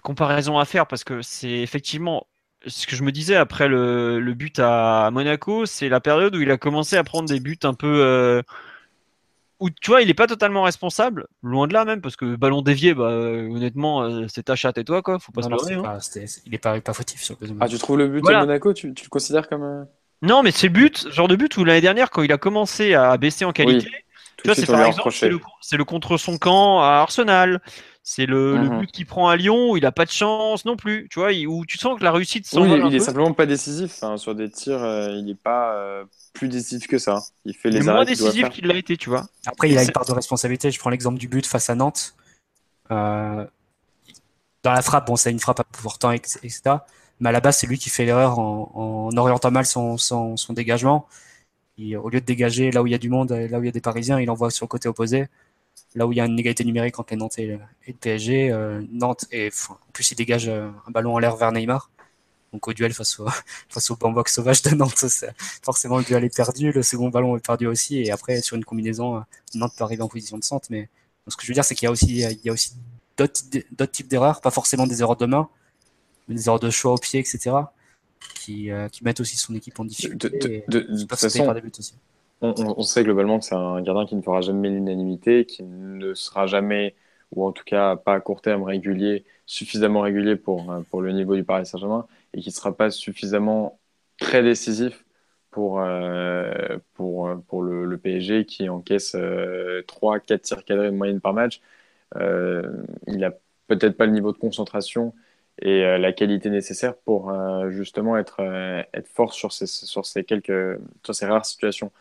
comparaison 0.02 0.58
à 0.58 0.66
faire 0.66 0.88
parce 0.88 1.04
que 1.04 1.22
c'est 1.22 1.50
effectivement 1.50 2.28
ce 2.66 2.88
que 2.88 2.96
je 2.96 3.04
me 3.04 3.12
disais 3.12 3.36
après 3.36 3.68
le, 3.68 4.20
le 4.20 4.34
but 4.34 4.60
à 4.60 5.10
Monaco, 5.12 5.66
c'est 5.66 5.90
la 5.90 6.00
période 6.00 6.36
où 6.36 6.42
il 6.42 6.52
a 6.52 6.58
commencé 6.58 6.96
à 6.98 7.04
prendre 7.04 7.28
des 7.28 7.40
buts 7.40 7.60
un 7.64 7.74
peu. 7.74 8.02
Euh, 8.02 8.42
où 9.60 9.70
tu 9.70 9.92
vois, 9.92 10.02
il 10.02 10.08
n'est 10.08 10.14
pas 10.14 10.28
totalement 10.28 10.64
responsable, 10.64 11.28
loin 11.42 11.68
de 11.68 11.74
là 11.74 11.86
même, 11.86 12.02
parce 12.02 12.16
que 12.18 12.36
ballon 12.36 12.62
dévié, 12.62 12.94
bah, 12.94 13.06
honnêtement, 13.06 14.04
euh, 14.04 14.26
c'est 14.28 14.44
ta 14.44 14.56
chatte 14.56 14.78
et 14.78 14.84
toi, 14.84 15.02
quoi. 15.02 15.20
Faut 15.20 15.32
pas 15.32 15.42
non, 15.42 15.58
se 15.58 15.74
non, 15.74 15.86
hein. 15.86 16.00
Il 16.46 16.52
n'est 16.52 16.58
pas, 16.58 16.82
pas 16.82 16.94
fautif 16.94 17.22
sur 17.22 17.38
le 17.40 17.48
Ah, 17.62 17.68
tu 17.68 17.78
trouves 17.78 17.98
le 17.98 18.10
but 18.10 18.20
voilà. 18.22 18.40
à 18.40 18.46
Monaco, 18.46 18.74
tu, 18.74 18.94
tu, 18.94 19.06
le 19.06 19.10
considères 19.10 19.48
comme. 19.48 19.64
Euh... 19.64 19.84
Non, 20.22 20.44
mais 20.44 20.52
c'est 20.52 20.68
le 20.68 20.74
but, 20.74 21.08
genre 21.12 21.28
de 21.28 21.36
but 21.36 21.56
où 21.58 21.64
l'année 21.64 21.82
dernière, 21.82 22.10
quand 22.10 22.24
il 22.24 22.32
a 22.32 22.38
commencé 22.38 22.94
à 22.94 23.16
baisser 23.18 23.46
en 23.46 23.54
qualité, 23.54 23.88
oui. 23.90 23.98
tu 24.38 24.48
vois, 24.48 24.56
c'est 24.56 24.66
par 24.66 24.86
exemple, 24.86 25.12
c'est 25.12 25.30
le, 25.30 25.40
le, 25.78 25.86
contre 25.86 26.18
son 26.18 26.38
camp 26.38 26.82
à 26.82 27.02
Arsenal. 27.02 27.62
C'est 28.06 28.26
le, 28.26 28.58
Mhm. 28.58 28.64
le 28.64 28.78
but 28.80 28.92
qu'il 28.92 29.06
prend 29.06 29.30
à 29.30 29.38
Lyon 29.38 29.72
où 29.72 29.78
il 29.78 29.86
a 29.86 29.94
pas 29.94 30.04
de 30.04 30.12
chance 30.12 30.66
non 30.66 30.76
plus, 30.76 31.08
tu 31.10 31.20
vois, 31.20 31.32
il- 31.32 31.48
où 31.48 31.66
tu 31.66 31.78
sens 31.78 31.98
que 31.98 32.04
la 32.04 32.12
réussite 32.12 32.46
Oui, 32.52 32.60
s'envole 32.60 32.80
il, 32.80 32.84
un 32.84 32.90
il 32.90 32.96
est 32.96 33.00
simplement 33.00 33.32
pas 33.34 33.46
décisif. 33.46 33.94
Enfin, 33.96 34.18
sur 34.18 34.36
des 34.36 34.50
tirs, 34.52 34.84
euh, 34.84 35.10
il 35.12 35.24
n'est 35.24 35.36
pas 35.36 35.74
euh, 35.76 36.04
plus 36.34 36.50
décisif 36.50 36.86
que 36.88 36.98
ça. 36.98 37.22
Il 37.46 37.54
fait 37.56 37.70
Il 37.70 37.78
est 37.78 37.80
les 37.80 37.86
moins 37.86 38.06
qu'il 38.06 38.18
décisif 38.18 38.50
qu'il 38.50 38.68
l'a 38.68 38.76
été, 38.76 38.98
tu 38.98 39.10
vois. 39.10 39.26
Après, 39.46 39.70
il 39.70 39.78
a 39.78 39.84
une 39.84 39.92
part 39.92 40.04
de 40.06 40.12
responsabilité. 40.12 40.70
Je 40.70 40.80
prends 40.80 40.90
l'exemple 40.90 41.18
du 41.18 41.30
but 41.30 41.46
face 41.46 41.70
à 41.70 41.76
Nantes. 41.76 42.14
Euh, 42.92 43.48
dans 44.64 44.72
la 44.74 44.82
frappe, 44.82 45.08
bon, 45.08 45.16
c'est 45.16 45.32
une 45.32 45.40
frappe 45.40 45.62
à 45.62 45.64
pouvoir 45.64 45.98
temps, 45.98 46.12
etc. 46.12 46.62
Mais 47.22 47.30
à 47.30 47.32
la 47.32 47.40
base, 47.40 47.58
c'est 47.58 47.68
lui 47.68 47.78
qui 47.78 47.90
fait 47.90 48.04
l'erreur 48.06 48.38
en, 48.40 48.72
en 49.14 49.18
orientant 49.18 49.50
mal 49.52 49.66
son, 49.66 49.98
son, 49.98 50.36
son 50.36 50.52
dégagement. 50.54 51.08
Au 51.80 52.10
lieu 52.10 52.20
de 52.20 52.26
dégager 52.26 52.70
là 52.72 52.82
où 52.84 52.88
il 52.88 52.92
y 52.92 52.96
a 52.96 53.00
du 53.00 53.10
monde, 53.10 53.32
et 53.32 53.48
là 53.48 53.60
où 53.60 53.64
il 53.64 53.68
y 53.68 53.70
a 53.70 53.72
des 53.72 53.82
Parisiens, 53.82 54.20
il 54.20 54.30
envoie 54.30 54.52
sur 54.52 54.66
le 54.66 54.70
côté 54.70 54.90
opposé. 54.90 55.28
Là 55.96 56.08
où 56.08 56.12
il 56.12 56.16
y 56.18 56.22
a 56.22 56.26
une 56.26 56.40
égalité 56.40 56.64
numérique 56.64 56.98
entre 57.00 57.14
les 57.14 57.18
Nantes 57.18 57.38
et 57.38 57.46
le, 57.46 57.60
et 57.86 57.92
le 57.92 57.98
PSG, 57.98 58.52
euh, 58.52 58.82
Nantes, 58.92 59.26
et 59.32 59.52
en 59.70 59.76
plus, 59.94 60.10
il 60.12 60.16
dégage 60.16 60.48
euh, 60.48 60.70
un 60.88 60.92
ballon 60.92 61.14
en 61.16 61.20
l'air 61.20 61.36
vers 61.36 61.52
Neymar. 61.52 61.90
Donc 62.52 62.68
au 62.68 62.74
duel 62.74 62.94
face 62.94 63.20
au, 63.20 63.28
face 63.70 63.90
au 63.92 63.96
bambox 63.96 64.34
sauvage 64.34 64.62
de 64.64 64.72
Nantes, 64.76 65.06
forcément 65.64 65.98
le 65.98 66.04
duel 66.04 66.24
est 66.24 66.36
perdu, 66.36 66.72
le 66.72 66.84
second 66.84 67.10
ballon 67.10 67.36
est 67.38 67.46
perdu 67.46 67.68
aussi, 67.68 67.98
et 68.00 68.12
après 68.12 68.42
sur 68.42 68.56
une 68.56 68.66
combinaison, 68.66 69.18
euh, 69.18 69.22
Nantes 69.56 69.74
peut 69.78 69.84
arriver 69.84 70.02
en 70.04 70.08
position 70.08 70.38
de 70.38 70.44
centre. 70.44 70.68
Mais 70.72 70.90
ce 71.28 71.36
que 71.36 71.44
je 71.44 71.48
veux 71.48 71.54
dire, 71.54 71.66
c'est 71.66 71.76
qu'il 71.76 71.86
y 71.86 71.90
a 71.90 71.92
aussi, 71.92 72.08
il 72.08 72.40
y 72.44 72.50
a 72.50 72.54
aussi 72.54 72.74
d'autres 73.18 73.42
d'autres 73.72 73.92
types 73.92 74.08
d'erreurs, 74.08 74.42
pas 74.42 74.52
forcément 74.52 74.88
des 74.88 75.02
erreurs 75.02 75.18
de 75.18 75.26
main, 75.28 75.48
mais 76.28 76.36
des 76.36 76.48
erreurs 76.48 76.60
de 76.60 76.70
choix 76.72 76.94
au 76.94 76.98
pied, 76.98 77.20
etc., 77.20 77.56
qui, 78.36 78.72
euh, 78.72 78.88
qui 78.90 79.04
mettent 79.04 79.20
aussi 79.20 79.36
son 79.38 79.54
équipe 79.56 79.80
en 79.80 79.84
De, 79.84 79.90
difficulté. 79.90 80.30
de- 80.30 80.48
et 80.50 80.64
de- 80.68 80.80
toute 81.02 81.10
façon, 81.16 81.46
par 81.46 81.54
des 81.56 81.62
buts 81.62 81.72
aussi. 81.78 81.94
On, 82.44 82.82
sait 82.84 83.04
globalement 83.04 83.40
que 83.40 83.46
c'est 83.46 83.56
un 83.56 83.82
gardien 83.82 84.06
qui 84.06 84.16
ne 84.16 84.22
fera 84.22 84.42
jamais 84.42 84.70
l'unanimité, 84.70 85.46
qui 85.46 85.64
ne 85.64 86.14
sera 86.14 86.48
jamais, 86.48 86.96
ou 87.32 87.46
en 87.46 87.52
tout 87.52 87.64
cas 87.64 87.96
pas 87.96 88.14
à 88.16 88.20
court 88.20 88.42
terme 88.42 88.64
régulier, 88.64 89.26
suffisamment 89.46 90.02
régulier 90.02 90.36
pour, 90.36 90.72
euh, 90.72 90.82
pour 90.90 91.02
le 91.02 91.12
niveau 91.14 91.36
du 91.36 91.44
Paris 91.44 91.66
Saint-Germain, 91.66 92.08
et 92.34 92.42
qui 92.42 92.50
ne 92.50 92.54
sera 92.54 92.76
pas 92.76 92.92
suffisamment 92.92 93.80
très 94.20 94.44
décisif 94.44 95.06
pour, 95.54 95.80
euh, 95.82 96.78
pour, 96.96 97.28
euh, 97.30 97.36
pour 97.48 97.64
le, 97.64 97.98
PSG 97.98 98.46
qui 98.46 98.70
encaisse 98.70 99.16
euh, 99.16 99.84
3-4 99.88 100.42
tirs 100.42 100.66
cadrés 100.66 100.92
de 100.92 100.96
moyenne 100.96 101.22
par 101.22 101.34
match. 101.34 101.62
Il 103.08 103.18
n'a 103.20 103.32
peut-être 103.68 103.98
pas 103.98 104.06
le 104.06 104.12
niveau 104.12 104.34
de 104.34 104.38
concentration 104.38 105.14
et 105.62 105.82
la 105.98 106.14
qualité 106.14 106.50
nécessaire 106.50 106.96
pour 106.98 107.32
justement 107.70 108.18
être, 108.18 108.42
être 108.94 109.08
fort 109.08 109.34
sur 109.34 109.52
ces, 109.54 109.68
sur 109.68 110.06
ces 110.06 110.24
quelques 110.24 110.80
sur 111.04 111.16
ces 111.16 111.26
rares 111.26 111.46
situations. 111.46 111.92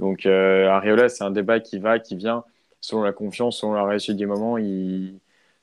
Donc 0.00 0.26
euh, 0.26 0.68
Areola, 0.68 1.08
c'est 1.10 1.24
un 1.24 1.30
débat 1.30 1.60
qui 1.60 1.78
va, 1.78 1.98
qui 1.98 2.16
vient, 2.16 2.44
selon 2.80 3.02
la 3.02 3.12
confiance, 3.12 3.58
selon 3.60 3.74
la 3.74 3.84
réussite 3.84 4.16
du 4.16 4.26
moment. 4.26 4.56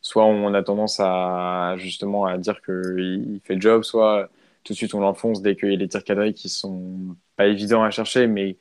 Soit 0.02 0.26
on 0.26 0.54
a 0.54 0.64
tendance 0.64 1.00
à 1.00 1.76
justement 1.78 2.26
à 2.26 2.38
dire 2.38 2.62
qu'il 2.62 3.26
il 3.36 3.42
fait 3.44 3.56
le 3.56 3.62
job, 3.62 3.84
soit 3.84 4.30
tout 4.64 4.74
de 4.74 4.78
suite 4.78 4.94
on 4.94 5.00
l'enfonce 5.02 5.42
dès 5.42 5.56
qu'il 5.56 5.72
y 5.72 5.74
a 5.74 5.78
des 5.78 5.88
tirs 5.88 6.04
cadrés 6.04 6.34
qui 6.34 6.50
sont 6.50 7.16
pas 7.36 7.48
évidents 7.48 7.84
à 7.84 7.90
chercher, 7.90 8.28
mais 8.28 8.58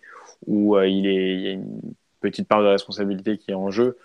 où 0.46 0.76
euh, 0.76 0.88
il, 0.88 1.04
y 1.06 1.48
a 1.48 1.52
une 1.52 1.80
petite 2.20 2.48
part 2.48 2.62
de 2.62 2.68
responsabilité 2.68 3.38
qui 3.38 3.50
est 3.50 3.54
en 3.54 3.70
jeu. 3.70 3.98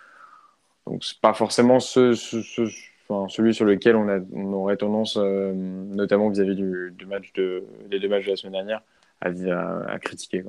Donc 0.87 1.03
c'est 1.05 1.19
pas 1.21 1.33
forcément 1.33 1.79
celui 1.79 3.53
sur 3.53 3.65
lequel 3.65 3.95
on, 3.95 4.53
aurait 4.53 4.77
tendance, 4.77 5.17
euh, 5.17 5.53
notamment 5.53 6.29
vis-à-vis 6.29 6.55
des 6.55 6.91
deux 6.91 7.05
matchs 8.09 8.25
de 8.25 8.31
la 8.31 8.35
semaine 8.35 8.53
dernière, 8.53 8.81
à, 9.21 9.99
critiquer. 9.99 10.43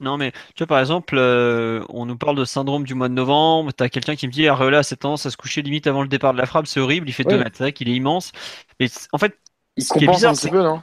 Non, 0.00 0.16
mais 0.16 0.30
tu 0.54 0.58
vois, 0.58 0.66
par 0.68 0.78
exemple, 0.80 1.16
euh, 1.18 1.82
on 1.88 2.06
nous 2.06 2.16
parle 2.16 2.36
de 2.36 2.44
syndrome 2.44 2.84
du 2.84 2.94
mois 2.94 3.08
de 3.08 3.14
novembre. 3.14 3.72
T'as 3.72 3.88
quelqu'un 3.88 4.14
qui 4.14 4.26
me 4.28 4.32
dit 4.32 4.46
Areola 4.46 4.78
a 4.78 4.82
cette 4.84 5.00
tendance 5.00 5.26
à 5.26 5.30
se 5.30 5.36
coucher 5.36 5.60
limite 5.62 5.86
avant 5.88 6.02
le 6.02 6.08
départ 6.08 6.32
de 6.32 6.38
la 6.38 6.46
frappe, 6.46 6.66
c'est 6.68 6.78
horrible, 6.80 7.08
il 7.08 7.12
fait 7.12 7.26
Ouais. 7.26 7.32
2 7.32 7.38
mètres. 7.38 7.56
C'est 7.56 7.64
vrai 7.64 7.72
qu'il 7.72 7.88
est 7.88 7.94
immense. 7.94 8.30
Mais 8.78 8.88
en 9.12 9.18
fait, 9.18 9.36
Il 9.76 9.82
Ce 9.84 9.92
qui 9.96 10.04
est 10.04 10.08
bizarre, 10.08 10.32
un 10.32 10.34
petit 10.34 10.50
peu, 10.50 10.62
non? 10.62 10.82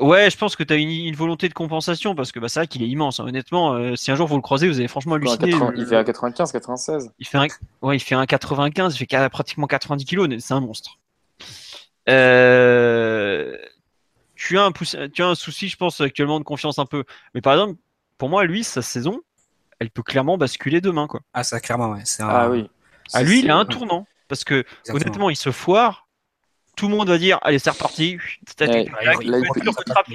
Ouais, 0.00 0.28
je 0.30 0.36
pense 0.36 0.56
que 0.56 0.62
tu 0.62 0.72
as 0.74 0.76
une, 0.76 0.90
une 0.90 1.14
volonté 1.16 1.48
de 1.48 1.54
compensation 1.54 2.14
parce 2.14 2.30
que 2.30 2.38
bah, 2.38 2.48
c'est 2.48 2.60
vrai 2.60 2.66
qu'il 2.66 2.82
est 2.82 2.88
immense. 2.88 3.18
hein. 3.20 3.24
Honnêtement, 3.28 3.72
euh, 3.74 3.96
si 3.96 4.10
un 4.10 4.14
jour 4.16 4.26
vous 4.26 4.36
le 4.36 4.42
croisez, 4.42 4.68
vous 4.68 4.78
allez 4.78 4.88
franchement 4.88 5.14
halluciner. 5.14 5.50
80 5.52 5.70
Le- 5.70 5.78
Il 5.78 5.86
fait 5.86 5.96
à 5.96 6.04
95, 6.04 6.52
96. 6.52 7.10
il 7.18 7.26
fait 7.26 7.38
un, 7.38 7.46
ouais, 7.82 7.96
il 7.96 8.00
fait 8.00 8.14
un 8.14 8.26
95, 8.26 8.94
il 8.94 8.98
fait 9.06 9.28
pratiquement 9.30 9.66
90 9.66 10.04
kilos, 10.04 10.28
c'est 10.40 10.52
un 10.52 10.60
monstre. 10.60 10.98
Euh, 12.08 13.56
tu 14.34 14.58
as 14.58 14.64
un 14.64 14.72
tu 15.08 15.22
as 15.22 15.26
un 15.28 15.34
souci, 15.34 15.68
je 15.68 15.76
pense, 15.76 16.00
actuellement 16.00 16.38
de 16.38 16.44
confiance 16.44 16.78
un 16.78 16.86
peu. 16.86 17.04
Mais 17.34 17.40
par 17.40 17.54
exemple, 17.54 17.78
pour 18.18 18.28
moi, 18.28 18.44
lui, 18.44 18.64
sa 18.64 18.82
saison, 18.82 19.20
elle 19.78 19.90
peut 19.90 20.02
clairement 20.02 20.38
basculer 20.38 20.80
demain, 20.80 21.06
quoi. 21.06 21.20
Ah, 21.34 21.44
ça, 21.44 21.60
clairement, 21.60 21.90
ouais. 21.90 22.02
C'est 22.04 22.22
un- 22.22 22.28
Ah 22.28 22.50
oui. 22.50 22.68
À 23.12 23.22
lui, 23.22 23.40
il 23.40 23.50
a 23.50 23.56
un 23.56 23.60
ouais, 23.64 23.66
tournant. 23.66 24.06
Parce 24.28 24.42
que, 24.44 24.60
exactement. 24.60 24.96
honnêtement, 24.96 25.30
il 25.30 25.36
se 25.36 25.52
foire. 25.52 26.08
Tout 26.76 26.88
le 26.88 26.96
monde 26.96 27.08
va 27.08 27.18
dire, 27.18 27.38
allez, 27.42 27.58
c'est 27.58 27.70
reparti. 27.70 28.18
Ouais, 28.60 28.66
là, 28.66 29.14
il- 29.20 29.30
peut 29.52 29.60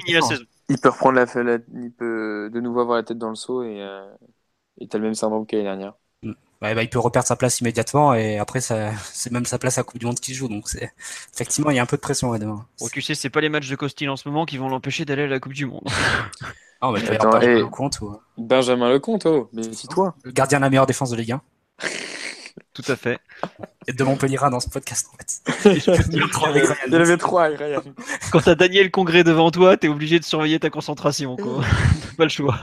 il 0.06 0.14
la 0.14 0.20
saison. 0.22 0.44
Il 0.68 0.78
peut 0.78 0.90
reprendre 0.90 1.16
la, 1.16 1.42
la- 1.42 1.58
il 1.74 1.90
peut 1.90 2.50
de 2.52 2.60
nouveau 2.60 2.80
avoir 2.80 2.96
la 2.96 3.02
tête 3.02 3.18
dans 3.18 3.30
le 3.30 3.34
seau 3.34 3.62
et 3.64 3.82
euh, 3.82 4.06
t'as 4.88 4.98
le 4.98 5.04
même 5.04 5.14
syndrome 5.14 5.44
que 5.46 5.56
l'année 5.56 5.68
dernière. 5.68 5.94
Ouais, 6.62 6.76
bah, 6.76 6.82
il 6.84 6.88
peut 6.88 7.00
reperdre 7.00 7.26
sa 7.26 7.34
place 7.34 7.60
immédiatement 7.60 8.14
et 8.14 8.38
après, 8.38 8.60
c'est 8.60 9.32
même 9.32 9.44
sa 9.44 9.58
place 9.58 9.78
à 9.78 9.82
Coupe 9.82 9.98
du 9.98 10.06
Monde 10.06 10.20
qui 10.20 10.34
joue. 10.34 10.48
Donc, 10.48 10.68
c'est, 10.68 10.92
effectivement, 11.34 11.70
il 11.70 11.76
y 11.76 11.78
a 11.80 11.82
un 11.82 11.86
peu 11.86 11.96
de 11.96 12.00
pression 12.02 12.30
ouais, 12.30 12.38
demain. 12.38 12.64
Bon, 12.78 12.88
tu 12.88 13.02
sais, 13.02 13.16
c'est 13.16 13.30
pas 13.30 13.40
les 13.40 13.48
matchs 13.48 13.68
de 13.68 13.74
Costil 13.74 14.08
en 14.08 14.16
ce 14.16 14.28
moment 14.28 14.46
qui 14.46 14.58
vont 14.58 14.68
l'empêcher 14.68 15.04
d'aller 15.04 15.24
à 15.24 15.26
la 15.26 15.40
Coupe 15.40 15.54
du 15.54 15.66
Monde. 15.66 15.84
Ah, 16.84 16.90
bah, 16.92 16.98
y 16.98 17.08
Attends, 17.08 17.40
et- 17.40 17.62
ou, 17.62 18.16
Benjamin 18.36 18.90
Lecomte, 18.90 19.26
oh, 19.26 19.48
mais 19.52 19.72
si 19.72 19.86
toi. 19.86 20.14
le 20.24 20.32
gardien 20.32 20.58
de 20.58 20.62
la 20.64 20.70
meilleure 20.70 20.86
défense 20.86 21.10
de 21.10 21.16
Ligue 21.16 21.32
1 21.32 21.40
Tout 22.74 22.82
à 22.88 22.96
fait. 22.96 23.18
et 23.86 23.92
de 23.92 24.04
Montpellier 24.04 24.38
dans 24.50 24.60
ce 24.60 24.68
podcast, 24.68 25.08
en 25.12 25.16
fait. 25.16 25.84
Il 26.88 26.92
y 26.92 26.96
en 26.96 27.00
avait 27.00 27.16
trois, 27.16 27.44
avec 27.44 27.58
Ryan. 27.58 27.82
quand 28.30 28.40
t'as 28.40 28.54
Daniel 28.54 28.90
Congrès 28.90 29.24
devant 29.24 29.50
toi, 29.50 29.76
t'es 29.76 29.88
obligé 29.88 30.18
de 30.18 30.24
surveiller 30.24 30.58
ta 30.58 30.70
concentration, 30.70 31.36
quoi. 31.36 31.62
T'as 31.62 32.14
pas 32.16 32.24
le 32.24 32.28
choix. 32.30 32.60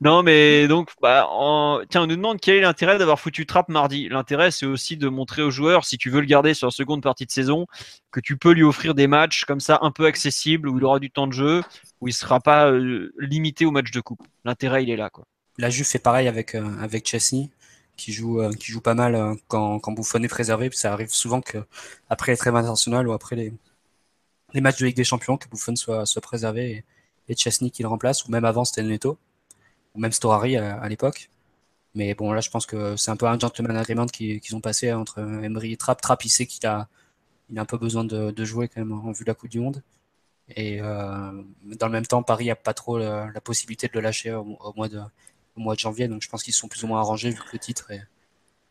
Non, 0.00 0.22
mais 0.22 0.68
donc, 0.68 0.90
bah, 1.02 1.26
en- 1.30 1.80
tiens, 1.88 2.02
on 2.02 2.06
nous 2.06 2.16
demande 2.16 2.40
quel 2.40 2.56
est 2.56 2.60
l'intérêt 2.60 2.98
d'avoir 2.98 3.18
foutu 3.20 3.46
Trapp 3.46 3.68
mardi. 3.68 4.08
L'intérêt, 4.08 4.50
c'est 4.50 4.66
aussi 4.66 4.96
de 4.96 5.08
montrer 5.08 5.42
aux 5.42 5.50
joueurs, 5.50 5.84
si 5.84 5.96
tu 5.98 6.10
veux 6.10 6.20
le 6.20 6.26
garder 6.26 6.54
sur 6.54 6.66
la 6.66 6.70
seconde 6.72 7.02
partie 7.02 7.26
de 7.26 7.30
saison, 7.30 7.66
que 8.10 8.20
tu 8.20 8.36
peux 8.36 8.52
lui 8.52 8.62
offrir 8.62 8.94
des 8.94 9.06
matchs 9.06 9.44
comme 9.44 9.60
ça 9.60 9.78
un 9.82 9.90
peu 9.90 10.06
accessibles 10.06 10.68
où 10.68 10.78
il 10.78 10.84
aura 10.84 10.98
du 10.98 11.10
temps 11.10 11.26
de 11.26 11.32
jeu, 11.32 11.62
où 12.00 12.08
il 12.08 12.12
sera 12.12 12.40
pas 12.40 12.70
euh, 12.70 13.12
limité 13.18 13.64
au 13.66 13.70
match 13.70 13.90
de 13.90 14.00
coupe. 14.00 14.22
L'intérêt, 14.44 14.82
il 14.82 14.90
est 14.90 14.96
là, 14.96 15.10
quoi. 15.10 15.24
La 15.60 15.70
Juve 15.70 15.86
fait 15.86 15.98
pareil 15.98 16.28
avec, 16.28 16.54
euh, 16.54 16.64
avec 16.80 17.08
Chesney, 17.08 17.50
qui 17.98 18.12
joue, 18.12 18.40
euh, 18.40 18.52
qui 18.54 18.72
joue 18.72 18.80
pas 18.80 18.94
mal 18.94 19.14
euh, 19.14 19.34
quand, 19.48 19.80
quand 19.80 19.92
Buffon 19.92 20.22
est 20.22 20.28
préservé. 20.28 20.70
Ça 20.72 20.92
arrive 20.94 21.10
souvent 21.12 21.42
que 21.42 21.58
après 22.10 22.32
les 22.32 22.38
trêves 22.38 22.56
internationales 22.56 23.08
ou 23.08 23.12
après 23.12 23.36
les, 23.36 23.52
les 24.54 24.60
matchs 24.60 24.78
de 24.80 24.86
Ligue 24.86 24.96
des 24.96 25.04
Champions, 25.04 25.36
que 25.36 25.48
Buffon 25.48 25.76
soit, 25.76 26.04
préservé 26.22 26.84
et, 27.28 27.36
Chesney 27.36 27.70
qui 27.70 27.82
le 27.82 27.88
remplace, 27.88 28.24
ou 28.26 28.30
même 28.30 28.44
avant 28.46 28.64
c'était 28.64 28.82
ou 29.94 30.00
même 30.00 30.12
Storari 30.12 30.56
à, 30.56 30.76
à 30.80 30.88
l'époque. 30.88 31.30
Mais 31.94 32.14
bon, 32.14 32.32
là, 32.32 32.40
je 32.40 32.50
pense 32.50 32.66
que 32.66 32.96
c'est 32.96 33.10
un 33.10 33.16
peu 33.16 33.26
un 33.26 33.38
gentleman 33.38 33.76
agreement 33.76 34.06
qui- 34.06 34.40
qu'ils 34.40 34.56
ont 34.56 34.60
passé 34.60 34.92
entre 34.92 35.20
Emery 35.20 35.72
et 35.72 35.76
Trapp. 35.76 36.00
Trapp, 36.00 36.24
il 36.24 36.30
sait 36.30 36.46
qu'il 36.46 36.66
a, 36.66 36.88
il 37.50 37.58
a 37.58 37.62
un 37.62 37.66
peu 37.66 37.78
besoin 37.78 38.04
de, 38.04 38.44
jouer 38.44 38.68
quand 38.68 38.80
même 38.80 38.92
en 38.92 39.12
vue 39.12 39.24
de 39.24 39.30
la 39.30 39.34
Coupe 39.34 39.50
du 39.50 39.60
Monde. 39.60 39.82
Et 40.56 40.80
euh, 40.82 41.42
dans 41.64 41.86
le 41.88 41.92
même 41.92 42.06
temps, 42.06 42.22
Paris 42.22 42.50
a 42.50 42.56
pas 42.56 42.74
trop 42.74 42.98
la, 42.98 43.30
la 43.34 43.40
possibilité 43.40 43.88
de 43.88 43.94
le 43.94 44.00
lâcher 44.02 44.32
au, 44.32 44.56
au 44.60 44.74
mois 44.74 44.88
de, 44.88 45.00
au 45.58 45.62
mois 45.62 45.74
de 45.74 45.80
janvier, 45.80 46.08
donc 46.08 46.22
je 46.22 46.28
pense 46.28 46.42
qu'ils 46.42 46.54
sont 46.54 46.68
plus 46.68 46.84
ou 46.84 46.86
moins 46.86 47.00
arrangés 47.00 47.30
vu 47.30 47.36
que 47.36 47.52
le 47.52 47.58
titre 47.58 47.90
est 47.90 48.02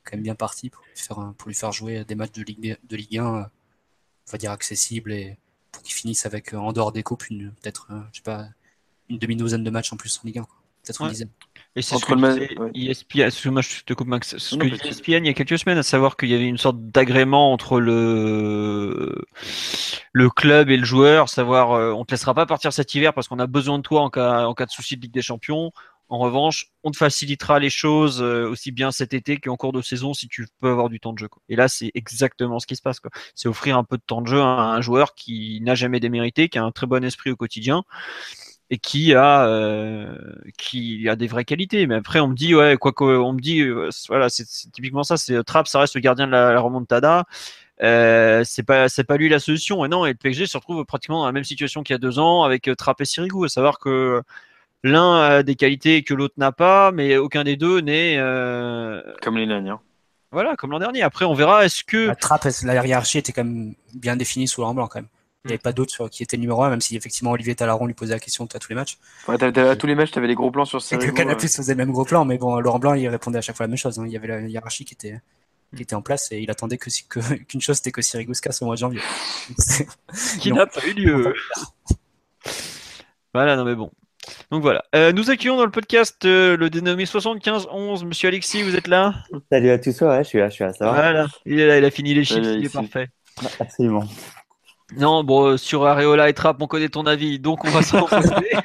quand 0.04 0.16
même 0.16 0.24
bien 0.24 0.36
parti 0.36 0.70
pour 0.70 0.84
lui 0.84 0.92
faire, 0.96 1.34
pour 1.38 1.48
lui 1.50 1.56
faire 1.56 1.72
jouer 1.72 2.06
des 2.06 2.16
matchs 2.16 2.32
de 2.32 2.44
Ligue, 2.44 2.78
de 2.82 2.96
Ligue 2.96 3.18
1, 3.18 3.26
on 3.26 4.32
va 4.32 4.38
dire 4.38 4.52
accessibles 4.52 5.12
et 5.12 5.38
pour 5.72 5.84
qu'ils 5.84 5.94
finissent 5.94 6.26
avec 6.26 6.54
en 6.54 6.72
dehors 6.72 6.92
des 6.92 7.04
coupes 7.04 7.30
une 7.30 7.52
peut-être 7.52 7.88
je 8.12 8.18
sais 8.18 8.24
pas 8.24 8.48
une 9.10 9.20
demi-douzaine 9.20 9.64
de 9.64 9.70
matchs 9.70 9.94
en 9.94 9.98
plus 9.98 10.18
en 10.18 10.28
Ligue 10.28 10.40
1, 10.40 10.42
peut-être 10.84 11.02
une 11.02 11.10
dizaine. 11.10 11.30
Et 11.76 11.84
c'est 11.84 11.96
ce 11.98 12.06
que 12.06 12.16
disait 12.16 12.90
ESPN, 12.90 13.28
excuse-moi, 13.28 13.62
je 13.62 13.84
te 13.84 13.94
coupe 13.94 14.08
Max. 14.08 14.38
Ce 14.38 14.56
que 14.56 14.66
ESPN 14.66 15.24
il 15.24 15.28
y 15.28 15.30
a 15.30 15.34
quelques 15.34 15.60
semaines, 15.60 15.78
à 15.78 15.84
savoir 15.84 16.18
qu'il 16.18 16.30
y 16.30 16.34
avait 16.34 16.48
une 16.48 16.58
sorte 16.58 16.80
d'agrément 16.80 17.54
entre 17.54 17.80
le 17.80 19.16
le 20.12 20.30
club 20.30 20.72
et 20.72 20.78
le 20.78 20.86
joueur, 20.86 21.30
savoir 21.30 21.74
euh, 21.74 21.92
on 21.92 22.04
te 22.04 22.12
laissera 22.12 22.34
pas 22.34 22.48
partir 22.48 22.74
cet 22.74 22.96
hiver 22.96 23.14
parce 23.14 23.28
qu'on 23.28 23.38
a 23.38 23.46
besoin 23.46 23.78
de 23.78 23.84
toi 23.84 24.02
en 24.02 24.10
cas 24.10 24.48
en 24.48 24.56
cas 24.56 24.66
de 24.66 24.72
souci 24.72 24.98
de 24.98 25.02
Ligue 25.02 25.14
des 25.14 25.22
Champions. 25.22 25.72
En 26.10 26.20
revanche, 26.20 26.68
on 26.84 26.92
te 26.92 26.98
facilitera 26.98 27.60
les 27.60 27.70
choses 27.70 28.22
euh, 28.22 28.50
aussi 28.50 28.72
bien 28.72 28.92
cet 28.92 29.14
été 29.14 29.38
qu'en 29.38 29.58
cours 29.58 29.74
de 29.74 29.82
saison 29.82 30.14
si 30.14 30.30
tu 30.30 30.48
peux 30.62 30.70
avoir 30.70 30.88
du 30.88 31.02
temps 31.02 31.12
de 31.12 31.20
jeu. 31.20 31.28
Et 31.50 31.58
là, 31.58 31.68
c'est 31.68 31.92
exactement 31.96 32.60
ce 32.60 32.68
qui 32.68 32.78
se 32.78 32.82
passe. 32.82 33.00
C'est 33.36 33.50
offrir 33.50 33.78
un 33.78 33.84
peu 33.84 33.98
de 33.98 34.04
temps 34.06 34.22
de 34.22 34.28
jeu 34.28 34.40
à 34.40 34.46
un 34.46 34.82
joueur 34.82 35.16
qui 35.16 35.60
n'a 35.62 35.76
jamais 35.76 36.00
démérité, 36.00 36.48
qui 36.48 36.60
a 36.60 36.64
un 36.64 36.72
très 36.72 36.88
bon 36.88 37.04
esprit 37.04 37.32
au 37.32 37.36
quotidien 37.36 37.84
et 38.70 38.78
qui 38.78 39.14
a 39.14 39.48
euh, 39.48 40.18
qui 40.58 41.08
a 41.10 41.16
des 41.16 41.28
vraies 41.28 41.46
qualités 41.46 41.88
mais 41.88 41.96
après 41.96 42.20
on 42.20 42.28
me 42.28 42.36
dit 42.36 42.54
ouais 42.54 42.76
quoi 42.76 42.92
qu'on 42.92 43.32
me 43.32 43.40
dit 43.40 43.62
euh, 43.62 43.90
voilà 44.10 44.30
c'est 44.30 44.46
typiquement 44.74 45.04
ça 45.04 45.16
c'est 45.16 45.42
Trapp 45.46 45.68
ça 45.70 45.80
reste 45.80 45.96
le 45.96 46.02
gardien 46.02 46.28
de 46.28 46.34
la, 46.34 46.60
remontada 46.60 47.24
c'est 47.80 48.64
pas 48.66 48.90
c'est 48.90 49.06
pas 49.06 49.16
lui 49.16 49.30
la 49.30 49.40
solution 49.40 49.86
et 49.86 49.88
non 49.88 50.06
et 50.06 50.10
le 50.10 50.16
PSG 50.16 50.48
se 50.48 50.58
retrouve 50.58 50.84
pratiquement 50.84 51.20
dans 51.20 51.28
la 51.28 51.32
même 51.32 51.46
situation 51.46 51.82
qu'il 51.82 51.94
y 51.94 51.96
a 51.96 52.00
deux 52.00 52.20
ans 52.20 52.44
avec 52.44 52.70
Trapp 52.78 53.00
et 53.00 53.06
Sirigu 53.06 53.46
à 53.46 53.48
savoir 53.48 53.80
que 53.80 54.22
l'un 54.84 55.22
a 55.22 55.44
des 55.44 55.56
qualités 55.56 56.04
que 56.04 56.14
l'autre 56.14 56.36
n'a 56.38 56.52
pas 56.52 56.91
mais 56.91 57.18
aucun 57.18 57.44
des 57.44 57.58
deux 57.58 57.80
n'est 57.82 58.18
euh... 58.18 59.02
comme 59.22 59.36
l'année 59.36 59.48
dernière 59.48 59.80
voilà 60.32 60.56
comme 60.56 60.72
l'an 60.72 60.80
dernier 60.80 61.02
après 61.02 61.26
on 61.26 61.34
verra 61.34 61.66
est-ce 61.66 61.84
que 61.84 62.08
la 62.08 62.16
Trapp 62.16 62.48
la 62.64 62.86
hiérarchie 62.86 63.18
était 63.18 63.32
quand 63.32 63.44
même 63.44 63.76
bien 63.94 64.16
définie 64.16 64.48
sous 64.48 64.62
blanc 64.74 64.88
quand 64.88 64.99
même? 64.99 65.10
Il 65.48 65.52
n'y 65.52 65.54
avait 65.54 65.62
pas 65.62 65.72
d'autre 65.72 66.10
qui 66.10 66.24
était 66.24 66.36
numéro 66.36 66.62
1, 66.64 66.70
même 66.70 66.82
si 66.82 66.98
effectivement 66.98 67.32
Olivier 67.32 67.56
Talaron 67.56 67.86
lui 67.86 67.94
posait 67.94 68.14
la 68.14 68.20
question 68.20 68.45
à 68.45 68.60
tous 68.60 68.68
les 68.68 68.76
matchs. 68.76 68.98
Ouais, 69.30 69.41
à 69.41 69.76
tous 69.78 69.88
les 69.88 69.95
matchs, 69.95 70.12
tu 70.12 70.20
avais 70.20 70.28
les 70.28 70.36
gros 70.36 70.52
plans 70.52 70.66
sur 70.66 70.82
Sirigu. 70.82 71.08
Et 71.08 71.10
que 71.12 71.16
Canapus 71.16 71.56
faisait 71.56 71.74
le 71.74 71.78
même 71.78 71.91
gros 71.91 72.04
plan, 72.04 72.26
mais 72.26 72.38
bon, 72.38 72.60
Laurent 72.60 72.80
Blanc, 72.80 72.95
il 72.95 73.08
répondait 73.08 73.38
à 73.38 73.41
chaque 73.41 73.56
fois 73.56 73.66
la 73.66 73.70
même 73.70 73.78
chose. 73.78 73.98
Hein. 73.98 74.04
Il 74.06 74.12
y 74.12 74.18
avait 74.18 74.28
la 74.28 74.41
hiérarchie 74.41 74.84
qui 74.84 74.94
était, 74.94 75.22
qui 75.74 75.84
était 75.84 75.95
en 75.95 76.02
place 76.02 76.32
et 76.34 76.40
il 76.40 76.52
attendait 76.52 76.78
que 76.78 76.90
qu'une 77.48 77.62
chose, 77.62 77.78
c'était 77.78 77.94
que 77.94 78.02
Sirigu 78.02 78.34
se 78.36 78.41
casse 78.41 78.62
au 78.62 78.66
mois 78.66 78.76
de 78.76 78.80
janvier. 78.82 78.99
qui 80.41 80.52
n'a 80.52 80.66
pas 80.66 80.86
eu 80.86 80.94
lieu. 80.94 81.34
voilà, 83.34 83.56
non 83.56 83.64
mais 83.64 83.76
bon. 83.76 83.90
Donc 84.52 84.62
voilà. 84.62 84.84
Euh, 84.95 85.12
nous 85.12 85.30
accueillons 85.30 85.58
dans 85.58 85.66
le 85.66 85.72
podcast 85.72 86.24
euh, 86.26 86.58
le 86.58 86.70
dénommé 86.70 87.06
7511. 87.06 88.06
Monsieur 88.06 88.30
Alexis, 88.30 88.64
vous 88.64 88.76
êtes 88.76 88.88
là 88.88 89.14
Salut 89.52 89.70
à 89.70 89.80
tous, 89.80 90.02
ouais, 90.02 90.24
je 90.24 90.28
suis 90.28 90.40
là, 90.40 90.49
je 90.49 90.54
suis 90.56 90.64
là, 90.64 90.74
ça 90.74 90.86
va 90.86 90.91
Voilà, 90.91 91.28
il 91.45 91.60
est 91.60 91.68
là, 91.68 91.78
il 91.78 91.86
a 91.86 91.91
fini 91.91 92.14
les 92.14 92.24
chiffres, 92.24 92.40
il 92.48 92.66
est 92.66 92.74
parfait. 92.74 93.08
Absolument. 93.60 94.06
Non, 94.98 95.24
bon, 95.24 95.58
sur 95.58 95.86
Areola 95.86 96.30
et 96.30 96.34
Trapp, 96.34 96.62
on 96.62 96.68
connaît 96.68 96.90
ton 96.90 97.06
avis, 97.06 97.40
donc 97.40 97.66
on 97.66 97.70
va 97.70 97.82
se 97.82 97.95
reposer. 97.98 98.56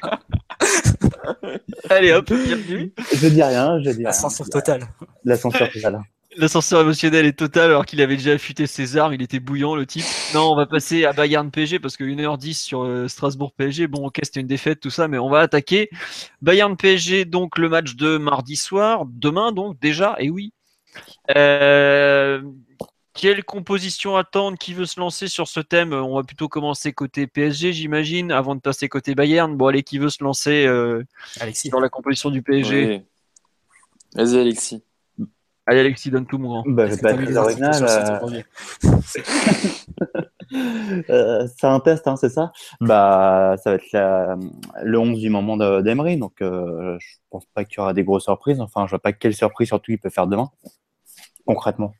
Allez 1.91 2.13
hop, 2.13 2.33
bienvenue. 2.33 2.93
Je 3.13 3.27
dis 3.29 3.43
rien, 3.43 3.79
je 3.81 3.91
dis 3.91 3.97
rien. 3.97 4.07
L'ascenseur 4.07 4.49
total. 4.49 4.87
L'ascenseur 5.25 5.69
total. 5.71 6.01
L'ascenseur 6.37 6.81
émotionnel 6.81 7.27
est 7.27 7.39
total 7.39 7.67
alors 7.67 7.85
qu'il 7.85 8.01
avait 8.01 8.17
déjà 8.17 8.33
affûté 8.33 8.67
ses 8.67 8.97
armes, 8.97 9.13
il 9.13 9.23
était 9.23 9.41
bouillant 9.41 9.75
le 9.75 9.85
type. 9.85 10.05
Non, 10.35 10.51
on 10.51 10.57
va 10.57 10.67
passer 10.67 11.05
à 11.05 11.13
Bayern 11.13 11.51
PSG 11.51 11.79
parce 11.79 11.97
que 11.97 12.05
1h10 12.05 12.55
sur 12.55 12.85
euh, 12.85 13.07
Strasbourg 13.07 13.53
PSG, 13.53 13.87
bon 13.87 14.07
ok 14.07 14.21
c'était 14.23 14.41
une 14.41 14.47
défaite 14.47 14.81
tout 14.81 14.91
ça, 14.91 15.09
mais 15.09 15.19
on 15.19 15.29
va 15.29 15.41
attaquer 15.41 15.91
Bayern 16.41 16.77
PSG 16.77 17.27
donc 17.27 17.59
le 17.59 17.69
match 17.69 17.97
de 17.97 18.17
mardi 18.17 18.57
soir, 18.57 19.05
demain 19.07 19.53
donc 19.53 19.79
déjà, 19.79 20.17
et 20.19 20.31
oui. 20.31 20.53
Euh, 21.37 22.43
quelle 23.15 23.45
composition 23.45 24.17
attendre 24.17 24.57
Qui 24.57 24.73
veut 24.73 24.87
se 24.87 24.99
lancer 24.99 25.29
sur 25.29 25.47
ce 25.49 25.61
thème? 25.61 25.93
On 25.93 26.17
va 26.17 26.23
plutôt 26.23 26.49
commencer 26.49 26.93
côté 26.93 27.27
PSG, 27.27 27.73
j'imagine, 27.73 28.33
avant 28.33 28.55
de 28.55 28.61
passer 28.61 28.89
côté 28.89 29.15
Bayern. 29.15 29.55
Bon, 29.57 29.67
allez, 29.67 29.83
qui 29.83 29.99
veut 29.99 30.09
se 30.09 30.25
lancer 30.25 30.67
euh, 30.67 31.05
Alexis. 31.41 31.69
sur 31.69 31.81
la 31.81 31.89
composition 31.89 32.31
du 32.31 32.43
PSG 32.43 32.87
oui. 32.87 33.03
Vas-y, 34.15 34.39
Alexis. 34.41 34.83
Allez, 35.67 35.81
Alexis, 35.81 36.11
donne 36.11 36.27
tout 36.27 36.39
mon 36.39 36.49
grand. 36.49 36.65
Bah, 36.67 36.87
je 36.87 36.95
vais 36.95 37.01
pas 37.01 37.13
être 37.13 37.23
très 37.23 37.37
original. 37.37 37.75
Euh... 41.09 41.47
c'est 41.57 41.67
un 41.67 41.81
test, 41.81 42.07
hein, 42.07 42.17
c'est 42.17 42.29
ça? 42.29 42.53
Bah, 42.79 43.57
ça 43.63 43.71
va 43.71 43.77
être 43.77 43.91
la... 43.93 44.37
le 44.83 44.99
11 44.99 45.19
du 45.19 45.31
moment 45.31 45.57
d'Emery, 45.57 46.19
donc 46.19 46.43
euh, 46.43 46.99
je 47.01 47.17
pense 47.31 47.47
pas 47.55 47.65
qu'il 47.65 47.79
y 47.79 47.81
aura 47.81 47.95
des 47.95 48.05
grosses 48.05 48.25
surprises. 48.25 48.61
Enfin, 48.61 48.85
je 48.85 48.91
vois 48.91 48.99
pas 48.99 49.15
quelle 49.15 49.33
surprise 49.33 49.69
surtout 49.69 49.93
il 49.93 49.99
peut 49.99 50.11
faire 50.11 50.27
demain, 50.27 50.51
concrètement. 51.47 51.95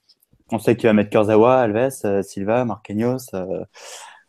On 0.53 0.59
sait 0.59 0.77
qu'il 0.77 0.87
va 0.87 0.93
mettre 0.93 1.09
Kurzawa, 1.09 1.63
Alves, 1.63 1.93
euh, 2.05 2.23
Silva, 2.23 2.67
Marquinhos, 2.67 3.17
euh, 3.33 3.65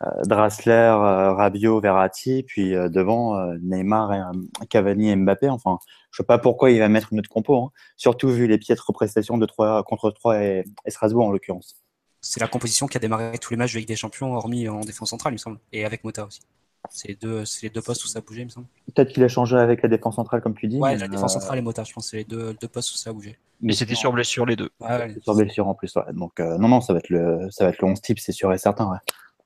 euh, 0.04 0.22
Drassler, 0.26 0.96
Rabiot, 1.36 1.82
Verratti, 1.82 2.44
puis 2.44 2.72
devant 2.72 3.46
Neymar, 3.62 4.32
Cavani 4.70 5.12
et 5.12 5.16
Mbappé. 5.18 5.50
Enfin, 5.50 5.80
je 6.14 6.18
sais 6.18 6.24
pas 6.24 6.38
pourquoi 6.38 6.70
il 6.70 6.78
va 6.78 6.88
mettre 6.90 7.12
une 7.12 7.20
autre 7.20 7.30
compo, 7.30 7.58
hein. 7.58 7.72
surtout 7.98 8.30
vu 8.30 8.46
les 8.46 8.60
piètres 8.60 8.94
prestations 8.94 9.40
de 9.40 9.46
3 9.48 9.84
contre 9.84 10.12
3 10.12 10.44
et, 10.44 10.64
Strasbourg 10.88 11.26
en 11.26 11.32
l'occurrence. 11.32 11.76
C'est 12.22 12.40
la 12.40 12.48
composition 12.48 12.86
qui 12.88 12.98
a 12.98 13.00
démarré 13.00 13.38
tous 13.40 13.50
les 13.50 13.58
matchs 13.58 13.74
de 13.74 13.80
Ligue 13.80 13.88
des 13.88 13.96
Champions, 13.96 14.36
hormis 14.36 14.70
en 14.70 14.82
défense 14.82 15.10
centrale, 15.10 15.34
il 15.34 15.36
me 15.36 15.40
semble, 15.40 15.58
et 15.74 15.86
avec 15.86 16.04
Mota 16.04 16.26
aussi. 16.26 16.42
C'est 16.90 17.08
les, 17.08 17.16
deux, 17.16 17.44
les 17.64 17.70
deux 17.70 17.82
postes 17.82 18.04
où 18.04 18.08
ça 18.08 18.20
a 18.20 18.22
bougé, 18.22 18.42
il 18.42 18.46
me 18.46 18.50
semble. 18.50 18.68
Peut-être 18.94 19.12
qu'il 19.12 19.24
a 19.24 19.28
changé 19.28 19.58
avec 19.58 19.82
la 19.82 19.90
défense 19.90 20.16
centrale, 20.18 20.42
comme 20.42 20.54
tu 20.54 20.68
dis. 20.68 20.78
Ouais, 20.78 20.98
la 20.98 21.08
défense 21.08 21.34
centrale 21.34 21.58
et 21.58 21.62
Mota, 21.62 21.84
je 21.84 21.94
pense 21.94 22.10
c'est 22.10 22.18
les 22.18 22.24
deux, 22.26 22.54
deux 22.62 22.68
postes 22.68 22.94
où 22.94 22.98
ça 22.98 23.10
a 23.10 23.14
bougé. 23.14 23.40
Mais, 23.62 23.74
c'était 23.74 23.96
sur 23.96 24.12
blessure 24.12 24.46
les 24.46 24.56
deux. 24.56 24.70
Ouais, 24.82 25.16
sur 25.24 25.34
blessure 25.34 25.68
en 25.68 25.74
plus, 25.74 25.96
ouais. 25.96 26.14
Donc, 26.14 26.40
euh, 26.40 26.58
non, 26.58 26.68
non, 26.68 26.82
ça 26.82 26.94
va 26.94 27.00
être 27.00 27.10
le, 27.10 27.48
ça 27.50 27.64
va 27.64 27.72
être 27.72 27.82
le 27.82 27.88
11 27.88 28.02
type, 28.02 28.20
c'est 28.20 28.34
sûr 28.34 28.54
et 28.54 28.58
certain, 28.60 28.92
ouais. 28.92 28.98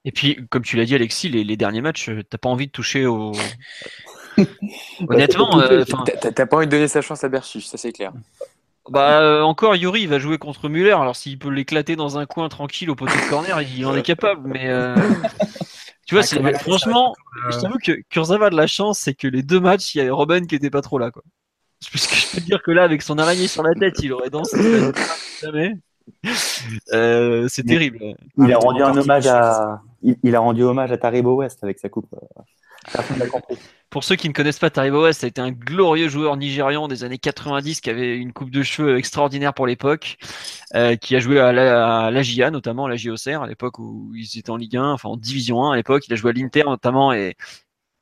Et 0.04 0.12
puis, 0.12 0.38
comme 0.50 0.64
tu 0.64 0.76
l'as 0.76 0.86
dit, 0.86 0.96
Alexis, 0.96 1.30
les, 1.30 1.44
les 1.44 1.56
derniers 1.56 1.82
matchs, 1.82 2.10
t'as 2.30 2.38
pas 2.38 2.50
envie 2.50 2.68
de 2.68 2.72
toucher 2.72 3.06
au. 3.06 3.32
Honnêtement. 5.08 5.60
Euh, 5.60 5.84
t'as 6.34 6.46
pas 6.46 6.58
envie 6.58 6.68
de 6.68 6.72
donner 6.72 6.88
sa 6.88 7.02
chance 7.02 7.24
à 7.24 7.30
Berchus, 7.30 7.62
ça 7.62 7.78
c'est 7.78 7.92
clair. 7.92 8.14
Bah 8.90 9.22
euh, 9.22 9.42
encore 9.42 9.76
Yuri 9.76 10.04
il 10.04 10.08
va 10.08 10.18
jouer 10.18 10.38
contre 10.38 10.70
Muller 10.70 10.92
alors 10.92 11.16
s'il 11.16 11.38
peut 11.38 11.50
l'éclater 11.50 11.96
dans 11.96 12.18
un 12.18 12.26
coin 12.26 12.48
tranquille 12.48 12.90
au 12.90 12.96
poteau 12.96 13.14
de 13.14 13.30
corner 13.30 13.62
il 13.62 13.86
en 13.86 13.96
est 13.96 14.02
capable 14.02 14.48
mais 14.48 14.70
euh... 14.70 14.96
tu 16.06 16.16
vois 16.16 16.24
c'est 16.24 16.42
franchement 16.60 17.14
je 17.52 17.60
t'avoue 17.60 17.80
que 17.84 17.92
Kurzawa 18.10 18.50
de 18.50 18.56
la 18.56 18.68
chance 18.68 19.00
c'est 19.00 19.14
que 19.14 19.28
les 19.28 19.44
deux 19.44 19.60
matchs 19.60 19.94
il 19.94 19.98
y 19.98 20.02
avait 20.02 20.10
Robin 20.10 20.46
qui 20.46 20.56
était 20.56 20.70
pas 20.70 20.82
trop 20.82 21.00
là 21.00 21.12
quoi. 21.12 21.22
Puisque 21.92 22.16
je 22.16 22.32
peux 22.32 22.42
te 22.42 22.46
dire 22.46 22.64
que 22.64 22.72
là 22.72 22.84
avec 22.84 23.02
son 23.02 23.18
araignée 23.18 23.48
sur 23.48 23.62
la 23.62 23.74
tête 23.74 23.96
il 24.02 24.14
aurait 24.14 24.30
dansé 24.30 24.92
jamais. 25.42 25.74
Euh, 26.94 27.48
c'est 27.50 27.64
terrible. 27.64 28.00
il 28.38 28.54
a 28.54 28.58
rendu 28.58 28.82
un 28.82 28.96
hommage 28.96 29.28
à 29.28 29.82
il, 30.02 30.16
il, 30.24 30.34
a 30.34 30.40
rendu 30.40 30.64
hommage 30.64 30.94
à 30.94 30.98
Taribo 30.98 31.36
West 31.36 31.62
avec 31.62 31.78
sa 31.80 31.90
coupe 31.90 32.08
personne 32.94 33.18
n'a 33.18 33.28
compris 33.28 33.58
pour 33.90 34.04
ceux 34.04 34.16
qui 34.16 34.28
ne 34.28 34.34
connaissent 34.34 34.60
pas 34.60 34.70
Taribo 34.70 35.04
West, 35.04 35.22
ça 35.22 35.26
a 35.26 35.30
été 35.30 35.40
un 35.40 35.52
glorieux 35.52 36.10
joueur 36.10 36.36
nigérian 36.36 36.88
des 36.88 37.04
années 37.04 37.18
90 37.18 37.82
qui 37.82 37.90
avait 37.90 38.18
une 38.18 38.34
coupe 38.34 38.52
de 38.52 38.62
cheveux 38.62 38.98
extraordinaire 38.98 39.54
pour 39.54 39.66
l'époque, 39.66 40.18
euh, 40.76 40.96
qui 40.96 41.16
a 41.16 41.20
joué 41.20 41.40
à 41.40 41.52
l'AGIA 42.12 42.52
notamment, 42.52 42.86
à 42.86 42.90
la 42.90 42.98
JOCR 42.98 43.42
à 43.42 43.48
l'époque 43.48 43.80
où 43.80 44.12
ils 44.16 44.38
étaient 44.38 44.50
en 44.50 44.58
Ligue 44.58 44.78
1, 44.78 44.92
enfin 44.92 45.10
en 45.10 45.18
Division 45.18 45.64
1 45.64 45.74
à 45.74 45.76
l'époque. 45.78 46.04
Il 46.08 46.14
a 46.14 46.16
joué 46.16 46.32
à 46.32 46.34
l'Inter 46.34 46.64
notamment 46.66 47.14
et 47.14 47.36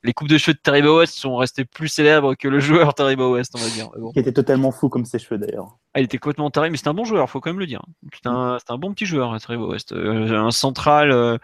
les 0.02 0.12
coupes 0.12 0.28
de 0.28 0.38
cheveux 0.38 0.54
de 0.54 0.60
Taribo 0.60 0.98
West 0.98 1.18
sont 1.18 1.36
restées 1.36 1.64
plus 1.64 1.88
célèbres 1.88 2.34
que 2.34 2.48
le 2.48 2.60
joueur 2.60 2.94
Taribo 2.94 3.34
West, 3.34 3.52
on 3.56 3.58
va 3.58 3.68
dire. 3.68 3.90
Bon. 3.98 4.12
Qui 4.12 4.20
était 4.20 4.32
totalement 4.32 4.70
fou 4.70 4.88
comme 4.88 5.04
ses 5.04 5.18
cheveux 5.18 5.38
d'ailleurs. 5.38 5.78
Ah, 5.94 6.00
il 6.00 6.04
était 6.04 6.18
complètement 6.18 6.50
taré, 6.50 6.70
mais 6.70 6.76
c'est 6.76 6.88
un 6.88 6.94
bon 6.94 7.04
joueur, 7.04 7.28
faut 7.28 7.40
quand 7.40 7.50
même 7.50 7.58
le 7.58 7.66
dire. 7.66 7.82
C'est 8.12 8.28
un, 8.28 8.58
un, 8.68 8.78
bon 8.78 8.92
petit 8.92 9.06
joueur, 9.06 9.38
Taribo 9.40 9.72
West. 9.72 9.92
Euh, 9.92 10.38
un 10.38 10.50
central. 10.50 11.10
Euh, 11.10 11.38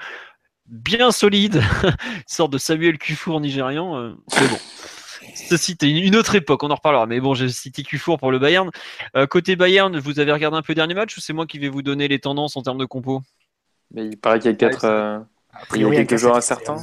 bien 0.72 1.12
solide, 1.12 1.62
une 1.84 2.22
sorte 2.26 2.52
de 2.52 2.58
Samuel 2.58 2.98
Kufour 2.98 3.40
nigérian, 3.40 3.96
euh, 3.96 4.14
c'est 4.28 4.48
bon. 4.48 4.58
Ceci 5.34 5.72
c'était 5.72 5.90
une 5.90 6.16
autre 6.16 6.34
époque, 6.34 6.62
on 6.62 6.70
en 6.70 6.74
reparlera. 6.74 7.06
Mais 7.06 7.20
bon, 7.20 7.34
j'ai 7.34 7.48
cité 7.48 7.82
Kufour 7.82 8.18
pour 8.18 8.32
le 8.32 8.38
Bayern. 8.38 8.70
Euh, 9.16 9.26
côté 9.26 9.54
Bayern, 9.54 9.96
vous 9.98 10.18
avez 10.18 10.32
regardé 10.32 10.56
un 10.56 10.62
peu 10.62 10.72
le 10.72 10.76
dernier 10.76 10.94
match 10.94 11.16
ou 11.16 11.20
c'est 11.20 11.32
moi 11.32 11.46
qui 11.46 11.58
vais 11.58 11.68
vous 11.68 11.82
donner 11.82 12.08
les 12.08 12.18
tendances 12.18 12.56
en 12.56 12.62
termes 12.62 12.78
de 12.78 12.84
compo? 12.84 13.22
Mais 13.92 14.06
Il 14.06 14.16
paraît 14.16 14.40
qu'il 14.40 14.50
y 14.50 14.54
a 14.54 14.56
quatre, 14.56 14.84
euh, 14.84 15.18
il 15.74 15.82
y 15.82 15.84
a 15.84 15.90
quelques 15.90 16.16
joueurs 16.16 16.36
incertains. 16.36 16.78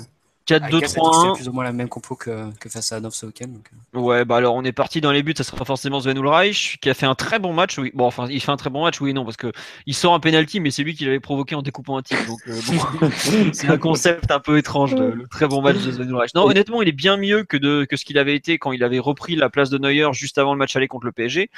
4-2-3-1. 0.50 1.36
C'est 1.36 1.42
plus 1.42 1.50
ou 1.50 1.54
moins 1.54 1.64
la 1.64 1.72
même 1.72 1.90
compo 1.90 2.16
que, 2.16 2.52
que 2.60 2.70
face 2.70 2.92
à 2.92 3.00
week-end. 3.00 3.48
Donc... 3.48 3.70
Ouais, 3.94 4.26
bah 4.26 4.38
alors 4.38 4.56
on 4.56 4.64
est 4.64 4.72
parti 4.72 5.02
dans 5.02 5.12
les 5.12 5.24
buts, 5.24 5.34
ça 5.36 5.44
sera 5.44 5.66
forcément 5.66 6.00
Sven 6.00 6.18
Ulreich 6.18 6.78
qui 6.82 6.90
a 6.90 6.94
fait 6.94 7.06
un 7.06 7.16
très 7.16 7.40
bon 7.40 7.54
match. 7.54 7.78
Oui, 7.78 7.92
bon, 7.94 8.06
enfin, 8.06 8.28
il 8.30 8.42
fait 8.42 8.52
un 8.52 8.58
très 8.58 8.70
bon 8.70 8.84
match, 8.84 9.00
oui 9.02 9.12
et 9.12 9.14
non, 9.14 9.26
parce 9.26 9.38
que 9.38 9.52
il 9.86 9.94
sort 9.94 10.14
un 10.14 10.20
penalty, 10.20 10.60
mais 10.60 10.72
c'est 10.72 10.84
lui 10.84 10.96
qui 10.96 11.06
l'avait 11.06 11.20
provoqué 11.20 11.56
en 11.56 11.62
découpant 11.62 11.98
un 11.98 12.02
tir. 12.02 12.18
Donc, 12.28 12.40
euh, 12.48 12.60
bon, 12.68 13.10
c'est 13.54 13.70
un 13.70 13.78
concept 13.78 14.32
un 14.32 14.40
peu 14.40 14.58
étrange, 14.58 14.96
le, 14.96 15.12
le, 15.12 15.28
très 15.28 15.48
bon 15.48 15.62
match 15.62 15.78
de 15.78 15.92
Sven 15.92 16.10
Ulreich. 16.10 16.34
Non, 16.36 16.46
honnêtement, 16.46 16.82
il 16.82 16.90
est 16.90 16.94
bien 16.94 17.18
mieux 17.18 17.44
que, 17.44 17.58
de, 17.58 17.86
que 17.86 17.98
ce 17.98 18.06
qu'il 18.06 18.18
avait 18.18 18.36
été 18.36 18.58
quand 18.58 18.72
il 18.72 18.84
avait 18.84 19.00
repris 19.00 19.36
la 19.36 19.50
place 19.50 19.70
de 19.70 19.78
Neuer 19.78 20.10
juste 20.14 20.38
avant 20.38 20.54
le 20.54 20.60
match 20.60 20.76
aller 20.76 20.88
contre 20.88 21.06
le 21.06 21.12
PSG. 21.12 21.50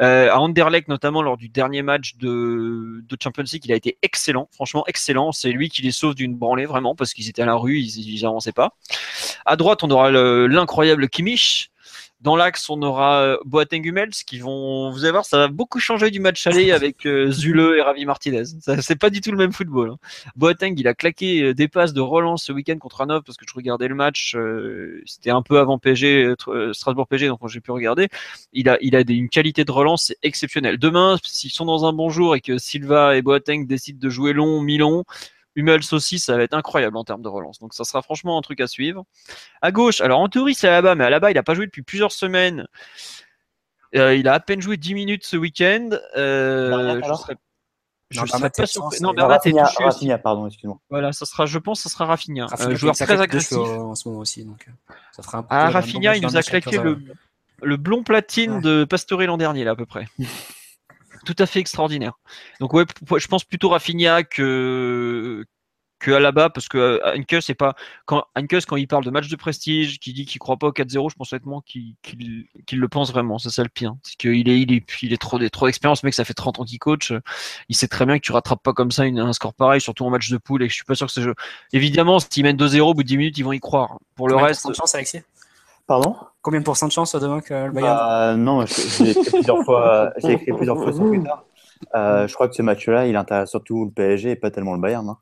Euh, 0.00 0.30
à 0.30 0.38
Anderlecht, 0.38 0.88
notamment 0.88 1.22
lors 1.22 1.36
du 1.36 1.48
dernier 1.48 1.82
match 1.82 2.16
de, 2.16 3.02
de 3.02 3.16
Champions 3.20 3.44
League, 3.52 3.64
il 3.64 3.72
a 3.72 3.76
été 3.76 3.98
excellent, 4.02 4.48
franchement 4.52 4.84
excellent. 4.86 5.32
C'est 5.32 5.50
lui 5.50 5.68
qui 5.68 5.82
les 5.82 5.90
sauve 5.90 6.14
d'une 6.14 6.36
branlée 6.36 6.66
vraiment 6.66 6.94
parce 6.94 7.12
qu'ils 7.14 7.28
étaient 7.28 7.42
à 7.42 7.46
la 7.46 7.56
rue, 7.56 7.78
ils, 7.78 8.14
ils 8.14 8.24
avançaient 8.24 8.52
pas. 8.52 8.76
À 9.44 9.56
droite, 9.56 9.82
on 9.82 9.90
aura 9.90 10.10
l'incroyable 10.10 11.08
Kimmich. 11.08 11.70
Dans 12.20 12.34
l'axe, 12.34 12.68
on 12.68 12.82
aura 12.82 13.20
euh, 13.22 13.36
Boateng 13.44 13.80
Hummels 13.86 14.10
qui 14.10 14.40
vont, 14.40 14.90
vous 14.90 15.04
allez 15.04 15.12
voir, 15.12 15.24
ça 15.24 15.38
va 15.38 15.46
beaucoup 15.48 15.78
changer 15.78 16.10
du 16.10 16.18
match 16.18 16.46
aller 16.48 16.72
avec 16.72 17.06
euh, 17.06 17.30
Zule 17.30 17.74
et 17.78 17.80
Ravi 17.80 18.04
Martinez. 18.06 18.42
C'est 18.80 18.98
pas 18.98 19.08
du 19.10 19.20
tout 19.20 19.30
le 19.30 19.36
même 19.36 19.52
football. 19.52 19.90
hein. 19.90 19.96
Boateng, 20.34 20.74
il 20.76 20.88
a 20.88 20.94
claqué 20.94 21.42
euh, 21.42 21.54
des 21.54 21.68
passes 21.68 21.92
de 21.92 22.00
relance 22.00 22.42
ce 22.44 22.52
week-end 22.52 22.76
contre 22.78 23.02
Hanovre 23.02 23.22
parce 23.24 23.36
que 23.38 23.44
je 23.48 23.54
regardais 23.54 23.86
le 23.86 23.94
match. 23.94 24.34
euh, 24.34 25.00
C'était 25.06 25.30
un 25.30 25.42
peu 25.42 25.60
avant 25.60 25.78
PSG, 25.78 26.24
euh, 26.24 26.34
tr- 26.34 26.72
Strasbourg 26.72 27.06
PSG, 27.06 27.28
donc 27.28 27.38
j'ai 27.46 27.60
pu 27.60 27.70
regarder. 27.70 28.08
Il 28.52 28.68
a, 28.68 28.78
il 28.80 28.96
a 28.96 29.04
des- 29.04 29.14
une 29.14 29.28
qualité 29.28 29.64
de 29.64 29.70
relance 29.70 30.12
exceptionnelle. 30.24 30.76
Demain, 30.78 31.18
s'ils 31.22 31.52
sont 31.52 31.66
dans 31.66 31.86
un 31.86 31.92
bon 31.92 32.10
jour 32.10 32.34
et 32.34 32.40
que 32.40 32.58
Silva 32.58 33.16
et 33.16 33.22
Boateng 33.22 33.64
décident 33.66 33.98
de 34.00 34.08
jouer 34.10 34.32
long, 34.32 34.60
mi-long, 34.60 35.04
Hummels 35.58 35.80
aussi, 35.92 36.18
ça 36.18 36.36
va 36.36 36.42
être 36.42 36.54
incroyable 36.54 36.96
en 36.96 37.04
termes 37.04 37.22
de 37.22 37.28
relance. 37.28 37.58
Donc 37.58 37.74
ça 37.74 37.84
sera 37.84 38.02
franchement 38.02 38.38
un 38.38 38.42
truc 38.42 38.60
à 38.60 38.66
suivre. 38.66 39.04
À 39.62 39.72
gauche, 39.72 40.00
alors 40.00 40.20
en 40.20 40.28
théorie 40.28 40.54
c'est 40.54 40.68
là-bas, 40.70 40.94
mais 40.94 41.04
à 41.04 41.10
là-bas 41.10 41.30
il 41.30 41.34
n'a 41.34 41.42
pas 41.42 41.54
joué 41.54 41.66
depuis 41.66 41.82
plusieurs 41.82 42.12
semaines. 42.12 42.66
Euh, 43.96 44.14
il 44.14 44.28
a 44.28 44.34
à 44.34 44.40
peine 44.40 44.60
joué 44.60 44.76
10 44.76 44.94
minutes 44.94 45.24
ce 45.24 45.36
week-end. 45.36 45.88
Euh, 46.16 47.00
je 47.02 47.14
serais, 47.14 47.36
je 48.10 48.20
Non, 48.20 48.26
serais 48.26 48.38
Bernat 48.38 48.52
est 48.58 48.78
pas 48.78 48.88
Non, 49.00 49.12
Bernat 49.14 49.34
est 49.34 49.36
Rafinha, 49.38 49.66
touché. 49.66 49.84
Rafinha, 49.84 50.18
pardon, 50.18 50.46
excuse-moi. 50.46 50.78
Voilà, 50.90 51.12
ça 51.12 51.24
sera, 51.26 51.46
je 51.46 51.58
pense, 51.58 51.78
que 51.82 51.88
ça 51.88 51.94
sera 51.94 52.04
Rafinha, 52.06 52.46
Rafinha 52.46 52.68
un 52.68 52.72
qui 52.74 52.76
joueur 52.80 52.94
très 52.94 53.20
agressif. 53.20 53.56
en 53.56 53.94
ce 53.94 54.08
moment 54.08 54.20
aussi, 54.20 54.44
donc 54.44 54.66
euh, 54.68 54.92
ça 55.16 55.22
fera 55.22 55.38
un 55.38 55.42
peu 55.42 55.48
Ah, 55.50 55.70
Rafinha, 55.70 56.16
il 56.16 56.22
nous 56.22 56.36
a 56.36 56.42
claqué 56.42 56.76
le, 56.78 56.98
le 57.62 57.76
blond 57.78 58.02
platine 58.02 58.56
Ouais. 58.56 58.60
de 58.60 58.84
Pastore 58.84 59.22
l'an 59.22 59.36
dernier, 59.38 59.64
là, 59.64 59.70
à 59.72 59.76
peu 59.76 59.86
près. 59.86 60.06
Tout 61.24 61.36
à 61.38 61.46
fait 61.46 61.60
extraordinaire. 61.60 62.18
Donc, 62.60 62.72
ouais, 62.74 62.84
je 63.18 63.26
pense 63.26 63.44
plutôt 63.44 63.68
Rafinha 63.70 64.22
que, 64.22 65.44
que 65.98 66.10
Alaba, 66.12 66.48
parce 66.50 66.68
que 66.68 67.00
euh, 67.04 67.40
c'est 67.40 67.54
pas. 67.54 67.74
Quand, 68.06 68.24
quand 68.66 68.76
il 68.76 68.86
parle 68.86 69.04
de 69.04 69.10
match 69.10 69.28
de 69.28 69.36
prestige, 69.36 69.98
qui 69.98 70.12
dit 70.12 70.26
qu'il 70.26 70.38
croit 70.38 70.56
pas 70.56 70.68
au 70.68 70.72
4-0, 70.72 71.10
je 71.10 71.14
pense 71.16 71.32
honnêtement 71.32 71.60
qu'il 71.62 71.96
le 72.72 72.88
pense 72.88 73.10
vraiment. 73.12 73.38
C'est 73.38 73.50
ça 73.50 73.62
le 73.62 73.68
pire. 73.68 73.94
C'est 74.02 74.16
qu'il 74.16 74.48
est, 74.48 74.60
il 74.60 74.72
est, 74.72 74.84
il 75.02 75.12
est 75.12 75.16
trop, 75.20 75.38
trop 75.48 75.66
d'expérience, 75.66 76.02
mec, 76.02 76.14
ça 76.14 76.24
fait 76.24 76.34
30 76.34 76.60
ans 76.60 76.64
qu'il 76.64 76.78
coach. 76.78 77.12
Il 77.68 77.76
sait 77.76 77.88
très 77.88 78.06
bien 78.06 78.18
que 78.18 78.24
tu 78.24 78.32
rattrapes 78.32 78.62
pas 78.62 78.72
comme 78.72 78.90
ça 78.92 79.06
une- 79.06 79.18
un 79.18 79.32
score 79.32 79.54
pareil, 79.54 79.80
surtout 79.80 80.04
en 80.04 80.10
match 80.10 80.30
de 80.30 80.36
poule, 80.36 80.62
et 80.62 80.66
que 80.66 80.70
je 80.70 80.76
suis 80.76 80.84
pas 80.84 80.94
sûr 80.94 81.06
que 81.06 81.12
ce 81.12 81.20
jeu. 81.20 81.34
Évidemment, 81.72 82.20
s'ils 82.20 82.44
mènent 82.44 82.56
2-0 82.56 82.90
au 82.90 82.94
bout 82.94 83.02
de 83.02 83.08
10 83.08 83.16
minutes, 83.18 83.38
ils 83.38 83.44
vont 83.44 83.52
y 83.52 83.60
croire. 83.60 83.98
Pour 84.14 84.28
le 84.28 84.36
reste. 84.36 84.68
de 84.68 84.74
chance, 84.74 84.94
Alexis 84.94 85.22
Pardon 85.88 86.14
Combien 86.42 86.60
de 86.60 86.64
pourcents 86.64 86.86
de 86.86 86.92
chance 86.92 87.16
demain 87.16 87.40
que 87.40 87.52
le 87.54 87.72
Bayern 87.72 87.96
Bah, 87.96 88.34
non, 88.36 88.60
l'ai 88.60 89.10
écrit 89.10 89.30
plusieurs 89.32 89.64
fois, 89.64 90.12
j'ai 90.18 90.32
écrit 90.34 90.52
plusieurs 90.52 90.76
fois 90.76 90.92
sur 90.92 91.02
Twitter. 91.02 91.30
Euh, 91.94 92.28
je 92.28 92.34
crois 92.34 92.46
que 92.48 92.54
ce 92.54 92.62
match-là, 92.62 93.06
il 93.06 93.16
intéresse 93.16 93.50
surtout 93.50 93.84
le 93.86 93.90
PSG 93.90 94.30
et 94.32 94.36
pas 94.36 94.50
tellement 94.50 94.74
le 94.74 94.80
Bayern. 94.80 95.08
hein. 95.08 95.16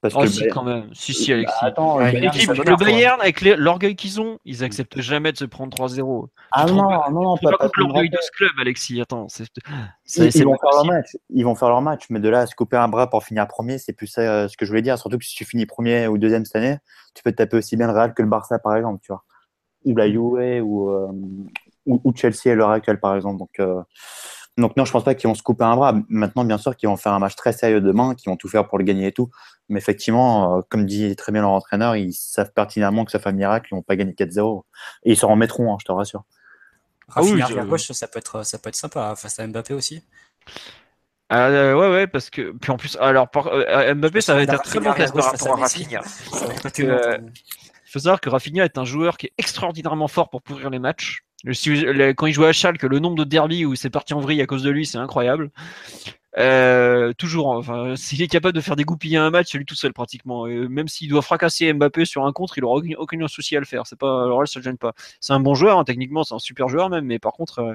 Parce 0.00 0.14
Oh, 0.16 0.20
que 0.20 0.26
si, 0.28 0.40
Bayern- 0.40 0.54
quand 0.54 0.62
même. 0.64 0.90
Si, 0.92 1.12
si, 1.12 1.32
Alexis. 1.32 1.54
Bah, 1.60 1.66
attends, 1.68 1.96
Ouais, 1.96 2.12
le 2.12 2.18
il 2.18 2.30
Bayern, 2.30 2.54
le. 2.56 2.76
Bayern, 2.84 3.20
avec 3.20 3.40
les- 3.40 3.56
l'orgueil 3.56 3.96
qu'ils 3.96 4.20
ont, 4.20 4.38
ils 4.44 4.62
acceptent 4.64 5.00
jamais 5.00 5.32
de 5.32 5.36
se 5.38 5.44
prendre 5.44 5.76
3-0. 5.76 6.28
Ah 6.52 6.66
non, 6.66 6.88
trouves- 6.88 7.12
non, 7.14 7.36
pas 7.36 7.50
pas, 7.50 7.56
pas 7.56 7.56
contre 7.64 7.72
tout 7.74 7.80
le 7.80 7.86
l'orgueil 7.86 8.10
de 8.10 8.18
ce 8.20 8.30
club, 8.30 8.50
Alexis. 8.60 9.00
Attends, 9.00 9.26
c'est, 9.28 9.46
Ils, 10.34 10.44
vont 10.44 10.52
pas 10.56 10.70
faire 10.70 10.82
leur 10.82 10.84
match. 10.86 11.16
Ils 11.30 11.44
vont 11.44 11.54
faire 11.56 11.68
leur 11.68 11.82
match, 11.82 12.04
mais 12.10 12.20
de 12.20 12.28
là 12.28 12.40
à 12.40 12.46
se 12.46 12.54
couper 12.54 12.76
un 12.76 12.88
bras 12.88 13.08
pour 13.10 13.22
finir 13.24 13.46
premier, 13.48 13.78
c'est 13.78 13.92
plus 13.92 14.06
ça 14.06 14.20
euh, 14.22 14.48
ce 14.48 14.56
que 14.56 14.64
je 14.64 14.70
voulais 14.70 14.82
dire. 14.82 14.98
Surtout 14.98 15.18
que 15.18 15.24
si 15.24 15.34
tu 15.34 15.44
finis 15.44 15.66
premier 15.66 16.06
ou 16.08 16.16
deuxième 16.18 16.44
cette 16.44 16.56
année, 16.56 16.78
tu 17.14 17.22
peux 17.22 17.30
te 17.32 17.36
taper 17.36 17.56
aussi 17.56 17.76
bien 17.76 17.86
le 17.88 17.92
Real 17.92 18.14
que 18.14 18.22
le 18.22 18.28
Barça, 18.28 18.58
par 18.60 18.74
exemple, 18.76 19.00
tu 19.02 19.12
vois. 19.12 19.24
Ou 19.92 19.96
la 19.96 20.08
Juve 20.10 20.62
ou, 20.64 20.90
euh, 20.90 21.08
ou, 21.86 22.00
ou 22.04 22.12
Chelsea 22.14 22.50
à 22.52 22.54
l'heure 22.54 22.70
actuelle, 22.70 23.00
par 23.00 23.16
exemple. 23.16 23.38
Donc, 23.38 23.50
euh, 23.60 23.80
donc 24.56 24.76
non, 24.76 24.84
je 24.84 24.92
pense 24.92 25.04
pas 25.04 25.14
qu'ils 25.14 25.28
vont 25.28 25.34
se 25.34 25.42
couper 25.42 25.64
un 25.64 25.76
bras. 25.76 25.94
Maintenant, 26.08 26.44
bien 26.44 26.58
sûr, 26.58 26.76
qu'ils 26.76 26.88
vont 26.88 26.96
faire 26.96 27.12
un 27.12 27.18
match 27.20 27.36
très 27.36 27.52
sérieux 27.52 27.80
demain, 27.80 28.14
qu'ils 28.14 28.30
vont 28.30 28.36
tout 28.36 28.48
faire 28.48 28.66
pour 28.68 28.78
le 28.78 28.84
gagner 28.84 29.06
et 29.06 29.12
tout. 29.12 29.30
Mais 29.68 29.78
effectivement, 29.78 30.58
euh, 30.58 30.60
comme 30.68 30.84
dit 30.86 31.14
très 31.16 31.30
bien 31.32 31.42
leur 31.42 31.50
entraîneur, 31.50 31.94
ils 31.96 32.12
savent 32.12 32.52
pertinemment 32.52 33.04
que 33.04 33.10
ça 33.12 33.18
fait 33.18 33.28
un 33.28 33.32
miracle, 33.32 33.68
ils 33.70 33.74
vont 33.76 33.82
pas 33.82 33.96
gagner 33.96 34.14
4-0. 34.14 34.64
Et 35.04 35.12
ils 35.12 35.16
s'en 35.16 35.28
remettront, 35.28 35.72
hein, 35.72 35.76
je 35.80 35.84
te 35.84 35.92
rassure. 35.92 36.24
Ah 37.14 37.20
oui, 37.22 37.40
je- 37.48 37.54
à 37.58 37.64
gauche, 37.70 37.92
ça 37.92 38.08
peut 38.08 38.18
être, 38.18 38.44
ça 38.44 38.58
peut 38.58 38.68
être 38.68 38.74
sympa 38.76 39.14
face 39.16 39.38
à 39.38 39.46
Mbappé 39.46 39.74
aussi. 39.74 40.02
Ah, 41.30 41.48
euh, 41.48 41.74
ouais, 41.78 41.90
ouais, 41.90 42.06
parce 42.06 42.30
que. 42.30 42.52
Puis 42.52 42.72
en 42.72 42.76
plus, 42.78 42.96
alors, 43.00 43.28
par- 43.30 43.50
Mbappé, 43.94 44.20
ça 44.22 44.34
va 44.34 44.42
être 44.42 44.48
un 44.54 44.58
très 44.64 44.80
bon 44.80 44.92
test 44.94 45.14
par 45.14 45.32
rapport 45.32 45.48
à. 45.58 45.60
Rafinha. 45.62 46.00
Il 47.88 47.90
faut 47.90 48.00
savoir 48.00 48.20
que 48.20 48.28
Rafinha 48.28 48.66
est 48.66 48.76
un 48.76 48.84
joueur 48.84 49.16
qui 49.16 49.26
est 49.26 49.32
extraordinairement 49.38 50.08
fort 50.08 50.28
pour 50.28 50.42
pourrir 50.42 50.68
les 50.68 50.78
matchs. 50.78 51.22
Quand 51.44 52.26
il 52.26 52.32
joue 52.34 52.44
à 52.44 52.52
Schalke, 52.52 52.82
le 52.82 52.98
nombre 52.98 53.16
de 53.16 53.24
derbies 53.24 53.64
où 53.64 53.74
c'est 53.76 53.88
parti 53.90 54.12
en 54.12 54.20
vrille 54.20 54.42
à 54.42 54.46
cause 54.46 54.62
de 54.62 54.70
lui, 54.70 54.84
c'est 54.84 54.98
incroyable. 54.98 55.50
Euh, 56.36 57.12
toujours, 57.14 57.48
enfin, 57.48 57.96
s'il 57.96 58.20
est 58.20 58.28
capable 58.28 58.54
de 58.54 58.60
faire 58.60 58.76
dégoupiller 58.76 59.16
un 59.16 59.30
match, 59.30 59.48
c'est 59.50 59.58
lui 59.58 59.64
tout 59.64 59.74
seul 59.74 59.92
pratiquement. 59.94 60.46
Et 60.46 60.68
même 60.68 60.86
s'il 60.86 61.08
doit 61.08 61.22
fracasser 61.22 61.72
Mbappé 61.72 62.04
sur 62.04 62.26
un 62.26 62.32
contre, 62.32 62.58
il 62.58 62.64
aura 62.64 62.76
aucun, 62.76 62.94
aucun 62.98 63.26
souci 63.28 63.56
à 63.56 63.60
le 63.60 63.64
faire. 63.64 63.86
C'est 63.86 63.98
pas, 63.98 64.24
alors 64.24 64.40
là, 64.40 64.46
ça 64.46 64.58
le 64.60 64.64
gêne 64.64 64.76
pas. 64.76 64.92
C'est 65.20 65.32
un 65.32 65.40
bon 65.40 65.54
joueur, 65.54 65.78
hein, 65.78 65.84
techniquement, 65.84 66.24
c'est 66.24 66.34
un 66.34 66.38
super 66.38 66.68
joueur 66.68 66.90
même, 66.90 67.06
mais 67.06 67.18
par 67.18 67.32
contre, 67.32 67.60
euh, 67.60 67.74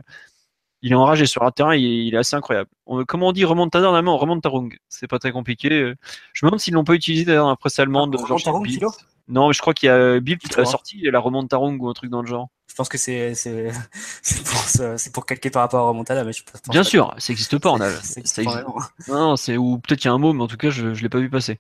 il 0.84 0.92
est 0.92 0.96
enragé 0.96 1.26
sur 1.26 1.44
un 1.44 1.52
terrain, 1.52 1.76
il, 1.76 1.84
il 1.84 2.14
est 2.14 2.18
assez 2.18 2.36
incroyable. 2.36 2.70
On- 2.86 3.04
comment 3.06 3.30
on 3.30 3.32
dit 3.32 3.46
remontada 3.46 3.90
en 3.90 3.96
allemand 3.96 4.18
Remontarung. 4.18 4.78
C'est 4.88 5.08
pas 5.08 5.18
très 5.20 5.32
compliqué. 5.32 5.94
Je 6.34 6.46
me 6.46 6.50
demande 6.50 6.60
s'ils 6.60 6.74
l'ont 6.76 6.84
pas 6.84 6.94
utilisé 6.94 7.26
d'ailleurs 7.26 7.46
dans 7.46 7.50
la 7.50 7.56
presse 7.56 7.80
allemande. 7.80 8.16
Ah, 8.20 9.13
Non, 9.28 9.48
mais 9.48 9.54
je 9.54 9.62
crois 9.62 9.74
qu'il 9.74 9.88
y 9.88 9.90
a 9.90 10.20
Bild 10.20 10.40
Tu 10.40 10.48
a 10.48 10.50
crois 10.50 10.66
sorti 10.66 11.02
la 11.02 11.20
Remontarung 11.20 11.80
ou 11.80 11.90
un 11.90 11.94
truc 11.94 12.10
dans 12.10 12.22
le 12.22 12.28
genre. 12.28 12.50
Je 12.74 12.76
pense 12.76 12.90
que 12.90 12.98
c'est 12.98 13.34
pour, 14.46 15.12
pour 15.14 15.26
calquer 15.28 15.52
par 15.52 15.62
rapport 15.62 15.86
à 15.86 15.90
Remontada, 15.90 16.24
mais 16.24 16.34
je 16.34 16.44
pense 16.44 16.60
Bien 16.70 16.82
pas 16.82 16.84
sûr, 16.84 17.14
ça 17.20 17.32
n'existe 17.32 17.60
pas 17.60 17.70
en 17.70 17.78
vraiment. 17.78 18.78
Non, 19.08 19.36
c'est 19.36 19.58
ou 19.58 19.78
peut-être 19.78 20.00
qu'il 20.00 20.10
y 20.10 20.12
a 20.12 20.14
un 20.14 20.18
mot, 20.18 20.34
mais 20.34 20.42
en 20.42 20.48
tout 20.48 20.58
cas, 20.58 20.72
je 20.72 20.88
ne 20.88 20.96
l'ai 20.96 21.10
pas 21.10 21.20
vu 21.20 21.30
passer. 21.30 21.60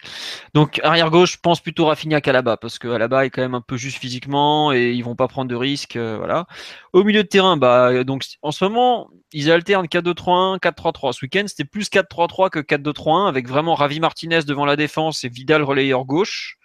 Donc 0.55 0.81
arrière 0.83 1.11
gauche, 1.11 1.33
je 1.33 1.37
pense 1.39 1.59
plutôt 1.59 1.85
Rafinha 1.85 2.19
qu'Alaba 2.19 2.57
parce 2.57 2.79
que 2.79 2.87
Alaba 2.87 3.27
est 3.27 3.29
quand 3.29 3.43
même 3.43 3.53
un 3.53 3.61
peu 3.61 3.77
juste 3.77 3.99
physiquement 3.99 4.73
et 4.73 4.93
ils 4.93 5.03
vont 5.03 5.15
pas 5.15 5.27
prendre 5.27 5.51
de 5.51 5.55
risques, 5.55 5.97
euh, 5.97 6.17
voilà. 6.17 6.47
Au 6.93 7.03
milieu 7.03 7.21
de 7.21 7.27
terrain, 7.27 7.57
bah 7.57 7.89
euh, 7.89 8.03
donc 8.03 8.23
en 8.41 8.51
ce 8.51 8.63
moment, 8.63 9.11
ils 9.33 9.51
alternent 9.51 9.85
4-2-3-1, 9.85 10.59
4-3-3. 10.59 11.13
Ce 11.13 11.23
week-end, 11.23 11.43
c'était 11.45 11.63
plus 11.63 11.91
4-3-3 11.91 12.49
que 12.49 12.59
4-2-3-1 12.59 13.27
avec 13.27 13.47
vraiment 13.47 13.75
Ravi 13.75 13.99
Martinez 13.99 14.41
devant 14.47 14.65
la 14.65 14.75
défense 14.75 15.23
et 15.25 15.29
Vidal 15.29 15.61
relayeur 15.61 16.05
gauche 16.05 16.57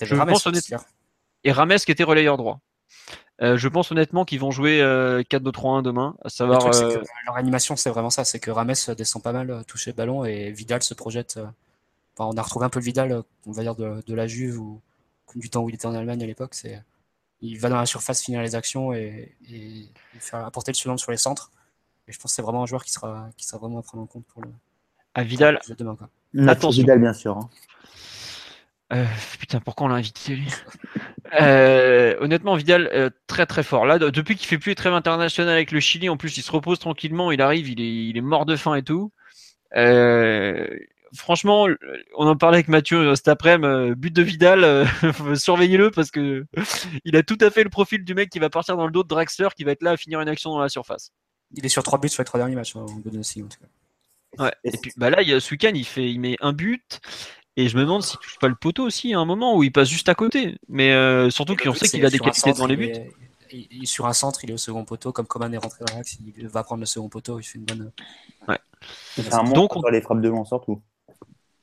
Je 0.00 0.12
le 0.14 0.18
Rames, 0.18 0.28
pense 0.30 0.42
c'est 0.42 0.48
honnêtement- 0.50 0.78
sûr. 0.78 0.86
et 1.44 1.52
Rames 1.52 1.76
qui 1.76 1.90
était 1.92 2.04
relayeur 2.04 2.36
droit. 2.36 2.60
Euh, 3.42 3.56
je 3.56 3.66
pense 3.68 3.90
honnêtement 3.90 4.24
qu'ils 4.24 4.38
vont 4.38 4.52
jouer 4.52 4.80
euh, 4.80 5.22
4-2-3-1 5.24 5.82
demain, 5.82 6.14
à 6.20 6.24
Le 6.24 6.30
savoir 6.30 6.58
truc, 6.60 6.74
euh, 6.74 7.00
que 7.00 7.04
leur 7.26 7.36
animation, 7.36 7.74
c'est 7.76 7.90
vraiment 7.90 8.10
ça. 8.10 8.24
C'est 8.24 8.38
que 8.38 8.50
Rames 8.50 8.74
descend 8.96 9.22
pas 9.22 9.32
mal, 9.32 9.50
euh, 9.50 9.62
toucher 9.64 9.90
le 9.90 9.96
ballon, 9.96 10.24
et 10.24 10.52
Vidal 10.52 10.82
se 10.82 10.94
projette. 10.94 11.36
euh, 11.38 11.46
enfin, 12.16 12.30
on 12.32 12.36
a 12.36 12.42
retrouvé 12.42 12.64
un 12.66 12.68
peu 12.70 12.78
le 12.78 12.84
Vidal, 12.84 13.10
euh, 13.12 13.22
on 13.46 13.52
va 13.52 13.62
dire, 13.62 13.74
de, 13.74 14.02
de 14.06 14.14
la 14.14 14.26
Juve 14.28 14.60
ou 14.60 14.80
du 15.34 15.50
temps 15.50 15.62
où 15.64 15.68
il 15.68 15.74
était 15.74 15.86
en 15.86 15.94
Allemagne 15.94 16.22
à 16.22 16.26
l'époque. 16.26 16.54
C'est, 16.54 16.80
il 17.40 17.58
va 17.58 17.68
dans 17.68 17.76
la 17.76 17.86
surface 17.86 18.22
finir 18.22 18.40
les 18.40 18.54
actions 18.54 18.92
et, 18.92 19.34
et, 19.50 19.80
et 19.80 20.18
faire 20.20 20.46
apporter 20.46 20.70
le 20.70 20.76
suivant 20.76 20.96
sur 20.96 21.10
les 21.10 21.16
centres. 21.16 21.50
Et 22.06 22.12
je 22.12 22.18
pense 22.20 22.30
que 22.30 22.36
c'est 22.36 22.42
vraiment 22.42 22.62
un 22.62 22.66
joueur 22.66 22.84
qui 22.84 22.92
sera, 22.92 23.28
qui 23.36 23.44
sera 23.44 23.58
vraiment 23.58 23.80
à 23.80 23.82
prendre 23.82 24.04
en 24.04 24.06
compte 24.06 24.24
pour 24.26 24.42
le, 24.42 24.48
à 25.14 25.24
Vidal. 25.24 25.54
pour 25.56 25.62
le 25.64 25.68
jeu 25.70 25.74
de 25.74 25.78
demain. 25.80 25.96
Quoi. 25.96 26.08
Nacho 26.34 26.50
Attention. 26.58 26.82
Vidal, 26.82 27.00
bien 27.00 27.12
sûr. 27.12 27.36
hein. 27.36 27.50
Euh, 28.92 29.06
putain, 29.40 29.60
pourquoi 29.60 29.86
on 29.86 29.88
l'a 29.88 29.96
invité 29.96 30.36
lui? 30.36 30.48
Euh, 31.40 32.16
Honnêtement, 32.20 32.54
Vidal 32.54 32.88
euh, 32.92 33.10
très 33.26 33.46
très 33.46 33.62
fort. 33.62 33.86
Là, 33.86 33.98
de- 33.98 34.10
depuis 34.10 34.36
qu'il 34.36 34.46
fait 34.46 34.58
plus 34.58 34.70
les 34.70 34.74
trêves 34.74 34.92
internationales 34.92 35.54
avec 35.54 35.72
le 35.72 35.80
Chili, 35.80 36.08
en 36.08 36.16
plus, 36.16 36.36
il 36.36 36.42
se 36.42 36.52
repose 36.52 36.78
tranquillement. 36.78 37.32
Il 37.32 37.40
arrive, 37.40 37.68
il 37.68 37.80
est, 37.80 38.06
il 38.10 38.16
est 38.16 38.20
mort 38.22 38.46
de 38.46 38.56
faim 38.56 38.74
et 38.74 38.82
tout. 38.82 39.10
Euh, 39.76 40.68
franchement, 41.16 41.66
on 42.16 42.26
en 42.28 42.36
parlait 42.36 42.58
avec 42.58 42.68
Mathieu 42.68 43.14
cet 43.16 43.28
après-midi. 43.28 43.94
but 43.96 44.12
de 44.14 44.22
Vidal, 44.22 44.86
surveillez-le 45.36 45.90
parce 45.90 46.10
que 46.10 46.44
il 47.04 47.16
a 47.16 47.22
tout 47.22 47.38
à 47.40 47.50
fait 47.50 47.64
le 47.64 47.70
profil 47.70 48.04
du 48.04 48.14
mec 48.14 48.30
qui 48.30 48.38
va 48.38 48.50
partir 48.50 48.76
dans 48.76 48.86
le 48.86 48.92
dos 48.92 49.02
de 49.02 49.08
Draxler, 49.08 49.48
qui 49.56 49.64
va 49.64 49.72
être 49.72 49.82
là 49.82 49.92
à 49.92 49.96
finir 49.96 50.20
une 50.20 50.28
action 50.28 50.50
dans 50.50 50.60
la 50.60 50.68
surface. 50.68 51.10
Il 51.56 51.64
est 51.64 51.70
sur 51.70 51.82
trois 51.82 51.98
buts 51.98 52.08
sur 52.08 52.20
les 52.20 52.26
trois 52.26 52.38
derniers 52.38 52.54
matchs 52.56 52.76
en 52.76 52.84
Bundesliga. 52.84 53.46
En 53.46 53.48
tout 53.48 53.58
cas. 53.60 54.44
Ouais. 54.44 54.52
Et 54.64 54.76
puis 54.76 54.92
bah 54.96 55.10
là, 55.10 55.22
il 55.22 55.28
y 55.28 55.32
a, 55.32 55.40
ce 55.40 55.50
week-end, 55.52 55.70
il 55.74 55.84
fait, 55.84 56.10
il 56.10 56.18
met 56.20 56.36
un 56.40 56.52
but. 56.52 57.00
Et 57.56 57.68
je 57.68 57.76
me 57.76 57.82
demande 57.82 58.02
s'il 58.02 58.18
touche 58.18 58.38
pas 58.40 58.48
le 58.48 58.54
poteau 58.56 58.84
aussi 58.84 59.14
à 59.14 59.18
un 59.20 59.24
moment 59.24 59.56
où 59.56 59.62
il 59.62 59.70
passe 59.72 59.88
juste 59.88 60.08
à 60.08 60.14
côté. 60.14 60.58
Mais 60.68 60.92
euh, 60.92 61.30
surtout 61.30 61.54
qu'on 61.56 61.72
sait 61.74 61.88
qu'il 61.88 62.04
a 62.04 62.10
des 62.10 62.18
qualités 62.18 62.40
centre, 62.40 62.58
dans 62.58 62.66
les 62.66 62.74
il 62.74 62.78
buts. 62.78 62.86
est- 62.86 63.12
il- 63.52 63.68
il- 63.70 63.86
sur 63.86 64.06
un 64.06 64.12
centre, 64.12 64.42
il 64.42 64.50
est 64.50 64.54
au 64.54 64.58
second 64.58 64.84
poteau. 64.84 65.12
Comme 65.12 65.26
Coman 65.26 65.52
est 65.54 65.58
rentré 65.58 65.84
dans 65.86 65.94
l'axe, 65.96 66.16
il 66.36 66.48
va 66.48 66.64
prendre 66.64 66.80
le 66.80 66.86
second 66.86 67.08
poteau. 67.08 67.38
Il 67.38 67.44
fait 67.44 67.58
une 67.58 67.64
bonne. 67.64 67.92
C'est 69.16 69.32
un 69.32 69.44
Donc, 69.44 69.76
on- 69.76 69.88
les 69.88 70.00
frappes 70.02 70.20
de 70.20 70.28
loin, 70.28 70.44
surtout. 70.44 70.82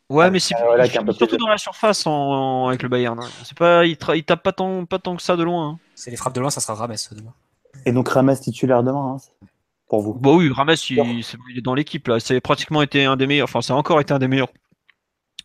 Ouais, 0.09 0.25
Ah, 0.25 0.29
mais 0.31 0.39
c'est 0.39 0.55
voilà, 0.65 0.85
surtout 0.87 1.27
plus- 1.27 1.37
dans 1.37 1.47
la 1.47 1.57
surface 1.57 2.05
en, 2.07 2.11
en- 2.11 2.67
avec 2.69 2.81
le 2.83 2.89
Bayern. 2.89 3.17
hein. 3.21 3.29
C'est 3.43 3.57
pas, 3.57 3.85
il, 3.85 3.95
tra- 3.95 4.17
il 4.17 4.23
tape 4.23 4.43
pas 4.43 4.51
tant, 4.51 4.85
pas 4.85 4.99
tant 4.99 5.15
que 5.15 5.21
ça 5.21 5.37
de 5.37 5.43
loin. 5.43 5.69
hein. 5.69 5.79
C'est 5.95 6.11
les 6.11 6.17
frappes 6.17 6.33
de 6.35 6.41
loin, 6.41 6.49
ça 6.49 6.59
sera 6.59 6.73
Rames 6.75 6.95
demain. 7.13 7.33
Et 7.85 7.91
donc 7.93 8.09
Rames 8.09 8.35
titulaire 8.37 8.83
demain, 8.83 9.15
hein, 9.17 9.45
pour 9.87 10.01
vous. 10.01 10.13
Bah 10.13 10.31
oui, 10.31 10.49
Rames, 10.51 10.73
il 10.89 10.99
est 11.57 11.61
dans 11.61 11.73
l'équipe 11.75 12.07
là. 12.07 12.19
C'est 12.19 12.41
pratiquement 12.41 12.81
été 12.81 13.05
un 13.05 13.15
des 13.15 13.27
meilleurs. 13.27 13.45
Enfin, 13.45 13.61
ça 13.61 13.73
a 13.73 13.77
encore 13.77 14.01
été 14.01 14.13
un 14.13 14.19
des 14.19 14.27
meilleurs 14.27 14.49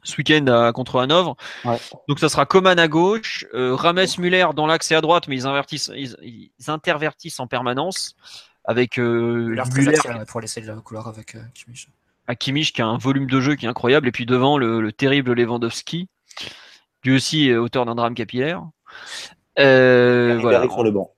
ce 0.07 0.17
week-end 0.17 0.73
contre 0.73 1.01
Hanovre. 1.01 1.37
Ouais. 1.65 1.79
Donc 2.09 2.19
ça 2.19 2.29
sera 2.29 2.47
Coman 2.47 2.79
à 2.79 2.89
gauche, 2.89 3.45
euh, 3.55 3.75
Rames 3.75 4.07
Muller 4.19 4.47
dans 4.55 4.67
l'axe 4.67 4.91
et 4.91 4.95
à 4.95 5.01
droite, 5.01 5.29
mais 5.29 5.37
ils, 5.37 5.47
invertissent, 5.47 5.91
ils, 5.95 6.17
ils 6.23 6.71
intervertissent 6.71 7.41
en 7.41 7.47
permanence 7.47 8.15
avec 8.67 8.99
euh, 8.99 9.57
pour 10.29 10.41
laisser 10.41 10.61
le 10.61 10.81
couloir 10.81 11.09
avec 11.09 11.35
euh, 11.35 11.41
Kimmich. 11.55 11.89
à 12.27 12.35
Kimmich 12.35 12.73
qui 12.73 12.83
a 12.83 12.87
un 12.87 12.99
volume 12.99 13.29
de 13.29 13.41
jeu 13.41 13.55
qui 13.55 13.67
est 13.67 13.69
incroyable, 13.69 14.09
et 14.09 14.13
puis 14.13 14.27
devant 14.27 14.59
le, 14.59 14.81
le 14.81 14.93
terrible 14.93 15.33
Lewandowski, 15.33 16.09
lui 17.05 17.15
aussi 17.15 17.49
est 17.49 17.57
auteur 17.57 17.87
d'un 17.87 17.95
drame 17.95 18.15
capillaire. 18.15 18.63
Euh, 19.59 20.39
voilà. 20.41 20.63
sur 20.69 20.83
le 20.83 20.91
banc. 20.91 21.13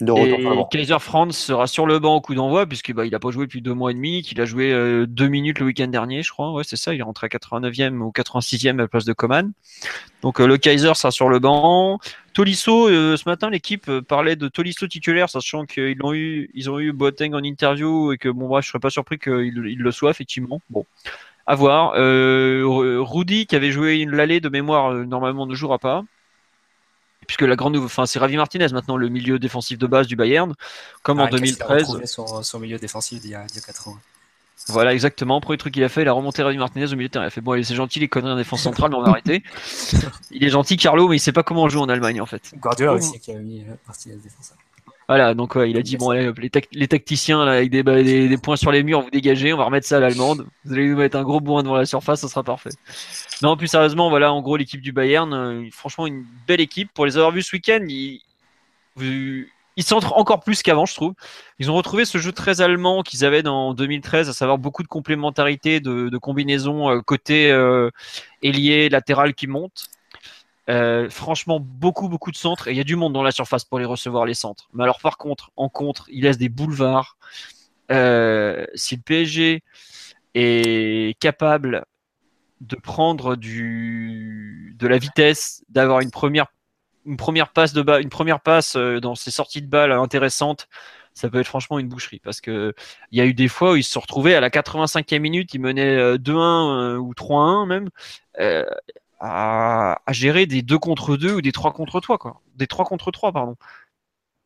De. 0.00 0.68
Kaiser 0.70 0.98
Franz 0.98 1.32
sera 1.36 1.66
sur 1.66 1.86
le 1.86 1.98
banc 1.98 2.16
au 2.16 2.20
coup 2.20 2.34
d'envoi, 2.34 2.66
puisqu'il 2.66 2.94
bah, 2.94 3.04
il 3.04 3.14
a 3.14 3.18
pas 3.18 3.30
joué 3.30 3.46
depuis 3.46 3.60
deux 3.60 3.74
mois 3.74 3.90
et 3.90 3.94
demi, 3.94 4.22
qu'il 4.22 4.40
a 4.40 4.46
joué 4.46 4.72
euh, 4.72 5.06
deux 5.06 5.28
minutes 5.28 5.58
le 5.58 5.66
week-end 5.66 5.88
dernier, 5.88 6.22
je 6.22 6.30
crois. 6.30 6.52
Ouais, 6.52 6.64
c'est 6.64 6.76
ça, 6.76 6.94
il 6.94 7.00
est 7.00 7.02
rentré 7.02 7.26
à 7.26 7.28
89e 7.28 7.98
ou 7.98 8.10
86e 8.10 8.70
à 8.70 8.72
la 8.74 8.88
place 8.88 9.04
de 9.04 9.12
Coman. 9.12 9.52
Donc 10.22 10.40
euh, 10.40 10.46
le 10.46 10.56
Kaiser 10.56 10.94
sera 10.94 11.10
sur 11.10 11.28
le 11.28 11.38
banc. 11.38 11.98
Tolisso, 12.32 12.88
euh, 12.88 13.16
ce 13.16 13.28
matin, 13.28 13.50
l'équipe 13.50 13.90
parlait 14.00 14.36
de 14.36 14.48
Tolisso 14.48 14.86
titulaire, 14.86 15.28
sachant 15.28 15.66
qu'ils 15.66 15.98
ont 16.02 16.14
eu, 16.14 16.50
ils 16.54 16.70
ont 16.70 16.78
eu 16.78 16.92
Boateng 16.92 17.34
en 17.34 17.42
interview 17.42 18.12
et 18.12 18.18
que 18.18 18.28
bon, 18.28 18.48
bref, 18.48 18.64
je 18.64 18.70
serais 18.70 18.80
pas 18.80 18.90
surpris 18.90 19.18
qu'il 19.18 19.66
il 19.66 19.78
le 19.78 19.90
soit, 19.90 20.10
effectivement. 20.10 20.62
Bon. 20.70 20.86
À 21.46 21.56
voir. 21.56 21.92
Rudy, 21.94 23.46
qui 23.46 23.56
avait 23.56 23.72
joué 23.72 23.96
une 23.96 24.12
l'allée 24.12 24.40
de 24.40 24.48
mémoire, 24.48 24.94
normalement 24.94 25.46
ne 25.46 25.54
jouera 25.54 25.78
pas 25.78 26.04
puisque 27.30 27.42
la 27.42 27.54
grande, 27.54 27.76
enfin 27.76 28.06
c'est 28.06 28.18
Ravi 28.18 28.36
Martinez 28.36 28.66
maintenant 28.72 28.96
le 28.96 29.08
milieu 29.08 29.38
défensif 29.38 29.78
de 29.78 29.86
base 29.86 30.08
du 30.08 30.16
Bayern, 30.16 30.52
comme 31.04 31.20
en 31.20 31.26
Ah, 31.26 31.28
Kessler 31.28 31.52
a 31.62 31.66
2013. 31.68 31.82
retrouvé 31.86 32.06
Son, 32.06 32.42
son 32.42 32.58
milieu 32.58 32.76
défensif 32.76 33.20
d'il 33.20 33.30
y 33.30 33.34
a, 33.36 33.44
d'il 33.44 33.54
y 33.54 33.58
a 33.60 33.62
4 33.62 33.86
ans. 33.86 33.96
Voilà 34.66 34.92
exactement. 34.92 35.40
Premier 35.40 35.56
truc 35.56 35.72
qu'il 35.74 35.84
a 35.84 35.88
fait, 35.88 36.02
il 36.02 36.08
a 36.08 36.12
remonté 36.12 36.42
Ravi 36.42 36.58
Martinez 36.58 36.92
au 36.92 36.96
milieu 36.96 37.06
de 37.06 37.12
terrain. 37.12 37.24
Il 37.26 37.28
a 37.28 37.30
fait 37.30 37.40
bon, 37.40 37.62
c'est 37.62 37.76
gentil 37.76 38.00
les 38.00 38.08
conneries 38.08 38.32
en 38.32 38.36
défense 38.36 38.62
centrale, 38.62 38.90
mais 38.90 38.96
on 38.96 39.02
va 39.02 39.10
arrêter. 39.10 39.44
Il 40.32 40.42
est 40.42 40.50
gentil 40.50 40.76
Carlo, 40.76 41.06
mais 41.08 41.16
il 41.16 41.20
sait 41.20 41.30
pas 41.30 41.44
comment 41.44 41.62
on 41.62 41.68
joue 41.68 41.80
en 41.80 41.88
Allemagne 41.88 42.20
en 42.20 42.26
fait. 42.26 42.50
Guardiola 42.56 42.94
aussi 42.94 43.20
qui 43.20 43.30
a 43.30 43.34
mis 43.36 43.60
euh, 43.60 43.74
Martinez 43.86 44.16
défenseur. 44.16 44.56
Voilà, 45.08 45.34
donc 45.34 45.54
ouais, 45.56 45.70
il 45.70 45.76
a 45.76 45.82
dit 45.82 45.96
bon 45.96 46.10
allez, 46.10 46.32
les, 46.36 46.50
tac- 46.50 46.68
les 46.72 46.86
tacticiens 46.88 47.44
là, 47.44 47.52
avec 47.52 47.70
des, 47.70 47.82
ba- 47.84 48.02
des, 48.02 48.28
des 48.28 48.36
points 48.38 48.56
sur 48.56 48.70
les 48.72 48.82
murs, 48.82 49.02
vous 49.02 49.10
dégagez, 49.10 49.52
on 49.52 49.56
va 49.56 49.64
remettre 49.64 49.86
ça 49.86 49.96
à 49.98 50.00
l'allemande. 50.00 50.46
Vous 50.64 50.72
allez 50.74 50.88
nous 50.88 50.96
mettre 50.96 51.16
un 51.16 51.22
gros 51.22 51.40
bourrin 51.40 51.62
devant 51.62 51.76
la 51.76 51.86
surface, 51.86 52.20
ça 52.20 52.28
sera 52.28 52.42
parfait. 52.44 52.70
Non, 53.42 53.56
plus 53.56 53.68
sérieusement, 53.68 54.10
voilà, 54.10 54.32
en 54.32 54.42
gros 54.42 54.56
l'équipe 54.56 54.80
du 54.80 54.92
Bayern, 54.92 55.32
euh, 55.32 55.68
franchement 55.72 56.06
une 56.06 56.24
belle 56.46 56.60
équipe. 56.60 56.92
Pour 56.92 57.06
les 57.06 57.16
avoir 57.16 57.32
vus 57.32 57.42
ce 57.42 57.56
week-end, 57.56 57.84
ils, 57.88 58.20
ils 59.76 59.82
centrent 59.82 60.16
encore 60.18 60.40
plus 60.40 60.62
qu'avant, 60.62 60.84
je 60.84 60.94
trouve. 60.94 61.14
Ils 61.58 61.70
ont 61.70 61.74
retrouvé 61.74 62.04
ce 62.04 62.18
jeu 62.18 62.32
très 62.32 62.60
allemand 62.60 63.02
qu'ils 63.02 63.24
avaient 63.24 63.42
dans 63.42 63.72
2013, 63.72 64.28
à 64.28 64.32
savoir 64.32 64.58
beaucoup 64.58 64.82
de 64.82 64.88
complémentarité, 64.88 65.80
de, 65.80 66.18
combinaisons 66.18 66.90
euh, 66.90 67.00
côté 67.00 67.50
euh, 67.50 67.90
ailier, 68.42 68.88
latéral 68.90 69.34
qui 69.34 69.46
montent. 69.46 69.86
Euh, 70.68 71.08
franchement, 71.08 71.60
beaucoup, 71.60 72.08
beaucoup 72.08 72.30
de 72.30 72.36
centres. 72.36 72.68
Et 72.68 72.72
il 72.72 72.76
y 72.76 72.80
a 72.80 72.84
du 72.84 72.96
monde 72.96 73.12
dans 73.12 73.22
la 73.22 73.32
surface 73.32 73.64
pour 73.64 73.78
les 73.78 73.84
recevoir, 73.84 74.26
les 74.26 74.34
centres. 74.34 74.68
Mais 74.74 74.82
alors, 74.82 75.00
par 75.00 75.16
contre, 75.16 75.50
en 75.56 75.68
contre, 75.68 76.04
il 76.10 76.24
laisse 76.24 76.38
des 76.38 76.50
boulevards. 76.50 77.16
Si 77.88 77.94
le 77.94 79.02
PSG 79.02 79.62
est 80.34 81.18
capable 81.20 81.84
de 82.60 82.76
prendre 82.76 83.36
du, 83.36 84.74
de 84.78 84.86
la 84.86 84.98
vitesse, 84.98 85.64
d'avoir 85.68 86.00
une 86.00 86.10
première, 86.10 86.46
une 87.06 87.16
première 87.16 87.50
passe 87.52 87.72
de 87.72 87.82
ba- 87.82 88.00
une 88.00 88.08
première 88.10 88.40
passe 88.40 88.76
euh, 88.76 89.00
dans 89.00 89.14
ses 89.14 89.30
sorties 89.30 89.62
de 89.62 89.66
balles 89.68 89.92
intéressantes, 89.92 90.68
ça 91.14 91.28
peut 91.30 91.40
être 91.40 91.46
franchement 91.48 91.78
une 91.78 91.88
boucherie 91.88 92.20
parce 92.20 92.40
que 92.40 92.74
il 93.10 93.18
y 93.18 93.20
a 93.22 93.26
eu 93.26 93.34
des 93.34 93.48
fois 93.48 93.72
où 93.72 93.76
ils 93.76 93.82
se 93.84 93.90
sont 93.92 94.00
retrouvés 94.00 94.34
à 94.34 94.40
la 94.40 94.50
85e 94.50 95.18
minute, 95.20 95.54
ils 95.54 95.60
menaient 95.60 95.96
euh, 95.96 96.18
2-1 96.18 96.94
euh, 96.94 96.98
ou 96.98 97.14
3-1 97.14 97.66
même. 97.66 97.88
euh, 98.40 98.64
à, 99.20 99.98
gérer 100.10 100.46
des 100.46 100.62
2 100.62 100.78
contre 100.78 101.16
2 101.16 101.34
ou 101.34 101.42
des 101.42 101.52
3 101.52 101.72
contre 101.72 102.00
3 102.00 102.18
quoi. 102.18 102.40
Des 102.56 102.66
3 102.66 102.84
contre 102.86 103.10
3 103.10 103.32
pardon. 103.32 103.56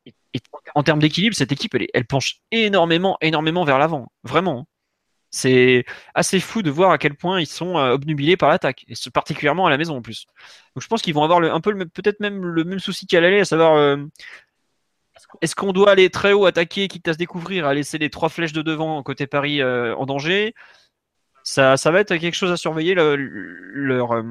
Et, 0.07 0.41
en 0.75 0.83
termes 0.83 0.99
d'équilibre, 1.01 1.37
cette 1.37 1.53
équipe 1.53 1.75
elle, 1.75 1.87
elle 1.95 2.07
penche 2.07 2.41
énormément 2.51 3.17
énormément 3.21 3.65
vers 3.65 3.79
l'avant, 3.79 4.11
vraiment. 4.25 4.67
C'est 5.37 5.85
assez 6.15 6.39
fou 6.39 6.63
de 6.63 6.71
voir 6.71 6.93
à 6.93 6.99
quel 6.99 7.17
point 7.17 7.41
ils 7.41 7.47
sont 7.49 7.77
euh, 7.77 7.95
obnubilés 7.95 8.37
par 8.37 8.51
l'attaque, 8.51 8.85
et 8.87 8.95
particulièrement 9.13 9.67
à 9.67 9.71
la 9.71 9.77
maison 9.79 9.97
en 9.97 10.03
plus. 10.03 10.27
Donc 10.77 10.83
je 10.83 10.87
pense 10.87 11.03
qu'ils 11.03 11.13
vont 11.13 11.25
avoir 11.25 11.43
un 11.43 11.61
peu 11.61 11.77
peut-être 11.89 12.21
même 12.21 12.45
le 12.45 12.63
même 12.63 12.79
souci 12.79 13.09
qu'à 13.09 13.21
l'aller, 13.21 13.41
à 13.41 13.45
savoir 13.45 13.75
euh, 13.75 13.97
est-ce 15.41 15.57
qu'on 15.57 15.73
doit 15.73 15.91
aller 15.91 16.09
très 16.09 16.33
haut 16.33 16.47
attaquer, 16.47 16.87
quitte 16.87 17.09
à 17.09 17.15
se 17.15 17.19
découvrir, 17.19 17.67
à 17.67 17.75
laisser 17.75 17.99
les 17.99 18.11
trois 18.11 18.29
flèches 18.29 18.53
de 18.53 18.63
devant 18.63 19.03
côté 19.03 19.27
Paris 19.27 19.61
euh, 19.61 19.97
en 19.97 20.07
danger? 20.07 20.55
Ça, 21.43 21.77
ça 21.77 21.91
va 21.91 22.01
être 22.01 22.17
quelque 22.17 22.35
chose 22.35 22.53
à 22.53 22.57
surveiller 22.57 22.95
le- 22.95 23.17
leur 23.17 24.23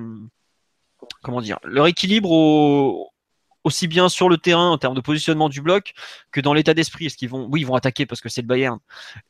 comment 1.22 1.42
dire 1.42 1.60
leur 1.66 1.88
équilibre 1.88 2.32
au- 2.32 3.13
aussi 3.64 3.88
bien 3.88 4.10
sur 4.10 4.30
le 4.30 4.38
terrain 4.38 4.70
en 4.70 4.78
termes 4.78 4.96
de 4.96 5.02
positionnement 5.02 5.50
du 5.50 5.62
bloc 5.62 5.94
que 6.32 6.42
dans 6.42 6.54
l'état 6.54 6.74
d'esprit. 6.74 7.06
Est-ce 7.08 7.18
qu'ils 7.18 7.30
vont 7.30 7.48
oui 7.52 7.62
ils 7.62 7.66
vont 7.66 7.76
attaquer 7.76 8.06
parce 8.06 8.22
que 8.22 8.30
c'est 8.30 8.42
le 8.42 8.48
Bayern 8.48 8.80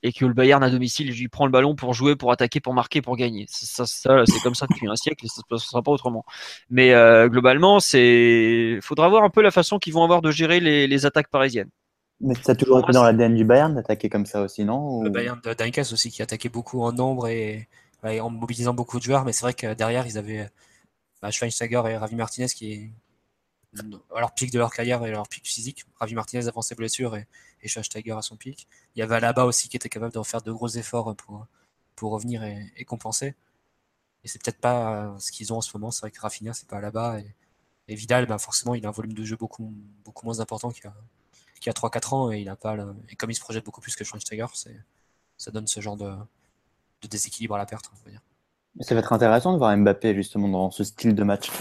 et 0.01 0.11
que 0.13 0.25
le 0.25 0.33
Bayern 0.33 0.63
à 0.63 0.69
domicile 0.69 1.09
il 1.09 1.29
prend 1.29 1.45
le 1.45 1.51
ballon 1.51 1.75
pour 1.75 1.93
jouer, 1.93 2.15
pour 2.15 2.31
attaquer, 2.31 2.59
pour 2.59 2.73
marquer, 2.73 3.01
pour 3.01 3.15
gagner. 3.17 3.45
Ça, 3.49 3.85
ça, 3.85 4.23
c'est 4.25 4.39
comme 4.41 4.55
ça 4.55 4.65
depuis 4.69 4.87
un 4.87 4.95
siècle 4.95 5.25
et 5.25 5.27
ça 5.29 5.41
ne 5.49 5.57
se 5.57 5.63
passera 5.65 5.81
pas 5.81 5.91
autrement. 5.91 6.25
Mais 6.69 6.93
euh, 6.93 7.29
globalement 7.29 7.79
c'est 7.79 8.79
faudra 8.81 9.09
voir 9.09 9.23
un 9.23 9.29
peu 9.29 9.41
la 9.41 9.51
façon 9.51 9.79
qu'ils 9.79 9.93
vont 9.93 10.03
avoir 10.03 10.21
de 10.21 10.31
gérer 10.31 10.59
les, 10.59 10.87
les 10.87 11.05
attaques 11.05 11.29
parisiennes. 11.29 11.69
Mais 12.21 12.35
ça 12.35 12.53
a 12.53 12.55
toujours 12.55 12.79
été 12.79 12.93
dans 12.93 13.03
l'ADN 13.03 13.35
du 13.35 13.43
Bayern 13.43 13.75
d'attaquer 13.75 14.07
comme 14.07 14.25
ça 14.25 14.41
aussi, 14.41 14.63
non 14.63 14.99
Ou- 14.99 15.03
Le 15.03 15.09
Bayern 15.09 15.39
de 15.43 15.53
Dunkas 15.53 15.89
aussi 15.91 16.09
qui 16.09 16.21
attaquait 16.21 16.49
beaucoup 16.49 16.81
en 16.81 16.93
nombre 16.93 17.27
et, 17.27 17.67
en 18.03 18.29
mobilisant 18.29 18.73
beaucoup 18.73 18.97
de 18.97 19.03
joueurs, 19.03 19.25
mais 19.25 19.33
c'est 19.33 19.41
vrai 19.41 19.53
que 19.53 19.73
derrière 19.73 20.05
ils 20.07 20.17
avaient 20.17 20.49
bah, 21.21 21.31
Schweinsteiger 21.31 21.81
et 21.89 21.97
Ravi 21.97 22.15
Martinez 22.15 22.47
qui 22.47 22.91
à 24.15 24.19
leur 24.19 24.33
pic 24.33 24.51
de 24.51 24.59
leur 24.59 24.71
carrière 24.71 25.03
et 25.05 25.11
leur 25.11 25.27
pic 25.27 25.45
physique. 25.45 25.85
Ravi 25.99 26.15
Martinez 26.15 26.47
avant 26.47 26.61
ses 26.61 26.75
blessures 26.75 27.15
et, 27.15 27.27
et 27.61 27.67
Schweinsteiger 27.67 28.11
à 28.11 28.21
son 28.21 28.35
pic. 28.35 28.67
Il 28.95 28.99
y 28.99 29.01
avait 29.01 29.15
Alaba 29.15 29.45
aussi 29.45 29.69
qui 29.69 29.77
était 29.77 29.89
capable 29.89 30.13
de 30.13 30.21
faire 30.23 30.41
de 30.41 30.51
gros 30.51 30.67
efforts 30.67 31.15
pour, 31.15 31.47
pour 31.95 32.11
revenir 32.11 32.43
et, 32.43 32.85
compenser. 32.85 33.35
Et 34.23 34.27
c'est 34.27 34.41
peut-être 34.41 34.59
pas 34.59 35.05
euh, 35.05 35.19
ce 35.19 35.31
qu'ils 35.31 35.51
ont 35.53 35.57
en 35.57 35.61
ce 35.61 35.75
moment. 35.75 35.91
C'est 35.91 36.01
vrai 36.01 36.11
que 36.11 36.19
Rafinha 36.19 36.53
c'est 36.53 36.67
pas 36.67 36.77
Alaba 36.77 37.19
et, 37.19 37.95
Vidal, 37.95 38.25
ben 38.25 38.37
forcément 38.37 38.75
il 38.75 38.85
a 38.85 38.89
un 38.89 38.93
volume 38.93 39.13
de 39.13 39.23
jeu 39.25 39.35
beaucoup, 39.35 39.73
beaucoup 40.05 40.25
moins 40.25 40.39
important 40.39 40.71
qu'il 40.71 40.85
y 40.85 40.87
a, 40.87 40.95
qu'il 41.59 41.67
y 41.67 41.69
a 41.69 41.73
3-4 41.73 42.13
ans 42.13 42.31
et 42.31 42.39
il 42.39 42.47
a 42.47 42.55
pas 42.55 42.75
le- 42.75 42.95
et 43.09 43.15
comme 43.15 43.29
il 43.29 43.35
se 43.35 43.41
projette 43.41 43.65
beaucoup 43.65 43.81
plus 43.81 43.95
que 43.95 44.05
Schweinsteiger, 44.05 44.45
ça 45.37 45.51
donne 45.51 45.67
ce 45.67 45.81
genre 45.81 45.97
de, 45.97 46.15
déséquilibre 47.07 47.55
à 47.55 47.57
la 47.57 47.65
perte, 47.65 47.91
on 47.93 48.05
va 48.05 48.11
dire. 48.11 48.21
Ça 48.79 48.95
va 48.95 49.01
être 49.01 49.13
intéressant 49.13 49.53
de 49.53 49.57
voir 49.57 49.75
Mbappé 49.77 50.15
justement 50.15 50.47
dans 50.47 50.71
ce 50.71 50.83
style 50.85 51.13
de 51.13 51.23
match. 51.23 51.51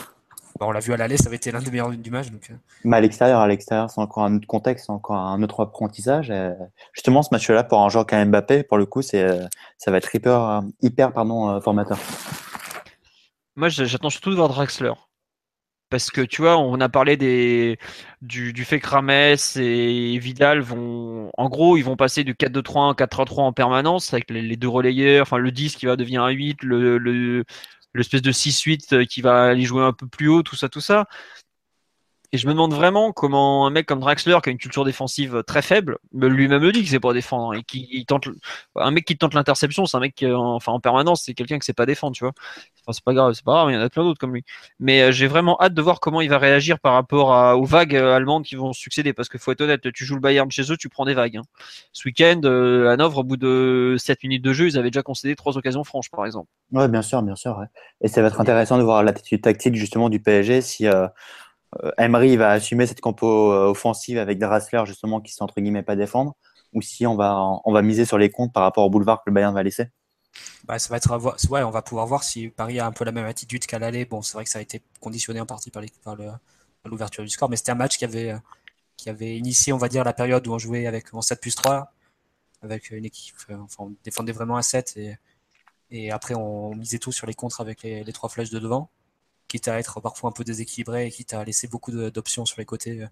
Bon, 0.58 0.66
on 0.66 0.70
l'a 0.72 0.80
vu 0.80 0.92
à 0.92 0.96
l'aller, 0.96 1.16
ça 1.16 1.28
avait 1.28 1.36
été 1.36 1.50
l'un 1.50 1.60
des 1.60 1.70
meilleurs 1.70 1.90
du 1.90 2.10
match. 2.10 2.30
Donc, 2.30 2.50
euh, 2.50 2.54
Mais 2.84 2.96
à 2.96 3.00
l'extérieur, 3.00 3.40
à 3.40 3.48
l'extérieur, 3.48 3.90
c'est 3.90 4.00
encore 4.00 4.24
un 4.24 4.36
autre 4.36 4.46
contexte, 4.46 4.86
c'est 4.86 4.92
encore 4.92 5.16
un 5.16 5.42
autre 5.42 5.60
apprentissage. 5.60 6.30
Et 6.30 6.52
justement, 6.92 7.22
ce 7.22 7.28
match-là, 7.32 7.64
pour 7.64 7.80
un 7.80 7.88
joueur 7.88 8.06
comme 8.06 8.24
Mbappé, 8.30 8.62
pour 8.62 8.78
le 8.78 8.86
coup, 8.86 9.02
c'est, 9.02 9.22
euh, 9.22 9.46
ça 9.78 9.90
va 9.90 9.98
être 9.98 10.14
hyper, 10.14 10.40
euh, 10.40 10.60
hyper 10.82 11.12
pardon, 11.12 11.50
euh, 11.50 11.60
formateur. 11.60 11.98
Moi, 13.56 13.68
j'attends 13.68 14.10
surtout 14.10 14.30
de 14.30 14.36
voir 14.36 14.48
Draxler. 14.48 14.92
Parce 15.92 16.10
que 16.10 16.22
tu 16.22 16.40
vois, 16.40 16.56
on 16.56 16.80
a 16.80 16.88
parlé 16.88 17.18
des, 17.18 17.78
du, 18.22 18.54
du 18.54 18.64
fait 18.64 18.80
que 18.80 18.88
Rames 18.88 19.10
et 19.10 20.18
Vidal 20.18 20.60
vont. 20.60 21.30
En 21.36 21.50
gros, 21.50 21.76
ils 21.76 21.82
vont 21.82 21.96
passer 21.96 22.24
du 22.24 22.32
4-2-3 22.32 22.92
à 22.92 22.94
4-3-3 22.94 23.40
en 23.42 23.52
permanence 23.52 24.14
avec 24.14 24.30
les, 24.30 24.40
les 24.40 24.56
deux 24.56 24.70
relayeurs, 24.70 25.20
enfin 25.20 25.36
le 25.36 25.50
10 25.50 25.76
qui 25.76 25.84
va 25.84 25.96
devenir 25.96 26.22
un 26.22 26.30
8, 26.30 26.62
le, 26.62 26.96
le, 26.96 27.44
l'espèce 27.94 28.22
de 28.22 28.32
6-8 28.32 29.06
qui 29.06 29.20
va 29.20 29.44
aller 29.48 29.64
jouer 29.64 29.82
un 29.82 29.92
peu 29.92 30.06
plus 30.06 30.28
haut, 30.28 30.42
tout 30.42 30.56
ça, 30.56 30.68
tout 30.68 30.80
ça. 30.80 31.06
Et 32.34 32.38
je 32.38 32.46
me 32.46 32.52
demande 32.54 32.72
vraiment 32.72 33.12
comment 33.12 33.66
un 33.66 33.70
mec 33.70 33.84
comme 33.84 34.00
Draxler, 34.00 34.38
qui 34.42 34.48
a 34.48 34.52
une 34.52 34.58
culture 34.58 34.86
défensive 34.86 35.42
très 35.46 35.60
faible, 35.60 35.98
mais 36.12 36.30
lui-même 36.30 36.62
le 36.62 36.72
dit 36.72 36.78
qu'il 36.80 36.88
sait 36.88 36.98
pas 36.98 37.12
défendre 37.12 37.52
et 37.54 37.62
qui 37.62 38.06
tente, 38.06 38.26
un 38.74 38.90
mec 38.90 39.04
qui 39.04 39.18
tente 39.18 39.34
l'interception, 39.34 39.84
c'est 39.84 39.98
un 39.98 40.00
mec 40.00 40.14
qui, 40.14 40.24
euh, 40.24 40.38
enfin 40.38 40.72
en 40.72 40.80
permanence, 40.80 41.24
c'est 41.24 41.34
quelqu'un 41.34 41.58
qui 41.58 41.66
sait 41.66 41.74
pas 41.74 41.84
défendre, 41.84 42.16
tu 42.16 42.24
vois. 42.24 42.32
Enfin, 42.80 42.92
c'est 42.94 43.04
pas 43.04 43.12
grave, 43.12 43.34
c'est 43.34 43.44
pas 43.44 43.52
grave, 43.52 43.70
il 43.70 43.74
y 43.74 43.76
en 43.76 43.82
a 43.82 43.90
plein 43.90 44.02
d'autres 44.02 44.18
comme 44.18 44.32
lui. 44.34 44.44
Mais 44.80 45.02
euh, 45.02 45.12
j'ai 45.12 45.26
vraiment 45.26 45.60
hâte 45.60 45.74
de 45.74 45.82
voir 45.82 46.00
comment 46.00 46.22
il 46.22 46.30
va 46.30 46.38
réagir 46.38 46.80
par 46.80 46.94
rapport 46.94 47.34
à- 47.34 47.56
aux 47.58 47.64
vagues 47.64 47.94
euh, 47.96 48.14
allemandes 48.16 48.44
qui 48.44 48.56
vont 48.56 48.72
succéder. 48.72 49.12
Parce 49.12 49.28
qu'il 49.28 49.38
faut 49.38 49.52
être 49.52 49.60
honnête, 49.60 49.92
tu 49.92 50.04
joues 50.06 50.14
le 50.14 50.20
Bayern 50.22 50.50
chez 50.50 50.72
eux, 50.72 50.76
tu 50.78 50.88
prends 50.88 51.04
des 51.04 51.14
vagues. 51.14 51.36
hein. 51.36 51.42
Ce 51.92 52.08
week-end, 52.08 52.40
Hanovre, 52.88 53.18
au 53.18 53.24
bout 53.24 53.36
de 53.36 53.96
7 53.98 54.22
minutes 54.22 54.42
de 54.42 54.52
jeu, 54.54 54.66
ils 54.68 54.78
avaient 54.78 54.90
déjà 54.90 55.02
concédé 55.02 55.36
trois 55.36 55.58
occasions 55.58 55.84
franches, 55.84 56.10
par 56.10 56.24
exemple. 56.24 56.48
Ouais, 56.72 56.88
bien 56.88 57.02
sûr, 57.02 57.22
bien 57.22 57.36
sûr. 57.36 57.58
ouais. 57.58 57.66
Et 58.00 58.08
ça 58.08 58.22
va 58.22 58.28
être 58.28 58.40
intéressant 58.40 58.78
de 58.78 58.82
voir 58.82 59.02
l'attitude 59.02 59.42
tactique 59.42 59.74
justement 59.74 60.08
du 60.08 60.20
PSG 60.20 60.60
si 60.62 60.86
euh, 60.86 61.06
Emery 61.98 62.36
va 62.36 62.50
assumer 62.50 62.86
cette 62.86 63.00
compo 63.00 63.52
euh, 63.52 63.68
offensive 63.68 64.18
avec 64.18 64.38
Draxler 64.38 64.82
justement 64.86 65.20
qui 65.20 65.32
sait 65.32 65.42
entre 65.42 65.60
guillemets 65.60 65.82
pas 65.82 65.96
défendre, 65.96 66.34
ou 66.72 66.82
si 66.82 67.06
on 67.06 67.16
va, 67.16 67.38
on 67.64 67.72
va 67.72 67.82
miser 67.82 68.04
sur 68.04 68.18
les 68.18 68.30
comptes 68.30 68.52
par 68.52 68.62
rapport 68.62 68.84
au 68.84 68.90
boulevard 68.90 69.18
que 69.18 69.30
le 69.30 69.34
Bayern 69.34 69.54
va 69.54 69.62
laisser? 69.62 69.88
bah, 70.64 70.78
ça 70.78 70.88
va 70.90 70.96
être 70.96 71.50
ouais, 71.50 71.62
on 71.62 71.70
va 71.70 71.82
pouvoir 71.82 72.06
voir 72.06 72.22
si 72.24 72.48
Paris 72.48 72.78
a 72.80 72.86
un 72.86 72.92
peu 72.92 73.04
la 73.04 73.12
même 73.12 73.26
attitude 73.26 73.66
qu'à 73.66 73.78
l'aller. 73.78 74.04
Bon, 74.04 74.22
c'est 74.22 74.34
vrai 74.34 74.44
que 74.44 74.50
ça 74.50 74.58
a 74.58 74.62
été 74.62 74.82
conditionné 75.00 75.40
en 75.40 75.46
partie 75.46 75.70
par, 75.70 75.82
par 76.04 76.16
l'ouverture 76.84 77.24
du 77.24 77.30
score, 77.30 77.48
mais 77.50 77.56
c'était 77.56 77.72
un 77.72 77.76
match 77.76 77.98
qui 77.98 78.04
avait, 78.04 78.32
euh, 78.32 78.38
qui 78.96 79.10
avait 79.10 79.36
initié, 79.36 79.72
on 79.72 79.78
va 79.78 79.88
dire, 79.88 80.04
la 80.04 80.12
période 80.12 80.46
où 80.46 80.52
on 80.52 80.58
jouait 80.58 80.86
avec 80.86 81.12
en 81.14 81.22
7 81.22 81.40
plus 81.40 81.54
3, 81.54 81.92
avec 82.62 82.90
une 82.90 83.04
équipe, 83.04 83.36
euh, 83.50 83.56
enfin, 83.60 83.84
on 83.84 83.94
défendait 84.04 84.32
vraiment 84.32 84.56
à 84.56 84.62
7 84.62 84.96
et, 84.96 85.16
et 85.90 86.10
après 86.12 86.34
on 86.34 86.74
misait 86.74 86.98
tout 86.98 87.12
sur 87.12 87.26
les 87.26 87.34
contres 87.34 87.60
avec 87.60 87.82
les, 87.82 88.04
les 88.04 88.12
trois 88.12 88.28
flèches 88.30 88.50
de 88.50 88.58
devant, 88.58 88.90
quitte 89.52 89.68
à 89.68 89.78
être 89.78 90.00
parfois 90.00 90.30
un 90.30 90.32
peu 90.32 90.44
déséquilibré 90.44 91.06
et 91.06 91.10
quitte 91.10 91.34
à 91.34 91.44
laisser 91.44 91.68
beaucoup 91.68 91.90
de- 91.92 92.08
d'options 92.10 92.44
sur 92.46 92.58
les 92.58 92.64
côtés 92.64 93.02
euh, 93.02 93.06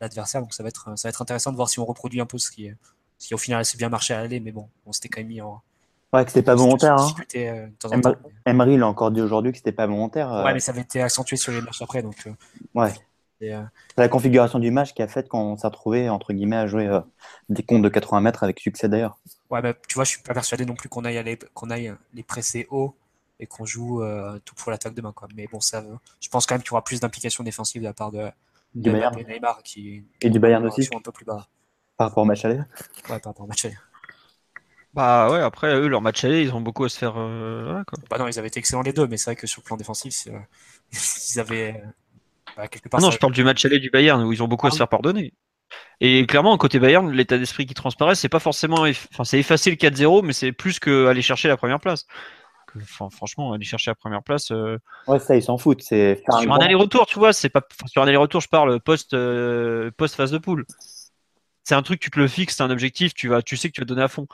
l'adversaire. 0.00 0.42
Donc 0.42 0.52
ça 0.52 0.62
va, 0.62 0.68
être, 0.68 0.90
ça 0.96 1.08
va 1.08 1.10
être 1.10 1.22
intéressant 1.22 1.50
de 1.52 1.56
voir 1.56 1.68
si 1.70 1.80
on 1.80 1.84
reproduit 1.86 2.20
un 2.20 2.26
peu 2.26 2.38
ce 2.38 2.50
qui, 2.50 2.70
ce 3.18 3.28
qui 3.28 3.34
au 3.34 3.38
final 3.38 3.60
assez 3.60 3.78
bien 3.78 3.88
marché 3.88 4.12
à 4.14 4.20
l'aller, 4.20 4.40
mais 4.40 4.52
bon, 4.52 4.68
on 4.84 4.92
s'était 4.92 5.08
quand 5.08 5.20
même 5.20 5.28
mis 5.28 5.40
en, 5.40 5.62
Ouais, 6.12 6.24
que 6.24 6.30
c'était 6.30 6.42
pas 6.44 6.54
volontaire. 6.54 6.96
Hein. 6.96 7.14
euh, 7.34 7.66
de. 7.66 8.16
Emery, 8.46 8.76
l'a 8.76 8.86
encore 8.86 9.10
dit 9.10 9.20
aujourd'hui 9.20 9.50
que 9.52 9.58
c'était 9.58 9.72
pas 9.72 9.86
volontaire. 9.86 10.32
euh, 10.32 10.44
Ouais, 10.44 10.54
mais 10.54 10.60
ça 10.60 10.70
avait 10.72 10.82
été 10.82 11.02
accentué 11.02 11.36
sur 11.36 11.50
les 11.52 11.60
matchs 11.60 11.82
après, 11.82 12.02
donc 12.02 12.26
euh, 12.26 12.32
ouais. 12.74 12.92
Euh, 13.42 13.62
C'est 13.94 14.00
la 14.00 14.08
configuration 14.08 14.58
du 14.58 14.70
match 14.70 14.94
qui 14.94 15.02
a 15.02 15.08
fait 15.08 15.28
qu'on 15.28 15.56
s'est 15.58 15.66
retrouvé 15.66 16.08
entre 16.08 16.32
guillemets 16.32 16.56
à 16.56 16.66
jouer 16.66 16.86
euh, 16.86 17.00
des 17.50 17.62
comptes 17.62 17.82
de 17.82 17.88
80 17.90 18.20
mètres 18.22 18.42
avec 18.44 18.60
succès 18.60 18.88
d'ailleurs. 18.88 19.18
ouais, 19.50 19.60
mais 19.62 19.74
tu 19.88 19.94
vois, 19.94 20.04
je 20.04 20.10
suis 20.10 20.22
pas 20.22 20.32
persuadé 20.32 20.64
non 20.64 20.74
plus 20.74 20.88
qu'on 20.88 21.04
aille, 21.04 21.18
aller- 21.18 21.38
qu'on 21.52 21.68
aille 21.70 21.92
les 22.14 22.22
presser 22.22 22.66
haut 22.70 22.94
et 23.40 23.46
qu'on 23.46 23.64
joue 23.66 24.02
euh, 24.02 24.38
tout 24.44 24.54
pour 24.54 24.70
l'attaque 24.70 24.94
demain. 24.94 25.12
Quoi. 25.12 25.28
Mais 25.34 25.46
bon, 25.46 25.60
ça, 25.60 25.84
je 26.20 26.28
pense 26.28 26.46
quand 26.46 26.54
même 26.54 26.62
qu'il 26.62 26.70
y 26.70 26.74
aura 26.74 26.84
plus 26.84 27.00
d'implication 27.00 27.44
défensive 27.44 27.82
de 27.82 27.86
la 27.86 27.92
part 27.94 28.10
de, 28.12 28.28
Du 28.74 28.88
de 28.88 28.92
Bayern. 28.92 29.16
Neymar 29.26 29.62
qui 29.62 30.04
Et 30.20 30.30
du 30.30 30.38
Bayern 30.38 30.64
aussi. 30.66 30.88
un 30.94 31.00
peu 31.00 31.12
plus 31.12 31.24
bas. 31.24 31.48
Par 31.96 32.08
rapport 32.08 32.22
au 32.22 32.26
match 32.26 32.44
aller. 32.44 32.58
Ouais, 32.58 32.64
par 33.20 33.32
rapport 33.32 33.42
au 33.42 33.46
match 33.46 33.64
aller. 33.64 33.76
Bah 34.94 35.30
ouais, 35.30 35.40
après, 35.40 35.74
eux, 35.74 35.88
leur 35.88 36.00
match 36.00 36.24
aller, 36.24 36.42
ils 36.42 36.54
ont 36.54 36.60
beaucoup 36.60 36.84
à 36.84 36.88
se 36.88 36.96
faire. 36.98 37.18
euh, 37.18 37.64
voilà, 37.64 37.84
quoi. 37.84 37.98
Bah 38.08 38.16
non, 38.18 38.28
ils 38.28 38.38
avaient 38.38 38.48
été 38.48 38.58
excellents 38.58 38.82
les 38.82 38.94
deux, 38.94 39.06
mais 39.06 39.18
c'est 39.18 39.30
vrai 39.30 39.36
que 39.36 39.46
sur 39.46 39.60
le 39.60 39.66
plan 39.66 39.76
défensif, 39.76 40.26
euh, 40.28 40.38
ils 41.34 41.38
avaient 41.40 41.74
euh, 41.84 41.86
bah, 42.56 42.68
quelque 42.68 42.88
part. 42.88 43.00
Ah 43.00 43.02
non, 43.02 43.10
ça- 43.10 43.14
je 43.14 43.18
parle 43.18 43.34
du 43.34 43.44
match 43.44 43.64
aller 43.66 43.78
du 43.78 43.90
Bayern 43.90 44.22
où 44.24 44.32
ils 44.32 44.42
ont 44.42 44.48
beaucoup 44.48 44.66
à 44.66 44.70
Ah 44.70 44.72
se 44.72 44.78
faire 44.78 44.88
pardonner. 44.88 45.34
Et 46.00 46.26
clairement, 46.26 46.56
côté 46.58 46.78
Bayern, 46.80 47.10
l'état 47.12 47.38
d'esprit 47.38 47.66
qui 47.66 47.74
transparaît, 47.74 48.14
c'est 48.14 48.28
pas 48.30 48.40
forcément. 48.40 48.86
eff- 48.86 49.06
Enfin, 49.12 49.24
c'est 49.24 49.38
effacer 49.40 49.70
le 49.70 49.76
4-0, 49.76 50.22
mais 50.22 50.32
c'est 50.34 50.52
plus 50.52 50.78
que 50.80 51.06
aller 51.06 51.22
chercher 51.22 51.48
la 51.48 51.56
première 51.56 51.80
place. 51.80 52.06
Franchement, 53.10 53.52
aller 53.52 53.64
chercher 53.64 53.90
la 53.90 53.94
première 53.94 54.22
place. 54.22 54.50
euh, 54.50 54.78
Ouais, 55.06 55.18
ça 55.18 55.36
ils 55.36 55.42
s'en 55.42 55.58
foutent. 55.58 55.82
C'est 55.82 56.22
un 56.28 56.40
sur 56.40 56.52
un 56.52 56.58
aller-retour, 56.58 57.06
tu 57.06 57.18
vois, 57.18 57.32
c'est 57.32 57.48
pas. 57.48 57.62
sur 57.86 58.02
un 58.02 58.06
aller-retour, 58.06 58.40
je 58.40 58.48
parle 58.48 58.80
post, 58.80 59.14
euh, 59.14 59.90
post-phase 59.96 60.30
de 60.30 60.38
poule. 60.38 60.64
C'est 61.64 61.74
un 61.74 61.82
truc, 61.82 62.00
tu 62.00 62.10
te 62.10 62.18
le 62.18 62.28
fixes, 62.28 62.56
c'est 62.56 62.62
un 62.62 62.70
objectif, 62.70 63.12
tu, 63.14 63.28
vas, 63.28 63.42
tu 63.42 63.56
sais 63.56 63.68
que 63.68 63.74
tu 63.74 63.80
vas 63.80 63.86
donner 63.86 64.02
à 64.02 64.08
fond. 64.08 64.26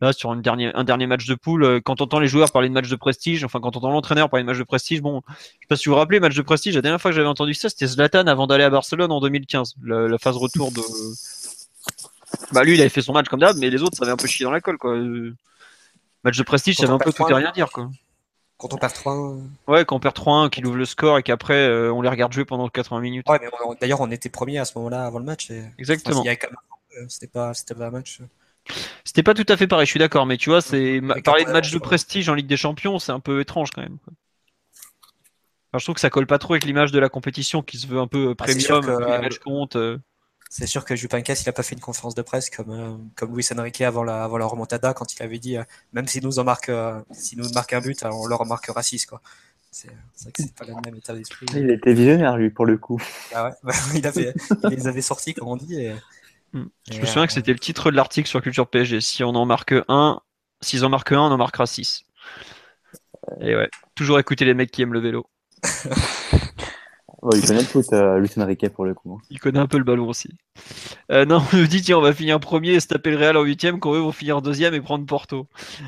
Là, 0.00 0.12
sur 0.12 0.32
une 0.34 0.42
dernier, 0.42 0.72
un 0.74 0.82
dernier 0.82 1.06
match 1.06 1.24
de 1.26 1.36
poule, 1.36 1.62
euh, 1.64 1.80
quand 1.80 2.00
on 2.00 2.04
entend 2.04 2.18
les 2.18 2.26
joueurs 2.26 2.50
parler 2.50 2.68
de 2.68 2.74
match 2.74 2.88
de 2.88 2.96
prestige, 2.96 3.44
enfin, 3.44 3.60
quand 3.60 3.76
on 3.76 3.78
entend 3.78 3.90
l'entraîneur 3.92 4.28
parler 4.28 4.42
de 4.42 4.48
match 4.48 4.58
de 4.58 4.64
prestige, 4.64 5.00
bon, 5.00 5.22
je 5.28 5.34
sais 5.34 5.66
pas 5.68 5.76
si 5.76 5.88
vous 5.88 5.94
vous 5.94 5.98
rappelez, 6.00 6.18
match 6.18 6.34
de 6.34 6.42
prestige, 6.42 6.74
la 6.74 6.82
dernière 6.82 7.00
fois 7.00 7.12
que 7.12 7.14
j'avais 7.14 7.28
entendu 7.28 7.54
ça, 7.54 7.68
c'était 7.68 7.86
Zlatan 7.86 8.26
avant 8.26 8.48
d'aller 8.48 8.64
à 8.64 8.70
Barcelone 8.70 9.12
en 9.12 9.20
2015, 9.20 9.74
la, 9.84 10.08
la 10.08 10.18
phase 10.18 10.36
retour 10.36 10.72
de. 10.72 10.80
Bah, 12.52 12.64
lui, 12.64 12.74
il 12.74 12.80
avait 12.80 12.90
fait 12.90 13.02
son 13.02 13.12
match 13.12 13.28
comme 13.28 13.40
d'hab, 13.40 13.56
mais 13.56 13.70
les 13.70 13.82
autres, 13.82 13.96
ça 13.96 14.02
avait 14.02 14.12
un 14.12 14.16
peu 14.16 14.26
chié 14.26 14.44
dans 14.44 14.50
la 14.50 14.60
colle, 14.60 14.78
quoi. 14.78 14.96
Euh, 16.24 16.28
Match 16.28 16.38
de 16.38 16.42
prestige, 16.42 16.76
Quand 16.76 16.86
ça 16.86 16.92
on 16.92 16.96
un 16.96 16.98
peu 16.98 17.12
tout 17.12 17.22
et 17.22 17.32
3-1, 17.32 17.34
rien 17.34 17.52
dire, 17.52 17.70
quoi. 17.70 17.90
Quand 18.56 18.72
on 18.72 18.76
perd 18.78 18.94
3 18.94 19.36
Ouais, 19.66 19.84
quand 19.84 19.96
on 19.96 20.00
perd 20.00 20.16
3-1, 20.16 20.48
qu'il 20.48 20.66
ouvre 20.66 20.76
le 20.76 20.84
score 20.84 21.18
et 21.18 21.22
qu'après, 21.22 21.66
euh, 21.66 21.92
on 21.92 22.02
les 22.02 22.08
regarde 22.08 22.32
jouer 22.32 22.44
pendant 22.44 22.68
80 22.68 23.00
minutes. 23.00 23.28
Ouais, 23.28 23.38
mais 23.40 23.48
d'ailleurs, 23.80 24.00
on 24.00 24.10
était 24.10 24.28
premier 24.28 24.58
à 24.58 24.64
ce 24.64 24.78
moment-là 24.78 25.06
avant 25.06 25.18
le 25.18 25.24
match. 25.24 25.50
Et... 25.50 25.64
Exactement. 25.78 26.24
Euh, 26.24 27.04
C'était 27.08 27.26
pas, 27.26 27.52
un 27.80 27.90
match. 27.90 28.20
C'était 29.04 29.22
pas 29.22 29.34
tout 29.34 29.44
à 29.48 29.56
fait 29.56 29.66
pareil, 29.66 29.86
je 29.86 29.90
suis 29.90 29.98
d'accord, 29.98 30.24
mais 30.24 30.36
tu 30.36 30.50
vois, 30.50 30.62
c'est 30.62 31.02
parler 31.24 31.44
de 31.44 31.50
match 31.50 31.70
de 31.70 31.78
prestige 31.78 32.28
en 32.28 32.34
Ligue 32.34 32.46
des 32.46 32.56
Champions, 32.56 32.98
c'est 32.98 33.12
un 33.12 33.20
peu 33.20 33.40
étrange 33.40 33.70
quand 33.72 33.82
même. 33.82 33.98
quoi. 33.98 34.14
Enfin, 35.74 35.80
je 35.80 35.84
trouve 35.86 35.94
que 35.96 36.00
ça 36.00 36.08
colle 36.10 36.28
pas 36.28 36.38
trop 36.38 36.54
avec 36.54 36.64
l'image 36.64 36.92
de 36.92 37.00
la 37.00 37.08
compétition 37.08 37.60
qui 37.60 37.78
se 37.78 37.88
veut 37.88 37.98
un 37.98 38.06
peu 38.06 38.28
euh, 38.28 38.34
Ah, 38.38 38.44
premium, 38.44 38.80
que, 38.80 38.86
les 38.86 39.12
euh, 39.12 39.20
matchs 39.20 39.38
comptent. 39.40 39.76
Euh. 40.44 40.50
C'est 40.50 40.66
sûr 40.66 40.84
que 40.84 40.94
Juppé 40.94 41.22
il 41.26 41.48
a 41.48 41.52
pas 41.52 41.62
fait 41.62 41.74
une 41.74 41.80
conférence 41.80 42.14
de 42.14 42.22
presse 42.22 42.50
comme, 42.50 42.70
euh, 42.70 42.96
comme 43.16 43.34
Luis 43.34 43.46
Enrique 43.56 43.80
avant 43.80 44.04
la, 44.04 44.24
avant 44.24 44.38
la 44.38 44.46
remontada 44.46 44.94
quand 44.94 45.14
il 45.14 45.22
avait 45.22 45.38
dit 45.38 45.56
euh, 45.56 45.64
même 45.92 46.06
si 46.06 46.20
nous 46.20 46.38
en 46.38 46.44
marque, 46.44 46.68
euh, 46.68 47.00
si 47.12 47.36
nous 47.36 47.50
marque 47.52 47.72
un 47.72 47.80
but, 47.80 48.02
alors 48.04 48.20
on 48.20 48.26
leur 48.26 48.44
marquera 48.46 48.82
6 48.82 49.06
quoi. 49.06 49.20
C'est 49.72 49.88
vrai 49.88 50.30
que 50.32 50.42
c'est 50.42 50.54
pas 50.54 50.64
le 50.66 50.74
même 50.84 50.94
état 50.94 51.14
d'esprit. 51.14 51.46
Il 51.54 51.68
était 51.68 51.94
visionnaire 51.94 52.36
lui 52.36 52.50
pour 52.50 52.64
le 52.64 52.78
coup. 52.78 53.02
Ah 53.34 53.50
ouais, 53.64 53.72
il, 53.96 54.06
avait, 54.06 54.32
il 54.64 54.70
les 54.70 54.86
avait 54.86 55.02
sortis 55.02 55.34
comme 55.34 55.48
on 55.48 55.56
dit. 55.56 55.74
Et, 55.74 55.94
Hmm. 56.54 56.66
Je 56.88 56.98
et, 56.98 57.00
me 57.00 57.06
souviens 57.06 57.24
euh, 57.24 57.26
que 57.26 57.32
c'était 57.32 57.52
le 57.52 57.58
titre 57.58 57.90
de 57.90 57.96
l'article 57.96 58.28
sur 58.28 58.40
Culture 58.40 58.68
PSG. 58.68 59.00
Si 59.00 59.24
on 59.24 59.30
en 59.30 59.44
marque 59.44 59.74
un, 59.88 60.20
s'ils 60.60 60.84
en 60.84 60.88
marquent 60.88 61.12
un, 61.12 61.20
on 61.20 61.32
en 61.32 61.36
marquera 61.36 61.66
6. 61.66 62.04
Et 63.40 63.56
ouais, 63.56 63.68
toujours 63.94 64.20
écouter 64.20 64.44
les 64.44 64.54
mecs 64.54 64.70
qui 64.70 64.82
aiment 64.82 64.92
le 64.92 65.00
vélo. 65.00 65.26
Ouais, 67.24 67.38
il 67.38 67.46
connaît 67.46 67.60
le 67.60 67.64
foot, 67.64 67.86
euh, 67.94 68.18
Luis 68.18 68.30
Enrique 68.36 68.68
pour 68.68 68.84
le 68.84 68.92
coup. 68.92 69.18
Il 69.30 69.40
connaît 69.40 69.58
un 69.58 69.66
peu 69.66 69.78
le 69.78 69.84
ballon 69.84 70.08
aussi. 70.08 70.28
Euh, 71.10 71.24
non, 71.24 71.42
on 71.52 71.56
nous 71.56 71.66
dit 71.66 71.80
tiens, 71.80 71.96
on 71.96 72.02
va 72.02 72.12
finir 72.12 72.38
premier 72.38 72.72
et 72.72 72.80
se 72.80 72.86
taper 72.86 73.10
le 73.12 73.16
Real 73.16 73.36
en 73.38 73.42
huitième, 73.42 73.80
quand 73.80 73.94
eux 73.94 73.98
vont 74.00 74.12
finir 74.12 74.42
deuxième 74.42 74.74
et 74.74 74.80
prendre 74.82 75.06
Porto. 75.06 75.46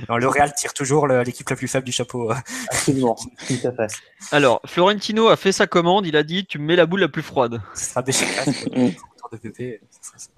non, 0.08 0.16
le 0.16 0.28
Real 0.28 0.52
tire 0.54 0.72
toujours 0.72 1.06
l'équipe 1.06 1.48
la 1.50 1.56
plus 1.56 1.68
faible 1.68 1.84
du 1.84 1.92
chapeau. 1.92 2.30
euh. 2.30 2.34
Absolument, 2.70 3.14
tout 3.46 3.68
à 3.68 3.72
fait. 3.72 3.94
Alors, 4.32 4.60
Florentino 4.64 5.28
a 5.28 5.36
fait 5.36 5.52
sa 5.52 5.66
commande, 5.66 6.06
il 6.06 6.16
a 6.16 6.22
dit 6.22 6.46
tu 6.46 6.58
me 6.58 6.64
mets 6.64 6.76
la 6.76 6.86
boule 6.86 7.00
la 7.00 7.08
plus 7.08 7.22
froide. 7.22 7.60
Ce 7.74 7.84
sera 7.90 8.00
autour 8.00 8.14
de 9.32 9.36
PP. 9.36 9.80
ce 9.90 10.08
sera 10.08 10.18
ça. 10.18 10.30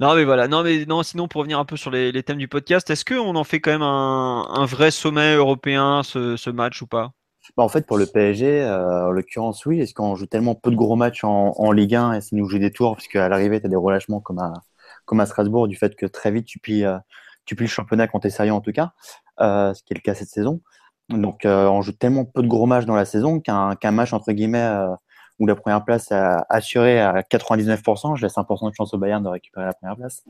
Non 0.00 0.14
mais 0.14 0.24
voilà, 0.24 0.48
non 0.48 0.62
mais 0.62 0.84
non 0.86 1.02
sinon 1.02 1.28
pour 1.28 1.38
revenir 1.40 1.58
un 1.58 1.64
peu 1.64 1.76
sur 1.76 1.90
les, 1.90 2.10
les 2.12 2.22
thèmes 2.22 2.36
du 2.38 2.48
podcast, 2.48 2.90
est-ce 2.90 3.04
qu'on 3.04 3.34
en 3.36 3.44
fait 3.44 3.60
quand 3.60 3.70
même 3.70 3.82
un, 3.82 4.46
un 4.54 4.64
vrai 4.66 4.90
sommet 4.90 5.34
européen 5.36 6.02
ce, 6.02 6.36
ce 6.36 6.50
match 6.50 6.82
ou 6.82 6.86
pas? 6.86 7.12
Bah, 7.56 7.62
en 7.62 7.68
fait, 7.68 7.86
pour 7.86 7.98
le 7.98 8.06
PSG, 8.06 8.62
euh, 8.62 9.08
en 9.08 9.10
l'occurrence, 9.10 9.64
oui, 9.66 9.80
est-ce 9.80 9.94
qu'on 9.94 10.14
joue 10.14 10.26
tellement 10.26 10.54
peu 10.54 10.70
de 10.70 10.76
gros 10.76 10.96
matchs 10.96 11.24
en, 11.24 11.72
Ligue 11.72 11.94
1 11.94 12.14
et 12.14 12.20
ça 12.20 12.30
nous 12.32 12.48
joue 12.48 12.58
des 12.58 12.70
tours, 12.72 12.96
parce 12.96 13.08
qu'à 13.08 13.28
l'arrivée, 13.28 13.60
tu 13.60 13.66
as 13.66 13.68
des 13.68 13.76
relâchements 13.76 14.20
comme 14.20 14.38
à, 14.40 15.26
Strasbourg, 15.26 15.68
du 15.68 15.76
fait 15.76 15.94
que 15.94 16.06
très 16.06 16.30
vite, 16.30 16.46
tu 16.46 16.58
plies, 16.58 16.84
euh, 16.84 16.98
le 17.58 17.66
championnat 17.66 18.08
quand 18.08 18.20
tu 18.20 18.26
es 18.26 18.30
sérieux 18.30 18.52
en 18.52 18.60
tout 18.60 18.72
cas, 18.72 18.92
euh, 19.40 19.72
ce 19.74 19.82
qui 19.82 19.92
est 19.92 19.96
le 19.96 20.00
cas 20.00 20.14
cette 20.14 20.28
saison. 20.28 20.60
Donc, 21.08 21.42
on 21.44 21.82
joue 21.82 21.92
tellement 21.92 22.24
peu 22.24 22.42
de 22.42 22.48
gros 22.48 22.66
matchs 22.66 22.86
dans 22.86 22.96
la 22.96 23.04
saison 23.04 23.40
qu'un 23.40 23.90
match, 23.92 24.12
entre 24.12 24.32
guillemets, 24.32 24.68
où 25.38 25.46
la 25.46 25.54
première 25.54 25.84
place 25.84 26.10
est 26.10 26.36
assurée 26.48 27.00
à 27.00 27.20
99%, 27.20 28.16
je 28.16 28.22
laisse 28.22 28.36
1% 28.36 28.70
de 28.70 28.74
chance 28.74 28.94
au 28.94 28.98
Bayern 28.98 29.22
de 29.22 29.28
récupérer 29.28 29.66
la 29.66 29.74
première 29.74 29.96
place, 29.96 30.22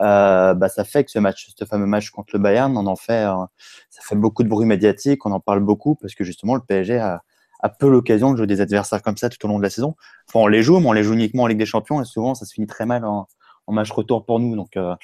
euh, 0.00 0.54
bah, 0.54 0.68
ça 0.68 0.84
fait 0.84 1.04
que 1.04 1.10
ce 1.10 1.18
match, 1.18 1.50
ce 1.56 1.64
fameux 1.64 1.86
match 1.86 2.10
contre 2.10 2.30
le 2.34 2.38
Bayern, 2.38 2.76
on 2.76 2.86
en 2.86 2.96
fait, 2.96 3.24
euh, 3.24 3.44
ça 3.90 4.02
fait 4.02 4.16
beaucoup 4.16 4.44
de 4.44 4.48
bruit 4.48 4.66
médiatique, 4.66 5.26
on 5.26 5.32
en 5.32 5.40
parle 5.40 5.60
beaucoup 5.60 5.96
parce 5.96 6.14
que 6.14 6.24
justement 6.24 6.54
le 6.54 6.60
PSG 6.60 6.98
a, 6.98 7.22
a 7.60 7.68
peu 7.68 7.88
l'occasion 7.88 8.30
de 8.32 8.36
jouer 8.36 8.46
des 8.46 8.60
adversaires 8.60 9.02
comme 9.02 9.16
ça 9.16 9.28
tout 9.28 9.44
au 9.44 9.48
long 9.48 9.58
de 9.58 9.62
la 9.62 9.70
saison. 9.70 9.96
Enfin, 10.28 10.40
on 10.40 10.46
les 10.46 10.62
joue, 10.62 10.78
mais 10.80 10.86
on 10.86 10.92
les 10.92 11.02
joue 11.02 11.14
uniquement 11.14 11.44
en 11.44 11.46
Ligue 11.46 11.58
des 11.58 11.66
Champions 11.66 12.00
et 12.00 12.04
souvent 12.04 12.34
ça 12.34 12.44
se 12.44 12.52
finit 12.52 12.66
très 12.66 12.86
mal 12.86 13.04
en, 13.04 13.26
en 13.66 13.72
match 13.72 13.90
retour 13.90 14.24
pour 14.24 14.38
nous. 14.38 14.54
Donc, 14.54 14.76
euh, 14.76 14.94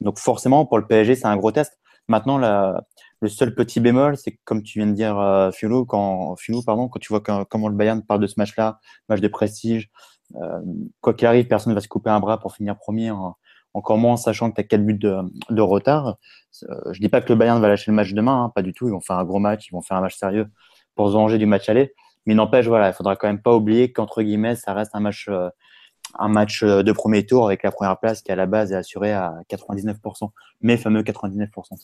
donc 0.00 0.18
forcément 0.18 0.64
pour 0.66 0.78
le 0.78 0.86
PSG 0.86 1.16
c'est 1.16 1.26
un 1.26 1.36
gros 1.36 1.52
test. 1.52 1.78
Maintenant 2.08 2.38
la, 2.38 2.84
le 3.20 3.28
seul 3.28 3.54
petit 3.54 3.80
bémol, 3.80 4.16
c'est 4.16 4.38
comme 4.44 4.62
tu 4.62 4.78
viens 4.78 4.86
de 4.86 4.92
dire 4.92 5.18
euh, 5.18 5.50
Philo, 5.50 5.84
quand 5.84 6.36
Philo, 6.36 6.62
pardon, 6.62 6.88
quand 6.88 7.00
tu 7.00 7.08
vois 7.08 7.20
comment 7.20 7.68
le 7.68 7.74
Bayern 7.74 8.02
parle 8.02 8.20
de 8.20 8.26
ce 8.26 8.34
match-là, 8.38 8.78
match 9.08 9.20
de 9.20 9.28
prestige, 9.28 9.90
euh, 10.36 10.60
quoi 11.00 11.14
qu'il 11.14 11.26
arrive, 11.26 11.46
personne 11.46 11.70
ne 11.70 11.74
va 11.74 11.80
se 11.80 11.88
couper 11.88 12.10
un 12.10 12.20
bras 12.20 12.38
pour 12.38 12.54
finir 12.54 12.76
premier. 12.76 13.10
en- 13.10 13.36
encore 13.76 13.98
moins 13.98 14.16
sachant 14.16 14.50
que 14.50 14.54
tu 14.54 14.60
as 14.62 14.64
4 14.64 14.84
buts 14.86 14.94
de, 14.94 15.60
retard. 15.60 16.16
Euh, 16.62 16.92
je 16.92 16.98
dis 16.98 17.10
pas 17.10 17.20
que 17.20 17.28
le 17.28 17.34
Bayern 17.34 17.60
va 17.60 17.68
lâcher 17.68 17.90
le 17.90 17.94
match 17.94 18.14
demain, 18.14 18.44
hein, 18.44 18.52
pas 18.54 18.62
du 18.62 18.72
tout. 18.72 18.88
Ils 18.88 18.92
vont 18.92 19.02
faire 19.02 19.18
un 19.18 19.24
gros 19.24 19.38
match, 19.38 19.68
ils 19.68 19.72
vont 19.72 19.82
faire 19.82 19.98
un 19.98 20.00
match 20.00 20.16
sérieux 20.16 20.46
pour 20.94 21.08
se 21.08 21.12
venger 21.12 21.36
du 21.36 21.44
match 21.44 21.68
aller. 21.68 21.94
Mais 22.24 22.34
n'empêche, 22.34 22.66
voilà, 22.66 22.88
il 22.88 22.94
faudra 22.94 23.16
quand 23.16 23.26
même 23.26 23.42
pas 23.42 23.54
oublier 23.54 23.92
qu'entre 23.92 24.22
guillemets, 24.22 24.56
ça 24.56 24.72
reste 24.72 24.94
un 24.94 25.00
match, 25.00 25.28
euh, 25.28 25.50
un 26.18 26.28
match 26.28 26.62
euh, 26.62 26.82
de 26.82 26.92
premier 26.92 27.26
tour 27.26 27.44
avec 27.46 27.62
la 27.62 27.70
première 27.70 27.98
place 27.98 28.22
qui 28.22 28.32
à 28.32 28.36
la 28.36 28.46
base 28.46 28.72
est 28.72 28.76
assurée 28.76 29.12
à 29.12 29.34
99%, 29.50 30.30
mais 30.62 30.78
fameux 30.78 31.02
99%. 31.02 31.76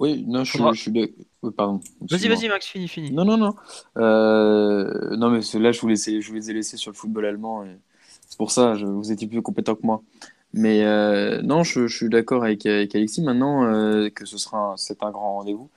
Oui, 0.00 0.24
non, 0.26 0.44
je, 0.44 0.50
suis- 0.50 0.58
Faudra- 0.58 0.72
je 0.72 0.80
suis 0.80 0.90
d'ac- 0.92 1.12
oui, 1.42 1.50
pardon. 1.56 1.80
Vas-y, 2.10 2.28
vas-y 2.28 2.48
Max, 2.48 2.66
fini, 2.66 2.88
fini. 2.88 3.10
Non, 3.12 3.24
non, 3.24 3.36
non. 3.36 3.54
Euh, 3.98 5.16
non, 5.16 5.30
mais 5.30 5.40
là, 5.60 5.72
je 5.72 5.80
vous, 5.80 5.88
laissais, 5.88 6.20
je 6.20 6.28
vous 6.28 6.34
les 6.34 6.50
ai 6.50 6.54
laissés 6.54 6.76
sur 6.76 6.90
le 6.90 6.96
football 6.96 7.26
allemand. 7.26 7.64
Et 7.64 7.76
c'est 8.28 8.38
pour 8.38 8.50
ça, 8.50 8.74
je, 8.74 8.86
vous 8.86 9.12
étiez 9.12 9.28
plus 9.28 9.42
compétent 9.42 9.74
que 9.74 9.84
moi. 9.86 10.02
Mais 10.54 10.84
euh, 10.84 11.42
non, 11.42 11.62
je, 11.64 11.86
je 11.86 11.96
suis 11.96 12.08
d'accord 12.08 12.44
avec, 12.44 12.66
avec 12.66 12.94
Alexis 12.94 13.22
maintenant 13.22 13.64
euh, 13.64 14.10
que 14.10 14.24
ce 14.26 14.38
sera 14.38 14.72
un- 14.72 14.76
c'est 14.76 15.02
un 15.02 15.10
grand 15.10 15.34
rendez-vous. 15.36 15.70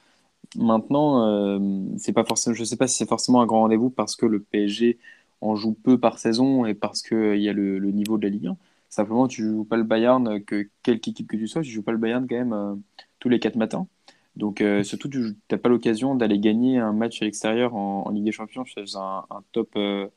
Maintenant, 0.56 1.60
c'est 1.98 2.14
pas 2.14 2.24
forcément, 2.26 2.54
je 2.56 2.64
sais 2.64 2.78
pas 2.78 2.88
si 2.88 2.98
c'est 2.98 3.10
forcément 3.10 3.42
un 3.42 3.46
grand 3.48 3.62
rendez-vous 3.62 3.90
parce 3.90 4.16
que 4.16 4.26
le 4.28 4.40
PSG 4.40 5.00
en 5.42 5.56
joue 5.56 5.74
peu 5.74 6.00
par 6.00 6.20
saison 6.20 6.66
et 6.66 6.74
parce 6.76 7.02
qu'il 7.02 7.42
y 7.42 7.50
a 7.50 7.54
le, 7.54 7.80
le 7.80 7.92
niveau 7.92 8.18
de 8.18 8.24
la 8.26 8.30
Ligue 8.30 8.48
1. 8.48 8.58
Simplement, 8.90 9.28
tu 9.28 9.44
joues 9.44 9.64
pas 9.66 9.78
le 9.78 9.84
Bayern, 9.84 10.42
que 10.44 10.70
quelque 10.84 11.08
équipe 11.10 11.28
que 11.28 11.38
tu 11.38 11.48
sois, 11.48 11.64
tu 11.64 11.70
joues 11.72 11.82
pas 11.84 11.92
le 11.92 11.98
Bayern 11.98 12.28
quand 12.30 12.36
même 12.36 12.82
tous 13.20 13.30
les 13.30 13.40
quatre 13.40 13.56
matins. 13.56 13.88
Donc, 14.36 14.62
euh, 14.62 14.84
surtout, 14.84 15.10
tu 15.10 15.36
n'as 15.52 15.58
pas 15.58 15.70
l'occasion 15.70 16.16
d'aller 16.16 16.40
gagner 16.40 16.80
un 16.80 16.94
match 16.94 17.22
à 17.22 17.26
l'extérieur 17.26 17.76
en, 17.76 18.04
en 18.08 18.10
Ligue 18.12 18.26
des 18.26 18.32
Champions 18.32 18.66
chez 18.66 18.84
un, 18.96 19.26
un 19.30 19.44
top, 19.52 19.70
euh, 19.78 20.08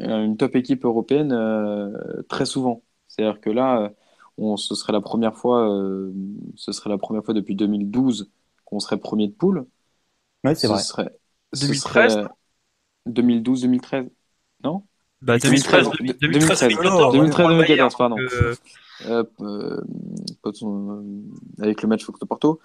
une 0.00 0.36
top 0.36 0.56
équipe 0.56 0.84
européenne 0.84 1.32
euh, 1.32 2.22
très 2.28 2.46
souvent. 2.46 2.82
C'est-à-dire 3.08 3.40
que 3.40 3.50
là, 3.50 3.82
euh, 3.82 3.90
on, 4.38 4.56
ce 4.56 4.74
serait 4.74 4.92
la 4.92 5.00
première 5.02 5.36
fois, 5.36 5.68
euh, 5.70 6.12
ce 6.56 6.72
serait 6.72 6.90
la 6.90 6.98
première 6.98 7.24
fois 7.24 7.34
depuis 7.34 7.54
2012 7.56 8.30
qu'on 8.64 8.80
serait 8.80 8.98
premier 8.98 9.28
de 9.28 9.34
poule. 9.34 9.66
Oui, 10.44 10.54
c'est 10.56 10.66
Ce 10.66 10.68
vrai. 10.68 10.84
serait, 10.84 11.10
ce 11.52 11.74
2013, 11.74 12.18
serait 12.18 12.28
2012-2013, 13.06 14.10
non? 14.64 14.86
Bah, 15.20 15.38
2013, 15.38 15.88
2013, 16.18 16.18
2013, 16.20 16.60
2014, 16.70 17.12
2013, 17.12 17.18
on 17.18 17.34
prend 17.36 17.48
le 17.48 17.56
Bayern, 17.56 17.90
2014, 17.90 17.96
pardon. 17.96 18.18
donc, 18.18 18.32
euh, 18.32 18.56
euh, 19.06 19.80
avec 21.60 21.82
le 21.82 21.88
match 21.88 22.04
contre 22.04 22.24
Porto. 22.26 22.60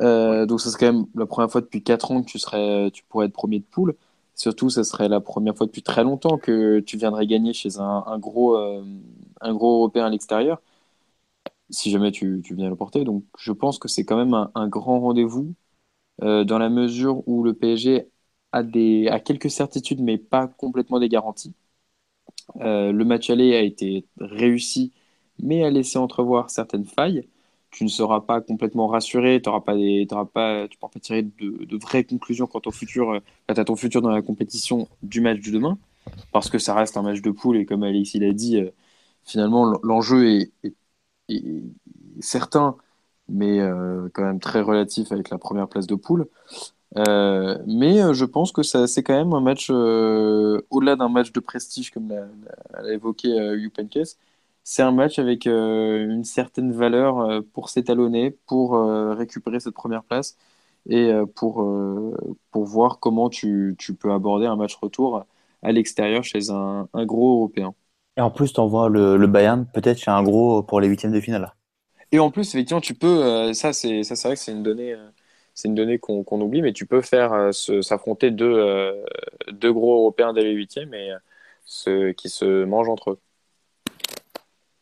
Euh, 0.00 0.46
donc, 0.46 0.60
ça 0.60 0.70
serait 0.70 0.86
quand 0.88 0.92
même 0.92 1.06
la 1.14 1.26
première 1.26 1.50
fois 1.50 1.60
depuis 1.60 1.82
4 1.82 2.10
ans 2.10 2.22
que 2.22 2.30
tu, 2.30 2.38
serais, 2.38 2.90
tu 2.92 3.04
pourrais 3.04 3.26
être 3.26 3.32
premier 3.32 3.60
de 3.60 3.64
poule. 3.64 3.94
Surtout, 4.34 4.68
ce 4.70 4.82
serait 4.82 5.08
la 5.08 5.20
première 5.20 5.56
fois 5.56 5.66
depuis 5.66 5.82
très 5.82 6.04
longtemps 6.04 6.36
que 6.38 6.80
tu 6.80 6.96
viendrais 6.98 7.26
gagner 7.26 7.52
chez 7.54 7.78
un, 7.78 8.18
gros, 8.18 8.56
euh, 8.56 8.84
un 9.40 9.54
gros 9.54 9.76
Européen 9.78 10.04
à 10.06 10.10
l'extérieur, 10.10 10.60
si 11.70 11.90
jamais 11.90 12.12
tu, 12.12 12.40
tu 12.44 12.54
viens 12.54 12.68
le 12.70 12.76
porter. 12.76 13.04
Donc, 13.04 13.24
je 13.38 13.52
pense 13.52 13.78
que 13.78 13.88
c'est 13.88 14.04
quand 14.04 14.16
même 14.16 14.34
un, 14.54 14.68
grand 14.68 15.00
rendez-vous 15.00 15.54
euh, 16.22 16.44
dans 16.44 16.58
la 16.58 16.70
mesure 16.70 17.26
où 17.28 17.44
le 17.44 17.54
PSG 17.54 18.08
a, 18.52 18.64
des, 18.64 19.08
a 19.08 19.20
quelques 19.20 19.50
certitudes, 19.50 20.02
mais 20.02 20.18
pas 20.18 20.48
complètement 20.48 21.00
des 21.00 21.10
garanties. 21.10 21.54
Le 22.60 23.02
match 23.04 23.30
aller 23.30 23.54
a 23.56 23.60
été 23.62 24.06
réussi, 24.18 24.92
mais 25.42 25.64
a 25.64 25.70
laissé 25.70 25.98
entrevoir 25.98 26.50
certaines 26.50 26.84
failles. 26.86 27.28
Tu 27.70 27.84
ne 27.84 27.88
seras 27.88 28.20
pas 28.20 28.40
complètement 28.40 28.86
rassuré, 28.88 29.40
pas 29.40 29.60
pas, 29.60 29.72
tu 29.72 29.76
ne 29.76 30.78
pourras 30.78 30.92
pas 30.92 31.00
tirer 31.00 31.22
de, 31.22 31.64
de 31.64 31.76
vraies 31.76 32.04
conclusions 32.04 32.46
quant 32.46 32.62
au 32.64 32.70
futur, 32.70 33.10
euh, 33.10 33.20
quant 33.48 33.54
à 33.54 33.64
ton 33.64 33.76
futur 33.76 34.02
dans 34.02 34.10
la 34.10 34.22
compétition 34.22 34.88
du 35.02 35.20
match 35.20 35.40
du 35.40 35.50
demain, 35.50 35.78
parce 36.32 36.50
que 36.50 36.58
ça 36.58 36.74
reste 36.74 36.96
un 36.96 37.02
match 37.02 37.20
de 37.22 37.30
poule 37.30 37.56
et 37.58 37.66
comme 37.66 37.82
Alexis 37.82 38.18
l'a 38.20 38.32
dit, 38.32 38.58
euh, 38.60 38.70
finalement 39.24 39.78
l'enjeu 39.82 40.26
est, 40.26 40.52
certain, 42.20 42.76
mais 43.28 43.60
euh, 43.60 44.08
quand 44.14 44.24
même 44.24 44.40
très 44.40 44.60
relatif 44.62 45.12
avec 45.12 45.30
la 45.30 45.38
première 45.38 45.68
place 45.68 45.86
de 45.86 45.94
poule. 45.96 46.28
Mais 46.96 48.14
je 48.14 48.24
pense 48.24 48.52
que 48.52 48.62
c'est 48.62 49.02
quand 49.02 49.16
même 49.16 49.32
un 49.34 49.40
match, 49.40 49.70
au-delà 49.70 50.96
d'un 50.96 51.08
match 51.08 51.32
de 51.32 51.40
prestige, 51.40 51.90
comme 51.90 52.08
l'a, 52.08 52.92
évoqué 52.92 53.28
Heynckes, 53.78 54.16
c'est 54.66 54.82
un 54.82 54.92
match 54.92 55.18
avec 55.20 55.46
euh, 55.46 56.04
une 56.10 56.24
certaine 56.24 56.72
valeur 56.72 57.20
euh, 57.20 57.40
pour 57.54 57.70
s'étalonner, 57.70 58.32
pour 58.32 58.76
euh, 58.76 59.14
récupérer 59.14 59.60
cette 59.60 59.74
première 59.74 60.04
place 60.04 60.36
et 60.88 61.12
pour, 61.34 61.64
pour 62.52 62.64
voir 62.64 63.00
comment 63.00 63.28
tu, 63.30 63.74
tu 63.78 63.94
peux 63.94 64.12
aborder 64.12 64.46
un 64.46 64.56
match 64.56 64.76
retour 64.76 65.24
à 65.62 65.72
l'extérieur 65.72 66.22
chez 66.24 66.50
un, 66.50 66.88
un 66.92 67.06
gros 67.06 67.34
Européen. 67.38 67.74
Et 68.18 68.20
en 68.20 68.30
plus, 68.30 68.52
t'envoies 68.52 68.90
le, 68.90 69.16
le 69.16 69.26
Bayern 69.26 69.64
peut-être 69.72 69.96
chez 69.98 70.10
un 70.10 70.22
gros 70.22 70.62
pour 70.62 70.82
les 70.82 70.88
huitièmes 70.88 71.12
de 71.12 71.20
finale. 71.22 71.54
Et 72.12 72.18
en 72.18 72.30
plus, 72.30 72.48
effectivement, 72.54 72.80
tu 72.80 72.94
peux, 72.94 73.52
ça 73.52 73.72
c'est 73.72 74.02
vrai 74.02 74.34
que 74.34 74.40
c'est 74.40 74.52
une 74.52 74.62
donnée, 74.62 74.94
c'est 75.54 75.68
une 75.68 75.74
donnée 75.74 75.98
qu'on 75.98 76.40
oublie, 76.40 76.62
mais 76.62 76.72
tu 76.72 76.86
peux 76.86 77.00
faire 77.02 77.52
se- 77.54 77.82
s'affronter 77.82 78.30
deux, 78.30 79.04
deux 79.48 79.72
gros 79.72 79.94
Européens 80.00 80.32
dès 80.32 80.42
les 80.44 80.52
huitièmes 80.52 80.94
et 80.94 81.12
ceux 81.64 82.12
qui 82.12 82.28
se 82.28 82.64
mangent 82.64 82.88
entre 82.88 83.10
eux. 83.12 83.20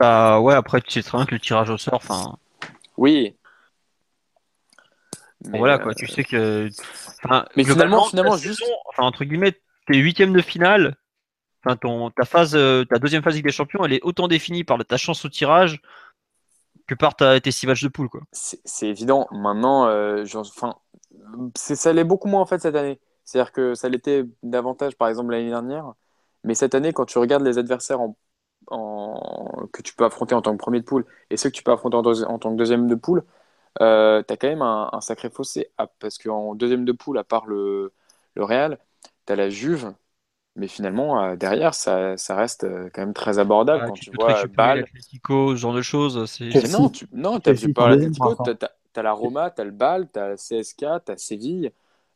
Bah 0.01 0.41
ouais, 0.41 0.55
après 0.55 0.81
tu 0.81 0.91
sais 0.91 1.03
très 1.03 1.19
bien 1.19 1.27
que 1.27 1.35
le 1.35 1.41
tirage 1.41 1.71
au 1.71 1.79
sort, 1.79 1.95
enfin 1.95 2.37
Oui. 2.97 3.37
bon, 5.41 5.51
Mais, 5.53 5.59
voilà 5.59 5.75
euh, 5.75 5.79
quoi, 5.79 5.95
tu 5.95 6.07
sais 6.07 6.25
que. 6.25 6.69
Mais 7.57 7.65
finalement- 7.65 8.05
finalement, 8.05 8.37
juste- 8.37 8.61
saison, 8.61 8.73
entre 8.99 9.25
guillemets, 9.25 9.61
tes 9.87 9.97
huitièmes 9.99 10.33
de 10.33 10.43
finale, 10.43 10.97
enfin 11.65 11.77
ton 11.77 12.11
ta 12.11 12.25
phase, 12.25 12.55
euh, 12.57 12.85
ta 12.85 12.99
deuxième 12.99 13.23
phase 13.23 13.35
Ligue 13.35 13.45
des 13.47 13.53
Champions, 13.53 13.85
elle 13.85 13.93
est 13.93 14.03
autant 14.03 14.29
définie 14.29 14.65
par 14.65 14.83
ta 14.85 14.97
chance 14.97 15.25
au 15.25 15.29
tirage 15.29 15.81
que 16.87 16.95
par 16.95 17.15
ta, 17.17 17.41
tes 17.41 17.51
six 17.51 17.67
matchs 17.67 17.83
de 17.83 17.89
poule 17.89 18.09
quoi. 18.09 18.21
c'est 18.33 18.89
évident. 18.89 19.27
Maintenant, 19.31 19.87
euh, 19.87 20.25
enfin, 20.35 20.75
ça 21.55 21.93
l'est 21.93 22.05
beaucoup 22.05 22.29
moins 22.29 22.41
en 22.41 22.47
fait 22.47 22.59
cette 22.61 22.75
année. 22.77 23.01
C'est-à-dire 23.25 23.53
que 23.53 23.75
ça 23.75 23.89
l'était 23.89 24.25
davantage 24.43 24.97
par 24.97 25.09
exemple 25.09 25.31
l'année 25.33 25.49
dernière, 25.49 25.93
mais 26.43 26.55
cette 26.55 26.75
année, 26.75 26.93
quand 26.93 27.07
tu 27.07 27.17
regardes 27.19 27.43
les 27.43 27.57
adversaires 27.57 28.01
en, 28.03 28.17
en- 28.69 29.69
que 29.73 29.83
tu 29.83 29.95
peux 29.95 30.05
affronter 30.05 30.35
en 30.35 30.43
tant 30.43 30.53
que 30.53 30.59
premier 30.59 30.81
de 30.81 30.85
poule 30.85 31.05
et 31.31 31.37
ceux 31.37 31.51
que 31.51 31.57
tu 31.57 31.63
peux 31.63 31.73
affronter 31.73 31.97
en, 31.97 32.39
tant 32.39 32.51
que 32.53 32.57
deuxième 32.57 32.87
de 32.89 32.95
poule, 32.95 33.25
euh, 33.83 34.23
tu 34.27 34.33
as 34.35 34.37
quand 34.39 34.49
même 34.49 34.63
un, 34.63 34.91
un 34.93 35.01
sacré 35.03 35.31
fossé. 35.31 35.71
Ah, 35.79 35.89
parce 36.01 36.19
qu'en 36.19 36.55
deuxième 36.57 36.85
de 36.85 36.93
poule, 36.93 37.19
à 37.19 37.25
part 37.25 37.47
le, 37.47 37.93
le 38.35 38.45
Real, 38.45 38.79
tu 39.27 39.33
as 39.35 39.37
la 39.37 39.51
Juve, 39.51 39.95
mais 40.57 40.69
finalement, 40.69 41.23
euh, 41.25 41.37
derrière, 41.37 41.75
ça, 41.75 42.17
ça 42.19 42.37
reste 42.37 42.65
euh, 42.65 42.91
quand 42.95 43.03
même 43.03 43.15
très 43.15 43.39
abordable 43.41 43.83
Ah, 43.83 43.87
quand 43.87 43.99
tu 43.99 44.07
tu 44.09 44.11
peux 44.19 44.19
vois 44.19 44.47
Bâle. 44.49 44.89
ce 45.55 45.59
genre 45.61 45.75
de 45.75 45.85
choses. 45.85 45.95
Non, 46.69 46.91
tu 46.91 47.07
non, 47.13 47.41
t'as 47.41 47.55
Chelsea, 47.55 47.69
pas 47.75 47.83
sont 47.83 47.89
deuxième 47.89 48.17
l'Atlético, 48.17 48.35
pour 48.35 48.37
t'as, 48.37 48.55
t'as- 48.55 48.73
t'as 48.93 49.03
la 49.03 49.13
Roma, 49.13 49.51
t'as 49.51 49.65
le 49.65 49.71
Bâle, 49.73 50.09
t'as 50.11 50.29
la 50.31 50.37
CSK, 50.37 50.85
t'as 51.05 51.17
Séville, 51.17 51.73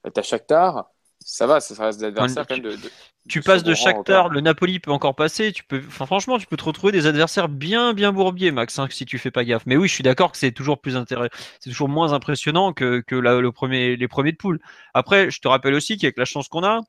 euh, 0.06 0.10
t'as 0.10 0.22
Shakhtar. 0.22 0.90
Ça 1.20 1.46
va, 1.46 1.60
ça, 1.60 1.84
reste 1.84 2.00
des 2.00 2.06
adversaires 2.06 2.46
tu- 2.46 2.48
quand 2.48 2.54
même 2.56 2.62
de, 2.64 2.76
de- 2.76 2.92
tu 3.28 3.40
de 3.40 3.44
passes 3.44 3.62
de 3.62 3.74
Shakhtar, 3.74 4.30
le 4.30 4.40
Napoli 4.40 4.80
peut 4.80 4.90
encore 4.92 5.14
passer. 5.14 5.52
Tu 5.52 5.64
peux, 5.64 5.82
enfin, 5.86 6.06
franchement, 6.06 6.38
tu 6.38 6.46
peux 6.46 6.56
te 6.56 6.64
retrouver 6.64 6.92
des 6.92 7.06
adversaires 7.06 7.48
bien, 7.48 7.92
bien 7.94 8.12
bourbiers, 8.12 8.52
Max, 8.52 8.78
hein, 8.78 8.88
si 8.90 9.04
tu 9.06 9.18
fais 9.18 9.30
pas 9.30 9.44
gaffe. 9.44 9.64
Mais 9.66 9.76
oui, 9.76 9.88
je 9.88 9.94
suis 9.94 10.02
d'accord 10.04 10.32
que 10.32 10.38
c'est 10.38 10.52
toujours 10.52 10.80
plus 10.80 10.96
intéressant, 10.96 11.30
c'est 11.60 11.70
toujours 11.70 11.88
moins 11.90 12.12
impressionnant 12.14 12.72
que, 12.72 13.00
que 13.06 13.14
la- 13.16 13.40
le 13.40 13.52
premier, 13.52 13.96
les 13.96 14.08
premiers 14.08 14.32
de 14.32 14.36
poule. 14.38 14.60
Après, 14.94 15.30
je 15.30 15.40
te 15.40 15.48
rappelle 15.48 15.74
aussi 15.74 15.98
qu'avec 15.98 16.18
la 16.18 16.24
chance 16.24 16.48
qu'on 16.48 16.64
a, 16.64 16.80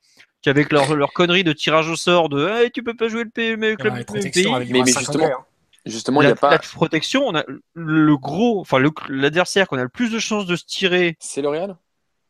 qu'avec 0.41 0.72
leur, 0.72 0.95
leur 0.95 1.14
connerie 1.14 1.43
de 1.43 1.53
tirage 1.53 1.89
au 1.89 1.95
sort 1.97 2.30
de, 2.30 2.47
hey, 2.47 2.72
tu 2.72 2.84
peux 2.84 2.95
pas 2.95 3.10
jouer 3.10 3.26
le 3.26 3.30
pays, 3.30 3.57
mais 3.57 3.72
le 3.72 3.77
club 3.77 3.93
pays. 4.34 4.45
Mais- 4.47 4.65
mais 4.65 4.80
25 4.80 4.99
justement, 4.99 5.26
anglais, 5.26 5.34
hein. 5.34 5.45
Justement, 5.85 6.22
il 6.22 6.26
n'y 6.26 6.31
La, 6.31 6.34
a 6.34 6.35
pas. 6.35 6.51
la 6.51 6.60
protection, 6.60 7.23
on 7.27 7.35
a 7.35 7.43
le 7.73 8.18
gros, 8.18 8.60
enfin, 8.61 8.80
l'adversaire 9.10 9.68
qu'on 9.68 9.77
a 9.77 9.84
le 9.84 9.89
plus 9.89 10.11
de 10.11 10.19
chances 10.19 10.45
de 10.45 10.56
se 10.56 10.65
tirer, 10.65 11.18
C'est 11.19 11.41
le 11.41 11.49
Real 11.49 11.77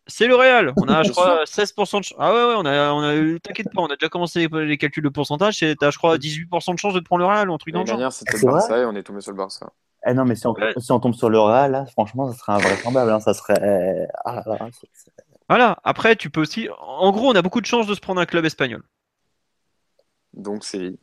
c'est 0.09 0.27
le 0.27 0.35
Real. 0.35 0.73
On 0.77 0.87
a, 0.89 1.03
je 1.03 1.11
crois, 1.11 1.45
16% 1.45 1.99
de 1.99 2.03
chance. 2.03 2.13
Ah 2.19 2.33
ouais, 2.33 2.43
ouais, 2.49 2.55
on 2.57 2.65
a, 2.65 2.91
on 2.91 3.01
a, 3.01 3.39
t'inquiète 3.39 3.67
pas, 3.73 3.81
on 3.81 3.87
a 3.87 3.95
déjà 3.95 4.09
commencé 4.09 4.47
les, 4.47 4.65
les 4.65 4.77
calculs 4.77 5.03
de 5.03 5.09
pourcentage. 5.09 5.63
Et 5.63 5.75
t'as, 5.75 5.91
je 5.91 5.97
crois, 5.97 6.17
18% 6.17 6.73
de 6.73 6.79
chance 6.79 6.93
de 6.93 6.99
te 6.99 7.05
prendre 7.05 7.21
le 7.21 7.27
Real 7.27 7.49
ou 7.49 7.53
un 7.53 7.57
truc 7.57 7.73
dans 7.73 7.81
le 7.81 7.85
genre. 7.85 7.95
dernière, 7.97 8.11
c'était 8.11 8.37
C'est 8.37 8.45
le 8.45 8.51
Barça 8.51 8.77
et 8.79 8.85
on 8.85 8.95
est 8.95 9.03
tombé 9.03 9.21
sur 9.21 9.31
le 9.31 9.37
Barça. 9.37 9.67
Eh 10.07 10.13
non, 10.13 10.25
mais 10.25 10.35
si 10.35 10.47
on, 10.47 10.53
Ouais. 10.53 10.73
si 10.77 10.91
on 10.91 10.99
tombe 10.99 11.13
sur 11.13 11.29
le 11.29 11.39
Real, 11.39 11.71
là, 11.71 11.85
franchement, 11.87 12.31
ça 12.31 12.37
serait 12.37 12.53
invraisemblable. 12.53 13.11
Hein, 13.11 13.19
ça 13.19 13.33
serait. 13.33 14.07
Ah 14.25 14.35
là 14.35 14.43
là, 14.45 14.67
c'est- 14.71 14.87
c'est- 14.93 15.11
Voilà. 15.49 15.77
Après, 15.83 16.15
tu 16.15 16.29
peux 16.29 16.41
aussi. 16.41 16.69
En 16.79 17.11
gros, 17.11 17.29
on 17.29 17.35
a 17.35 17.41
beaucoup 17.41 17.59
de 17.61 17.65
chances 17.65 17.85
de 17.87 17.93
se 17.95 17.99
prendre 17.99 18.21
un 18.21 18.25
club 18.25 18.45
espagnol. 18.45 18.83
Donc, 20.33 20.63
c'est. 20.63 20.93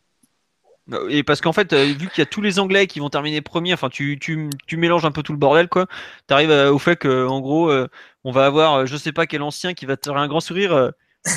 Et 1.09 1.25
parce 1.25 1.41
qu'en 1.41 1.53
fait, 1.53 1.73
euh, 1.73 1.85
vu 1.87 2.09
qu'il 2.09 2.19
y 2.19 2.23
a 2.23 2.27
tous 2.27 2.41
les 2.41 2.61
Anglais 2.61 2.87
qui 2.87 3.01
vont 3.01 3.09
terminer 3.11 3.41
premiers, 3.41 3.73
enfin, 3.75 3.89
tu, 3.89 4.19
tu, 4.21 4.51
tu 4.69 4.77
mélanges 4.77 5.05
un 5.05 5.11
peu 5.11 5.23
tout 5.25 5.33
le 5.33 5.39
bordel, 5.39 5.69
quoi. 5.69 5.87
T'arrives 6.29 6.51
euh, 6.53 6.73
au 6.73 6.79
fait 6.79 6.95
que, 6.97 7.27
en 7.27 7.41
gros, 7.41 7.71
euh, 7.71 7.89
on 8.23 8.31
va 8.31 8.47
avoir, 8.47 8.75
euh, 8.75 8.87
je 8.87 8.97
sais 8.97 9.13
pas 9.13 9.27
quel 9.27 9.43
ancien 9.43 9.75
qui 9.75 9.85
va 9.85 9.97
te 9.97 10.09
faire 10.09 10.17
un 10.17 10.29
grand 10.29 10.39
sourire. 10.41 10.73
euh, 10.73 10.91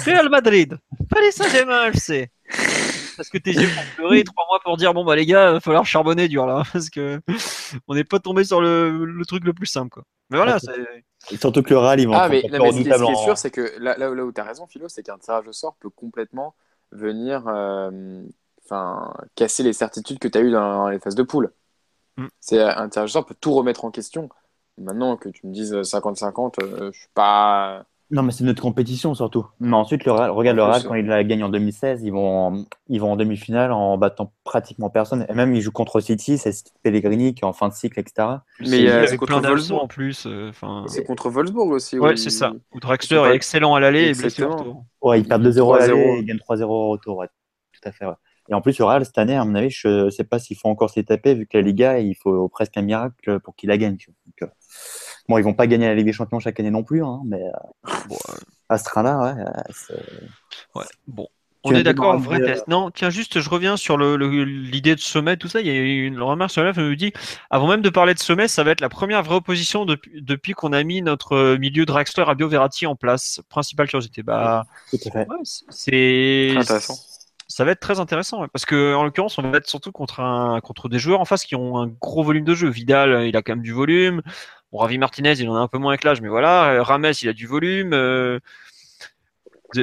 Real 0.05 0.29
Madrid, 0.29 0.77
Paris 1.09 1.31
Saint-Germain, 1.31 1.91
FC. 1.91 2.29
Parce 3.17 3.29
que 3.29 3.37
tes 3.39 3.51
yeux 3.51 3.67
vont 3.69 3.85
pleurer 3.95 4.23
trois 4.23 4.45
mois 4.49 4.59
pour 4.63 4.77
dire 4.77 4.93
bon 4.93 5.03
bah 5.03 5.15
les 5.15 5.25
gars, 5.25 5.49
il 5.49 5.53
va 5.53 5.59
falloir 5.59 5.85
charbonner 5.85 6.27
dur 6.27 6.45
là, 6.45 6.63
parce 6.73 6.89
que 6.89 7.19
on 7.87 7.95
n'est 7.95 8.03
pas 8.03 8.19
tombé 8.19 8.43
sur 8.43 8.61
le, 8.61 9.03
le 9.05 9.25
truc 9.25 9.43
le 9.43 9.53
plus 9.53 9.65
simple 9.65 9.89
quoi. 9.89 10.03
Mais 10.29 10.37
voilà, 10.37 10.57
Et 11.31 11.37
Surtout 11.37 11.63
que 11.63 11.71
le 11.71 11.79
Real, 11.79 11.99
ils 11.99 12.07
vont 12.07 12.13
Ah, 12.15 12.29
mais, 12.29 12.43
non, 12.51 12.59
mais 12.65 12.71
ce, 12.71 12.77
qui, 12.77 12.83
ce 12.83 13.03
qui 13.03 13.11
est 13.11 13.23
sûr, 13.23 13.37
c'est 13.37 13.51
que 13.51 13.73
là, 13.79 13.97
là, 13.97 14.09
où- 14.11 14.13
là 14.13 14.25
où 14.25 14.31
tu 14.31 14.39
as 14.39 14.43
raison, 14.43 14.67
Philo, 14.67 14.87
c'est 14.87 15.03
qu'un 15.03 15.17
tirage 15.17 15.47
au 15.47 15.53
sort 15.53 15.75
peut 15.79 15.89
complètement 15.89 16.55
venir 16.91 17.43
euh, 17.47 18.21
enfin, 18.69 19.13
casser 19.35 19.63
les 19.63 19.73
certitudes 19.73 20.19
que 20.19 20.27
tu 20.27 20.37
as 20.37 20.41
eues 20.41 20.51
dans 20.51 20.89
les 20.89 20.99
phases 20.99 21.15
de 21.15 21.23
poule. 21.23 21.51
Mm. 22.17 22.27
C'est 22.39 22.61
Un 22.61 22.89
tirage 22.89 23.09
au 23.09 23.13
sort 23.13 23.25
peut 23.25 23.35
tout 23.39 23.53
remettre 23.53 23.85
en 23.85 23.91
question. 23.91 24.29
Maintenant 24.77 25.17
que 25.17 25.29
tu 25.29 25.45
me 25.47 25.53
dises 25.53 25.73
50-50, 25.73 26.53
euh, 26.63 26.91
je 26.93 26.99
suis 26.99 27.09
pas. 27.13 27.83
Non, 28.11 28.23
mais 28.23 28.31
c'est 28.31 28.43
notre 28.43 28.61
compétition 28.63 29.13
surtout. 29.13 29.45
Mais 29.59 29.75
ensuite, 29.75 30.03
le 30.05 30.11
Real, 30.11 30.31
regarde 30.31 30.57
le 30.57 30.63
Real 30.63 30.83
quand 30.83 30.95
il 30.95 31.05
la 31.05 31.23
gagne 31.23 31.43
en 31.43 31.49
2016, 31.49 32.01
ils 32.03 32.11
vont 32.11 32.47
en, 32.47 32.65
ils 32.87 32.99
vont 32.99 33.11
en 33.11 33.15
demi-finale 33.15 33.71
en 33.71 33.99
battant 33.99 34.33
pratiquement 34.43 34.89
personne. 34.89 35.27
Et 35.29 35.33
même, 35.33 35.53
ils 35.53 35.61
jouent 35.61 35.71
contre 35.71 35.99
City, 35.99 36.39
c'est 36.39 36.51
Pellegrini 36.81 37.35
qui 37.35 37.41
est 37.43 37.47
en 37.47 37.53
fin 37.53 37.67
de 37.67 37.73
cycle, 37.73 37.99
etc. 37.99 38.27
Mais 38.61 38.89
euh, 38.89 39.05
c'est 39.05 39.17
contre 39.17 39.39
Wolfsburg. 39.39 39.83
en 39.83 39.87
plus. 39.87 40.25
euh, 40.25 40.51
C'est 40.87 41.03
contre 41.03 41.29
Wolfsburg 41.29 41.67
aussi. 41.69 41.99
ouais, 41.99 42.17
c'est 42.17 42.31
ça. 42.31 42.51
Où 42.73 42.79
Draxler 42.79 43.17
est 43.29 43.35
excellent 43.35 43.75
à 43.75 43.79
l'aller 43.79 44.05
et 44.09 44.13
blessé 44.13 44.21
au 44.41 44.45
Exactement. 44.47 44.57
retour. 44.57 44.85
Ouais, 45.01 45.19
ils 45.19 45.27
perdent 45.27 45.45
2-0 45.45 45.75
à 45.75 45.77
3-0. 45.77 45.87
l'aller 45.89 46.01
et 46.01 46.19
ils 46.19 46.25
gagnent 46.25 46.37
3-0 46.39 46.63
au 46.63 46.89
retour. 46.89 47.17
Ouais. 47.17 47.27
Tout 47.73 47.87
à 47.87 47.91
fait. 47.91 48.05
Ouais. 48.07 48.13
Et 48.49 48.53
en 48.53 48.61
plus, 48.61 48.77
le 48.79 48.85
Real, 48.85 49.05
cette 49.05 49.17
année, 49.17 49.35
à 49.35 49.45
mon 49.45 49.53
avis, 49.55 49.69
je 49.69 50.05
ne 50.05 50.09
sais 50.09 50.23
pas 50.23 50.39
s'il 50.39 50.57
faut 50.57 50.69
encore 50.69 50.89
s'y 50.89 51.05
taper, 51.05 51.35
vu 51.35 51.45
que 51.45 51.57
la 51.57 51.61
Liga, 51.63 51.99
il 51.99 52.15
faut 52.15 52.47
presque 52.49 52.75
un 52.77 52.81
miracle 52.81 53.39
pour 53.41 53.55
qu'il 53.55 53.69
la 53.69 53.77
gagne. 53.77 53.97
Donc, 53.97 54.41
euh, 54.41 54.47
bon, 55.27 55.37
ils 55.37 55.43
vont 55.43 55.53
pas 55.53 55.67
gagner 55.67 55.85
la 55.87 55.93
Ligue 55.95 56.07
des 56.07 56.13
Champions 56.13 56.39
chaque 56.39 56.59
année 56.59 56.71
non 56.71 56.83
plus, 56.83 57.03
hein, 57.03 57.21
mais 57.25 57.43
euh, 57.43 57.91
Bon, 58.07 58.17
euh, 58.29 58.33
à 58.69 58.77
ce 58.79 58.83
train-là, 58.85 59.19
ouais, 59.19 59.41
euh, 59.41 59.61
c'est- 59.71 60.23
ouais, 60.75 60.85
bon. 61.07 61.27
On 61.65 61.75
est 61.75 61.83
d'accord, 61.83 62.17
vrai 62.17 62.39
test. 62.41 62.67
Non, 62.69 62.89
tiens, 62.89 63.09
juste, 63.09 63.41
je 63.41 63.49
reviens 63.49 63.75
sur 63.75 63.97
le- 63.97 64.15
le- 64.15 64.45
l'idée 64.45 64.95
de 64.95 64.99
sommet, 65.01 65.35
tout 65.35 65.49
ça. 65.49 65.59
Il 65.59 65.67
y 65.67 65.69
a 65.69 65.73
eu 65.73 66.05
une 66.05 66.21
remarque 66.21 66.51
sur 66.51 66.63
la 66.63 66.69
elle 66.69 66.83
me 66.83 66.95
dit, 66.95 67.11
avant 67.49 67.67
même 67.67 67.81
de 67.81 67.89
parler 67.89 68.13
de 68.13 68.19
sommet, 68.19 68.47
ça 68.47 68.63
va 68.63 68.71
être 68.71 68.79
la 68.79 68.87
première 68.87 69.21
vraie 69.23 69.35
opposition 69.35 69.83
depuis, 69.83 70.21
depuis 70.21 70.53
qu'on 70.53 70.71
a 70.71 70.81
mis 70.83 71.01
notre 71.01 71.57
milieu 71.57 71.85
Draxler 71.85 72.23
à 72.25 72.33
Verratti 72.33 72.87
en 72.87 72.95
place. 72.95 73.41
Principale 73.49 73.89
curiosité. 73.89 74.23
Bah, 74.23 74.65
tout 74.89 74.97
à 75.05 75.11
fait. 75.11 75.27
ouais, 75.27 75.37
c'est 75.43 76.55
intéressant. 76.55 76.95
Ça 77.59 77.65
va 77.65 77.71
être 77.71 77.81
très 77.81 77.99
intéressant, 77.99 78.47
parce 78.47 78.65
que 78.65 78.95
en 78.95 79.03
l'occurrence, 79.03 79.37
on 79.37 79.41
va 79.41 79.57
être 79.57 79.67
surtout 79.67 79.91
contre 79.91 80.21
un 80.21 80.61
contre 80.61 80.87
des 80.87 80.97
joueurs 80.97 81.19
en 81.19 81.25
face 81.25 81.43
qui 81.43 81.55
ont 81.57 81.77
un 81.77 81.87
gros 81.87 82.23
volume 82.23 82.45
de 82.45 82.55
jeu. 82.55 82.69
Vidal, 82.69 83.27
il 83.27 83.35
a 83.35 83.41
quand 83.41 83.51
même 83.51 83.61
du 83.61 83.73
volume. 83.73 84.21
Bon, 84.71 84.77
Ravi 84.77 84.97
Martinez, 84.97 85.33
il 85.33 85.49
en 85.49 85.57
a 85.57 85.59
un 85.59 85.67
peu 85.67 85.77
moins 85.77 85.91
avec 85.91 86.05
l'âge, 86.05 86.21
mais 86.21 86.29
voilà. 86.29 86.69
Euh, 86.69 86.83
Rames, 86.83 87.11
il 87.21 87.27
a 87.27 87.33
du 87.33 87.47
volume. 87.47 87.91
Euh... 87.91 88.39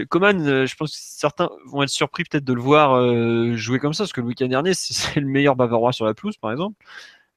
Coman, 0.08 0.40
euh, 0.40 0.64
je 0.64 0.74
pense 0.74 0.92
que 0.92 0.96
certains 0.98 1.50
vont 1.66 1.82
être 1.82 1.90
surpris 1.90 2.24
peut-être 2.24 2.46
de 2.46 2.54
le 2.54 2.62
voir 2.62 2.96
euh, 2.96 3.54
jouer 3.56 3.78
comme 3.78 3.92
ça, 3.92 4.04
parce 4.04 4.14
que 4.14 4.22
le 4.22 4.28
week-end 4.28 4.48
dernier, 4.48 4.72
c'est 4.72 5.20
le 5.20 5.26
meilleur 5.26 5.54
Bavarois 5.54 5.92
sur 5.92 6.06
la 6.06 6.14
pelouse, 6.14 6.38
par 6.38 6.52
exemple. 6.52 6.82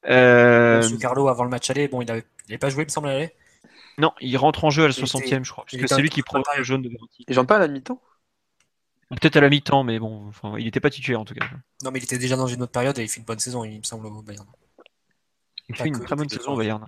Euh, 0.09 0.77
Monsieur 0.77 0.99
Carlo, 0.99 1.27
avant 1.27 1.43
le 1.43 1.49
match 1.49 1.69
aller, 1.69 1.89
bon, 1.89 2.01
il 2.01 2.09
avait, 2.09 2.23
il 2.47 2.53
avait 2.53 2.59
pas 2.59 2.69
joué, 2.69 2.83
il 2.83 2.85
me 2.85 2.91
semble, 2.91 3.09
à 3.09 3.11
l'aller. 3.11 3.33
non, 3.97 4.13
il 4.21 4.37
rentre 4.37 4.63
en 4.63 4.69
jeu 4.69 4.85
à 4.85 4.87
la 4.87 4.93
Il 4.93 4.99
était- 4.99 5.05
60e, 5.05 5.43
je 5.43 5.51
crois, 5.51 5.65
parce 5.69 5.81
que 5.81 5.85
c'est 5.85 6.01
lui 6.01 6.09
qui 6.09 6.21
prend 6.21 6.41
le 6.57 6.63
jaune 6.63 6.81
de 6.81 6.87
Verratti. 6.87 7.25
Ils 7.27 7.35
jouent 7.35 7.43
pas 7.43 7.57
à 7.57 7.59
la 7.59 7.67
mi-temps 7.67 7.99
Peut-être 9.09 9.37
à 9.37 9.41
la 9.41 9.49
mi-temps, 9.49 9.83
mais 9.83 9.97
bon, 9.99 10.27
enfin, 10.27 10.55
il 10.57 10.65
n'était 10.65 10.79
pas 10.79 10.89
titulaire 10.89 11.19
en 11.19 11.25
tout 11.25 11.33
cas. 11.33 11.45
Non, 11.83 11.91
mais 11.91 11.99
il 11.99 12.03
était 12.03 12.17
déjà 12.17 12.35
dans 12.35 12.47
une 12.47 12.61
autre 12.61 12.71
période 12.71 12.97
et 12.99 13.03
il 13.03 13.09
fait 13.09 13.19
une 13.19 13.25
bonne 13.25 13.39
saison, 13.39 13.63
il 13.63 13.79
me 13.79 13.83
semble, 13.83 14.05
au 14.05 14.21
Bayern. 14.21 14.45
Il 15.67 15.75
fait 15.75 15.87
une 15.87 15.99
très 15.99 16.15
bonne 16.15 16.29
saison, 16.29 16.51
deux 16.53 16.59
Bayern. 16.59 16.85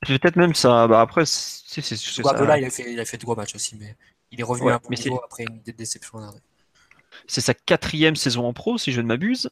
Peut-être 0.00 0.36
même 0.36 0.54
ça. 0.54 0.86
Bah 0.88 1.00
après, 1.00 1.24
c'est 1.24 1.82
ça. 1.82 2.22
Guardiola, 2.22 2.58
il 2.58 2.64
a 2.64 2.70
fait, 2.70 2.92
il 2.92 3.00
a 3.00 3.04
fait 3.04 3.16
de 3.16 3.24
gros 3.24 3.36
matchs 3.36 3.54
aussi, 3.54 3.76
mais 3.76 3.96
il 4.30 4.40
est 4.40 4.44
revenu 4.44 4.66
Ouais, 4.66 4.72
à 4.72 4.76
un 4.76 4.78
bon 4.78 4.90
niveau 4.90 5.20
après 5.24 5.44
une 5.44 5.60
déception 5.74 6.20
c'est 7.26 7.40
sa 7.40 7.54
quatrième 7.54 8.16
saison 8.16 8.46
en 8.46 8.52
pro, 8.52 8.78
si 8.78 8.92
je 8.92 9.00
ne 9.00 9.06
m'abuse. 9.06 9.50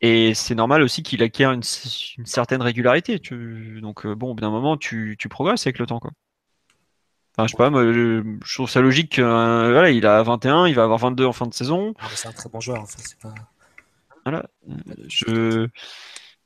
Et 0.00 0.34
c'est 0.34 0.56
normal 0.56 0.82
aussi 0.82 1.02
qu'il 1.04 1.22
acquiert 1.22 1.52
une, 1.52 1.62
certaine 1.62 2.60
régularité. 2.60 3.20
donc 3.80 4.04
euh, 4.04 4.14
bon, 4.14 4.30
au 4.30 4.34
bout 4.34 4.40
d'un 4.40 4.50
moment, 4.50 4.76
tu, 4.76 5.16
progresses 5.30 5.66
avec 5.66 5.78
le 5.78 5.86
temps. 5.86 6.00
Quoi. 6.00 6.10
Enfin, 7.36 7.46
je 7.46 7.52
sais 7.52 7.56
pas, 7.56 7.70
moi, 7.70 7.82
je, 7.92 8.22
trouve 8.54 8.68
ça 8.68 8.82
logique. 8.82 9.18
Euh, 9.18 9.70
voilà, 9.72 9.90
il 9.90 10.04
a 10.06 10.22
21, 10.22 10.66
il 10.66 10.74
va 10.74 10.84
avoir 10.84 10.98
22 10.98 11.24
en 11.24 11.32
fin 11.32 11.46
de 11.46 11.54
saison. 11.54 11.94
Ah, 11.98 12.08
c'est 12.14 12.28
un 12.28 12.32
très 12.32 12.50
bon 12.50 12.60
joueur. 12.60 12.84
pas... 13.22 13.34
Voilà. 14.24 14.44
Je... 15.08 15.68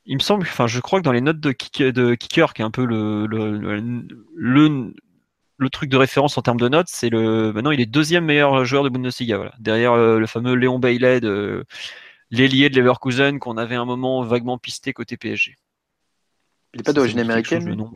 Il 0.04 0.14
me 0.14 0.20
semble, 0.20 0.42
enfin, 0.42 0.68
je 0.68 0.78
crois 0.80 1.00
que 1.00 1.04
dans 1.04 1.12
les 1.12 1.20
notes 1.20 1.40
de, 1.40 1.50
de 1.90 2.14
Kicker, 2.14 2.54
qui 2.54 2.62
est 2.62 2.64
un 2.64 2.70
peu 2.70 2.84
le, 2.84 3.26
le, 3.26 4.92
le, 5.58 5.70
truc 5.70 5.90
de 5.90 5.96
référence 5.96 6.38
en 6.38 6.42
termes 6.42 6.60
de 6.60 6.68
notes, 6.68 6.86
c'est 6.88 7.10
le. 7.10 7.52
Maintenant, 7.52 7.72
il 7.72 7.80
est 7.80 7.86
deuxième 7.86 8.24
meilleur 8.24 8.64
joueur 8.64 8.84
de 8.84 8.88
Bundesliga. 8.88 9.36
Voilà. 9.36 9.52
Derrière 9.58 9.94
euh, 9.94 10.20
le 10.20 10.26
fameux 10.28 10.54
Léon 10.54 10.78
Bailey 10.78 11.20
de 11.20 11.64
l'ailier 12.30 12.70
de 12.70 12.80
Leverkusen 12.80 13.40
qu'on 13.40 13.56
avait 13.56 13.74
un 13.74 13.84
moment 13.84 14.22
vaguement 14.22 14.58
pisté 14.58 14.92
côté 14.92 15.16
PSG. 15.16 15.56
Il 16.74 16.78
n'est 16.78 16.84
pas 16.84 16.92
d'origine 16.92 17.18
américaine 17.18 17.90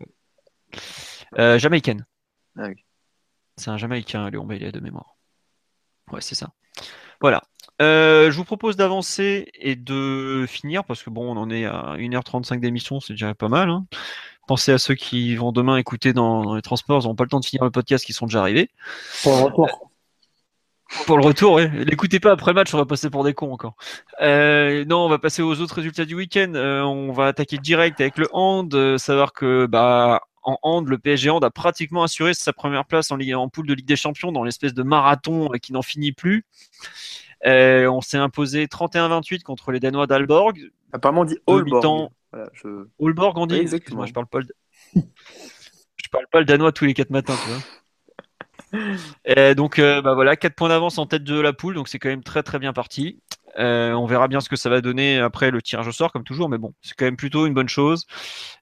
euh, 1.38 1.58
Jamaïcaine. 1.58 2.06
Ah 2.58 2.68
oui. 2.68 2.84
C'est 3.56 3.70
un 3.70 3.76
Jamaïcain, 3.76 4.30
Léon 4.30 4.46
Bailey 4.46 4.72
de 4.72 4.80
mémoire. 4.80 5.16
Ouais, 6.12 6.20
c'est 6.20 6.34
ça. 6.34 6.50
Voilà. 7.20 7.42
Euh, 7.82 8.30
je 8.30 8.36
vous 8.36 8.44
propose 8.44 8.76
d'avancer 8.76 9.50
et 9.54 9.76
de 9.76 10.44
finir 10.48 10.84
parce 10.84 11.02
que 11.02 11.10
bon, 11.10 11.34
on 11.34 11.38
en 11.38 11.50
est 11.50 11.64
à 11.64 11.96
1h35 11.96 12.60
d'émission, 12.60 13.00
c'est 13.00 13.14
déjà 13.14 13.34
pas 13.34 13.48
mal. 13.48 13.70
Hein. 13.70 13.86
Pensez 14.46 14.72
à 14.72 14.78
ceux 14.78 14.94
qui 14.94 15.36
vont 15.36 15.52
demain 15.52 15.76
écouter 15.76 16.12
dans, 16.12 16.54
les 16.56 16.62
transports, 16.62 17.02
ils 17.02 17.06
n'ont 17.06 17.14
pas 17.14 17.24
le 17.24 17.30
temps 17.30 17.40
de 17.40 17.44
finir 17.44 17.64
le 17.64 17.70
podcast, 17.70 18.04
qui 18.04 18.12
sont 18.12 18.26
déjà 18.26 18.40
arrivés. 18.40 18.70
Pour 19.22 19.36
le 19.36 19.42
retour. 19.44 19.90
Pour 21.06 21.18
le 21.18 21.24
retour, 21.24 21.52
oui. 21.54 21.68
L'écoutez 21.84 22.18
pas 22.18 22.32
après 22.32 22.52
match, 22.52 22.74
on 22.74 22.78
va 22.78 22.84
passer 22.84 23.10
pour 23.10 23.22
des 23.22 23.32
cons 23.32 23.52
encore. 23.52 23.76
Euh, 24.20 24.84
non, 24.86 25.04
on 25.04 25.08
va 25.08 25.18
passer 25.18 25.40
aux 25.40 25.60
autres 25.60 25.76
résultats 25.76 26.04
du 26.04 26.16
week-end. 26.16 26.52
Euh, 26.56 26.82
on 26.82 27.12
va 27.12 27.28
attaquer 27.28 27.58
direct 27.58 28.00
avec 28.00 28.18
le 28.18 28.26
hand. 28.32 28.74
Euh, 28.74 28.98
savoir 28.98 29.32
que 29.32 29.66
bah 29.66 30.20
en 30.50 30.58
hand, 30.62 30.88
le 30.88 30.98
PSG 30.98 31.30
hand 31.30 31.44
a 31.44 31.50
pratiquement 31.50 32.02
assuré 32.02 32.34
sa 32.34 32.52
première 32.52 32.84
place 32.84 33.10
en, 33.10 33.16
Ligue, 33.16 33.34
en 33.34 33.48
poule 33.48 33.66
de 33.66 33.74
Ligue 33.74 33.86
des 33.86 33.96
Champions 33.96 34.32
dans 34.32 34.44
l'espèce 34.44 34.74
de 34.74 34.82
marathon 34.82 35.50
qui 35.62 35.72
n'en 35.72 35.82
finit 35.82 36.12
plus. 36.12 36.44
on 37.44 38.00
s'est 38.00 38.18
imposé 38.18 38.66
31-28 38.66 39.42
contre 39.42 39.72
les 39.72 39.80
Danois 39.80 40.06
d'Alborg. 40.06 40.70
Apparemment, 40.92 41.22
on 41.22 41.24
dit 41.24 41.38
Aalborg. 41.46 42.10
Voilà, 42.32 42.48
je... 42.52 42.86
On 42.98 43.46
dit. 43.46 43.56
exactement. 43.56 44.06
je 44.06 44.12
parle 44.12 44.26
pas 44.26 44.40
le... 44.40 44.46
je 44.94 46.08
parle 46.10 46.26
pas 46.30 46.38
le 46.40 46.44
danois 46.44 46.72
tous 46.72 46.84
les 46.84 46.94
quatre 46.94 47.10
matins, 47.10 47.34
tu 47.42 47.50
vois. 47.50 47.60
Et 49.24 49.54
donc, 49.54 49.78
euh, 49.78 50.00
bah 50.00 50.14
voilà, 50.14 50.36
4 50.36 50.54
points 50.54 50.68
d'avance 50.68 50.98
en 50.98 51.06
tête 51.06 51.24
de 51.24 51.40
la 51.40 51.52
poule, 51.52 51.74
donc 51.74 51.88
c'est 51.88 51.98
quand 51.98 52.08
même 52.08 52.22
très 52.22 52.42
très 52.42 52.58
bien 52.58 52.72
parti. 52.72 53.20
Euh, 53.58 53.92
on 53.92 54.06
verra 54.06 54.28
bien 54.28 54.40
ce 54.40 54.48
que 54.48 54.56
ça 54.56 54.70
va 54.70 54.80
donner 54.80 55.18
après 55.18 55.50
le 55.50 55.60
tirage 55.60 55.88
au 55.88 55.92
sort, 55.92 56.12
comme 56.12 56.24
toujours, 56.24 56.48
mais 56.48 56.58
bon, 56.58 56.72
c'est 56.82 56.94
quand 56.94 57.04
même 57.04 57.16
plutôt 57.16 57.46
une 57.46 57.54
bonne 57.54 57.68
chose. 57.68 58.06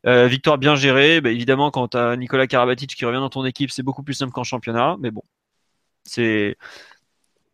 Euh, 0.07 0.27
victoire 0.27 0.59
bien 0.59 0.75
gérée, 0.75 1.21
bah, 1.21 1.31
évidemment, 1.31 1.71
quand 1.71 1.89
tu 1.89 1.97
as 1.97 2.17
Nicolas 2.17 2.47
Karabatic 2.47 2.95
qui 2.95 3.05
revient 3.05 3.19
dans 3.19 3.29
ton 3.29 3.45
équipe, 3.45 3.71
c'est 3.71 3.83
beaucoup 3.83 4.03
plus 4.03 4.15
simple 4.15 4.33
qu'en 4.33 4.45
championnat, 4.45 4.97
mais 5.01 5.11
bon, 5.11 5.23
c'est 6.05 6.57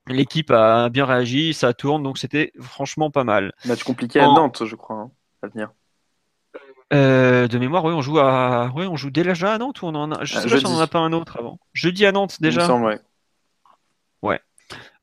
l'équipe 0.07 0.51
a 0.51 0.91
bien 0.91 1.07
réagi, 1.07 1.55
ça 1.55 1.73
tourne, 1.73 2.03
donc 2.03 2.19
c'était 2.19 2.53
franchement 2.61 3.11
pas 3.11 3.25
mal. 3.25 3.53
Match 3.65 3.83
compliqué 3.83 4.21
à 4.21 4.27
Nantes, 4.27 4.65
je 4.65 4.77
crois, 4.77 4.97
hein, 4.97 5.11
à 5.43 5.49
venir. 5.49 5.71
Euh, 6.93 7.49
de 7.49 7.59
mémoire, 7.59 7.85
oui, 7.85 7.95
on 7.95 8.03
joue 8.03 8.19
à, 8.19 8.71
oui, 8.77 8.87
on 8.87 8.97
joue 8.97 9.11
déjà 9.11 9.55
à 9.55 9.59
Nantes 9.59 9.83
ou 9.83 9.87
on 9.87 9.95
en 9.95 10.13
a, 10.13 10.25
je 10.25 10.39
sais 10.39 10.49
pas 10.49 10.59
si 10.59 10.67
on 10.67 10.71
en 10.71 10.81
a 10.81 10.87
pas 10.87 10.99
un 10.99 11.13
autre 11.13 11.39
avant. 11.39 11.59
Jeudi 11.73 12.05
à 12.07 12.13
Nantes 12.13 12.41
déjà. 12.41 12.73
ouais. 12.75 13.01
Ouais. 14.23 14.41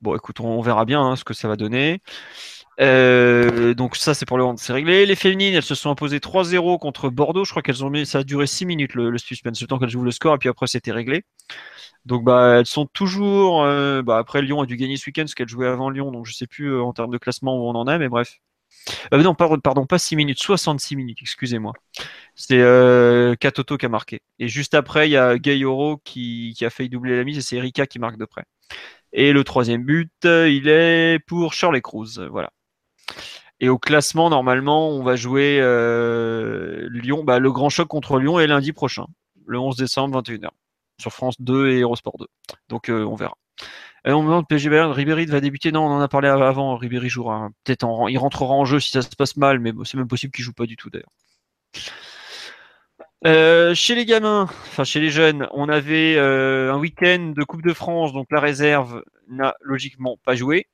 Bon, 0.02 0.16
écoute, 0.16 0.40
on 0.40 0.62
verra 0.62 0.86
bien 0.86 1.02
hein, 1.02 1.16
ce 1.16 1.24
que 1.24 1.34
ça 1.34 1.48
va 1.48 1.56
donner. 1.56 2.02
Euh, 2.80 3.74
donc 3.76 3.96
ça, 3.96 4.14
c'est 4.14 4.26
pour 4.26 4.38
le 4.38 4.44
hand, 4.44 4.58
c'est 4.58 4.74
réglé. 4.74 5.06
Les 5.06 5.16
féminines, 5.16 5.54
elles 5.54 5.64
se 5.64 5.76
sont 5.76 5.92
imposées 5.92 6.20
3-0 6.20 6.80
contre 6.80 7.10
Bordeaux. 7.10 7.46
Je 7.46 7.52
crois 7.52 7.62
qu'elles 7.62 7.86
ont 7.86 7.90
mis, 7.90 8.06
ça 8.06 8.20
a 8.20 8.24
duré 8.24 8.48
6 8.48 8.66
minutes 8.66 8.96
le, 8.96 9.16
suspense, 9.20 9.62
le 9.62 9.68
temps 9.68 9.78
qu'elles 9.78 9.90
jouent 9.90 10.04
le 10.04 10.12
score, 10.12 10.36
et 10.36 10.38
puis 10.40 10.50
après 10.50 10.68
c'était 10.68 10.92
réglé. 10.92 11.24
Donc 12.06 12.24
bah 12.24 12.58
elles 12.60 12.66
sont 12.66 12.88
toujours. 12.88 13.64
Euh, 13.64 14.02
bah, 14.02 14.18
après 14.18 14.42
Lyon 14.42 14.62
a 14.62 14.66
dû 14.66 14.78
gagner 14.78 14.98
ce 14.98 15.08
week-end 15.08 15.24
parce 15.24 15.36
qu'elles 15.36 15.50
jouaient 15.50 15.68
avant 15.68 15.90
Lyon, 15.92 16.12
donc 16.12 16.26
je 16.26 16.34
sais 16.34 16.48
plus 16.48 16.80
en 16.80 16.94
termes 16.94 17.12
de 17.12 17.18
classement 17.20 17.58
où 17.58 17.70
on 17.70 17.76
en 17.76 17.88
est, 17.88 18.00
mais 18.00 18.10
bref. 18.10 18.40
Euh, 19.14 19.22
non, 19.22 19.36
pardon, 19.36 19.86
pas 19.86 20.00
6 20.00 20.16
minutes, 20.16 20.40
66 20.40 20.96
minutes, 20.96 21.20
excusez-moi. 21.22 21.74
C'est 22.36 22.60
euh, 22.60 23.36
Katoto 23.36 23.78
qui 23.78 23.86
a 23.86 23.90
marqué. 23.90 24.22
Et 24.40 24.48
juste 24.48 24.74
après, 24.74 25.08
il 25.08 25.12
y 25.12 25.18
a 25.18 25.38
Gayoro 25.38 25.98
qui, 26.04 26.54
qui, 26.58 26.66
a 26.66 26.70
failli 26.70 26.90
doubler 26.90 27.18
la 27.18 27.24
mise 27.24 27.38
et 27.38 27.42
c'est 27.42 27.58
Erika 27.58 27.86
qui 27.86 28.00
marque 28.00 28.18
de 28.18 28.26
près. 28.26 28.46
Et 29.14 29.34
le 29.34 29.44
troisième 29.44 29.84
but, 29.84 30.12
euh, 30.26 30.50
il 30.50 30.68
est 30.68 31.20
pour 31.20 31.54
Shirley 31.54 31.82
Cruz. 31.82 32.20
Voilà. 32.30 32.52
Et 33.60 33.70
au 33.70 33.78
classement, 33.78 34.30
normalement, 34.30 34.90
on 34.90 35.04
va 35.04 35.16
jouer 35.16 35.60
euh, 35.62 36.88
Lyon. 36.90 37.24
Bah, 37.24 37.40
le 37.40 37.52
grand 37.52 37.70
choc 37.70 37.88
contre 37.88 38.18
Lyon 38.18 38.40
est 38.40 38.48
lundi 38.48 38.72
prochain, 38.74 39.06
le 39.46 39.60
11 39.60 39.76
décembre, 39.76 40.22
21h, 40.22 40.50
sur 41.00 41.12
France 41.12 41.36
2 41.40 41.70
et 41.70 41.82
Eurosport 41.82 42.18
2. 42.18 42.26
Donc, 42.70 42.90
on 42.90 43.16
verra. 43.16 43.36
Et 44.06 44.12
on 44.12 44.24
me 44.24 44.28
demande 44.28 44.48
PSG 44.48 44.70
Bayern, 44.70 44.92
Ribéry 44.92 45.26
va 45.28 45.42
débuter. 45.42 45.72
Non, 45.72 45.86
on 45.86 45.92
en 45.92 46.02
a 46.02 46.08
parlé 46.08 46.28
avant. 46.28 46.76
Ribéry 46.76 47.10
jouera 47.10 47.50
peut-être 47.64 47.84
en, 47.84 48.08
il 48.08 48.18
rentrera 48.18 48.54
en 48.54 48.66
jeu 48.66 48.80
si 48.80 48.90
ça 48.90 49.04
se 49.04 49.16
passe 49.16 49.38
mal, 49.38 49.60
mais 49.60 49.72
c'est 49.84 49.98
même 49.98 50.08
possible 50.08 50.32
qu'il 50.32 50.44
joue 50.44 50.54
pas 50.54 50.66
du 50.66 50.76
tout 50.76 50.90
d'ailleurs. 50.90 51.12
Euh, 53.26 53.76
chez 53.76 53.94
les 53.94 54.06
gamins, 54.06 54.44
enfin 54.50 54.84
chez 54.84 55.00
les 55.00 55.12
jeunes, 55.12 55.48
on 55.52 55.70
avait 55.70 56.16
euh, 56.18 56.74
un 56.74 56.80
week-end 56.80 57.34
de 57.36 57.44
Coupe 57.44 57.62
de 57.62 57.74
France, 57.74 58.14
donc 58.14 58.28
la 58.32 58.40
réserve 58.40 59.04
n'a 59.28 59.54
logiquement 59.62 60.18
pas 60.26 60.36
joué. 60.36 60.68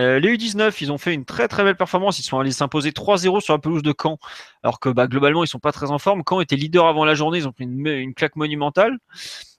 Euh, 0.00 0.20
les 0.20 0.36
U19, 0.36 0.76
ils 0.80 0.92
ont 0.92 0.98
fait 0.98 1.12
une 1.12 1.24
très 1.24 1.48
très 1.48 1.64
belle 1.64 1.76
performance. 1.76 2.20
Ils 2.20 2.22
sont 2.22 2.38
allés 2.38 2.52
s'imposer 2.52 2.92
3-0 2.92 3.40
sur 3.40 3.52
la 3.52 3.58
pelouse 3.58 3.82
de 3.82 3.92
Caen, 4.00 4.18
alors 4.62 4.78
que 4.78 4.88
bah, 4.88 5.08
globalement 5.08 5.42
ils 5.42 5.48
sont 5.48 5.58
pas 5.58 5.72
très 5.72 5.90
en 5.90 5.98
forme. 5.98 6.22
Caen 6.28 6.40
était 6.40 6.54
leader 6.54 6.86
avant 6.86 7.04
la 7.04 7.14
journée, 7.14 7.38
ils 7.38 7.48
ont 7.48 7.52
pris 7.52 7.64
une, 7.64 7.84
une 7.86 8.14
claque 8.14 8.36
monumentale. 8.36 8.98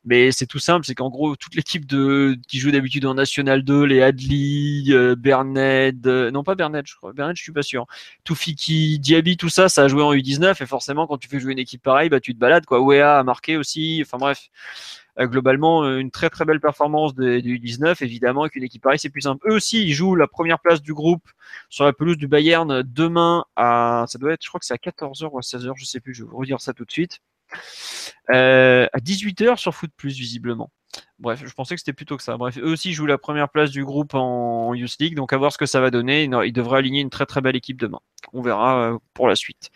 Mais 0.05 0.31
c'est 0.31 0.45
tout 0.45 0.59
simple, 0.59 0.85
c'est 0.85 0.95
qu'en 0.95 1.09
gros, 1.09 1.35
toute 1.35 1.55
l'équipe 1.55 1.85
de 1.85 2.37
qui 2.47 2.57
joue 2.59 2.71
d'habitude 2.71 3.05
en 3.05 3.15
National 3.15 3.63
2, 3.63 3.83
les 3.83 4.01
Adli, 4.01 4.87
euh, 4.91 5.15
Berned, 5.17 6.07
euh, 6.07 6.31
non 6.31 6.43
pas 6.43 6.55
Berned, 6.55 6.85
je 6.87 6.95
crois, 6.95 7.11
Berned, 7.11 7.35
je 7.35 7.43
suis 7.43 7.51
pas 7.51 7.63
sûr. 7.63 7.85
Toufiki, 8.23 8.97
Diaby, 8.99 9.35
tout 9.35 9.49
ça, 9.49 9.67
ça 9.67 9.83
a 9.83 9.87
joué 9.89 10.01
en 10.01 10.13
U19 10.13 10.63
et 10.63 10.65
forcément, 10.65 11.05
quand 11.05 11.17
tu 11.17 11.27
fais 11.27 11.39
jouer 11.39 11.51
une 11.51 11.59
équipe 11.59 11.83
pareille, 11.83 12.09
bah 12.09 12.21
tu 12.21 12.33
te 12.33 12.39
balades 12.39 12.65
quoi. 12.65 12.81
Wea 12.81 13.19
a 13.19 13.23
marqué 13.23 13.57
aussi. 13.57 14.01
Enfin 14.05 14.17
bref, 14.17 14.49
euh, 15.19 15.27
globalement, 15.27 15.83
une 15.97 16.11
très 16.11 16.29
très 16.29 16.45
belle 16.45 16.61
performance 16.61 17.13
des 17.15 17.41
U19. 17.41 18.01
Évidemment, 18.03 18.43
avec 18.43 18.55
une 18.55 18.63
équipe 18.63 18.81
pareille, 18.83 18.99
c'est 18.99 19.09
plus 19.09 19.21
simple. 19.21 19.45
Eux 19.49 19.55
aussi, 19.55 19.83
ils 19.83 19.93
jouent 19.93 20.15
la 20.15 20.27
première 20.27 20.59
place 20.59 20.81
du 20.81 20.93
groupe 20.93 21.29
sur 21.69 21.83
la 21.85 21.93
pelouse 21.93 22.17
du 22.17 22.27
Bayern 22.27 22.83
demain 22.83 23.45
à, 23.57 24.05
ça 24.07 24.17
doit 24.17 24.33
être, 24.33 24.43
je 24.43 24.47
crois 24.49 24.59
que 24.59 24.65
c'est 24.65 24.73
à 24.73 24.77
14h 24.77 25.29
ou 25.31 25.37
à 25.37 25.41
16h, 25.41 25.73
je 25.75 25.85
sais 25.85 25.99
plus. 25.99 26.13
Je 26.13 26.23
vais 26.23 26.29
vous 26.29 26.37
redire 26.37 26.61
ça 26.61 26.73
tout 26.73 26.85
de 26.85 26.91
suite. 26.91 27.19
Euh, 28.31 28.87
à 28.93 28.99
18h 28.99 29.57
sur 29.57 29.73
Foot 29.73 29.91
Plus, 29.95 30.17
visiblement. 30.17 30.71
Bref, 31.19 31.43
je 31.45 31.53
pensais 31.53 31.75
que 31.75 31.81
c'était 31.81 31.93
plutôt 31.93 32.17
que 32.17 32.23
ça. 32.23 32.37
Bref, 32.37 32.57
eux 32.57 32.71
aussi 32.71 32.93
jouent 32.93 33.05
la 33.05 33.17
première 33.17 33.49
place 33.49 33.71
du 33.71 33.83
groupe 33.83 34.13
en 34.13 34.73
Youth 34.73 34.95
League, 34.99 35.15
donc 35.15 35.33
à 35.33 35.37
voir 35.37 35.51
ce 35.51 35.57
que 35.57 35.65
ça 35.65 35.79
va 35.81 35.91
donner. 35.91 36.23
Ils 36.23 36.53
devraient 36.53 36.79
aligner 36.79 37.01
une 37.01 37.09
très 37.09 37.25
très 37.25 37.41
belle 37.41 37.55
équipe 37.55 37.79
demain. 37.79 37.99
On 38.33 38.41
verra 38.41 38.93
euh, 38.93 38.97
pour 39.13 39.27
la 39.27 39.35
suite. 39.35 39.69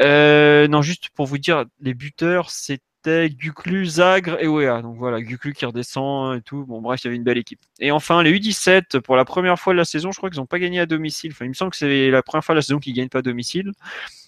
Euh, 0.00 0.68
non, 0.68 0.82
juste 0.82 1.10
pour 1.10 1.26
vous 1.26 1.38
dire, 1.38 1.64
les 1.80 1.94
buteurs, 1.94 2.50
c'était 2.50 3.28
Guklu, 3.30 3.84
Zagre 3.86 4.38
et 4.40 4.46
Wea. 4.46 4.82
Donc 4.82 4.96
voilà, 4.96 5.20
Guklu 5.20 5.52
qui 5.52 5.66
redescend 5.66 6.38
et 6.38 6.42
tout. 6.42 6.64
Bon, 6.66 6.80
bref, 6.80 7.02
il 7.02 7.06
y 7.06 7.08
avait 7.08 7.16
une 7.16 7.24
belle 7.24 7.38
équipe. 7.38 7.60
Et 7.80 7.90
enfin, 7.90 8.22
les 8.22 8.32
U17, 8.32 9.00
pour 9.00 9.16
la 9.16 9.24
première 9.24 9.58
fois 9.58 9.72
de 9.72 9.78
la 9.78 9.84
saison, 9.84 10.12
je 10.12 10.16
crois 10.16 10.30
qu'ils 10.30 10.40
n'ont 10.40 10.46
pas 10.46 10.60
gagné 10.60 10.80
à 10.80 10.86
domicile. 10.86 11.32
Enfin, 11.32 11.44
il 11.44 11.48
me 11.48 11.54
semble 11.54 11.72
que 11.72 11.76
c'est 11.76 12.10
la 12.10 12.22
première 12.22 12.44
fois 12.44 12.54
de 12.54 12.58
la 12.58 12.62
saison 12.62 12.78
qu'ils 12.78 12.92
ne 12.92 12.98
gagnent 12.98 13.08
pas 13.08 13.18
à 13.18 13.22
domicile. 13.22 13.72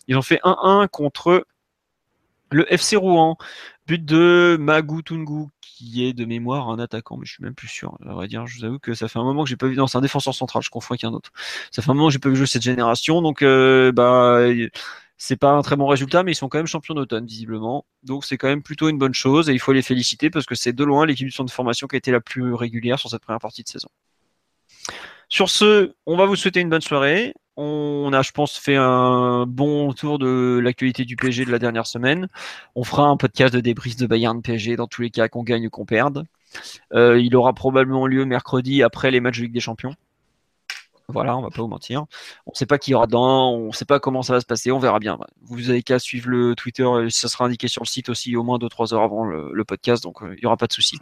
Ils 0.08 0.16
ont 0.16 0.22
fait 0.22 0.40
1-1 0.42 0.88
contre 0.88 1.46
le 2.55 2.72
FC 2.72 2.97
Rouen, 2.97 3.36
but 3.86 4.05
de 4.05 4.56
Magou 4.59 5.02
Tungu, 5.02 5.48
qui 5.60 6.06
est 6.06 6.12
de 6.12 6.24
mémoire 6.24 6.70
un 6.70 6.78
attaquant, 6.78 7.16
mais 7.16 7.26
je 7.26 7.32
suis 7.35 7.43
même 7.43 7.55
plus 7.55 7.68
sûr. 7.68 7.98
À 8.06 8.14
vrai 8.14 8.28
dire, 8.28 8.47
je 8.47 8.59
vous 8.59 8.64
avoue 8.64 8.78
que 8.78 8.94
ça 8.94 9.09
fait 9.09 9.18
un 9.18 9.24
moment 9.24 9.44
que 9.44 9.51
j'ai 9.51 9.56
pas 9.56 9.66
vu. 9.66 9.76
Non, 9.76 9.86
c'est 9.86 9.98
un 9.98 10.02
défenseur 10.02 10.35
central, 10.35 10.62
je 10.62 10.70
confonds 10.70 10.94
avec 10.94 11.05
un 11.05 11.12
autre. 11.12 11.31
Ça 11.70 11.82
fait 11.82 11.90
un 11.90 11.94
moment 11.94 12.09
que 12.09 12.12
j'ai 12.12 12.18
pas 12.18 12.28
vu 12.28 12.36
jouer 12.36 12.47
cette 12.47 12.62
génération, 12.62 13.22
donc 13.22 13.43
euh, 13.43 13.93
bah 13.93 14.40
c'est 15.16 15.36
pas 15.36 15.52
un 15.52 15.62
très 15.62 15.76
bon 15.76 15.86
résultat, 15.86 16.22
mais 16.22 16.32
ils 16.32 16.35
sont 16.35 16.48
quand 16.48 16.59
même 16.59 16.66
champions 16.66 16.94
d'automne, 16.94 17.26
visiblement. 17.26 17.86
Donc 18.02 18.24
c'est 18.24 18.36
quand 18.36 18.48
même 18.48 18.62
plutôt 18.62 18.89
une 18.89 18.98
bonne 18.98 19.14
chose 19.14 19.48
et 19.48 19.52
il 19.52 19.60
faut 19.60 19.72
les 19.72 19.82
féliciter 19.82 20.31
parce 20.31 20.47
que 20.47 20.55
c'est 20.55 20.72
de 20.72 20.85
loin 20.85 21.06
l'équipe 21.06 21.28
de 21.28 21.51
formation 21.51 21.86
qui 21.86 21.97
a 21.97 21.98
été 21.98 22.10
la 22.12 22.20
plus 22.20 22.55
régulière 22.55 22.98
sur 22.98 23.10
cette 23.10 23.22
première 23.22 23.40
partie 23.40 23.62
de 23.62 23.68
saison. 23.68 23.89
Sur 25.28 25.51
ce, 25.51 25.94
on 26.06 26.16
va 26.16 26.26
vous 26.26 26.36
souhaiter 26.36 26.60
une 26.60 26.68
bonne 26.68 26.81
soirée. 26.81 27.35
On 27.56 28.12
a, 28.12 28.22
je 28.22 28.32
pense, 28.32 28.59
fait 28.59 28.76
un 28.76 29.47
bon 29.47 29.93
tour 29.93 30.18
de 30.18 30.60
l'actualité 30.62 31.05
du 31.05 31.14
PSG 31.14 31.44
de 31.44 31.52
la 31.52 31.60
dernière 31.60 31.86
semaine. 31.86 32.28
On 32.74 32.82
fera 32.82 33.05
un 33.05 33.16
podcast 33.16 33.55
de 33.55 33.60
débris 33.60 33.94
de 33.94 34.06
Bayern 34.06 34.43
PSG 34.43 34.76
dans 34.76 34.89
tous 34.89 35.02
les 35.02 35.10
cas 35.10 35.28
qu'on 35.28 35.44
gagne 35.44 35.68
ou 35.68 35.70
qu'on 35.70 35.86
perde. 35.86 36.26
Euh, 36.93 37.20
il 37.20 37.36
aura 37.36 37.52
probablement 37.52 38.06
lieu 38.06 38.24
mercredi 38.24 38.82
après 38.82 39.10
les 39.10 39.20
matchs 39.20 39.39
de 39.39 39.43
Ligue 39.44 39.52
des 39.52 39.60
Champions. 39.60 39.94
Voilà, 41.09 41.36
on 41.36 41.43
va 41.43 41.51
pas 41.51 41.60
vous 41.60 41.68
mentir. 41.68 42.06
On 42.47 42.52
ne 42.52 42.56
sait 42.56 42.64
pas 42.64 42.78
qui 42.78 42.93
y 42.93 42.94
aura 42.94 43.06
dedans, 43.06 43.52
on 43.52 43.66
ne 43.66 43.72
sait 43.72 43.85
pas 43.85 44.01
comment 44.01 44.22
ça 44.22 44.32
va 44.32 44.40
se 44.40 44.47
passer, 44.47 44.72
on 44.72 44.78
verra 44.78 44.98
bien. 44.98 45.18
Vous 45.43 45.68
avez 45.68 45.82
qu'à 45.82 45.98
suivre 45.98 46.31
le 46.31 46.55
Twitter, 46.55 46.86
ça 47.10 47.28
sera 47.28 47.44
indiqué 47.44 47.68
sur 47.68 47.82
le 47.82 47.89
site 47.89 48.09
aussi 48.09 48.35
au 48.36 48.43
moins 48.43 48.56
2-3 48.56 48.94
heures 48.94 49.02
avant 49.02 49.24
le, 49.24 49.64
podcast, 49.64 50.02
donc 50.02 50.20
il 50.22 50.39
n'y 50.40 50.47
aura 50.47 50.56
pas 50.56 50.66
de 50.66 50.72
souci. 50.72 50.98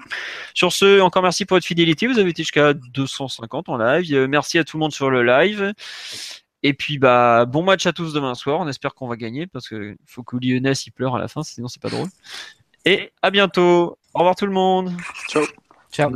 Sur 0.55 0.73
ce, 0.73 1.01
encore 1.01 1.23
merci 1.23 1.45
pour 1.45 1.57
votre 1.57 1.67
fidélité. 1.67 2.09
Vous 2.09 2.19
avez 2.19 2.31
été 2.31 2.43
jusqu'à 2.43 2.75
250 2.75 3.69
en 3.69 3.77
live. 3.77 4.27
Merci 4.29 4.59
à 4.59 4.65
tout 4.65 4.77
le 4.77 4.81
monde 4.81 4.93
sur 4.93 5.09
le 5.09 5.23
live. 5.23 5.73
Et 6.63 6.75
puis 6.75 6.99
bah 6.99 7.45
bon 7.45 7.63
match 7.63 7.87
à 7.87 7.93
tous 7.93 8.13
demain 8.13 8.35
soir. 8.35 8.61
On 8.61 8.69
espère 8.69 8.95
qu'on 8.95 9.09
va 9.09 9.17
gagner 9.17 9.47
parce 9.47 9.69
qu'il 9.69 9.97
faut 10.07 10.23
que 10.23 10.37
Lyonnais 10.37 10.73
il 10.73 10.93
pleure 10.93 11.17
à 11.17 11.19
la 11.19 11.29
fin, 11.29 11.43
sinon 11.43 11.69
c'est 11.69 11.83
pas 11.83 11.91
drôle. 11.91 12.09
Et 12.85 13.13
à 13.23 13.31
bientôt. 13.31 13.99
Au 14.15 14.19
revoir 14.19 14.37
tout 14.37 14.47
le 14.47 14.53
monde. 14.53 14.93
Ciao. 15.29 15.45
Ciao. 15.91 16.11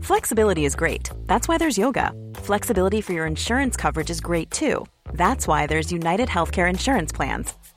Flexibility 0.00 0.64
is 0.64 0.74
great. 0.74 1.10
That's 1.26 1.48
why 1.48 1.58
there's 1.58 1.78
yoga. 1.78 2.12
Flexibility 2.34 3.00
for 3.00 3.12
your 3.12 3.26
insurance 3.26 3.76
coverage 3.76 4.10
is 4.10 4.20
great 4.20 4.50
too. 4.50 4.84
That's 5.14 5.46
why 5.46 5.66
there's 5.66 5.90
United 5.92 6.28
Healthcare 6.28 6.68
Insurance 6.68 7.12
Plans. 7.12 7.54